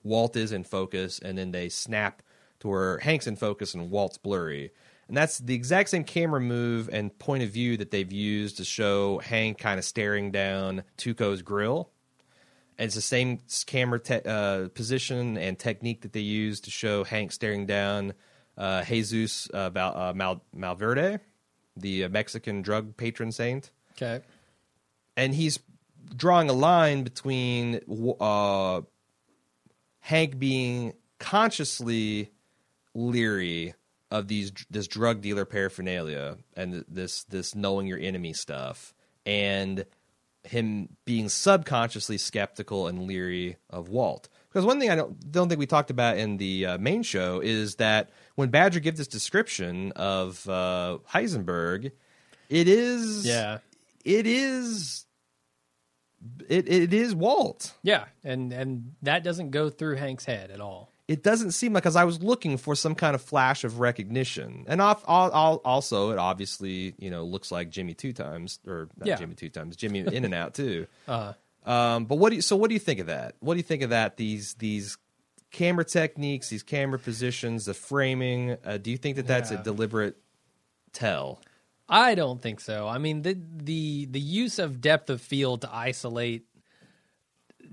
Walt 0.03 0.37
is 0.37 0.53
in 0.53 0.65
focus, 0.65 1.20
and 1.20 1.39
then 1.39 1.53
they 1.53 1.69
snap 1.69 2.23
to 2.61 2.69
where 2.69 2.99
Hank's 2.99 3.27
in 3.27 3.37
focus 3.37 3.74
and 3.74 3.91
Walt's 3.91 4.19
blurry. 4.19 4.73
And 5.09 5.16
that's 5.16 5.39
the 5.39 5.55
exact 5.55 5.91
same 5.91 6.03
camera 6.05 6.41
move 6.41 6.89
and 6.93 7.16
point 7.19 7.43
of 7.45 7.51
view 7.51 7.77
that 7.77 7.91
they've 7.93 8.11
used 8.11 8.57
to 8.57 8.65
show 8.65 9.19
Hank 9.19 9.59
kind 9.59 9.78
of 9.78 9.85
staring 9.85 10.33
down 10.33 10.83
Tuco's 10.99 11.43
grill. 11.43 11.91
And 12.78 12.87
it's 12.87 12.97
the 12.97 13.01
same 13.01 13.39
camera 13.66 14.01
te- 14.01 14.20
uh, 14.27 14.69
position 14.70 15.39
and 15.39 15.59
technique 15.59 16.03
that 16.03 16.12
they 16.12 16.20
use 16.20 16.61
to 16.62 16.70
show 16.70 17.05
Hank 17.05 17.31
staring 17.33 17.66
down 17.66 18.15
uh, 18.59 18.83
Jesus 18.85 19.49
uh, 19.51 19.70
Val- 19.70 19.97
uh, 19.97 20.12
Mal- 20.12 20.43
Malverde, 20.57 21.20
the 21.77 22.05
uh, 22.05 22.09
Mexican 22.09 22.62
drug 22.62 22.97
patron 22.97 23.31
saint 23.33 23.70
Okay. 23.93 24.24
and 25.16 25.35
he's 25.35 25.59
drawing 26.16 26.49
a 26.51 26.53
line 26.53 27.03
between 27.03 27.81
uh, 28.20 28.81
Hank 30.01 30.39
being 30.39 30.95
consciously 31.19 32.31
leery 32.95 33.74
of 34.11 34.28
these 34.28 34.53
this 34.70 34.87
drug 34.87 35.20
dealer 35.20 35.45
paraphernalia 35.45 36.37
and 36.57 36.85
this 36.89 37.24
this 37.24 37.55
knowing 37.55 37.87
your 37.87 37.99
enemy 37.99 38.33
stuff, 38.33 38.95
and 39.24 39.85
him 40.45 40.89
being 41.05 41.28
subconsciously 41.28 42.16
skeptical 42.19 42.87
and 42.87 43.03
leery 43.07 43.57
of 43.69 43.89
Walt. 43.89 44.28
Because 44.49 44.65
one 44.65 44.78
thing 44.78 44.91
I 44.91 44.95
don't 44.97 45.33
don't 45.33 45.49
think 45.49 45.59
we 45.59 45.66
talked 45.66 45.91
about 45.91 46.19
in 46.19 46.37
the 46.37 46.66
uh, 46.66 46.78
main 46.78 47.03
show 47.03 47.41
is 47.41 47.77
that 47.77 48.11
when 48.37 48.51
Badger 48.51 48.81
gives 48.81 48.99
this 48.99 49.09
description 49.09 49.91
of 49.93 50.49
uh, 50.49 50.99
Heisenberg, 51.12 51.91
it 52.49 52.69
is 52.69 53.27
Yeah. 53.27 53.59
it 54.05 54.27
is 54.27 55.05
it 56.49 56.69
it 56.69 56.95
is 56.95 57.15
Walt. 57.15 57.74
Yeah, 57.83 58.05
and 58.24 58.53
and 58.53 58.95
that 59.03 59.24
doesn't 59.24 59.51
go 59.51 59.69
through 59.69 59.97
Hank's 59.97 60.24
head 60.24 60.51
at 60.53 60.61
all. 60.61 60.93
It 61.09 61.23
doesn't 61.23 61.53
seem 61.53 61.73
like 61.73 61.85
because 61.85 61.95
I 61.95 62.03
was 62.05 62.20
looking 62.23 62.57
for 62.57 62.74
some 62.74 62.95
kind 62.97 63.15
of 63.15 63.23
flash 63.23 63.62
of 63.62 63.78
recognition, 63.78 64.65
and 64.66 64.83
off, 64.83 65.05
al- 65.09 65.33
al- 65.33 65.62
also 65.65 66.11
it 66.11 66.19
obviously 66.19 66.95
you 66.99 67.11
know 67.11 67.24
looks 67.24 67.53
like 67.53 67.70
Jimmy 67.70 67.95
two 67.95 68.12
times 68.12 68.59
or 68.66 68.89
not 68.97 69.07
Yeah. 69.07 69.16
Jimmy 69.16 69.35
two 69.37 69.49
times, 69.49 69.77
Jimmy 69.77 70.01
in 70.01 70.24
and 70.24 70.35
out 70.35 70.55
too. 70.55 70.87
Uh, 71.09 71.33
Um, 71.65 72.05
but 72.07 72.16
what 72.16 72.31
do 72.31 72.37
you 72.37 72.43
so 72.43 72.57
what 72.57 72.69
do 72.69 72.74
you 72.74 72.81
think 72.81 72.99
of 73.01 73.07
that? 73.07 73.35
What 73.41 73.55
do 73.55 73.59
you 73.59 73.62
think 73.65 73.83
of 73.83 73.91
that? 73.91 74.16
These 74.16 74.55
these 74.55 74.99
camera 75.53 75.85
techniques, 75.85 76.49
these 76.49 76.62
camera 76.65 76.99
positions, 76.99 77.66
the 77.66 77.74
framing. 77.74 78.57
Uh, 78.65 78.77
do 78.78 78.91
you 78.91 78.97
think 78.97 79.15
that 79.16 79.27
that's 79.28 79.51
a 79.53 79.62
deliberate 79.62 80.16
tell? 80.93 81.41
I 81.89 82.16
don't 82.16 82.43
think 82.43 82.61
so. 82.61 82.89
I 82.89 82.99
mean, 82.99 83.23
the 83.23 83.39
the 83.59 84.07
the 84.07 84.20
use 84.20 84.59
of 84.59 84.81
depth 84.81 85.09
of 85.09 85.20
field 85.20 85.61
to 85.62 85.73
isolate 85.73 86.47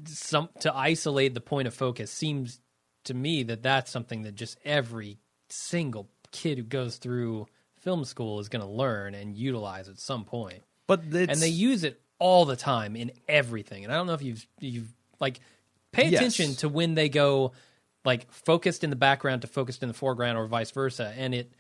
some 0.06 0.50
to 0.62 0.76
isolate 0.76 1.34
the 1.34 1.42
point 1.42 1.68
of 1.68 1.74
focus 1.74 2.12
seems 2.12 2.60
to 3.06 3.14
me 3.14 3.44
that 3.44 3.64
that's 3.64 3.92
something 3.92 4.24
that 4.24 4.36
just 4.36 4.58
every 4.66 5.20
single 5.50 6.10
kid 6.32 6.58
who 6.58 6.64
goes 6.64 6.98
through 6.98 7.48
film 7.80 8.06
school 8.06 8.40
is 8.40 8.50
going 8.50 8.64
to 8.64 8.72
learn 8.72 9.14
and 9.14 9.36
utilize 9.36 9.90
at 9.90 10.00
some 10.00 10.26
point. 10.26 10.64
But 10.88 11.02
it's, 11.12 11.32
and 11.34 11.42
they 11.42 11.50
use 11.50 11.84
it 11.84 12.02
all 12.20 12.46
the 12.46 12.56
time 12.56 12.96
in 12.96 13.12
everything. 13.28 13.84
And 13.84 13.94
I 13.94 13.98
don't 13.98 14.08
know 14.08 14.14
if 14.14 14.22
you've 14.22 14.46
you've 14.60 14.94
like 15.20 15.40
pay 15.92 16.08
Yes. 16.10 16.20
attention 16.20 16.56
to 16.58 16.70
when 16.70 16.96
they 16.96 17.10
go 17.10 17.52
like 18.06 18.32
focused 18.32 18.84
in 18.84 18.90
the 18.90 18.96
background 18.96 19.42
to 19.42 19.48
focused 19.48 19.82
in 19.84 19.88
the 19.88 19.94
foreground 19.94 20.38
or 20.38 20.48
vice 20.48 20.72
versa. 20.72 21.14
And 21.18 21.34
it 21.34 21.54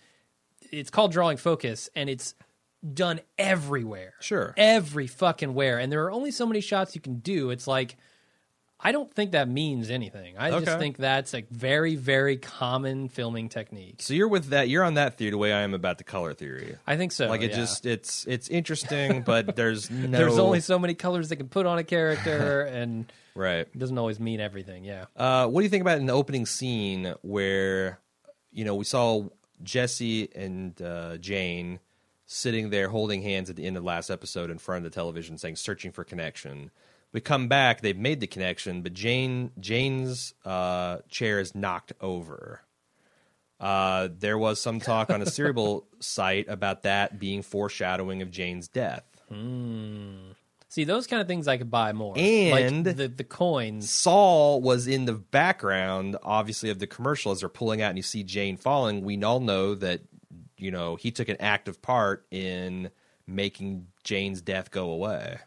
it's 0.71 0.89
called 0.89 1.11
drawing 1.11 1.37
focus 1.37 1.89
and 1.95 2.09
it's 2.09 2.35
done 2.93 3.21
everywhere. 3.37 4.13
Sure. 4.19 4.53
Every 4.57 5.07
fucking 5.07 5.53
where. 5.53 5.79
And 5.79 5.91
there 5.91 6.03
are 6.05 6.11
only 6.11 6.31
so 6.31 6.45
many 6.45 6.61
shots 6.61 6.95
you 6.95 7.01
can 7.01 7.19
do. 7.19 7.49
It's 7.49 7.67
like 7.67 7.95
I 8.85 8.91
don't 8.91 9.11
think 9.13 9.31
that 9.31 9.47
means 9.47 9.89
anything. 9.89 10.35
I 10.37 10.51
Okay. 10.51 10.65
just 10.65 10.77
think 10.77 10.97
that's 10.97 11.33
a 11.33 11.45
very, 11.49 11.95
very 11.95 12.35
common 12.37 13.07
filming 13.07 13.47
technique. 13.49 13.95
so 14.01 14.13
you're 14.13 14.27
with 14.27 14.47
that. 14.49 14.67
You're 14.67 14.83
on 14.83 14.95
that 14.95 15.17
theory 15.17 15.31
the 15.31 15.37
way 15.37 15.53
I 15.53 15.61
am 15.61 15.73
about 15.73 15.97
the 15.97 16.03
color 16.03 16.33
theory. 16.33 16.75
I 16.85 16.97
think 16.97 17.13
so. 17.13 17.27
like 17.27 17.41
it 17.41 17.51
yeah. 17.51 17.57
just 17.57 17.85
it's 17.85 18.25
it's 18.27 18.49
interesting, 18.49 19.21
but 19.25 19.55
there's 19.55 19.89
no 19.89 20.17
there's 20.17 20.37
only 20.37 20.59
so 20.59 20.77
many 20.77 20.93
colors 20.95 21.29
they 21.29 21.35
can 21.37 21.47
put 21.47 21.65
on 21.65 21.77
a 21.77 21.83
character 21.83 22.61
and 22.73 23.11
right. 23.35 23.59
It 23.73 23.79
doesn't 23.79 23.97
always 23.97 24.19
mean 24.19 24.39
everything, 24.41 24.83
yeah. 24.83 25.05
Uh, 25.15 25.47
what 25.47 25.61
do 25.61 25.63
you 25.63 25.69
think 25.69 25.81
about 25.81 25.97
in 25.99 26.05
the 26.05 26.13
opening 26.13 26.45
scene 26.45 27.13
where 27.21 27.99
you 28.51 28.65
know 28.65 28.75
we 28.75 28.83
saw 28.85 29.23
Jesse 29.63 30.29
and 30.35 30.79
uh, 30.81 31.17
Jane 31.17 31.79
sitting 32.25 32.69
there 32.69 32.89
holding 32.89 33.21
hands 33.21 33.49
at 33.49 33.55
the 33.55 33.65
end 33.65 33.77
of 33.77 33.83
the 33.83 33.87
last 33.87 34.09
episode 34.09 34.49
in 34.49 34.57
front 34.57 34.85
of 34.85 34.91
the 34.91 34.95
television, 34.95 35.37
saying 35.37 35.55
"searching 35.55 35.91
for 35.91 36.03
connection." 36.03 36.69
We 37.13 37.21
come 37.21 37.47
back, 37.47 37.81
they've 37.81 37.97
made 37.97 38.19
the 38.19 38.27
connection, 38.27 38.81
but 38.81 38.93
Jane 38.93 39.51
Jane's 39.59 40.33
uh, 40.43 40.97
chair 41.09 41.39
is 41.39 41.53
knocked 41.53 41.93
over. 42.01 42.61
Uh, 43.59 44.09
there 44.17 44.37
was 44.37 44.59
some 44.59 44.79
talk 44.79 45.09
on 45.09 45.21
a 45.21 45.25
cerebral 45.25 45.87
site 45.99 46.49
about 46.49 46.83
that 46.83 47.19
being 47.19 47.43
foreshadowing 47.43 48.21
of 48.21 48.31
Jane's 48.31 48.67
death. 48.67 49.05
See, 50.69 50.85
those 50.85 51.05
kind 51.05 51.21
of 51.21 51.27
things 51.27 51.47
I 51.47 51.57
could 51.57 51.69
buy 51.69 51.93
more. 51.93 52.15
And- 52.17 52.85
like 52.85 52.95
the 52.97 53.07
the 53.07 53.23
coins. 53.23 53.91
Saul 53.91 54.59
was 54.59 54.87
in 54.87 55.05
the 55.05 55.13
background, 55.13 56.17
obviously, 56.23 56.71
of 56.71 56.79
the 56.79 56.87
commercial 56.87 57.31
as 57.31 57.41
they're 57.41 57.49
pulling 57.49 57.81
out 57.81 57.89
and 57.89 57.97
you 57.97 58.03
see 58.03 58.23
Jane 58.23 58.57
falling. 58.57 59.03
We 59.03 59.21
all 59.23 59.39
know 59.39 59.75
that, 59.75 60.01
you 60.57 60.71
know, 60.71 60.95
he 60.95 61.11
took 61.11 61.29
an 61.29 61.37
active 61.39 61.79
part 61.81 62.25
in 62.31 62.89
making 63.27 63.85
Jane's 64.03 64.41
death 64.41 64.71
go 64.71 64.89
away. 64.89 65.37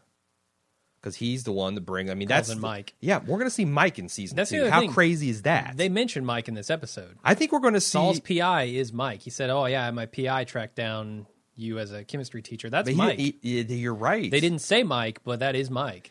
Because 1.06 1.14
he's 1.18 1.44
the 1.44 1.52
one 1.52 1.76
to 1.76 1.80
bring. 1.80 2.10
I 2.10 2.14
mean, 2.14 2.26
that's 2.26 2.52
Mike. 2.56 2.92
Yeah, 3.00 3.18
we're 3.18 3.38
going 3.38 3.44
to 3.46 3.50
see 3.50 3.64
Mike 3.64 4.00
in 4.00 4.08
season 4.08 4.36
That's 4.36 4.50
the 4.50 4.56
two. 4.56 4.62
other 4.62 4.70
How 4.72 4.80
thing. 4.80 4.92
crazy 4.92 5.30
is 5.30 5.42
that? 5.42 5.76
They 5.76 5.88
mentioned 5.88 6.26
Mike 6.26 6.48
in 6.48 6.54
this 6.54 6.68
episode. 6.68 7.16
I 7.22 7.34
think 7.34 7.52
we're 7.52 7.60
going 7.60 7.74
to 7.74 7.80
see. 7.80 7.92
Saul's 7.92 8.18
PI 8.18 8.64
is 8.64 8.92
Mike. 8.92 9.22
He 9.22 9.30
said, 9.30 9.48
"Oh 9.48 9.66
yeah, 9.66 9.88
my 9.92 10.06
PI 10.06 10.42
tracked 10.46 10.74
down 10.74 11.26
you 11.54 11.78
as 11.78 11.92
a 11.92 12.02
chemistry 12.02 12.42
teacher." 12.42 12.70
That's 12.70 12.86
but 12.86 12.90
he- 12.90 12.96
Mike. 12.98 13.18
he- 13.20 13.62
he- 13.62 13.76
you're 13.76 13.94
right. 13.94 14.28
they 14.28 14.40
didn't 14.40 14.62
say 14.62 14.82
Mike, 14.82 15.20
but 15.22 15.38
that 15.38 15.54
is 15.54 15.70
Mike. 15.70 16.10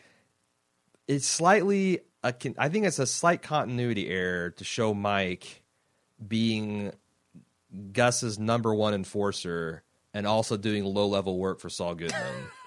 it's 1.06 1.26
slightly 1.26 2.00
a 2.24 2.32
con- 2.32 2.54
I 2.56 2.70
think 2.70 2.86
it's 2.86 2.98
a 2.98 3.06
slight 3.06 3.42
continuity 3.42 4.08
error 4.08 4.48
to 4.52 4.64
show 4.64 4.94
Mike 4.94 5.62
being 6.26 6.90
Gus's 7.92 8.38
number 8.38 8.74
one 8.74 8.94
enforcer 8.94 9.82
and 10.14 10.26
also 10.26 10.56
doing 10.56 10.84
low 10.86 11.06
level 11.06 11.38
work 11.38 11.60
for 11.60 11.68
Saul 11.68 11.94
Goodman. 11.96 12.22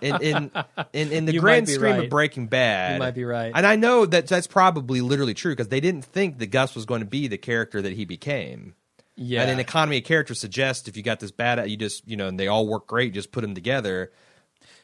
in, 0.00 0.16
in 0.22 0.50
in 0.92 1.12
in 1.12 1.24
the 1.26 1.32
You 1.34 1.40
grand 1.40 1.68
scheme 1.68 1.82
right. 1.82 2.04
of 2.04 2.10
Breaking 2.10 2.46
Bad, 2.46 2.94
You 2.94 2.98
might 2.98 3.14
be 3.14 3.24
right. 3.24 3.52
and 3.54 3.66
I 3.66 3.76
know 3.76 4.06
that 4.06 4.26
that's 4.26 4.46
probably 4.46 5.00
literally 5.00 5.34
true 5.34 5.52
because 5.52 5.68
they 5.68 5.80
didn't 5.80 6.04
think 6.04 6.38
that 6.38 6.46
Gus 6.48 6.74
was 6.74 6.84
going 6.86 7.00
to 7.00 7.06
be 7.06 7.28
the 7.28 7.38
character 7.38 7.80
that 7.82 7.92
he 7.92 8.04
became. 8.04 8.74
Yeah, 9.20 9.42
And 9.42 9.50
an 9.50 9.58
economy 9.58 9.98
of 9.98 10.04
characters 10.04 10.38
suggests 10.38 10.86
if 10.86 10.96
you 10.96 11.02
got 11.02 11.18
this 11.18 11.32
bad, 11.32 11.68
you 11.68 11.76
just 11.76 12.06
you 12.08 12.16
know, 12.16 12.28
and 12.28 12.38
they 12.38 12.46
all 12.46 12.66
work 12.68 12.86
great, 12.86 13.12
just 13.14 13.32
put 13.32 13.40
them 13.40 13.54
together. 13.54 14.12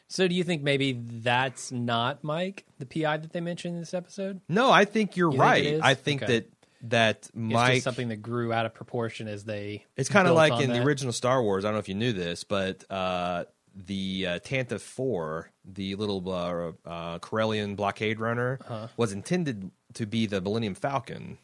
so 0.09 0.27
do 0.27 0.35
you 0.35 0.43
think 0.43 0.63
maybe 0.63 0.93
that's 0.93 1.71
not 1.71 2.25
Mike, 2.25 2.65
the 2.81 2.87
PI 2.87 3.19
that 3.19 3.33
they 3.33 3.41
mentioned 3.41 3.75
in 3.75 3.81
this 3.81 3.95
episode? 3.95 4.41
No, 4.49 4.71
I 4.73 4.85
think 4.87 5.17
you're 5.17 5.33
You 5.33 5.39
right. 5.39 5.65
is? 5.65 5.81
I 5.83 5.95
think 5.95 6.23
Okay. 6.25 6.33
that 6.41 6.51
that 6.87 7.31
Mike 7.35 7.75
just 7.75 7.85
something 7.85 8.09
that 8.09 8.17
grew 8.17 8.53
out 8.53 8.67
of 8.67 8.75
proportion 8.75 9.27
as 9.29 9.45
they. 9.45 9.87
It's 9.97 10.09
kind 10.11 10.27
of 10.29 10.35
like 10.35 10.61
in 10.61 10.71
the 10.73 10.83
original 10.83 11.13
Star 11.13 11.41
Wars. 11.43 11.65
I 11.65 11.69
don't 11.69 11.75
know 11.77 11.79
if 11.81 11.89
you 11.89 11.95
knew 11.95 12.13
this, 12.13 12.45
but 12.45 12.85
uh, 12.91 13.45
the 13.75 14.27
uh, 14.27 14.39
Tantive 14.41 14.81
Four, 14.81 15.51
the 15.65 15.95
little 15.97 16.23
uh, 16.31 16.89
uh, 16.89 17.19
Corellian 17.19 17.77
blockade 17.77 18.21
runner, 18.21 18.59
Uh-huh. 18.69 18.89
was 18.97 19.13
intended 19.13 19.71
to 19.95 20.07
be 20.07 20.27
the 20.27 20.41
Millennium 20.41 20.75
Falcon. 20.75 21.39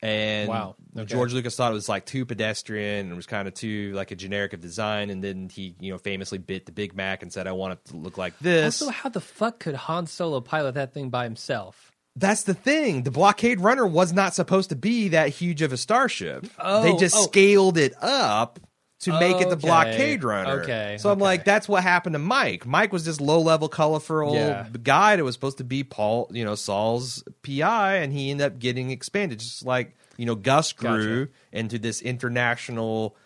And 0.00 0.48
Wow. 0.48 0.74
Okay. 0.96 1.04
George 1.04 1.32
Lucas 1.32 1.54
thought 1.54 1.70
it 1.70 1.74
was 1.74 1.88
like 1.88 2.04
too 2.04 2.26
pedestrian 2.26 3.06
and 3.06 3.16
was 3.16 3.26
kind 3.26 3.46
of 3.46 3.54
too 3.54 3.92
like 3.94 4.10
a 4.10 4.16
generic 4.16 4.52
of 4.52 4.60
design. 4.60 5.10
And 5.10 5.22
then 5.22 5.48
he, 5.48 5.76
you 5.78 5.92
know, 5.92 5.98
famously 5.98 6.38
bit 6.38 6.66
the 6.66 6.72
Big 6.72 6.96
Mac 6.96 7.22
and 7.22 7.32
said, 7.32 7.46
"I 7.46 7.52
want 7.52 7.74
it 7.74 7.84
to 7.90 7.96
look 7.96 8.18
like 8.18 8.36
this." 8.40 8.82
Also, 8.82 8.92
how 8.92 9.08
the 9.08 9.20
fuck 9.20 9.60
could 9.60 9.76
Han 9.76 10.06
Solo 10.06 10.40
pilot 10.40 10.74
that 10.74 10.92
thing 10.92 11.08
by 11.08 11.22
himself? 11.24 11.92
That's 12.16 12.42
the 12.42 12.52
thing. 12.52 13.04
The 13.04 13.10
blockade 13.10 13.60
runner 13.60 13.86
was 13.86 14.12
not 14.12 14.34
supposed 14.34 14.70
to 14.70 14.76
be 14.76 15.08
that 15.08 15.28
huge 15.30 15.62
of 15.62 15.72
a 15.72 15.76
starship. 15.76 16.46
Oh, 16.58 16.82
they 16.82 16.96
just 16.96 17.16
oh. 17.16 17.22
scaled 17.22 17.78
it 17.78 17.94
up 18.02 18.58
to 19.02 19.18
make 19.20 19.40
it 19.40 19.50
the 19.50 19.56
blockade 19.56 20.24
runner. 20.24 20.62
okay, 20.62 20.96
So 20.98 21.10
I'm 21.10 21.16
okay. 21.18 21.22
like, 21.24 21.44
that's 21.44 21.68
what 21.68 21.82
happened 21.82 22.14
to 22.14 22.18
Mike. 22.18 22.66
Mike 22.66 22.92
was 22.92 23.04
this 23.04 23.20
low 23.20 23.40
level, 23.40 23.68
colorful 23.68 24.34
Yeah. 24.34 24.66
guy 24.82 25.16
that 25.16 25.24
was 25.24 25.34
supposed 25.34 25.58
to 25.58 25.64
be 25.64 25.84
Paul, 25.84 26.28
you 26.32 26.44
know, 26.44 26.54
Saul's 26.54 27.22
PI, 27.42 27.96
and 27.96 28.12
he 28.12 28.30
ended 28.30 28.46
up 28.46 28.58
getting 28.58 28.90
expanded, 28.90 29.38
just 29.40 29.64
like 29.64 29.96
you 30.18 30.26
know, 30.26 30.34
Gus 30.34 30.72
grew 30.72 31.28
into 31.52 31.78
this 31.78 32.00
international. 32.02 33.16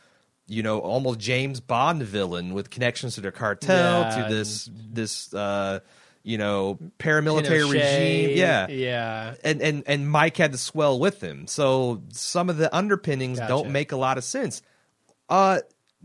You 0.49 0.63
know, 0.63 0.79
almost 0.79 1.19
James 1.19 1.59
Bond 1.59 2.05
villain 2.05 2.55
with 2.55 2.71
connections 2.71 3.17
to 3.17 3.21
the 3.21 3.33
cartel, 3.33 4.03
Yeah, 4.03 4.29
to 4.29 4.33
this 4.35 4.71
this 4.73 5.35
uh, 5.35 5.81
you 6.23 6.39
know 6.39 6.79
paramilitary 7.01 7.67
Pinochet, 7.67 7.73
regime. 7.73 8.39
Yeah, 8.39 8.69
yeah. 8.69 9.35
and 9.43 9.61
and 9.61 9.83
and 9.89 10.09
Mike 10.09 10.37
had 10.37 10.53
to 10.53 10.59
swell 10.59 11.01
with 11.01 11.21
him. 11.21 11.49
So 11.49 12.03
some 12.13 12.49
of 12.49 12.57
the 12.59 12.75
underpinnings 12.75 13.41
Gotcha. 13.41 13.49
don't 13.49 13.71
make 13.73 13.91
a 13.91 13.97
lot 13.97 14.19
of 14.19 14.25
sense. 14.25 14.63
Uh, 15.29 15.61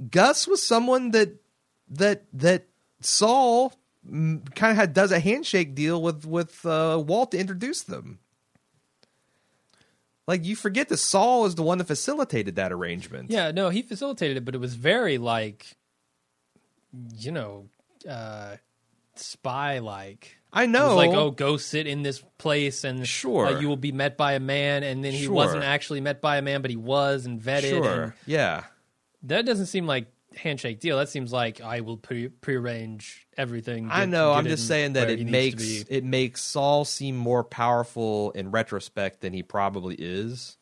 Gus 0.09 0.47
was 0.47 0.65
someone 0.65 1.11
that 1.11 1.35
that 1.89 2.23
that 2.33 2.67
Saul 3.01 3.73
kind 4.03 4.71
of 4.71 4.75
had 4.75 4.93
does 4.93 5.11
a 5.11 5.19
handshake 5.19 5.75
deal 5.75 6.01
with 6.01 6.25
with 6.25 6.65
uh, 6.65 7.01
Walt 7.05 7.31
to 7.31 7.37
introduce 7.39 7.83
them. 7.83 8.19
Like 10.27 10.45
you 10.45 10.55
forget 10.55 10.87
that 10.89 10.97
Saul 10.97 11.45
is 11.45 11.55
the 11.55 11.63
one 11.63 11.77
that 11.79 11.85
facilitated 11.87 12.55
that 12.55 12.71
arrangement. 12.71 13.31
Yeah, 13.31 13.51
no, 13.51 13.69
he 13.69 13.81
facilitated 13.81 14.37
it, 14.37 14.45
but 14.45 14.55
it 14.55 14.59
was 14.59 14.75
very 14.75 15.17
like, 15.17 15.75
you 17.17 17.31
know, 17.31 17.67
uh, 18.09 18.55
spy 19.15 19.79
like. 19.79 20.37
I 20.53 20.63
It 20.63 20.67
know. 20.67 20.87
was 20.87 20.95
like, 20.95 21.11
oh, 21.11 21.31
go 21.31 21.57
sit 21.57 21.87
in 21.87 22.03
this 22.03 22.23
place, 22.37 22.83
and 22.83 23.05
Sure. 23.07 23.47
uh, 23.47 23.59
you 23.59 23.67
will 23.67 23.77
be 23.77 23.91
met 23.91 24.15
by 24.17 24.33
a 24.33 24.39
man. 24.39 24.83
And 24.83 25.03
then 25.03 25.11
he 25.13 25.23
Sure. 25.25 25.33
wasn't 25.33 25.63
actually 25.63 26.01
met 26.01 26.21
by 26.21 26.37
a 26.37 26.41
man, 26.41 26.61
but 26.61 26.69
he 26.71 26.77
was 26.77 27.25
and 27.25 27.41
vetted. 27.41 27.69
sure, 27.69 28.01
And 28.03 28.13
yeah. 28.25 28.65
That 29.23 29.45
doesn't 29.45 29.67
seem 29.67 29.85
like 29.87 30.07
handshake 30.35 30.79
deal. 30.79 30.97
That 30.97 31.09
seems 31.09 31.33
like 31.33 31.59
I 31.61 31.81
will 31.81 31.97
pre- 31.97 32.29
prearrange 32.29 33.27
everything. 33.37 33.89
I 33.91 34.05
know. 34.05 34.31
I'm 34.31 34.45
just 34.45 34.67
saying 34.67 34.93
that 34.93 35.09
it 35.09 35.25
makes 35.27 35.63
it 35.89 36.03
makes 36.03 36.41
Saul 36.41 36.85
seem 36.85 37.15
more 37.17 37.43
powerful 37.43 38.31
in 38.31 38.51
retrospect 38.51 39.21
than 39.21 39.33
he 39.33 39.43
probably 39.43 39.95
is. 39.97 40.57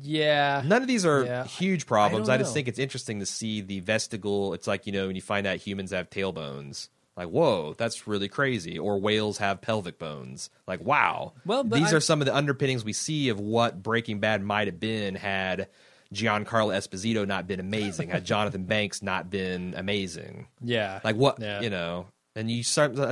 Yeah, 0.00 0.62
None 0.64 0.82
of 0.82 0.88
these 0.88 1.06
are 1.06 1.24
Yeah. 1.24 1.44
huge 1.44 1.86
problems. 1.86 2.28
I 2.28 2.34
I, 2.34 2.38
just 2.38 2.50
know. 2.50 2.54
think 2.54 2.68
it's 2.68 2.78
interesting 2.78 3.20
to 3.20 3.26
see 3.26 3.60
the 3.60 3.80
vestigial. 3.80 4.54
It's 4.54 4.66
like 4.66 4.86
you 4.86 4.92
know 4.92 5.06
when 5.06 5.14
you 5.16 5.22
find 5.22 5.46
out 5.46 5.56
humans 5.58 5.90
have 5.92 6.10
tailbones. 6.10 6.88
Like 7.16 7.28
whoa, 7.28 7.74
that's 7.76 8.06
really 8.06 8.28
crazy. 8.28 8.78
Or 8.78 8.98
whales 8.98 9.38
have 9.38 9.60
pelvic 9.60 9.98
bones. 9.98 10.50
Like 10.66 10.80
wow. 10.80 11.34
Well, 11.44 11.62
these 11.64 11.92
I- 11.92 11.96
are 11.96 12.00
some 12.00 12.20
of 12.20 12.26
the 12.26 12.34
underpinnings 12.34 12.84
we 12.84 12.92
see 12.92 13.28
of 13.28 13.38
what 13.38 13.82
Breaking 13.82 14.18
Bad 14.18 14.42
might 14.42 14.66
have 14.66 14.80
been 14.80 15.14
had 15.14 15.68
Giancarlo 16.14 16.74
Esposito 16.74 17.26
not 17.26 17.46
been 17.46 17.60
amazing, 17.60 18.08
had 18.08 18.24
Jonathan 18.24 18.64
Banks 18.64 19.02
not 19.02 19.28
been 19.30 19.74
amazing. 19.76 20.46
yeah, 20.62 21.00
Like 21.04 21.16
what 21.16 21.38
Yeah. 21.40 21.60
you 21.60 21.70
know. 21.70 22.06
And 22.34 22.50
you 22.50 22.60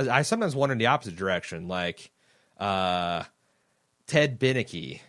I 0.09 0.21
sometimes 0.21 0.55
wonder 0.55 0.71
in 0.73 0.79
the 0.79 0.85
opposite 0.87 1.15
direction, 1.15 1.67
like 1.67 2.11
uh, 2.59 3.23
Ted 4.07 4.39
Beneke. 4.39 5.01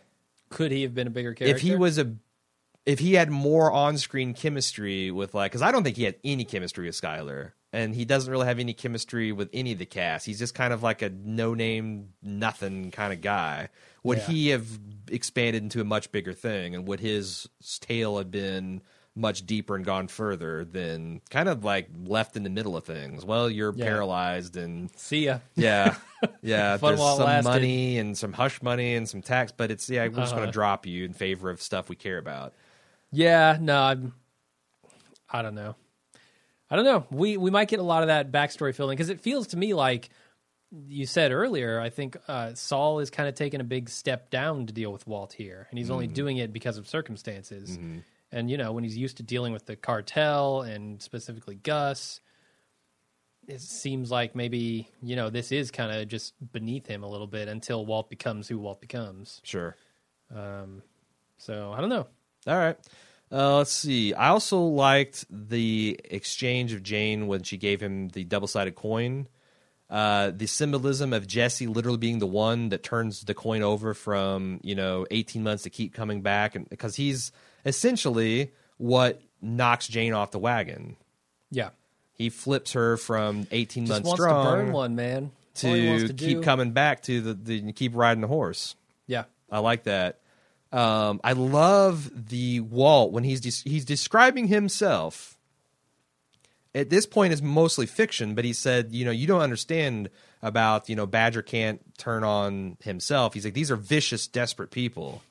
Could 0.51 0.73
he 0.73 0.82
have 0.82 0.94
been 0.94 1.06
a 1.06 1.10
bigger 1.10 1.35
character? 1.35 1.55
If 1.56 1.62
he 1.62 1.77
was 1.77 1.98
a, 1.98 2.15
if 2.85 2.98
he 2.98 3.15
had 3.15 3.31
more 3.31 3.70
on-screen 3.70 4.35
chemistry 4.35 5.10
with 5.10 5.35
like, 5.35 5.52
because 5.52 5.62
I 5.62 5.70
don't 5.70 5.85
think 5.85 5.97
he 5.97 6.05
had 6.05 6.16
any 6.24 6.44
chemistry 6.44 6.86
with 6.86 7.01
Skyler, 7.01 7.52
and 7.73 7.95
he 7.95 8.05
doesn't 8.05 8.31
really 8.31 8.47
have 8.47 8.59
any 8.59 8.73
chemistry 8.73 9.32
with 9.32 9.49
any 9.53 9.73
of 9.73 9.78
the 9.78 9.86
cast. 9.86 10.24
He's 10.27 10.39
just 10.39 10.55
kind 10.55 10.73
of 10.73 10.82
like 10.82 11.03
a 11.03 11.11
no-name, 11.11 12.09
nothing 12.23 12.90
kind 12.90 13.12
of 13.12 13.20
guy. 13.20 13.69
Would 14.05 14.19
Yeah. 14.19 14.27
he 14.27 14.49
have 14.49 14.66
expanded 15.11 15.62
into 15.62 15.81
a 15.81 15.85
much 15.85 16.11
bigger 16.12 16.32
thing, 16.32 16.74
and 16.74 16.86
would 16.89 17.01
his 17.01 17.49
tale 17.81 18.19
have 18.19 18.31
been? 18.31 18.82
much 19.16 19.45
deeper 19.45 19.74
and 19.74 19.85
gone 19.85 20.07
further 20.07 20.65
than 20.65 21.20
kind 21.28 21.49
of 21.49 21.65
like 21.65 21.89
left 22.05 22.36
in 22.36 22.45
the 22.45 22.51
middle 22.51 22.77
of 22.77 22.85
things. 22.85 23.24
Well, 23.24 23.51
you're 23.51 23.74
Yeah. 23.74 23.85
paralyzed 23.85 24.57
and 24.57 24.90
see 24.97 25.24
ya. 25.24 25.40
yeah, 25.57 25.97
yeah. 26.40 26.77
There's 26.77 27.01
some 27.01 27.19
lasted. 27.19 27.49
money 27.51 27.99
and 27.99 28.16
some 28.16 28.32
hush 28.32 28.62
money 28.62 28.95
and 28.95 29.09
some 29.09 29.20
tax, 29.20 29.51
but 29.51 29.73
it's 29.73 29.90
yeah, 29.90 30.05
we're 30.05 30.11
just 30.11 30.31
going 30.35 30.43
Uh-huh. 30.45 30.47
to 30.47 30.53
drop 30.53 30.86
you 30.86 31.05
in 31.05 31.15
favor 31.15 31.51
of 31.51 31.61
stuff 31.61 31.89
we 31.89 31.97
care 31.97 32.19
about. 32.19 32.55
Yeah, 33.11 33.59
no, 33.61 33.82
I'm. 33.82 34.15
I 35.28 35.43
don't 35.43 35.57
know. 35.57 35.74
I 36.70 36.77
don't 36.77 36.85
know. 36.85 37.07
We 37.11 37.36
we 37.36 37.51
might 37.51 37.69
get 37.69 37.81
a 37.81 37.85
lot 37.85 38.03
of 38.03 38.09
that 38.09 38.31
backstory 38.31 38.74
filling 38.74 38.97
because 38.97 39.09
it 39.11 39.20
feels 39.20 39.49
to 39.49 39.57
me 39.57 39.74
like 39.74 40.11
you 40.89 41.07
said 41.07 41.32
earlier. 41.32 41.81
I 41.81 41.89
think 41.90 42.16
uh, 42.28 42.55
Saul 42.55 42.99
is 43.01 43.11
kind 43.11 43.28
of 43.28 43.35
taking 43.35 43.61
a 43.61 43.65
big 43.65 43.89
step 43.89 44.31
down 44.31 44.66
to 44.66 44.73
deal 44.73 44.93
with 44.93 45.07
Walt 45.07 45.32
here, 45.32 45.66
and 45.70 45.78
he's 45.78 45.90
only 45.90 46.07
doing 46.07 46.36
it 46.36 46.53
because 46.53 46.77
of 46.77 46.86
circumstances. 46.86 47.78
And 48.31 48.51
you 48.51 48.59
know, 48.59 48.73
when 48.73 48.85
he's 48.85 48.97
used 48.97 49.16
to 49.16 49.23
dealing 49.23 49.53
with 49.53 49.65
the 49.65 49.77
cartel 49.77 50.61
and 50.62 51.01
specifically 51.01 51.55
Gus, 51.55 52.20
it 53.47 53.62
seems 53.62 54.11
like 54.11 54.35
maybe 54.35 54.90
you 55.03 55.16
know 55.16 55.31
this 55.31 55.53
is 55.53 55.70
kind 55.70 55.90
of 55.90 56.07
just 56.09 56.35
beneath 56.53 56.86
him 56.86 57.03
a 57.03 57.09
little 57.09 57.27
bit 57.27 57.49
until 57.49 57.86
Walt 57.86 58.11
becomes 58.11 58.47
who 58.47 58.59
Walt 58.59 58.82
becomes. 58.82 59.40
Sure. 59.45 59.74
Um, 60.35 60.82
so 61.39 61.73
I 61.73 61.81
don't 61.81 61.89
know. 61.89 62.07
All 62.47 62.57
right. 62.57 62.77
Uh, 63.31 63.59
let's 63.59 63.73
see. 63.73 64.15
I 64.15 64.29
also 64.29 64.61
liked 64.61 65.27
the 65.31 66.01
exchange 66.05 66.73
of 66.73 66.83
Jane 66.83 67.27
when 67.27 67.43
she 67.43 67.57
gave 67.57 67.81
him 67.81 68.09
the 68.09 68.25
double 68.25 68.49
sided 68.49 68.75
coin. 68.75 69.29
Uh, 69.91 70.33
the 70.35 70.47
symbolism 70.47 71.13
of 71.13 71.27
Jesse 71.27 71.67
literally 71.67 71.99
being 71.99 72.19
the 72.19 72.27
one 72.27 72.69
that 72.71 72.83
turns 72.83 73.23
the 73.23 73.35
coin 73.35 73.63
over 73.63 73.95
from 73.95 74.61
you 74.63 74.75
know 74.75 75.07
eighteen 75.11 75.43
months 75.43 75.63
to 75.63 75.71
keep 75.71 75.95
coming 75.95 76.21
back, 76.21 76.55
and 76.55 76.69
because 76.69 76.97
he's 76.97 77.33
essentially 77.65 78.53
what 78.77 79.21
knocks 79.41 79.89
Jane 79.89 80.13
off 80.13 80.31
the 80.31 80.39
wagon. 80.39 80.97
Yeah. 81.51 81.71
He 82.13 82.31
flips 82.31 82.73
her 82.73 82.97
from 82.97 83.47
eighteen 83.51 83.87
Just 83.87 84.05
months 84.05 84.09
wants 84.09 84.23
strong 84.23 84.45
to 84.45 84.51
burn 84.51 84.73
one, 84.73 84.97
man. 84.97 85.31
That's 85.55 85.65
all 85.65 85.75
he 85.75 85.89
wants 85.89 86.03
to, 86.05 86.09
to 86.09 86.15
keep 86.15 86.39
do. 86.39 86.43
coming 86.43 86.73
back 86.73 87.03
to 87.05 87.21
the, 87.21 87.35
the 87.35 87.73
keep 87.73 87.95
riding 87.95 88.21
the 88.21 88.29
horse. 88.29 88.75
Yeah. 89.07 89.25
I 89.51 89.61
like 89.61 89.85
that. 89.85 90.21
Um, 90.73 91.20
I 91.24 91.32
love 91.32 92.28
the 92.28 92.61
Walt 92.61 93.12
when 93.12 93.24
he's 93.24 93.40
des- 93.40 93.69
he's 93.69 93.85
describing 93.85 94.49
himself. 94.49 95.36
At 96.74 96.90
this 96.90 97.07
point, 97.07 97.32
is 97.32 97.40
mostly 97.40 97.86
fiction, 97.86 98.35
but 98.35 98.45
he 98.45 98.53
said, 98.53 98.93
you 98.93 99.05
know, 99.05 99.11
you 99.11 99.27
don't 99.27 99.40
understand 99.40 100.11
about 100.43 100.89
you 100.89 100.95
know 100.95 101.07
Badger 101.07 101.43
can't 101.43 101.81
turn 101.97 102.23
on 102.24 102.77
himself. 102.82 103.32
He's 103.35 103.45
like 103.45 103.55
these 103.55 103.70
are 103.70 103.77
vicious, 103.77 104.27
desperate 104.27 104.70
people. 104.70 105.23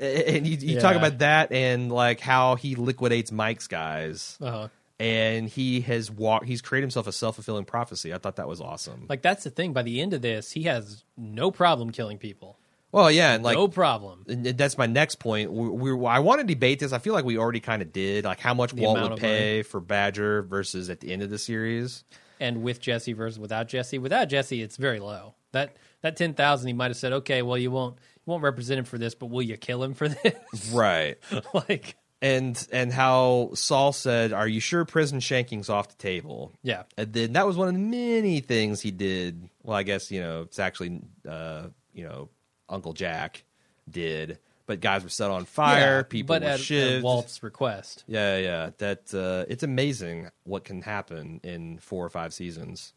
And 0.00 0.46
you, 0.46 0.56
you 0.56 0.80
talk 0.80 0.96
about 0.96 1.18
that 1.18 1.52
and 1.52 1.92
like 1.92 2.18
how 2.18 2.56
he 2.56 2.74
liquidates 2.74 3.30
Mike's 3.30 3.68
guys, 3.68 4.38
Uh-huh. 4.40 4.68
and 4.98 5.48
he 5.48 5.82
has 5.82 6.10
walked. 6.10 6.46
He's 6.46 6.62
created 6.62 6.84
himself 6.86 7.06
a 7.06 7.12
self 7.12 7.34
fulfilling 7.36 7.66
prophecy. 7.66 8.12
I 8.12 8.18
thought 8.18 8.36
that 8.36 8.48
was 8.48 8.60
awesome. 8.60 9.04
Like 9.08 9.20
that's 9.22 9.44
the 9.44 9.50
thing. 9.50 9.74
By 9.74 9.82
the 9.82 10.00
end 10.00 10.14
of 10.14 10.22
this, 10.22 10.50
he 10.52 10.62
has 10.64 11.04
no 11.16 11.50
problem 11.50 11.90
killing 11.92 12.16
people. 12.18 12.56
Well, 12.92 13.10
yeah, 13.10 13.32
and 13.32 13.42
like 13.42 13.56
no 13.56 13.68
problem. 13.68 14.24
and 14.28 14.44
that's 14.44 14.76
my 14.76 14.86
next 14.86 15.16
point. 15.16 15.50
We, 15.50 15.92
we, 15.94 16.06
I 16.06 16.18
want 16.18 16.40
to 16.40 16.46
debate 16.46 16.78
this. 16.78 16.92
I 16.92 16.98
feel 16.98 17.14
like 17.14 17.24
we 17.24 17.38
already 17.38 17.60
kind 17.60 17.80
of 17.80 17.92
did, 17.92 18.24
like 18.24 18.38
how 18.38 18.52
much 18.52 18.72
The 18.72 18.82
Walt 18.82 19.10
would 19.10 19.18
pay 19.18 19.62
for 19.62 19.80
Badger 19.80 20.42
versus 20.42 20.90
at 20.90 21.00
the 21.00 21.12
end 21.12 21.22
of 21.22 21.30
the 21.30 21.38
series. 21.38 22.04
And 22.38 22.62
with 22.62 22.80
Jesse 22.80 23.14
versus 23.14 23.38
without 23.38 23.68
Jesse, 23.68 23.98
without 23.98 24.28
Jesse, 24.28 24.62
it's 24.62 24.76
very 24.76 25.00
low. 25.00 25.34
That 25.52 25.76
that 26.02 26.16
ten 26.16 26.34
thousand, 26.34 26.66
he 26.66 26.74
might 26.74 26.90
have 26.90 26.96
said, 26.96 27.12
okay, 27.12 27.40
well, 27.40 27.56
you 27.56 27.70
won't 27.70 27.96
you 27.96 28.30
won't 28.30 28.42
represent 28.42 28.78
him 28.78 28.84
for 28.84 28.98
this, 28.98 29.14
but 29.14 29.26
will 29.26 29.42
you 29.42 29.56
kill 29.56 29.82
him 29.82 29.94
for 29.94 30.08
this? 30.08 30.34
Right. 30.72 31.18
like, 31.54 31.96
and 32.20 32.68
and 32.72 32.92
how 32.92 33.50
Saul 33.54 33.92
said, 33.92 34.32
"Are 34.32 34.46
you 34.46 34.60
sure 34.60 34.84
prison 34.84 35.18
shanking's 35.20 35.68
off 35.68 35.88
the 35.88 35.96
table?" 35.96 36.52
yeah, 36.62 36.82
And 36.96 37.12
then 37.12 37.32
that 37.32 37.46
was 37.46 37.56
one 37.56 37.68
of 37.68 37.74
the 37.74 37.80
many 37.80 38.40
things 38.40 38.80
he 38.80 38.90
did. 38.90 39.48
Well, 39.62 39.76
I 39.76 39.82
guess 39.82 40.10
you 40.10 40.20
know 40.20 40.42
it's 40.42 40.58
actually 40.58 41.00
uh, 41.28 41.68
you 41.92 42.04
know 42.04 42.28
Uncle 42.72 42.92
Jack 42.92 43.44
did, 43.88 44.38
but 44.66 44.80
guys 44.80 45.02
were 45.04 45.08
set 45.08 45.30
on 45.30 45.44
fire. 45.44 45.98
Yeah, 45.98 46.02
people 46.02 46.34
but 46.34 46.42
were 46.42 46.48
at, 46.48 46.60
shivved. 46.60 46.96
at 46.98 47.02
Walt's 47.04 47.42
request. 47.42 48.02
Yeah, 48.08 48.38
yeah. 48.38 48.70
That 48.78 49.14
uh, 49.14 49.44
it's 49.48 49.62
amazing 49.62 50.30
what 50.44 50.64
can 50.64 50.82
happen 50.82 51.40
in 51.44 51.78
four 51.78 52.04
or 52.04 52.08
five 52.10 52.32
seasons. 52.34 52.92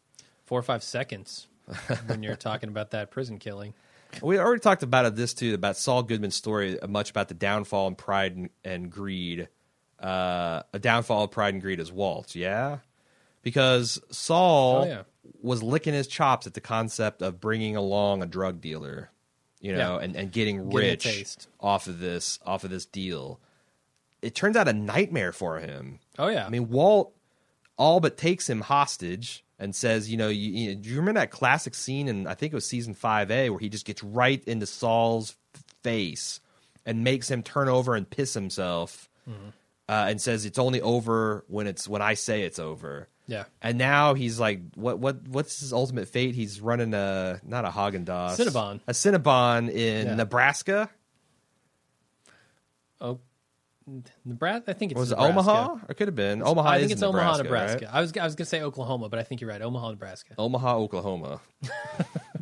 Four 0.46 0.58
or 0.58 0.62
five 0.62 0.82
seconds 0.82 1.46
when 2.06 2.22
you're 2.22 2.36
talking 2.36 2.68
about 2.68 2.90
that 2.92 3.10
prison 3.10 3.38
killing. 3.38 3.74
We 4.22 4.38
already 4.38 4.60
talked 4.60 4.84
about 4.84 5.04
it, 5.04 5.16
this 5.16 5.34
too 5.34 5.52
about 5.52 5.76
Saul 5.76 6.02
Goodman's 6.04 6.36
story, 6.36 6.78
uh, 6.80 6.86
much 6.86 7.10
about 7.10 7.26
the 7.28 7.34
downfall 7.34 7.88
and 7.88 7.98
pride 7.98 8.34
and, 8.36 8.50
and 8.64 8.88
greed. 8.90 9.48
Uh, 10.00 10.62
a 10.72 10.78
downfall 10.78 11.24
of 11.24 11.32
pride 11.32 11.52
and 11.54 11.60
greed 11.62 11.80
is 11.80 11.92
Walt, 11.92 12.34
yeah, 12.34 12.78
because 13.42 14.00
Saul 14.10 14.82
Oh, 14.82 14.86
yeah. 14.86 15.02
was 15.42 15.62
licking 15.62 15.92
his 15.92 16.06
chops 16.06 16.46
at 16.46 16.54
the 16.54 16.60
concept 16.60 17.20
of 17.20 17.40
bringing 17.40 17.76
along 17.76 18.22
a 18.22 18.26
drug 18.26 18.60
dealer, 18.60 19.10
you 19.66 19.72
know, 19.76 19.98
Yeah. 19.98 20.04
and, 20.04 20.16
and 20.16 20.32
getting 20.32 20.68
Getting 20.68 20.90
rich 20.90 21.02
taste. 21.04 21.48
off 21.60 21.86
of 21.86 21.98
this 21.98 22.38
off 22.46 22.64
of 22.64 22.70
this 22.70 22.86
deal. 22.86 23.40
It 24.22 24.34
turns 24.34 24.56
out 24.56 24.68
a 24.68 24.72
nightmare 24.72 25.32
for 25.32 25.58
him. 25.60 25.98
Oh 26.18 26.28
yeah, 26.28 26.46
I 26.46 26.48
mean, 26.48 26.68
Walt 26.68 27.12
all 27.76 28.00
but 28.00 28.16
takes 28.16 28.48
him 28.48 28.60
hostage 28.62 29.44
and 29.58 29.74
says, 29.74 30.10
you 30.10 30.16
know, 30.16 30.28
you, 30.28 30.50
you 30.50 30.74
do 30.74 30.88
you 30.90 30.96
remember 30.96 31.20
that 31.20 31.30
classic 31.30 31.74
scene 31.74 32.08
in 32.08 32.26
I 32.26 32.34
think 32.34 32.52
it 32.52 32.56
was 32.56 32.66
season 32.66 32.94
five 32.94 33.30
A 33.30 33.50
where 33.50 33.58
he 33.60 33.68
just 33.68 33.84
gets 33.86 34.02
right 34.02 34.42
into 34.46 34.66
Saul's 34.66 35.36
face 35.82 36.40
and 36.84 37.04
makes 37.04 37.30
him 37.30 37.42
turn 37.42 37.68
over 37.68 37.94
and 37.94 38.08
piss 38.08 38.32
himself, 38.34 39.08
Mm-hmm. 39.28 39.48
uh, 39.88 40.06
and 40.08 40.20
says 40.20 40.44
it's 40.44 40.58
only 40.58 40.80
over 40.80 41.44
when 41.48 41.66
it's 41.66 41.88
when 41.88 42.00
I 42.00 42.14
say 42.14 42.42
it's 42.42 42.58
over. 42.60 43.08
Yeah. 43.26 43.44
And 43.62 43.78
now 43.78 44.14
he's 44.14 44.38
like, 44.40 44.60
what 44.74 44.98
what 44.98 45.26
what's 45.28 45.60
his 45.60 45.72
ultimate 45.72 46.08
fate? 46.08 46.34
He's 46.34 46.60
running 46.60 46.94
a 46.94 47.40
not 47.44 47.64
a 47.64 47.68
Haagen 47.68 48.04
Dazs, 48.04 48.36
Cinnabon. 48.38 48.80
a 48.86 48.92
Cinnabon 48.92 49.70
in 49.70 50.06
Yeah. 50.06 50.14
Nebraska. 50.14 50.88
Oh, 53.00 53.20
Nebraska. 54.24 54.70
I 54.70 54.74
think 54.74 54.92
it's 54.92 54.98
Was 54.98 55.12
it 55.12 55.18
Omaha? 55.18 55.74
Or 55.74 55.80
it 55.90 55.94
could 55.94 56.08
have 56.08 56.14
been 56.14 56.42
Omaha. 56.42 56.68
I 56.68 56.78
think 56.78 56.86
is 56.86 56.92
it's 56.92 57.02
Omaha, 57.02 57.36
Nebraska. 57.38 57.42
Nebraska. 57.44 57.84
right? 57.86 57.94
I 57.94 58.00
was 58.00 58.12
I 58.16 58.24
was 58.24 58.34
gonna 58.34 58.46
say 58.46 58.62
Oklahoma, 58.62 59.08
but 59.08 59.18
I 59.18 59.22
think 59.22 59.40
you're 59.40 59.50
right. 59.50 59.62
Omaha, 59.62 59.90
Nebraska. 59.90 60.34
Omaha, 60.38 60.76
Oklahoma. 60.78 61.40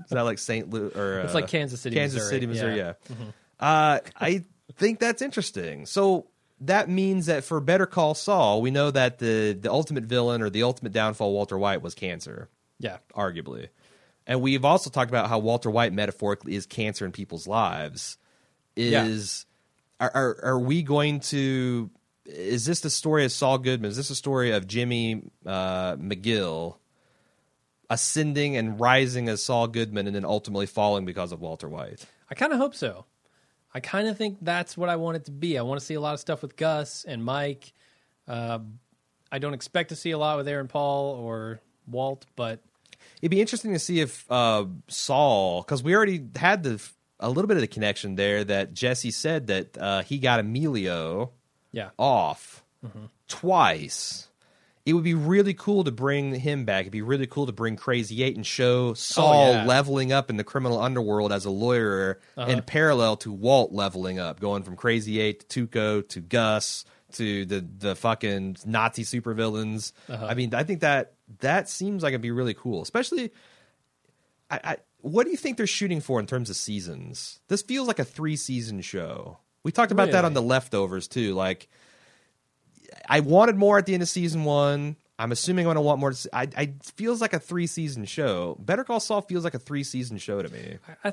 Is 0.04 0.10
that 0.10 0.22
like 0.22 0.38
St. 0.38 0.68
Louis 0.70 0.94
or 0.94 1.20
It's 1.20 1.32
uh, 1.32 1.34
like 1.34 1.48
Kansas 1.48 1.80
City, 1.80 1.96
Kansas 1.96 2.16
Missouri. 2.18 2.30
City, 2.36 2.46
Missouri? 2.46 2.76
Yeah. 2.76 2.92
Yeah. 3.08 3.14
Mm-hmm. 3.16 3.28
Uh, 3.58 3.98
I 4.20 4.44
think 4.74 5.00
that's 5.00 5.22
interesting. 5.22 5.86
So 5.86 6.26
that 6.60 6.88
means 6.88 7.26
that 7.26 7.44
for 7.44 7.60
Better 7.60 7.86
Call 7.86 8.14
Saul, 8.14 8.62
we 8.62 8.70
know 8.70 8.90
that 8.90 9.18
the 9.18 9.56
the 9.58 9.70
ultimate 9.70 10.04
villain 10.04 10.42
or 10.42 10.50
the 10.50 10.62
ultimate 10.62 10.92
downfall, 10.92 11.32
Walter 11.32 11.58
White, 11.58 11.82
was 11.82 11.94
cancer, 11.94 12.48
Yeah, 12.78 12.98
arguably. 13.14 13.68
And 14.26 14.40
we've 14.40 14.64
also 14.64 14.88
talked 14.90 15.10
about 15.10 15.28
how 15.28 15.38
Walter 15.38 15.70
White 15.70 15.92
metaphorically 15.92 16.54
is 16.54 16.66
cancer 16.66 17.04
in 17.04 17.12
people's 17.12 17.46
lives. 17.46 18.16
Is 18.76 19.46
are, 20.00 20.10
are 20.14 20.38
are 20.42 20.58
we 20.58 20.82
going 20.82 21.20
to? 21.20 21.90
Is 22.24 22.64
this 22.64 22.80
the 22.80 22.90
story 22.90 23.24
of 23.24 23.32
Saul 23.32 23.58
Goodman? 23.58 23.90
Is 23.90 23.96
this 23.96 24.10
a 24.10 24.14
story 24.14 24.52
of 24.52 24.66
Jimmy 24.66 25.22
uh, 25.44 25.96
McGill 25.96 26.76
ascending 27.90 28.56
and 28.56 28.80
rising 28.80 29.28
as 29.28 29.42
Saul 29.42 29.68
Goodman, 29.68 30.06
and 30.06 30.16
then 30.16 30.24
ultimately 30.24 30.66
falling 30.66 31.04
because 31.04 31.32
of 31.32 31.40
Walter 31.40 31.68
White? 31.68 32.04
I 32.30 32.34
kind 32.34 32.52
of 32.52 32.58
hope 32.58 32.74
so. 32.74 33.04
I 33.74 33.80
kind 33.80 34.08
of 34.08 34.16
think 34.16 34.38
that's 34.40 34.76
what 34.76 34.88
I 34.88 34.96
want 34.96 35.16
it 35.16 35.24
to 35.24 35.32
be. 35.32 35.58
I 35.58 35.62
want 35.62 35.80
to 35.80 35.84
see 35.84 35.94
a 35.94 36.00
lot 36.00 36.14
of 36.14 36.20
stuff 36.20 36.42
with 36.42 36.56
Gus 36.56 37.04
and 37.04 37.24
Mike. 37.24 37.72
Uh, 38.28 38.60
I 39.32 39.38
don't 39.38 39.54
expect 39.54 39.88
to 39.88 39.96
see 39.96 40.12
a 40.12 40.18
lot 40.18 40.36
with 40.36 40.46
Aaron 40.46 40.68
Paul 40.68 41.16
or 41.16 41.60
Walt, 41.86 42.24
but 42.36 42.60
It'd 43.20 43.30
be 43.30 43.40
interesting 43.40 43.72
to 43.72 43.78
see 43.78 44.00
if 44.00 44.30
uh, 44.30 44.66
Saul, 44.88 45.62
because 45.62 45.82
we 45.82 45.94
already 45.94 46.24
had 46.36 46.62
the 46.62 46.82
a 47.20 47.28
little 47.28 47.46
bit 47.46 47.56
of 47.56 47.62
the 47.62 47.68
connection 47.68 48.16
there 48.16 48.44
that 48.44 48.74
Jesse 48.74 49.10
said 49.10 49.46
that 49.46 49.78
uh, 49.78 50.02
he 50.02 50.18
got 50.18 50.40
Emilio 50.40 51.30
yeah, 51.72 51.90
off 51.98 52.64
twice. 53.28 54.28
It 54.86 54.92
would 54.92 55.04
be 55.04 55.14
really 55.14 55.54
cool 55.54 55.84
to 55.84 55.90
bring 55.90 56.34
him 56.34 56.66
back. 56.66 56.82
It'd 56.82 56.92
be 56.92 57.00
really 57.00 57.26
cool 57.26 57.46
to 57.46 57.52
bring 57.52 57.76
Crazy 57.76 58.22
Eight 58.22 58.36
and 58.36 58.44
show 58.44 58.88
oh, 58.88 58.94
Saul 58.94 59.52
yeah. 59.52 59.64
leveling 59.64 60.12
up 60.12 60.28
in 60.28 60.36
the 60.36 60.44
criminal 60.44 60.78
underworld 60.78 61.32
as 61.32 61.46
a 61.46 61.50
lawyer 61.50 62.20
uh-huh. 62.36 62.50
in 62.50 62.62
parallel 62.62 63.16
to 63.18 63.32
Walt 63.32 63.72
leveling 63.72 64.18
up, 64.18 64.40
going 64.40 64.62
from 64.62 64.76
Crazy 64.76 65.20
Eight 65.20 65.48
to 65.48 65.66
Tuco 65.66 66.08
to 66.10 66.20
Gus 66.20 66.84
to 67.12 67.46
the 67.46 67.60
the 67.60 67.96
fucking 67.96 68.58
Nazi 68.66 69.04
supervillains. 69.04 69.92
Uh-huh. 70.08 70.26
I 70.26 70.34
mean, 70.34 70.54
I 70.54 70.64
think 70.64 70.80
that 70.80 71.14
that 71.40 71.68
seems 71.68 72.02
like 72.02 72.10
it'd 72.10 72.20
be 72.20 72.30
really 72.30 72.54
cool. 72.54 72.82
Especially, 72.82 73.32
I, 74.50 74.60
I 74.62 74.76
what 75.00 75.24
do 75.24 75.30
you 75.30 75.36
think 75.36 75.56
they're 75.56 75.66
shooting 75.66 76.00
for 76.00 76.20
in 76.20 76.26
terms 76.26 76.50
of 76.50 76.56
seasons? 76.56 77.40
This 77.48 77.62
feels 77.62 77.88
like 77.88 77.98
a 77.98 78.04
three 78.04 78.36
season 78.36 78.80
show. 78.80 79.38
We 79.62 79.72
talked 79.72 79.92
about 79.92 80.10
that 80.10 80.26
on 80.26 80.34
the 80.34 80.42
leftovers 80.42 81.08
too. 81.08 81.32
Like, 81.32 81.68
I 83.08 83.20
wanted 83.20 83.56
more 83.56 83.78
at 83.78 83.86
the 83.86 83.94
end 83.94 84.02
of 84.02 84.08
season 84.08 84.44
one. 84.44 84.96
I'm 85.18 85.30
assuming 85.32 85.64
I'm 85.64 85.66
going 85.66 85.76
to 85.76 85.80
want 85.82 86.00
more. 86.00 86.12
To, 86.12 86.28
I, 86.32 86.48
I 86.56 86.74
feels 86.96 87.20
like 87.20 87.32
a 87.32 87.38
three 87.38 87.66
season 87.66 88.04
show. 88.04 88.56
Better 88.58 88.82
Call 88.84 89.00
Saul 89.00 89.20
feels 89.22 89.44
like 89.44 89.54
a 89.54 89.58
three 89.58 89.84
season 89.84 90.18
show 90.18 90.42
to 90.42 90.48
me. 90.48 90.78
I 91.04 91.12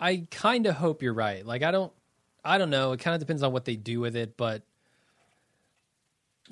I 0.00 0.26
kind 0.30 0.66
of 0.66 0.74
hope 0.74 1.02
you're 1.02 1.14
right. 1.14 1.44
Like 1.44 1.62
I 1.62 1.70
don't 1.70 1.92
I 2.44 2.58
don't 2.58 2.70
know. 2.70 2.92
It 2.92 3.00
kind 3.00 3.14
of 3.14 3.20
depends 3.20 3.42
on 3.42 3.52
what 3.52 3.64
they 3.64 3.76
do 3.76 4.00
with 4.00 4.16
it, 4.16 4.36
but 4.36 4.62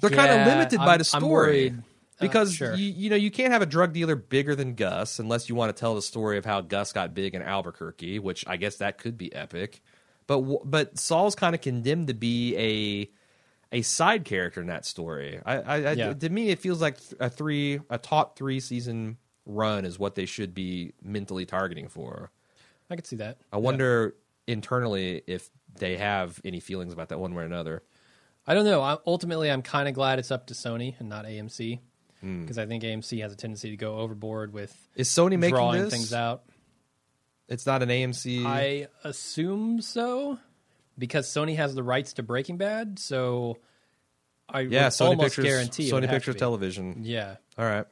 They're 0.01 0.11
kind 0.11 0.31
of 0.31 0.47
limited 0.47 0.79
by 0.79 0.93
I'm- 0.93 0.99
the 0.99 1.11
I'm 1.15 1.21
story. 1.21 1.71
Uh, 1.71 1.73
because 2.21 2.55
sure. 2.55 2.75
you 2.75 2.85
you 2.85 3.11
know 3.11 3.17
you 3.17 3.31
can't 3.33 3.53
have 3.53 3.63
a 3.63 3.67
drug 3.67 3.93
dealer 3.93 4.15
bigger 4.15 4.55
than 4.55 4.75
Gus 4.75 5.19
unless 5.19 5.49
you 5.49 5.55
want 5.57 5.75
to 5.75 5.81
tell 5.81 5.97
the 5.97 6.03
story 6.03 6.39
of 6.39 6.45
how 6.45 6.61
Gus 6.61 6.93
got 6.93 7.15
big 7.15 7.35
in 7.35 7.43
Albuquerque, 7.43 8.21
which 8.21 8.47
I 8.47 8.59
guess 8.59 8.77
that 8.77 8.99
could 8.99 9.19
be 9.19 9.35
epic. 9.35 9.83
But 10.29 10.71
but 10.71 10.99
Saul's 10.99 11.35
kind 11.35 11.55
of 11.55 11.61
condemned 11.63 12.09
to 12.09 12.15
be 12.15 12.57
a 12.57 13.11
a 13.73 13.83
side 13.83 14.25
character 14.25 14.61
in 14.61 14.67
that 14.69 14.85
story. 14.87 15.41
I, 15.45 15.57
I, 15.57 15.91
I 15.93 15.95
to 16.13 16.29
me 16.29 16.51
it 16.51 16.59
feels 16.61 16.81
like 16.81 16.99
a 17.19 17.29
three 17.31 17.81
a 17.91 17.99
top 17.99 18.37
three 18.37 18.61
season 18.61 19.17
run 19.47 19.85
is 19.85 19.99
what 19.99 20.15
they 20.15 20.27
should 20.27 20.55
be 20.55 20.93
mentally 21.03 21.47
targeting 21.47 21.89
for. 21.89 22.31
I 22.91 22.95
could 22.97 23.07
see 23.07 23.17
that. 23.17 23.39
I 23.53 23.57
wonder 23.57 24.15
internally 24.47 25.23
if 25.27 25.49
they 25.79 25.97
have 25.97 26.41
any 26.45 26.61
feelings 26.61 26.93
about 26.93 27.09
that 27.09 27.19
one 27.19 27.35
way 27.35 27.43
or 27.43 27.47
another. 27.47 27.83
I 28.47 28.55
don't 28.55 28.65
know. 28.65 28.83
I, 28.83 28.99
ultimately, 29.07 29.51
I'm 29.51 29.63
kind 29.63 29.89
of 29.89 29.95
glad 29.95 30.19
it's 30.19 30.31
up 30.31 30.49
to 30.49 30.55
Sony 30.55 30.95
and 31.01 31.09
not 31.09 31.25
AMC 31.25 31.81
Hmm. 32.21 32.43
because 32.43 32.57
I 32.59 32.67
think 32.67 32.85
AMC 32.85 33.21
has 33.23 33.33
a 33.33 33.37
tendency 33.37 33.71
to 33.71 33.77
go 33.77 33.97
overboard 33.99 34.53
with 34.53 34.77
Is 34.95 35.09
Sony 35.09 35.37
making 35.39 35.57
drawing 35.57 35.83
this? 35.83 35.93
things 35.93 36.13
out. 36.13 36.45
It's 37.49 37.67
not 37.67 37.83
an 37.83 37.89
AMC. 37.89 38.45
I 38.47 38.87
assume 39.03 39.81
so 39.81 40.39
because 40.99 41.29
Sony 41.29 41.57
has 41.57 41.75
the 41.75 41.83
rights 41.83 42.15
to 42.15 42.23
Breaking 42.23 42.57
Bad. 42.57 42.99
So 42.99 43.59
I 44.49 44.61
yeah, 44.61 44.89
Sony 44.89 45.09
almost 45.09 45.37
Pictures. 45.37 45.45
guarantee 45.45 45.91
Sony 45.91 46.09
Pictures. 46.09 46.37
Television. 46.37 47.01
Yeah. 47.03 47.37
All 47.59 47.65
right. 47.65 47.87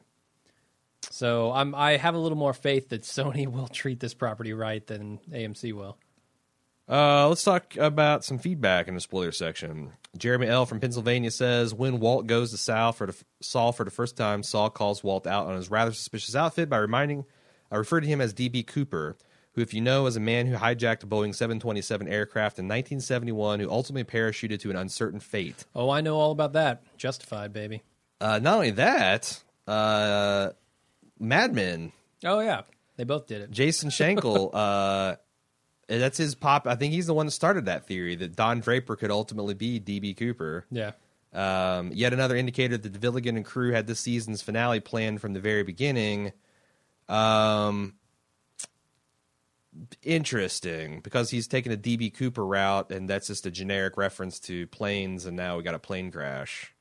So 1.09 1.51
I'm 1.51 1.73
I 1.73 1.97
have 1.97 2.15
a 2.15 2.19
little 2.19 2.37
more 2.37 2.53
faith 2.53 2.89
that 2.89 3.01
Sony 3.03 3.47
will 3.51 3.67
treat 3.67 3.99
this 3.99 4.13
property 4.13 4.53
right 4.53 4.85
than 4.85 5.19
AMC 5.31 5.73
will. 5.73 5.97
Uh, 6.89 7.29
let's 7.29 7.43
talk 7.43 7.77
about 7.77 8.25
some 8.25 8.37
feedback 8.37 8.87
in 8.87 8.95
the 8.95 9.01
spoiler 9.01 9.31
section. 9.31 9.93
Jeremy 10.17 10.47
L. 10.47 10.65
from 10.65 10.81
Pennsylvania 10.81 11.31
says, 11.31 11.73
"When 11.73 11.99
Walt 11.99 12.27
goes 12.27 12.51
to 12.51 12.57
Sal 12.57 12.91
for 12.91 13.07
the, 13.07 13.15
Saul 13.41 13.71
for 13.71 13.85
the 13.85 13.91
first 13.91 14.17
time, 14.17 14.43
Saul 14.43 14.69
calls 14.69 15.03
Walt 15.03 15.25
out 15.25 15.47
on 15.47 15.55
his 15.55 15.71
rather 15.71 15.93
suspicious 15.93 16.35
outfit 16.35 16.69
by 16.69 16.77
reminding, 16.77 17.23
I 17.71 17.77
refer 17.77 18.01
to 18.01 18.07
him 18.07 18.19
as 18.19 18.33
DB 18.33 18.67
Cooper, 18.67 19.15
who, 19.53 19.61
if 19.61 19.73
you 19.73 19.81
know, 19.81 20.05
is 20.05 20.15
a 20.15 20.21
man 20.21 20.47
who 20.47 20.55
hijacked 20.55 21.03
a 21.03 21.07
Boeing 21.07 21.35
727 21.35 22.07
aircraft 22.07 22.59
in 22.59 22.65
1971, 22.65 23.59
who 23.59 23.69
ultimately 23.69 24.03
parachuted 24.03 24.59
to 24.61 24.69
an 24.69 24.75
uncertain 24.75 25.19
fate. 25.19 25.65
Oh, 25.75 25.89
I 25.89 26.01
know 26.01 26.17
all 26.17 26.31
about 26.31 26.53
that. 26.53 26.83
Justified, 26.97 27.51
baby. 27.53 27.83
Uh, 28.19 28.39
not 28.39 28.55
only 28.55 28.71
that, 28.71 29.41
uh, 29.67 30.49
Mad 31.19 31.53
Men 31.53 31.91
Oh 32.23 32.39
yeah, 32.39 32.61
they 32.97 33.03
both 33.03 33.27
did 33.27 33.41
it. 33.41 33.51
Jason 33.51 33.89
Schenkel, 33.89 34.51
uh, 34.53 35.15
that's 35.87 36.17
his 36.17 36.35
pop. 36.35 36.67
I 36.67 36.75
think 36.75 36.93
he's 36.93 37.07
the 37.07 37.13
one 37.13 37.25
that 37.25 37.31
started 37.31 37.65
that 37.65 37.87
theory 37.87 38.15
that 38.15 38.35
Don 38.35 38.59
Draper 38.59 38.95
could 38.95 39.11
ultimately 39.11 39.53
be 39.53 39.79
DB 39.79 40.15
Cooper. 40.15 40.65
Yeah. 40.71 40.91
Um, 41.33 41.91
yet 41.93 42.13
another 42.13 42.35
indicator 42.35 42.77
that 42.77 42.93
the 42.93 42.99
Villigan 42.99 43.37
and 43.37 43.45
crew 43.45 43.71
had 43.71 43.87
this 43.87 44.01
season's 44.01 44.41
finale 44.41 44.81
planned 44.81 45.21
from 45.21 45.33
the 45.33 45.39
very 45.39 45.63
beginning. 45.63 46.33
Um, 47.07 47.95
interesting 50.03 50.99
because 51.01 51.29
he's 51.29 51.47
taken 51.47 51.71
a 51.71 51.77
DB 51.77 52.13
Cooper 52.13 52.45
route, 52.45 52.91
and 52.91 53.09
that's 53.09 53.27
just 53.27 53.45
a 53.45 53.51
generic 53.51 53.97
reference 53.97 54.39
to 54.41 54.67
planes, 54.67 55.25
and 55.25 55.35
now 55.37 55.57
we 55.57 55.63
got 55.63 55.75
a 55.75 55.79
plane 55.79 56.11
crash. 56.11 56.73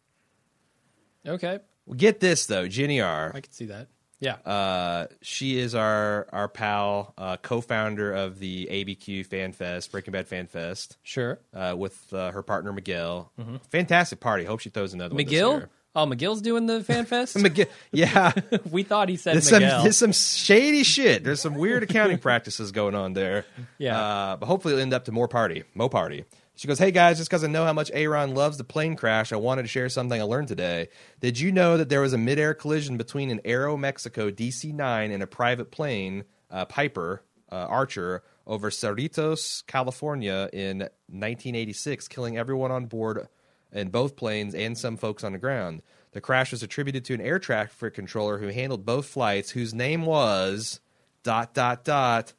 Okay, 1.26 1.60
Get 1.96 2.20
this 2.20 2.46
though, 2.46 2.68
Jenny 2.68 3.00
R. 3.00 3.32
I 3.34 3.40
can 3.40 3.52
see 3.52 3.66
that. 3.66 3.88
Yeah. 4.20 4.34
Uh, 4.34 5.06
she 5.22 5.58
is 5.58 5.74
our 5.74 6.28
our 6.30 6.48
pal, 6.48 7.14
uh, 7.16 7.36
co-founder 7.38 8.12
of 8.12 8.38
the 8.38 8.68
ABQ 8.70 9.26
Fan 9.26 9.52
Fest, 9.52 9.90
Breaking 9.90 10.12
Bad 10.12 10.28
Fan 10.28 10.46
Fest, 10.46 10.98
sure. 11.02 11.40
uh, 11.54 11.74
with 11.76 12.12
uh, 12.12 12.30
her 12.30 12.42
partner 12.42 12.72
Miguel. 12.72 13.32
Fantastic 13.70 14.20
party. 14.20 14.44
Hope 14.44 14.60
she 14.60 14.68
throws 14.70 14.92
another 14.92 15.14
one. 15.14 15.24
this 15.24 15.32
McGill? 15.32 15.58
year. 15.60 15.70
Oh, 15.94 16.06
McGill's 16.06 16.40
doing 16.40 16.66
the 16.66 16.84
fan 16.84 17.04
fest. 17.04 17.36
McGill. 17.38 17.68
Yeah, 17.90 18.32
we 18.70 18.82
thought 18.84 19.08
he 19.08 19.16
said 19.16 19.34
there's 19.34 19.48
some 19.48 19.60
there's 19.62 19.96
some 19.96 20.12
shady 20.12 20.84
shit. 20.84 21.24
There's 21.24 21.40
some 21.40 21.54
weird 21.54 21.82
accounting 21.82 22.18
practices 22.28 22.70
going 22.72 22.94
on 22.94 23.12
there. 23.12 23.44
Yeah. 23.78 24.00
uh, 24.00 24.36
but 24.36 24.46
hopefully 24.46 24.74
it'll 24.74 24.82
end 24.82 24.94
up 24.94 25.06
to 25.06 25.12
more 25.12 25.28
party, 25.28 25.64
mo 25.74 25.88
party. 25.88 26.24
She 26.54 26.68
goes, 26.68 26.78
"Hey 26.78 26.90
guys, 26.90 27.16
just 27.16 27.28
because 27.30 27.42
I 27.42 27.48
know 27.48 27.64
how 27.64 27.72
much 27.72 27.90
Aaron 27.92 28.34
loves 28.34 28.56
the 28.58 28.64
plane 28.64 28.94
crash, 28.94 29.32
I 29.32 29.36
wanted 29.36 29.62
to 29.62 29.68
share 29.68 29.88
something 29.88 30.20
I 30.20 30.24
learned 30.24 30.48
today. 30.48 30.88
Did 31.20 31.40
you 31.40 31.50
know 31.50 31.76
that 31.76 31.88
there 31.88 32.02
was 32.02 32.12
a 32.12 32.18
midair 32.18 32.54
collision 32.54 32.96
between 32.96 33.30
an 33.30 33.40
Aero 33.44 33.76
Mexico 33.76 34.30
DC-9 34.30 35.12
and 35.12 35.22
a 35.22 35.26
private 35.26 35.70
plane, 35.70 36.24
uh, 36.50 36.66
Piper 36.66 37.22
uh, 37.50 37.66
Archer, 37.68 38.22
over 38.46 38.70
Cerritos, 38.70 39.64
California, 39.66 40.48
in 40.52 40.80
1986, 41.08 42.08
killing 42.08 42.36
everyone 42.36 42.70
on 42.70 42.86
board 42.86 43.26
in 43.72 43.88
both 43.88 44.16
planes 44.16 44.54
and 44.54 44.76
some 44.76 44.96
folks 44.96 45.22
on 45.24 45.32
the 45.32 45.38
ground. 45.38 45.82
The 46.12 46.20
crash 46.20 46.50
was 46.50 46.62
attributed 46.62 47.04
to 47.06 47.14
an 47.14 47.20
air 47.20 47.38
traffic 47.38 47.94
controller 47.94 48.38
who 48.38 48.48
handled 48.48 48.84
both 48.84 49.06
flights, 49.06 49.50
whose 49.50 49.72
name 49.72 50.04
was 50.06 50.80
dot 51.22 51.54
dot 51.54 51.84
dot 51.84 52.32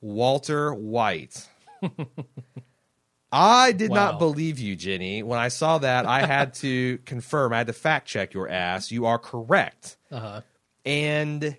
Walter 0.00 0.72
White." 0.72 1.46
I 3.32 3.72
did 3.72 3.90
Wow. 3.90 3.96
not 3.96 4.18
believe 4.18 4.58
you, 4.58 4.74
Jenny. 4.74 5.22
When 5.22 5.38
I 5.38 5.48
saw 5.48 5.78
that, 5.78 6.04
I 6.04 6.26
had 6.26 6.54
to 6.54 6.98
confirm. 7.04 7.52
I 7.52 7.58
had 7.58 7.68
to 7.68 7.72
fact 7.72 8.08
check 8.08 8.34
your 8.34 8.48
ass. 8.48 8.90
You 8.90 9.06
are 9.06 9.18
correct. 9.18 9.96
uh-huh. 10.10 10.40
And 10.84 11.56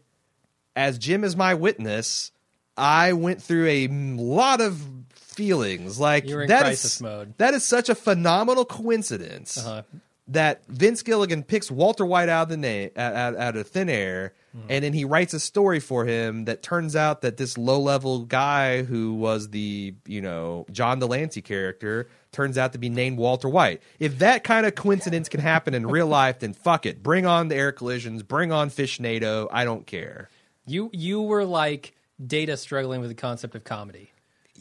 as 0.75 0.97
Jim 0.97 1.23
is 1.23 1.35
my 1.37 1.53
witness, 1.53 2.31
I 2.75 3.13
went 3.13 3.41
through 3.41 3.67
a 3.67 3.87
lot 3.87 4.59
of 4.59 4.83
feelings. 5.33 5.99
Like 5.99 6.27
You 6.27 6.35
were 6.35 6.41
in 6.43 6.47
that 6.49 6.61
crisis 6.61 6.95
is- 6.95 7.01
mode. 7.01 7.33
That 7.37 7.53
is 7.53 7.63
such 7.63 7.89
a 7.89 7.95
phenomenal 7.95 8.65
coincidence 8.65 9.57
Uh-huh. 9.57 9.83
that 10.27 10.61
Vince 10.67 11.01
Gilligan 11.03 11.43
picks 11.43 11.69
Walter 11.71 12.05
White 12.05 12.29
out 12.29 12.43
of 12.43 12.49
the 12.49 12.89
na- 12.95 13.01
out, 13.01 13.35
out, 13.37 13.55
of 13.55 13.67
thin 13.67 13.89
air, 13.89 14.33
Hmm. 14.53 14.59
and 14.69 14.83
then 14.85 14.93
he 14.93 15.03
writes 15.05 15.33
a 15.33 15.39
story 15.39 15.79
for 15.79 16.05
him 16.05 16.45
that 16.45 16.61
turns 16.61 16.95
out 16.95 17.21
that 17.21 17.37
this 17.37 17.57
low 17.57 17.79
level 17.79 18.19
guy 18.25 18.83
who 18.83 19.13
was 19.13 19.49
the 19.49 19.93
you 20.05 20.21
know 20.21 20.65
John 20.71 20.99
de 20.99 21.05
Lancie 21.05 21.41
character 21.41 22.07
turns 22.31 22.57
out 22.57 22.71
to 22.73 22.77
be 22.77 22.87
named 22.89 23.17
Walter 23.17 23.49
White. 23.49 23.81
If 23.99 24.19
that 24.19 24.43
kind 24.43 24.65
of 24.65 24.75
coincidence 24.75 25.27
can 25.27 25.39
happen 25.41 25.73
in 25.73 25.85
real 25.87 26.07
life, 26.07 26.39
then 26.39 26.53
fuck 26.53 26.85
it, 26.85 27.01
bring 27.03 27.25
on 27.25 27.47
the 27.49 27.55
air 27.55 27.71
collisions, 27.71 28.23
bring 28.23 28.51
on 28.51 28.69
fish 28.69 28.99
NATO. 28.99 29.49
I 29.51 29.63
don't 29.65 29.85
care. 29.87 30.29
You 30.65 30.89
you 30.93 31.21
were 31.21 31.45
like 31.45 31.93
Data 32.25 32.55
struggling 32.55 33.01
with 33.01 33.09
the 33.09 33.15
concept 33.15 33.55
of 33.55 33.63
comedy. 33.63 34.11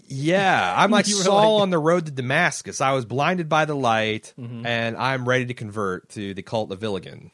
Yeah, 0.07 0.75
I'm 0.77 0.91
like 0.93 1.07
Saul 1.07 1.35
like- 1.35 1.45
Mm-hmm. 1.45 1.63
on 1.63 1.71
the 1.71 1.79
road 1.79 2.07
to 2.07 2.13
Damascus. 2.13 2.81
I 2.81 2.93
was 2.93 3.05
blinded 3.05 3.49
by 3.49 3.65
the 3.65 3.75
light, 3.77 4.33
and 4.37 4.97
I'm 4.97 5.29
ready 5.29 5.47
to 5.47 5.55
convert 5.55 6.09
to 6.11 6.35
the 6.35 6.43
cult 6.43 6.71
of 6.73 6.81
Villigan. 6.81 7.31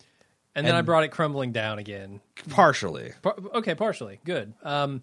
And 0.55 0.67
then 0.67 0.75
I 0.75 0.81
brought 0.81 1.05
it 1.05 1.09
crumbling 1.09 1.53
down 1.53 1.79
again. 1.79 2.21
Partially. 2.49 3.13
Par- 3.21 3.37
okay, 3.57 3.75
partially. 3.75 4.21
Good. 4.25 4.55
Um, 4.63 5.03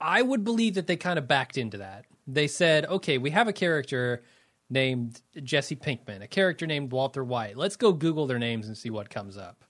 I 0.00 0.22
would 0.22 0.44
believe 0.44 0.74
that 0.74 0.86
they 0.86 0.96
kind 0.96 1.18
of 1.18 1.28
backed 1.28 1.58
into 1.58 1.78
that. 1.78 2.06
They 2.26 2.46
said, 2.46 2.86
okay, 2.86 3.18
we 3.18 3.30
have 3.30 3.48
a 3.48 3.52
character 3.52 4.22
named 4.70 5.20
Jesse 5.42 5.76
Pinkman, 5.76 6.22
a 6.22 6.26
character 6.26 6.66
named 6.66 6.90
Walter 6.90 7.22
White. 7.22 7.56
Let's 7.58 7.76
go 7.76 7.92
Google 7.92 8.26
their 8.26 8.38
names 8.38 8.66
and 8.66 8.76
see 8.78 8.88
what 8.88 9.10
comes 9.10 9.36
up. 9.36 9.62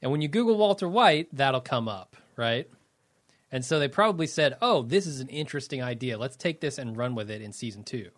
And 0.00 0.10
when 0.10 0.22
you 0.22 0.28
Google 0.28 0.56
Walter 0.56 0.88
White, 0.88 1.28
that'll 1.34 1.60
come 1.60 1.86
up, 1.86 2.16
right? 2.34 2.68
And 3.56 3.64
so 3.64 3.78
they 3.78 3.88
probably 3.88 4.26
said, 4.26 4.58
oh, 4.60 4.82
this 4.82 5.06
is 5.06 5.20
an 5.20 5.28
interesting 5.28 5.82
idea. 5.82 6.18
Let's 6.18 6.36
take 6.36 6.60
this 6.60 6.76
and 6.76 6.94
run 6.94 7.14
with 7.14 7.30
it 7.30 7.40
in 7.40 7.54
season 7.54 7.84
two. 7.84 8.10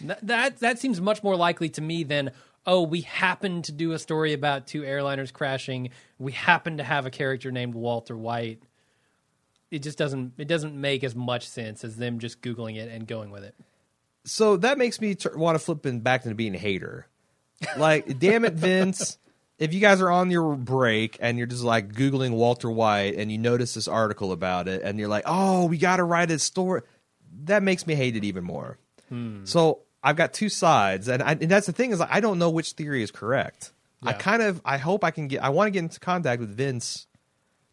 That, 0.00 0.26
that 0.26 0.58
that 0.58 0.78
seems 0.80 1.00
much 1.00 1.22
more 1.22 1.36
likely 1.36 1.68
to 1.68 1.80
me 1.80 2.02
than 2.02 2.32
oh 2.66 2.82
we 2.82 3.02
happen 3.02 3.62
to 3.62 3.70
do 3.70 3.92
a 3.92 4.00
story 4.00 4.32
about 4.32 4.66
two 4.66 4.82
airliners 4.82 5.32
crashing 5.32 5.90
we 6.18 6.32
happen 6.32 6.78
to 6.78 6.82
have 6.82 7.06
a 7.06 7.10
character 7.10 7.52
named 7.52 7.74
Walter 7.74 8.16
White 8.16 8.62
it 9.70 9.84
just 9.84 9.98
doesn't 9.98 10.32
it 10.38 10.48
doesn't 10.48 10.74
make 10.74 11.04
as 11.04 11.14
much 11.14 11.46
sense 11.46 11.84
as 11.84 11.96
them 11.96 12.18
just 12.18 12.40
googling 12.40 12.76
it 12.76 12.90
and 12.90 13.06
going 13.06 13.30
with 13.30 13.44
it 13.44 13.54
So 14.24 14.56
that 14.56 14.78
makes 14.78 15.00
me 15.00 15.14
t- 15.14 15.28
want 15.34 15.56
to 15.56 15.64
flip 15.64 15.84
in 15.86 16.00
back 16.00 16.24
into 16.24 16.34
being 16.34 16.54
a 16.54 16.58
hater. 16.58 17.06
Like, 17.76 18.18
damn 18.18 18.44
it, 18.44 18.54
Vince. 18.54 19.18
If 19.62 19.72
you 19.72 19.80
guys 19.80 20.00
are 20.00 20.10
on 20.10 20.30
your 20.30 20.56
break 20.56 21.18
and 21.20 21.38
you're 21.38 21.46
just 21.46 21.62
like 21.62 21.92
Googling 21.92 22.32
Walter 22.32 22.70
White 22.70 23.14
and 23.14 23.30
you 23.30 23.38
notice 23.38 23.74
this 23.74 23.86
article 23.86 24.32
about 24.32 24.66
it 24.66 24.82
and 24.82 24.98
you're 24.98 25.08
like, 25.08 25.24
oh, 25.26 25.66
we 25.66 25.78
got 25.78 25.96
to 25.96 26.04
write 26.04 26.30
a 26.32 26.38
story, 26.38 26.82
that 27.44 27.62
makes 27.62 27.86
me 27.86 27.94
hate 27.94 28.16
it 28.16 28.24
even 28.24 28.42
more. 28.42 28.78
So 29.44 29.82
I've 30.02 30.16
got 30.16 30.32
two 30.32 30.48
sides. 30.48 31.06
And, 31.06 31.22
I, 31.22 31.32
and 31.32 31.48
that's 31.50 31.66
the 31.66 31.72
thing 31.72 31.92
is, 31.92 32.00
I 32.00 32.20
don't 32.20 32.38
know 32.38 32.50
which 32.50 32.72
theory 32.72 33.02
is 33.02 33.10
correct. 33.10 33.72
I 34.04 34.14
kind 34.14 34.42
of 34.42 34.60
I 34.64 34.78
hope 34.78 35.04
I 35.04 35.12
can 35.12 35.28
get 35.28 35.44
I 35.44 35.50
want 35.50 35.68
to 35.68 35.70
get 35.70 35.80
into 35.80 36.00
contact 36.00 36.40
with 36.40 36.56
Vince 36.56 37.06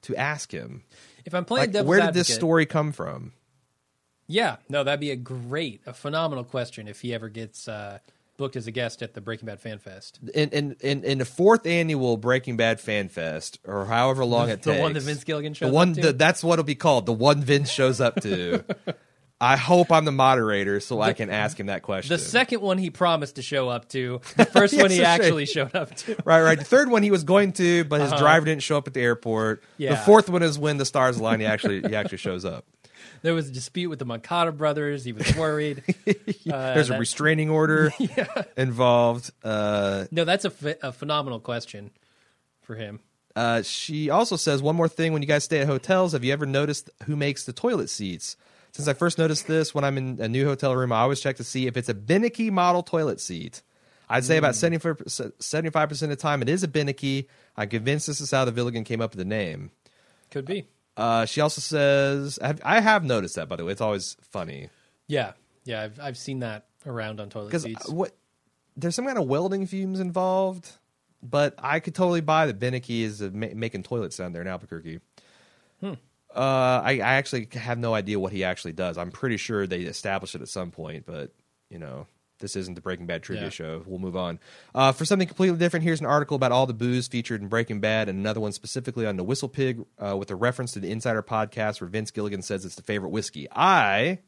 to 0.03 0.15
ask 0.15 0.51
him 0.51 0.83
If 1.25 1.33
I'm 1.33 1.43
playing 1.43 1.71
like 1.71 1.85
where 1.85 2.01
did 2.01 2.13
this 2.13 2.31
story 2.31 2.65
come 2.65 2.91
from? 2.91 3.33
Yeah, 4.27 4.57
no, 4.69 4.83
that'd 4.83 4.99
be 4.99 5.09
a 5.09 5.15
great, 5.15 5.81
a 5.87 5.93
phenomenal 5.93 6.43
question 6.43 6.87
if 6.87 7.01
he 7.01 7.15
ever 7.15 7.29
gets 7.29 7.67
uh, 7.67 7.97
booked 8.39 8.55
as 8.55 8.65
a 8.65 8.71
guest 8.71 9.03
at 9.03 9.13
the 9.13 9.21
Breaking 9.21 9.45
Bad 9.45 9.59
Fan 9.59 9.77
Fest. 9.77 10.19
In 10.33 10.49
in 10.49 10.75
in, 10.81 11.03
in 11.03 11.17
the 11.19 11.25
fourth 11.25 11.67
annual 11.67 12.17
Breaking 12.17 12.57
Bad 12.57 12.79
Fan 12.81 13.09
Fest 13.09 13.59
or 13.65 13.85
however 13.85 14.25
long 14.25 14.49
it 14.49 14.63
The 14.63 14.71
takes. 14.71 14.81
one 14.81 14.93
that 14.93 15.03
Vince 15.03 15.23
Gilligan 15.23 15.53
shows 15.53 15.69
the 15.69 15.75
one 15.75 15.89
up 15.91 15.95
to? 15.97 16.01
that- 16.01 16.17
that's 16.17 16.43
what 16.43 16.53
it'll 16.53 16.63
be 16.65 16.73
called. 16.73 17.05
The 17.05 17.13
one 17.13 17.43
Vince 17.43 17.69
shows 17.69 18.01
up 18.01 18.19
to. 18.21 18.63
I 19.41 19.55
hope 19.55 19.89
I'm 19.89 20.03
the 20.03 20.11
moderator 20.11 20.81
so 20.81 20.99
I 20.99 21.13
can 21.13 21.29
ask 21.29 21.57
him 21.57 21.67
that 21.67 21.81
question. 21.81 22.09
The 22.13 22.17
second 22.21 22.59
one 22.61 22.77
he 22.77 22.89
promised 22.89 23.35
to 23.37 23.41
show 23.41 23.69
up 23.69 23.87
to. 23.89 24.19
The 24.35 24.43
first 24.45 24.75
one 24.75 24.89
he 24.91 24.97
Yes, 24.97 25.07
actually 25.07 25.45
showed 25.45 25.73
up 25.75 25.95
to. 25.95 26.17
Right, 26.25 26.41
right. 26.41 26.59
The 26.59 26.65
third 26.65 26.89
one 26.91 27.03
he 27.03 27.11
was 27.11 27.23
going 27.23 27.53
to, 27.53 27.85
but 27.85 28.01
his 28.01 28.11
driver 28.13 28.45
didn't 28.45 28.63
show 28.63 28.75
up 28.77 28.87
at 28.87 28.93
the 28.93 28.99
airport. 28.99 29.59
Uh-huh. 29.59 29.75
Yeah. 29.77 29.89
The 29.91 29.97
fourth 30.01 30.29
one 30.29 30.43
is 30.43 30.59
when 30.59 30.75
the 30.75 30.83
stars 30.83 31.17
align. 31.19 31.39
He 31.39 31.45
actually 31.45 31.81
he 31.81 31.95
actually 31.95 32.17
shows 32.17 32.43
up. 32.43 32.65
There 33.21 33.33
was 33.33 33.49
a 33.49 33.51
dispute 33.51 33.89
with 33.89 33.99
the 33.99 34.05
Moncada 34.05 34.51
brothers. 34.51 35.03
He 35.03 35.11
was 35.13 35.35
worried. 35.35 35.83
Uh, 36.49 36.73
There's 36.73 36.89
a 36.89 36.97
restraining 36.97 37.49
order 37.51 37.93
involved. 38.57 39.31
Uh, 39.43 40.05
No, 40.11 40.25
that's 40.25 40.45
a, 40.45 40.49
ph- 40.49 40.77
a 40.81 40.91
phenomenal 40.91 41.39
question 41.39 41.91
for 42.61 42.75
him. 42.75 42.99
uh, 43.35 43.61
she 43.61 44.09
also 44.09 44.35
says 44.35 44.61
one 44.61 44.75
more 44.75 44.87
thing: 44.87 45.13
when 45.13 45.21
you 45.21 45.27
guys 45.27 45.43
stay 45.43 45.59
at 45.59 45.67
hotels, 45.67 46.13
have 46.13 46.23
you 46.23 46.33
ever 46.33 46.45
noticed 46.47 46.89
who 47.05 47.15
makes 47.15 47.43
the 47.45 47.53
toilet 47.53 47.89
seats? 47.89 48.35
Since 48.71 48.87
I 48.87 48.93
first 48.93 49.17
noticed 49.19 49.47
this 49.47 49.73
when 49.75 49.83
I'm 49.83 49.97
in 49.97 50.19
a 50.21 50.27
new 50.27 50.45
hotel 50.45 50.75
room, 50.75 50.91
I 50.91 50.99
always 51.01 51.19
check 51.19 51.35
to 51.37 51.43
see 51.43 51.67
if 51.67 51.77
it's 51.77 51.89
a 51.89 51.93
Beneke 51.93 52.51
model 52.51 52.81
toilet 52.83 53.19
seat. 53.19 53.61
I'd 54.09 54.23
say 54.25 54.37
about 54.37 54.55
75 54.55 54.97
percent 54.97 56.11
of 56.11 56.17
the 56.17 56.21
time 56.21 56.41
it 56.41 56.49
is 56.49 56.63
a 56.63 56.67
Beneke. 56.67 57.27
I'm 57.57 57.69
convinced 57.69 58.07
this 58.07 58.21
is 58.21 58.31
how 58.31 58.45
the 58.45 58.51
Villigan 58.51 58.85
came 58.85 59.01
up 59.01 59.11
with 59.11 59.19
the 59.19 59.25
name. 59.25 59.71
Could 60.31 60.45
be. 60.45 60.65
Uh, 60.99 61.25
she 61.25 61.41
also 61.41 61.61
says, 61.61 62.37
I 62.41 62.47
have, 62.47 62.61
I 62.63 62.79
have 62.81 63.03
noticed 63.03 63.35
that 63.35 63.47
by 63.47 63.55
the 63.55 63.65
way. 63.65 63.71
It's 63.71 63.81
always 63.81 64.17
funny 64.21 64.69
Yeah, 65.07 65.33
yeah, 65.63 65.83
I've 65.83 65.99
I've 65.99 66.17
seen 66.17 66.39
that 66.39 66.65
around 66.85 67.19
on 67.19 67.29
toilet 67.29 67.47
because 67.47 67.63
seats. 67.63 67.89
what 67.89 68.15
there's 68.75 68.95
some 68.95 69.05
kind 69.05 69.17
of 69.17 69.25
welding 69.27 69.65
fumes 69.65 69.99
involved, 69.99 70.69
but 71.21 71.55
I 71.57 71.79
could 71.79 71.95
totally 71.95 72.21
buy 72.21 72.47
that 72.47 72.59
Beneke 72.59 73.01
is 73.01 73.21
uh, 73.21 73.29
ma- 73.33 73.47
making 73.53 73.83
toilets 73.83 74.17
down 74.17 74.33
there 74.33 74.41
in 74.41 74.47
Albuquerque. 74.47 74.99
Hmm. 75.79 75.93
Uh, 76.33 76.81
I, 76.83 76.91
I 76.99 77.15
actually 77.15 77.47
have 77.53 77.79
no 77.79 77.93
idea 77.93 78.19
what 78.19 78.31
he 78.31 78.43
actually 78.43 78.73
does. 78.73 78.97
I'm 78.97 79.11
pretty 79.11 79.37
sure 79.37 79.65
they 79.65 79.81
established 79.81 80.35
it 80.35 80.41
at 80.41 80.47
some 80.47 80.71
point, 80.71 81.05
but 81.05 81.31
you 81.69 81.79
know, 81.79 82.07
this 82.39 82.55
isn't 82.55 82.73
the 82.75 82.81
Breaking 82.81 83.05
Bad 83.05 83.23
trivia 83.23 83.45
Yeah. 83.45 83.49
show. 83.49 83.83
We'll 83.85 83.99
move 83.99 84.15
on. 84.17 84.39
Uh, 84.73 84.91
for 84.91 85.05
something 85.05 85.27
completely 85.27 85.57
different, 85.57 85.83
here's 85.83 85.99
an 85.99 86.05
article 86.05 86.35
about 86.35 86.51
all 86.51 86.65
the 86.65 86.73
booze 86.73 87.07
featured 87.07 87.41
in 87.41 87.47
Breaking 87.47 87.79
Bad, 87.79 88.09
and 88.09 88.17
another 88.19 88.39
one 88.39 88.51
specifically 88.51 89.05
on 89.05 89.15
the 89.17 89.23
Whistle 89.23 89.49
Pig, 89.49 89.85
uh, 89.97 90.17
with 90.17 90.31
a 90.31 90.35
reference 90.35 90.71
to 90.73 90.79
the 90.79 90.91
Insider 90.91 91.21
podcast 91.23 91.79
where 91.81 91.89
Vince 91.89 92.11
Gilligan 92.11 92.41
says 92.41 92.65
it's 92.65 92.75
the 92.75 92.81
favorite 92.83 93.09
whiskey. 93.09 93.47
I 93.51 94.19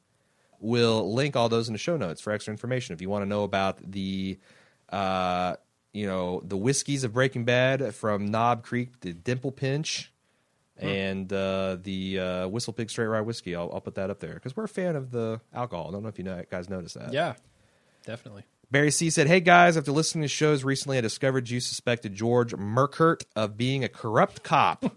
will 0.59 1.13
link 1.13 1.35
all 1.35 1.49
those 1.49 1.67
in 1.67 1.73
the 1.73 1.79
show 1.79 1.97
notes 1.97 2.21
for 2.21 2.31
extra 2.31 2.51
information 2.51 2.93
if 2.93 3.01
you 3.01 3.09
want 3.09 3.23
to 3.23 3.25
know 3.27 3.43
about 3.43 3.79
the 3.91 4.37
uh 4.89 5.55
you 5.91 6.05
know 6.05 6.39
the 6.45 6.55
whiskeys 6.55 7.03
of 7.03 7.11
breaking 7.13 7.45
bad 7.45 7.95
from 7.95 8.27
knob 8.27 8.61
creek 8.63 8.99
the 8.99 9.11
dimple 9.11 9.51
pinch 9.51 10.11
and 10.77 11.33
uh 11.33 11.77
the 11.81 12.19
uh 12.19 12.47
whistle 12.47 12.73
pig 12.73 12.91
straight 12.91 13.07
rye 13.07 13.21
whiskey 13.21 13.55
i'll, 13.55 13.71
I'll 13.73 13.81
put 13.81 13.95
that 13.95 14.11
up 14.11 14.19
there 14.19 14.35
because 14.35 14.55
we're 14.55 14.65
a 14.65 14.69
fan 14.69 14.95
of 14.95 15.09
the 15.09 15.41
alcohol 15.51 15.87
i 15.89 15.91
don't 15.93 16.03
know 16.03 16.09
if 16.09 16.19
you 16.19 16.23
know, 16.25 16.43
guys 16.51 16.69
noticed 16.69 16.93
that 16.93 17.11
yeah, 17.11 17.33
definitely. 18.05 18.43
Barry 18.69 18.91
C 18.91 19.09
said, 19.09 19.27
Hey 19.27 19.41
guys, 19.41 19.75
after 19.75 19.91
listening 19.91 20.21
to 20.21 20.27
shows 20.29 20.63
recently, 20.63 20.97
I 20.97 21.01
discovered 21.01 21.49
you 21.49 21.59
suspected 21.59 22.15
George 22.15 22.53
Merkert 22.53 23.25
of 23.35 23.57
being 23.57 23.83
a 23.83 23.89
corrupt 23.89 24.43
cop. 24.43 24.85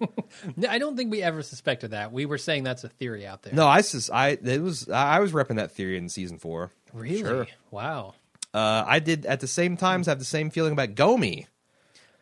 No, 0.56 0.68
I 0.68 0.78
don't 0.78 0.96
think 0.96 1.12
we 1.12 1.22
ever 1.22 1.42
suspected 1.42 1.92
that. 1.92 2.12
We 2.12 2.26
were 2.26 2.38
saying 2.38 2.64
that's 2.64 2.82
a 2.82 2.88
theory 2.88 3.24
out 3.24 3.42
there. 3.42 3.54
no, 3.54 3.68
I 3.68 3.82
sus- 3.82 4.10
I 4.10 4.30
it 4.30 4.60
was 4.60 4.88
I 4.88 5.20
was 5.20 5.30
repping 5.32 5.56
that 5.56 5.70
theory 5.72 5.96
in 5.96 6.08
season 6.08 6.38
four. 6.38 6.72
really? 6.92 7.18
Sure. 7.18 7.46
Wow. 7.70 8.14
Uh, 8.52 8.84
I 8.86 8.98
did 8.98 9.26
at 9.26 9.38
the 9.40 9.46
same 9.46 9.76
times 9.76 10.06
have 10.08 10.18
the 10.18 10.24
same 10.24 10.50
feeling 10.50 10.72
about 10.72 10.94
Gomie. 10.96 11.46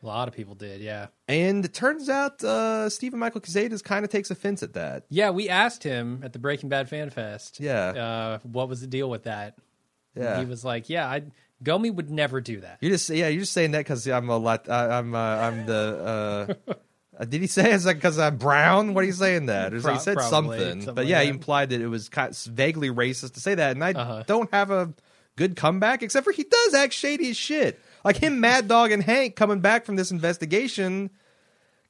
A 0.02 0.06
lot 0.06 0.28
of 0.28 0.34
people 0.34 0.54
did. 0.54 0.80
Yeah. 0.82 1.06
And 1.28 1.64
it 1.64 1.72
turns 1.72 2.08
out 2.10 2.42
uh, 2.44 2.90
Steven 2.90 3.18
Michael 3.18 3.40
Quezadas 3.40 3.82
kind 3.82 4.04
of 4.04 4.10
takes 4.10 4.30
offense 4.30 4.62
at 4.62 4.74
that. 4.74 5.04
Yeah, 5.08 5.30
we 5.30 5.48
asked 5.48 5.82
him 5.84 6.20
at 6.22 6.32
the 6.34 6.38
Breaking 6.38 6.68
Bad 6.68 6.88
Fan 6.88 7.08
Fest. 7.10 7.60
Yeah. 7.60 7.88
Uh, 7.90 8.38
what 8.42 8.68
was 8.68 8.80
the 8.82 8.86
deal 8.86 9.08
with 9.08 9.22
that? 9.24 9.56
Yeah. 10.14 10.38
He 10.40 10.44
was 10.46 10.64
like, 10.64 10.88
"Yeah, 10.90 11.08
I 11.08 11.22
Gomie 11.64 11.94
would 11.94 12.10
never 12.10 12.40
do 12.40 12.60
that." 12.60 12.78
You're 12.80 12.90
just 12.92 13.08
yeah, 13.10 13.28
you're 13.28 13.40
just 13.40 13.52
saying 13.52 13.70
that 13.72 13.78
because 13.80 14.06
I'm 14.06 14.28
a 14.28 14.36
lot. 14.36 14.68
Uh, 14.68 14.72
I'm 14.90 15.14
uh, 15.14 15.18
I'm 15.18 15.66
the. 15.66 16.54
Uh, 16.68 16.72
uh, 17.18 17.24
did 17.24 17.40
he 17.40 17.46
say 17.46 17.72
it's 17.72 17.84
like 17.86 17.96
because 17.96 18.18
I'm 18.18 18.36
brown? 18.36 18.94
What 18.94 19.04
are 19.04 19.06
you 19.06 19.12
saying 19.12 19.46
that? 19.46 19.72
Or 19.74 19.80
Pro- 19.80 19.94
he 19.94 19.98
said 20.00 20.20
something, 20.20 20.58
something 20.82 20.84
but 20.94 21.04
like 21.04 21.08
yeah, 21.08 21.22
he 21.22 21.28
implied 21.28 21.70
that 21.70 21.80
it 21.80 21.86
was 21.88 22.08
kind 22.08 22.30
of 22.30 22.36
vaguely 22.36 22.88
racist 22.90 23.34
to 23.34 23.40
say 23.40 23.54
that, 23.54 23.72
and 23.72 23.84
I 23.84 23.92
Uh-huh. 23.92 24.24
don't 24.26 24.50
have 24.52 24.70
a 24.70 24.92
good 25.36 25.56
comeback 25.56 26.02
except 26.02 26.24
for 26.24 26.32
he 26.32 26.44
does 26.44 26.74
act 26.74 26.92
shady 26.92 27.30
as 27.30 27.36
shit. 27.36 27.80
Like 28.04 28.16
him, 28.16 28.40
Mad 28.40 28.66
Dog, 28.68 28.90
and 28.92 29.02
Hank 29.02 29.36
coming 29.36 29.60
back 29.60 29.84
from 29.86 29.96
this 29.96 30.10
investigation 30.10 31.10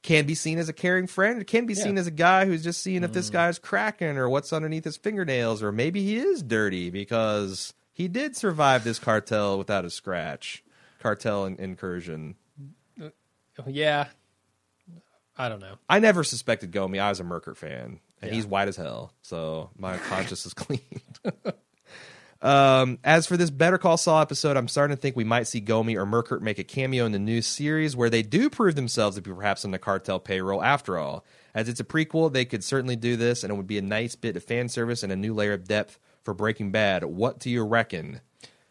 can 0.01 0.25
be 0.25 0.35
seen 0.35 0.59
as 0.59 0.67
a 0.69 0.73
caring 0.73 1.07
friend. 1.07 1.41
It 1.41 1.47
can 1.47 1.65
be 1.65 1.73
seen 1.75 1.95
Yeah. 1.95 2.01
as 2.01 2.07
a 2.07 2.11
guy 2.11 2.45
who's 2.45 2.63
just 2.63 2.81
seeing 2.83 3.03
if 3.03 3.13
this 3.13 3.29
Mm. 3.29 3.33
guy's 3.33 3.57
cracking 3.59 4.17
or 4.17 4.29
what's 4.29 4.51
underneath 4.53 4.83
his 4.83 4.97
fingernails, 4.97 5.63
or 5.63 5.71
maybe 5.71 6.03
he 6.03 6.17
is 6.17 6.43
dirty 6.43 6.89
because 6.89 7.73
he 7.93 8.07
did 8.07 8.35
survive 8.35 8.83
this 8.83 8.99
cartel 8.99 9.57
without 9.57 9.85
a 9.85 9.89
scratch. 9.89 10.63
Cartel 10.99 11.45
in- 11.45 11.55
incursion. 11.57 12.35
Yeah. 13.67 14.07
I 15.37 15.49
don't 15.49 15.59
know. 15.61 15.75
I 15.89 15.99
never 15.99 16.23
suspected 16.23 16.71
Gomie. 16.71 16.99
I 16.99 17.09
was 17.09 17.19
a 17.19 17.23
Merkert 17.23 17.57
fan, 17.57 17.99
and 18.21 18.29
Yeah. 18.29 18.33
he's 18.33 18.45
white 18.45 18.67
as 18.67 18.75
hell, 18.75 19.13
so 19.21 19.69
my 19.77 19.97
conscience 19.97 20.45
is 20.45 20.53
clean. 20.55 20.79
um, 22.41 22.99
as 23.03 23.25
for 23.25 23.37
this 23.37 23.49
Better 23.49 23.77
Call 23.77 23.97
Saul 23.97 24.19
episode, 24.21 24.57
I'm 24.57 24.67
starting 24.67 24.95
to 24.95 25.01
think 25.01 25.15
we 25.15 25.23
might 25.23 25.47
see 25.47 25.61
Gomie 25.61 25.95
or 25.95 26.05
Merkert 26.05 26.41
make 26.41 26.59
a 26.59 26.63
cameo 26.63 27.05
in 27.05 27.11
the 27.13 27.19
new 27.19 27.41
series 27.41 27.95
where 27.95 28.09
they 28.09 28.21
do 28.21 28.49
prove 28.49 28.75
themselves 28.75 29.15
to 29.15 29.21
be 29.21 29.31
perhaps 29.31 29.65
on 29.65 29.71
the 29.71 29.79
cartel 29.79 30.19
payroll 30.19 30.61
after 30.63 30.97
all. 30.97 31.23
As 31.55 31.69
it's 31.69 31.79
a 31.79 31.83
prequel, 31.85 32.31
they 32.33 32.45
could 32.45 32.63
certainly 32.63 32.95
do 32.95 33.15
this, 33.15 33.43
and 33.43 33.51
it 33.51 33.55
would 33.55 33.67
be 33.67 33.77
a 33.77 33.81
nice 33.83 34.15
bit 34.15 34.35
of 34.35 34.43
fan 34.43 34.67
service 34.69 35.03
and 35.03 35.11
a 35.11 35.15
new 35.15 35.33
layer 35.33 35.53
of 35.53 35.67
depth 35.67 35.99
for 36.23 36.33
Breaking 36.33 36.71
Bad. 36.71 37.03
What 37.03 37.39
do 37.39 37.49
you 37.49 37.63
reckon? 37.63 38.21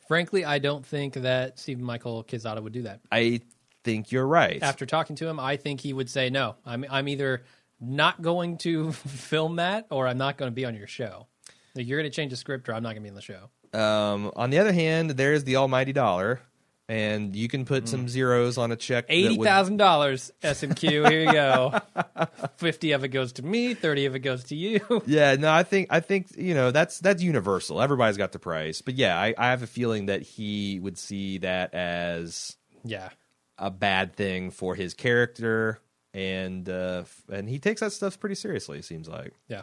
Frankly, 0.08 0.44
I 0.44 0.58
don't 0.58 0.84
think 0.84 1.14
that 1.14 1.58
Steven 1.58 1.84
Michael 1.84 2.24
Quezada 2.24 2.62
would 2.62 2.72
do 2.72 2.82
that. 2.82 3.00
I 3.10 3.40
think 3.84 4.12
you're 4.12 4.26
right. 4.26 4.62
After 4.62 4.86
talking 4.86 5.16
to 5.16 5.28
him, 5.28 5.40
I 5.40 5.56
think 5.56 5.80
he 5.80 5.92
would 5.92 6.10
say, 6.10 6.30
"No, 6.30 6.56
I'm 6.66 6.84
I'm 6.90 7.08
either 7.08 7.44
not 7.80 8.22
going 8.22 8.58
to 8.58 8.92
film 8.92 9.56
that, 9.56 9.86
or 9.90 10.06
I'm 10.06 10.18
not 10.18 10.36
going 10.36 10.50
to 10.50 10.54
be 10.54 10.64
on 10.64 10.74
your 10.74 10.86
show. 10.86 11.26
Like, 11.74 11.86
you're 11.86 11.98
going 11.98 12.10
to 12.10 12.14
change 12.14 12.30
the 12.30 12.36
script, 12.36 12.68
or 12.68 12.74
I'm 12.74 12.82
not 12.82 12.90
going 12.90 13.02
to 13.02 13.02
be 13.02 13.08
on 13.10 13.14
the 13.14 13.22
show." 13.22 13.48
Um, 13.78 14.30
on 14.36 14.50
the 14.50 14.58
other 14.58 14.72
hand, 14.72 15.12
there's 15.12 15.44
the 15.44 15.56
almighty 15.56 15.92
dollar, 15.92 16.40
and 16.88 17.34
you 17.36 17.48
can 17.48 17.64
put 17.64 17.88
some 17.88 18.08
zeros 18.08 18.58
on 18.58 18.72
a 18.72 18.76
check. 18.76 19.06
that 19.06 19.12
Mm. 19.12 19.16
Eighty 19.16 19.38
would- 19.38 19.46
thousand 19.46 19.76
dollars, 19.78 20.32
SMQ. 20.42 21.08
Here 21.10 21.20
you 21.24 21.32
go. 21.32 21.80
Fifty 22.56 22.92
of 22.92 23.04
it 23.04 23.08
goes 23.08 23.32
to 23.34 23.42
me. 23.42 23.74
Thirty 23.74 24.06
of 24.06 24.14
it 24.14 24.20
goes 24.20 24.44
to 24.44 24.56
you. 24.56 24.80
Yeah, 25.06 25.36
no, 25.36 25.50
I 25.52 25.62
think 25.62 25.88
I 25.90 26.00
think 26.00 26.28
you 26.36 26.54
know 26.54 26.70
that's 26.70 26.98
that's 26.98 27.22
universal. 27.22 27.80
Everybody's 27.80 28.16
got 28.16 28.32
the 28.32 28.38
price, 28.38 28.82
but 28.82 28.94
yeah, 28.94 29.18
I, 29.18 29.34
I 29.38 29.50
have 29.50 29.62
a 29.62 29.66
feeling 29.66 30.06
that 30.06 30.22
he 30.22 30.78
would 30.80 30.98
see 30.98 31.38
that 31.38 31.72
as 31.74 32.56
yeah, 32.84 33.10
a 33.58 33.70
bad 33.70 34.14
thing 34.16 34.50
for 34.50 34.74
his 34.74 34.94
character, 34.94 35.78
and 36.12 36.68
uh, 36.68 37.02
f- 37.04 37.22
and 37.30 37.48
he 37.48 37.58
takes 37.58 37.80
that 37.80 37.92
stuff 37.92 38.18
pretty 38.20 38.34
seriously. 38.34 38.78
It 38.78 38.84
seems 38.84 39.08
like. 39.08 39.32
yeah. 39.48 39.62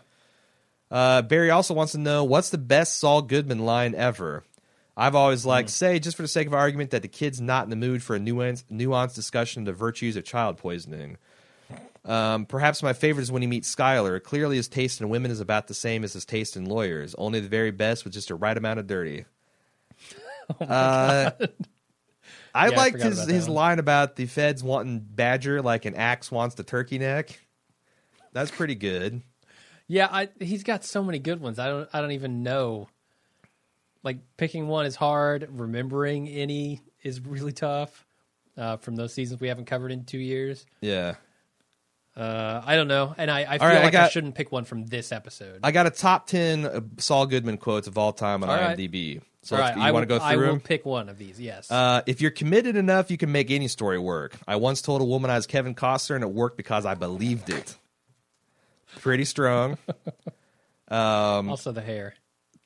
Uh, 0.92 1.22
Barry 1.22 1.52
also 1.52 1.76
wants 1.76 1.92
to 1.92 2.00
know 2.00 2.24
what's 2.24 2.50
the 2.50 2.58
best 2.58 2.98
Saul 2.98 3.22
Goodman 3.22 3.60
line 3.60 3.94
ever. 3.94 4.44
I've 5.00 5.16
always 5.16 5.46
liked 5.46 5.70
Hmm. 5.70 5.74
say, 5.74 6.00
just 6.00 6.18
for 6.18 6.24
the 6.24 6.28
sake 6.28 6.46
of 6.48 6.54
argument, 6.54 6.92
that 6.92 7.02
the 7.02 7.08
kid's 7.08 7.40
not 7.40 7.64
in 7.64 7.70
the 7.70 7.78
mood 7.78 8.04
for 8.04 8.16
a 8.18 8.20
nuanced, 8.20 8.66
nuanced 8.70 9.16
discussion 9.16 9.62
of 9.62 9.66
the 9.68 9.74
virtues 9.74 10.18
of 10.18 10.26
child 10.26 10.58
poisoning. 10.58 11.16
Um, 12.04 12.46
perhaps 12.46 12.84
my 12.84 12.92
favorite 12.94 13.24
is 13.24 13.32
when 13.32 13.42
he 13.42 13.48
meets 13.48 13.74
Skyler. 13.74 14.22
Clearly, 14.22 14.58
his 14.58 14.68
taste 14.68 15.00
in 15.00 15.08
women 15.10 15.32
is 15.32 15.40
about 15.40 15.68
the 15.68 15.74
same 15.74 16.04
as 16.04 16.14
his 16.14 16.26
taste 16.26 16.58
in 16.58 16.66
lawyers, 16.66 17.16
only 17.18 17.40
the 17.40 17.48
very 17.48 17.72
best 17.72 18.04
with 18.04 18.12
just 18.14 18.28
the 18.28 18.36
right 18.36 18.58
amount 18.58 18.80
of 18.80 18.88
dirty. 18.88 19.26
uh, 20.62 21.32
I 22.54 22.70
Yeah, 22.70 22.76
liked 22.78 22.94
forgot 22.94 23.10
his, 23.10 23.26
his 23.26 23.48
one. 23.48 23.56
line 23.56 23.80
about 23.80 24.16
the 24.18 24.26
feds 24.26 24.64
wanting 24.64 25.00
badger 25.00 25.62
like 25.62 25.86
an 25.86 25.96
axe 25.96 26.32
wants 26.32 26.56
the 26.56 26.64
turkey 26.64 26.98
neck. 26.98 27.40
That's 28.34 28.52
pretty 28.52 28.76
good. 28.76 29.22
Yeah, 29.88 30.08
I, 30.12 30.30
he's 30.40 30.64
got 30.64 30.84
so 30.84 31.04
many 31.04 31.20
good 31.20 31.42
ones. 31.42 31.58
I 31.58 31.68
don't. 31.68 31.90
I 31.94 32.02
don't 32.02 32.12
even 32.12 32.44
know. 32.44 32.88
Like 34.04 34.20
picking 34.38 34.68
one 34.68 34.86
is 34.86 34.96
hard. 34.96 35.48
Remembering 35.52 36.28
any 36.28 36.82
is 37.04 37.22
really 37.22 37.52
tough. 37.54 38.06
Uh, 38.58 38.76
from 38.78 38.96
those 38.98 39.14
seasons 39.14 39.40
we 39.40 39.48
haven't 39.48 39.66
covered 39.66 39.92
in 39.92 40.04
two 40.04 40.18
years. 40.18 40.66
Yeah. 40.82 41.16
Uh, 42.18 42.62
I 42.66 42.76
don't 42.76 42.90
know, 42.90 43.16
and 43.18 43.32
I, 43.32 43.46
I 43.48 43.58
feel 43.60 43.68
right, 43.68 43.76
like 43.76 43.86
I, 43.86 43.92
got- 43.92 44.12
shouldn't 44.12 44.36
pick 44.36 44.52
one 44.52 44.66
from 44.66 44.86
this 44.88 45.14
episode. 45.14 45.62
I 45.64 45.72
got 45.72 45.86
a 45.86 45.90
top 45.90 46.28
ten 46.28 46.90
Saul 46.98 47.26
Goodman 47.28 47.58
quotes 47.58 47.88
of 47.88 47.98
all 47.98 48.12
time 48.12 48.44
on 48.44 48.50
All 48.50 48.56
right. 48.58 48.78
IMDb. 48.78 49.22
So 49.44 49.56
All 49.56 49.62
right, 49.62 49.78
you 49.78 49.82
I 49.82 49.92
want 49.92 50.10
to 50.10 50.14
will, 50.14 50.20
go 50.20 50.26
I 50.26 50.34
through 50.34 50.46
will 50.48 50.54
them? 50.54 50.60
pick 50.62 50.86
one 50.86 51.08
of 51.08 51.18
these. 51.18 51.40
Yes. 51.40 51.72
Uh, 51.72 52.02
if 52.08 52.20
you're 52.20 52.32
committed 52.32 52.76
enough, 52.76 53.10
you 53.10 53.16
can 53.18 53.32
make 53.32 53.50
any 53.52 53.70
story 53.70 53.98
work. 53.98 54.36
I 54.46 54.58
once 54.58 54.82
told 54.82 55.02
a 55.02 55.06
woman 55.06 55.32
I 55.32 55.36
was 55.38 55.48
Kevin 55.48 55.74
Costner, 55.76 56.16
and 56.16 56.24
it 56.26 56.32
worked 56.32 56.58
because 56.58 56.86
I 56.86 56.96
believed 56.96 57.50
it. 57.50 57.78
Pretty 58.98 59.24
strong. 59.24 59.78
um, 60.90 61.50
also, 61.50 61.72
the 61.72 61.82
hair. 61.82 62.16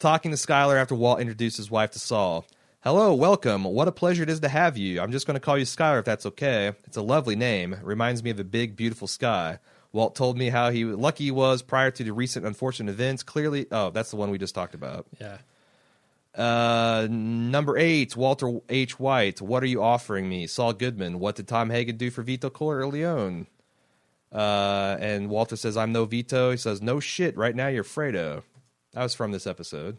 Talking 0.03 0.31
to 0.31 0.37
Skyler 0.37 0.75
after 0.75 0.95
Walt 0.95 1.21
introduced 1.21 1.55
his 1.55 1.71
wife 1.71 1.91
to 1.91 1.99
Saul. 1.99 2.45
Hello, 2.81 3.13
welcome. 3.13 3.63
What 3.63 3.87
a 3.87 3.91
pleasure 3.93 4.21
it 4.23 4.29
is 4.29 4.41
to 4.41 4.49
have 4.49 4.77
you. 4.77 4.99
I'm 4.99 5.13
just 5.13 5.25
going 5.25 5.35
to 5.35 5.39
call 5.39 5.57
you 5.57 5.63
Skyler 5.63 5.99
if 5.99 6.03
that's 6.03 6.25
okay. 6.25 6.73
It's 6.83 6.97
a 6.97 7.01
lovely 7.01 7.37
name. 7.37 7.77
Reminds 7.81 8.21
me 8.21 8.29
of 8.29 8.37
a 8.37 8.43
big, 8.43 8.75
beautiful 8.75 9.07
sky. 9.07 9.59
Walt 9.93 10.13
told 10.13 10.37
me 10.37 10.49
how 10.49 10.71
he 10.71 10.83
lucky 10.83 11.23
he 11.23 11.31
was 11.31 11.61
prior 11.61 11.89
to 11.91 12.03
the 12.03 12.11
recent 12.11 12.45
unfortunate 12.45 12.91
events. 12.91 13.23
Clearly, 13.23 13.65
oh, 13.71 13.91
that's 13.91 14.11
the 14.11 14.17
one 14.17 14.29
we 14.29 14.37
just 14.37 14.53
talked 14.53 14.75
about. 14.75 15.05
Yeah. 15.21 15.37
Uh, 16.35 17.07
number 17.09 17.77
eight, 17.77 18.17
Walter 18.17 18.59
H. 18.67 18.99
White. 18.99 19.41
What 19.41 19.63
are 19.63 19.67
you 19.67 19.81
offering 19.81 20.27
me? 20.27 20.47
Saul 20.47 20.73
Goodman. 20.73 21.19
What 21.19 21.37
did 21.37 21.47
Tom 21.47 21.69
Hagen 21.69 21.95
do 21.95 22.11
for 22.11 22.23
Vito 22.23 22.49
Corleone? 22.49 23.47
Uh, 24.33 24.97
and 24.99 25.29
Walter 25.29 25.55
says, 25.55 25.77
I'm 25.77 25.93
no 25.93 26.03
Vito. 26.03 26.51
He 26.51 26.57
says, 26.57 26.81
no 26.81 26.99
shit. 26.99 27.37
Right 27.37 27.55
now, 27.55 27.69
you're 27.69 27.85
Fredo. 27.85 28.43
That 28.93 29.03
was 29.03 29.13
from 29.15 29.31
this 29.31 29.47
episode. 29.47 29.97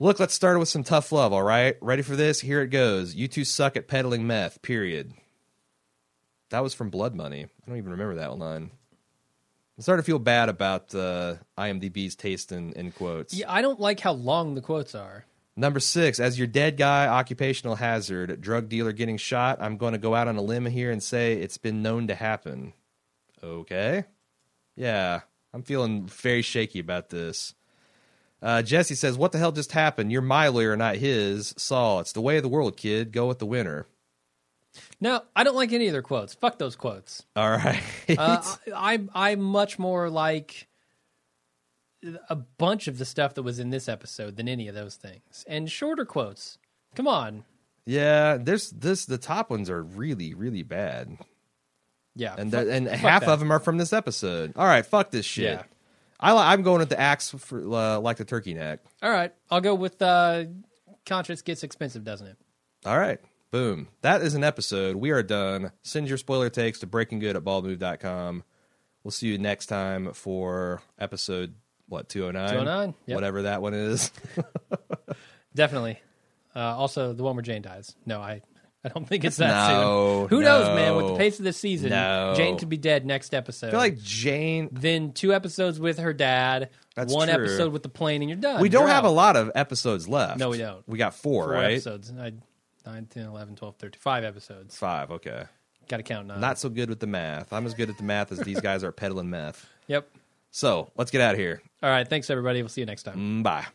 Look, 0.00 0.20
let's 0.20 0.34
start 0.34 0.58
with 0.58 0.68
some 0.68 0.84
tough 0.84 1.10
love, 1.10 1.32
all 1.32 1.42
right? 1.42 1.76
Ready 1.80 2.02
for 2.02 2.14
this? 2.14 2.40
Here 2.40 2.62
it 2.62 2.68
goes. 2.68 3.14
You 3.16 3.26
two 3.26 3.44
suck 3.44 3.76
at 3.76 3.88
peddling 3.88 4.26
meth, 4.26 4.62
period. 4.62 5.12
That 6.50 6.62
was 6.62 6.72
from 6.72 6.88
Blood 6.90 7.14
Money. 7.14 7.44
I 7.44 7.68
don't 7.68 7.76
even 7.78 7.90
remember 7.90 8.14
that 8.14 8.38
line. 8.38 8.70
I'm 9.76 9.82
starting 9.82 10.02
to 10.02 10.06
feel 10.06 10.18
bad 10.18 10.48
about 10.48 10.94
uh, 10.94 11.36
IMDb's 11.56 12.14
taste 12.16 12.52
in, 12.52 12.72
in 12.72 12.92
quotes. 12.92 13.34
Yeah, 13.34 13.52
I 13.52 13.60
don't 13.60 13.80
like 13.80 14.00
how 14.00 14.12
long 14.12 14.54
the 14.54 14.60
quotes 14.60 14.94
are. 14.94 15.24
Number 15.56 15.80
six, 15.80 16.20
as 16.20 16.38
your 16.38 16.46
dead 16.46 16.76
guy, 16.76 17.08
occupational 17.08 17.74
hazard, 17.74 18.40
drug 18.40 18.68
dealer 18.68 18.92
getting 18.92 19.16
shot, 19.16 19.58
I'm 19.60 19.76
going 19.76 19.92
to 19.92 19.98
go 19.98 20.14
out 20.14 20.28
on 20.28 20.36
a 20.36 20.42
limb 20.42 20.66
here 20.66 20.92
and 20.92 21.02
say 21.02 21.34
it's 21.34 21.58
been 21.58 21.82
known 21.82 22.06
to 22.06 22.14
happen. 22.14 22.72
Okay. 23.42 24.04
Yeah, 24.76 25.22
I'm 25.52 25.62
feeling 25.62 26.06
very 26.06 26.42
shaky 26.42 26.78
about 26.78 27.08
this. 27.10 27.54
Uh, 28.40 28.62
Jesse 28.62 28.94
says, 28.94 29.16
What 29.18 29.32
the 29.32 29.38
hell 29.38 29.52
just 29.52 29.72
happened? 29.72 30.12
You're 30.12 30.22
my 30.22 30.48
lawyer, 30.48 30.76
not 30.76 30.96
his. 30.96 31.54
Saul, 31.56 32.00
it's 32.00 32.12
the 32.12 32.20
way 32.20 32.36
of 32.36 32.42
the 32.42 32.48
world, 32.48 32.76
kid. 32.76 33.12
Go 33.12 33.26
with 33.26 33.38
the 33.38 33.46
winner. 33.46 33.86
No, 35.00 35.22
I 35.34 35.42
don't 35.44 35.56
like 35.56 35.72
any 35.72 35.86
of 35.88 35.92
their 35.92 36.02
quotes. 36.02 36.34
Fuck 36.34 36.58
those 36.58 36.76
quotes. 36.76 37.24
All 37.34 37.50
right. 37.50 37.82
Uh, 38.08 38.42
I, 38.74 38.94
I 39.14 39.30
I'm 39.30 39.40
much 39.40 39.78
more 39.78 40.08
like 40.08 40.68
a 42.28 42.36
bunch 42.36 42.86
of 42.86 42.98
the 42.98 43.04
stuff 43.04 43.34
that 43.34 43.42
was 43.42 43.58
in 43.58 43.70
this 43.70 43.88
episode 43.88 44.36
than 44.36 44.48
any 44.48 44.68
of 44.68 44.74
those 44.74 44.94
things. 44.96 45.44
And 45.48 45.68
shorter 45.70 46.04
quotes. 46.04 46.58
Come 46.94 47.08
on. 47.08 47.44
yeah, 47.86 48.36
there's 48.40 48.70
this. 48.70 49.04
The 49.04 49.18
top 49.18 49.50
ones 49.50 49.68
are 49.68 49.82
really, 49.82 50.32
really 50.34 50.62
bad. 50.62 51.18
Yeah. 52.18 52.34
and 52.36 52.52
fuck- 52.52 52.66
the, 52.66 52.72
and 52.72 52.88
half 52.88 53.22
that. 53.22 53.30
of 53.30 53.38
them 53.38 53.50
are 53.50 53.60
from 53.60 53.78
this 53.78 53.92
episode. 53.92 54.52
All 54.56 54.66
right, 54.66 54.84
fuck 54.84 55.10
this 55.10 55.24
shit. 55.24 55.44
Yeah. 55.44 55.62
I, 56.20 56.52
I'm 56.52 56.62
going 56.62 56.80
with 56.80 56.88
the 56.88 57.00
axe 57.00 57.30
for 57.30 57.60
uh, 57.60 58.00
like 58.00 58.16
the 58.16 58.24
turkey 58.24 58.54
neck. 58.54 58.80
All 59.02 59.10
right. 59.10 59.32
I'll 59.50 59.60
go 59.60 59.74
with 59.74 60.02
uh, 60.02 60.46
conscience 61.06 61.42
gets 61.42 61.62
expensive, 61.62 62.04
doesn't 62.04 62.26
it? 62.26 62.36
All 62.84 62.98
right, 62.98 63.20
boom. 63.50 63.88
That 64.02 64.22
is 64.22 64.34
an 64.34 64.42
episode. 64.42 64.96
We 64.96 65.10
are 65.10 65.22
done. 65.22 65.70
Send 65.82 66.08
your 66.08 66.18
spoiler 66.18 66.50
takes 66.50 66.80
to 66.80 66.86
breakinggood 66.86 67.36
at 67.36 67.44
baldmove.com. 67.44 68.42
We'll 69.04 69.12
see 69.12 69.28
you 69.28 69.38
next 69.38 69.66
time 69.66 70.12
for 70.12 70.82
episode 70.98 71.54
what 71.88 72.08
209 72.08 72.50
209, 72.50 72.94
yep. 73.06 73.14
whatever 73.14 73.42
that 73.42 73.62
one 73.62 73.74
is. 73.74 74.10
Definitely. 75.54 76.00
Uh, 76.54 76.76
also, 76.76 77.12
the 77.12 77.22
one 77.22 77.36
where 77.36 77.42
Jane 77.42 77.62
dies. 77.62 77.94
No, 78.04 78.20
I, 78.20 78.42
I 78.84 78.88
don't 78.90 79.06
think 79.08 79.24
it's 79.24 79.36
that 79.38 79.70
No, 79.72 80.26
soon. 80.30 80.38
Who 80.38 80.44
knows, 80.44 80.66
man? 80.74 80.94
With 80.96 81.08
the 81.08 81.16
pace 81.16 81.38
of 81.38 81.44
this 81.44 81.56
season, 81.56 81.90
no. 81.90 82.34
Jane 82.36 82.56
could 82.58 82.68
be 82.68 82.76
dead 82.76 83.04
next 83.04 83.34
episode. 83.34 83.68
I 83.68 83.70
feel 83.70 83.80
like 83.80 83.98
Jane. 83.98 84.68
then 84.72 85.12
two 85.12 85.34
episodes 85.34 85.80
with 85.80 85.98
her 85.98 86.12
dad, 86.12 86.70
That's 86.94 87.12
one 87.12 87.28
true. 87.28 87.34
episode 87.42 87.72
with 87.72 87.82
the 87.82 87.88
plane, 87.88 88.22
and 88.22 88.30
you're 88.30 88.38
done. 88.38 88.60
We 88.62 88.68
don't 88.68 88.82
You're 88.86 88.94
have 88.94 89.04
a 89.04 89.10
lot 89.10 89.36
of 89.36 89.50
episodes 89.54 90.08
left. 90.08 90.38
No, 90.38 90.48
we 90.50 90.58
don't. 90.58 90.82
We 90.86 90.96
got 90.98 91.14
four, 91.14 91.44
Four 91.44 91.52
right? 91.54 91.72
episodes. 91.72 92.12
I, 92.18 92.32
9, 92.86 93.06
10, 93.06 93.26
11, 93.26 93.56
12, 93.56 93.76
13. 93.76 93.98
Five 94.00 94.24
episodes. 94.24 94.76
Five. 94.78 95.10
Okay. 95.10 95.44
Got 95.88 95.96
to 95.98 96.02
count 96.02 96.26
nine. 96.28 96.40
Not 96.40 96.58
so 96.58 96.68
good 96.68 96.88
with 96.88 97.00
the 97.00 97.06
math. 97.06 97.52
I'm 97.52 97.66
as 97.66 97.74
good 97.74 97.90
at 97.90 97.96
the 97.96 98.02
math 98.04 98.30
as 98.30 98.38
these 98.40 98.60
guys 98.60 98.84
are 98.84 98.92
peddling 98.92 99.30
meth. 99.30 99.66
Yep. 99.88 100.06
So 100.50 100.90
let's 100.96 101.10
get 101.10 101.20
out 101.22 101.32
of 101.32 101.40
here. 101.40 101.62
All 101.82 101.88
right. 101.90 102.06
Thanks, 102.06 102.28
everybody. 102.28 102.60
We'll 102.62 102.68
see 102.68 102.82
you 102.82 102.86
next 102.86 103.04
time. 103.04 103.40
Mm, 103.40 103.42
Bye. 103.42 103.66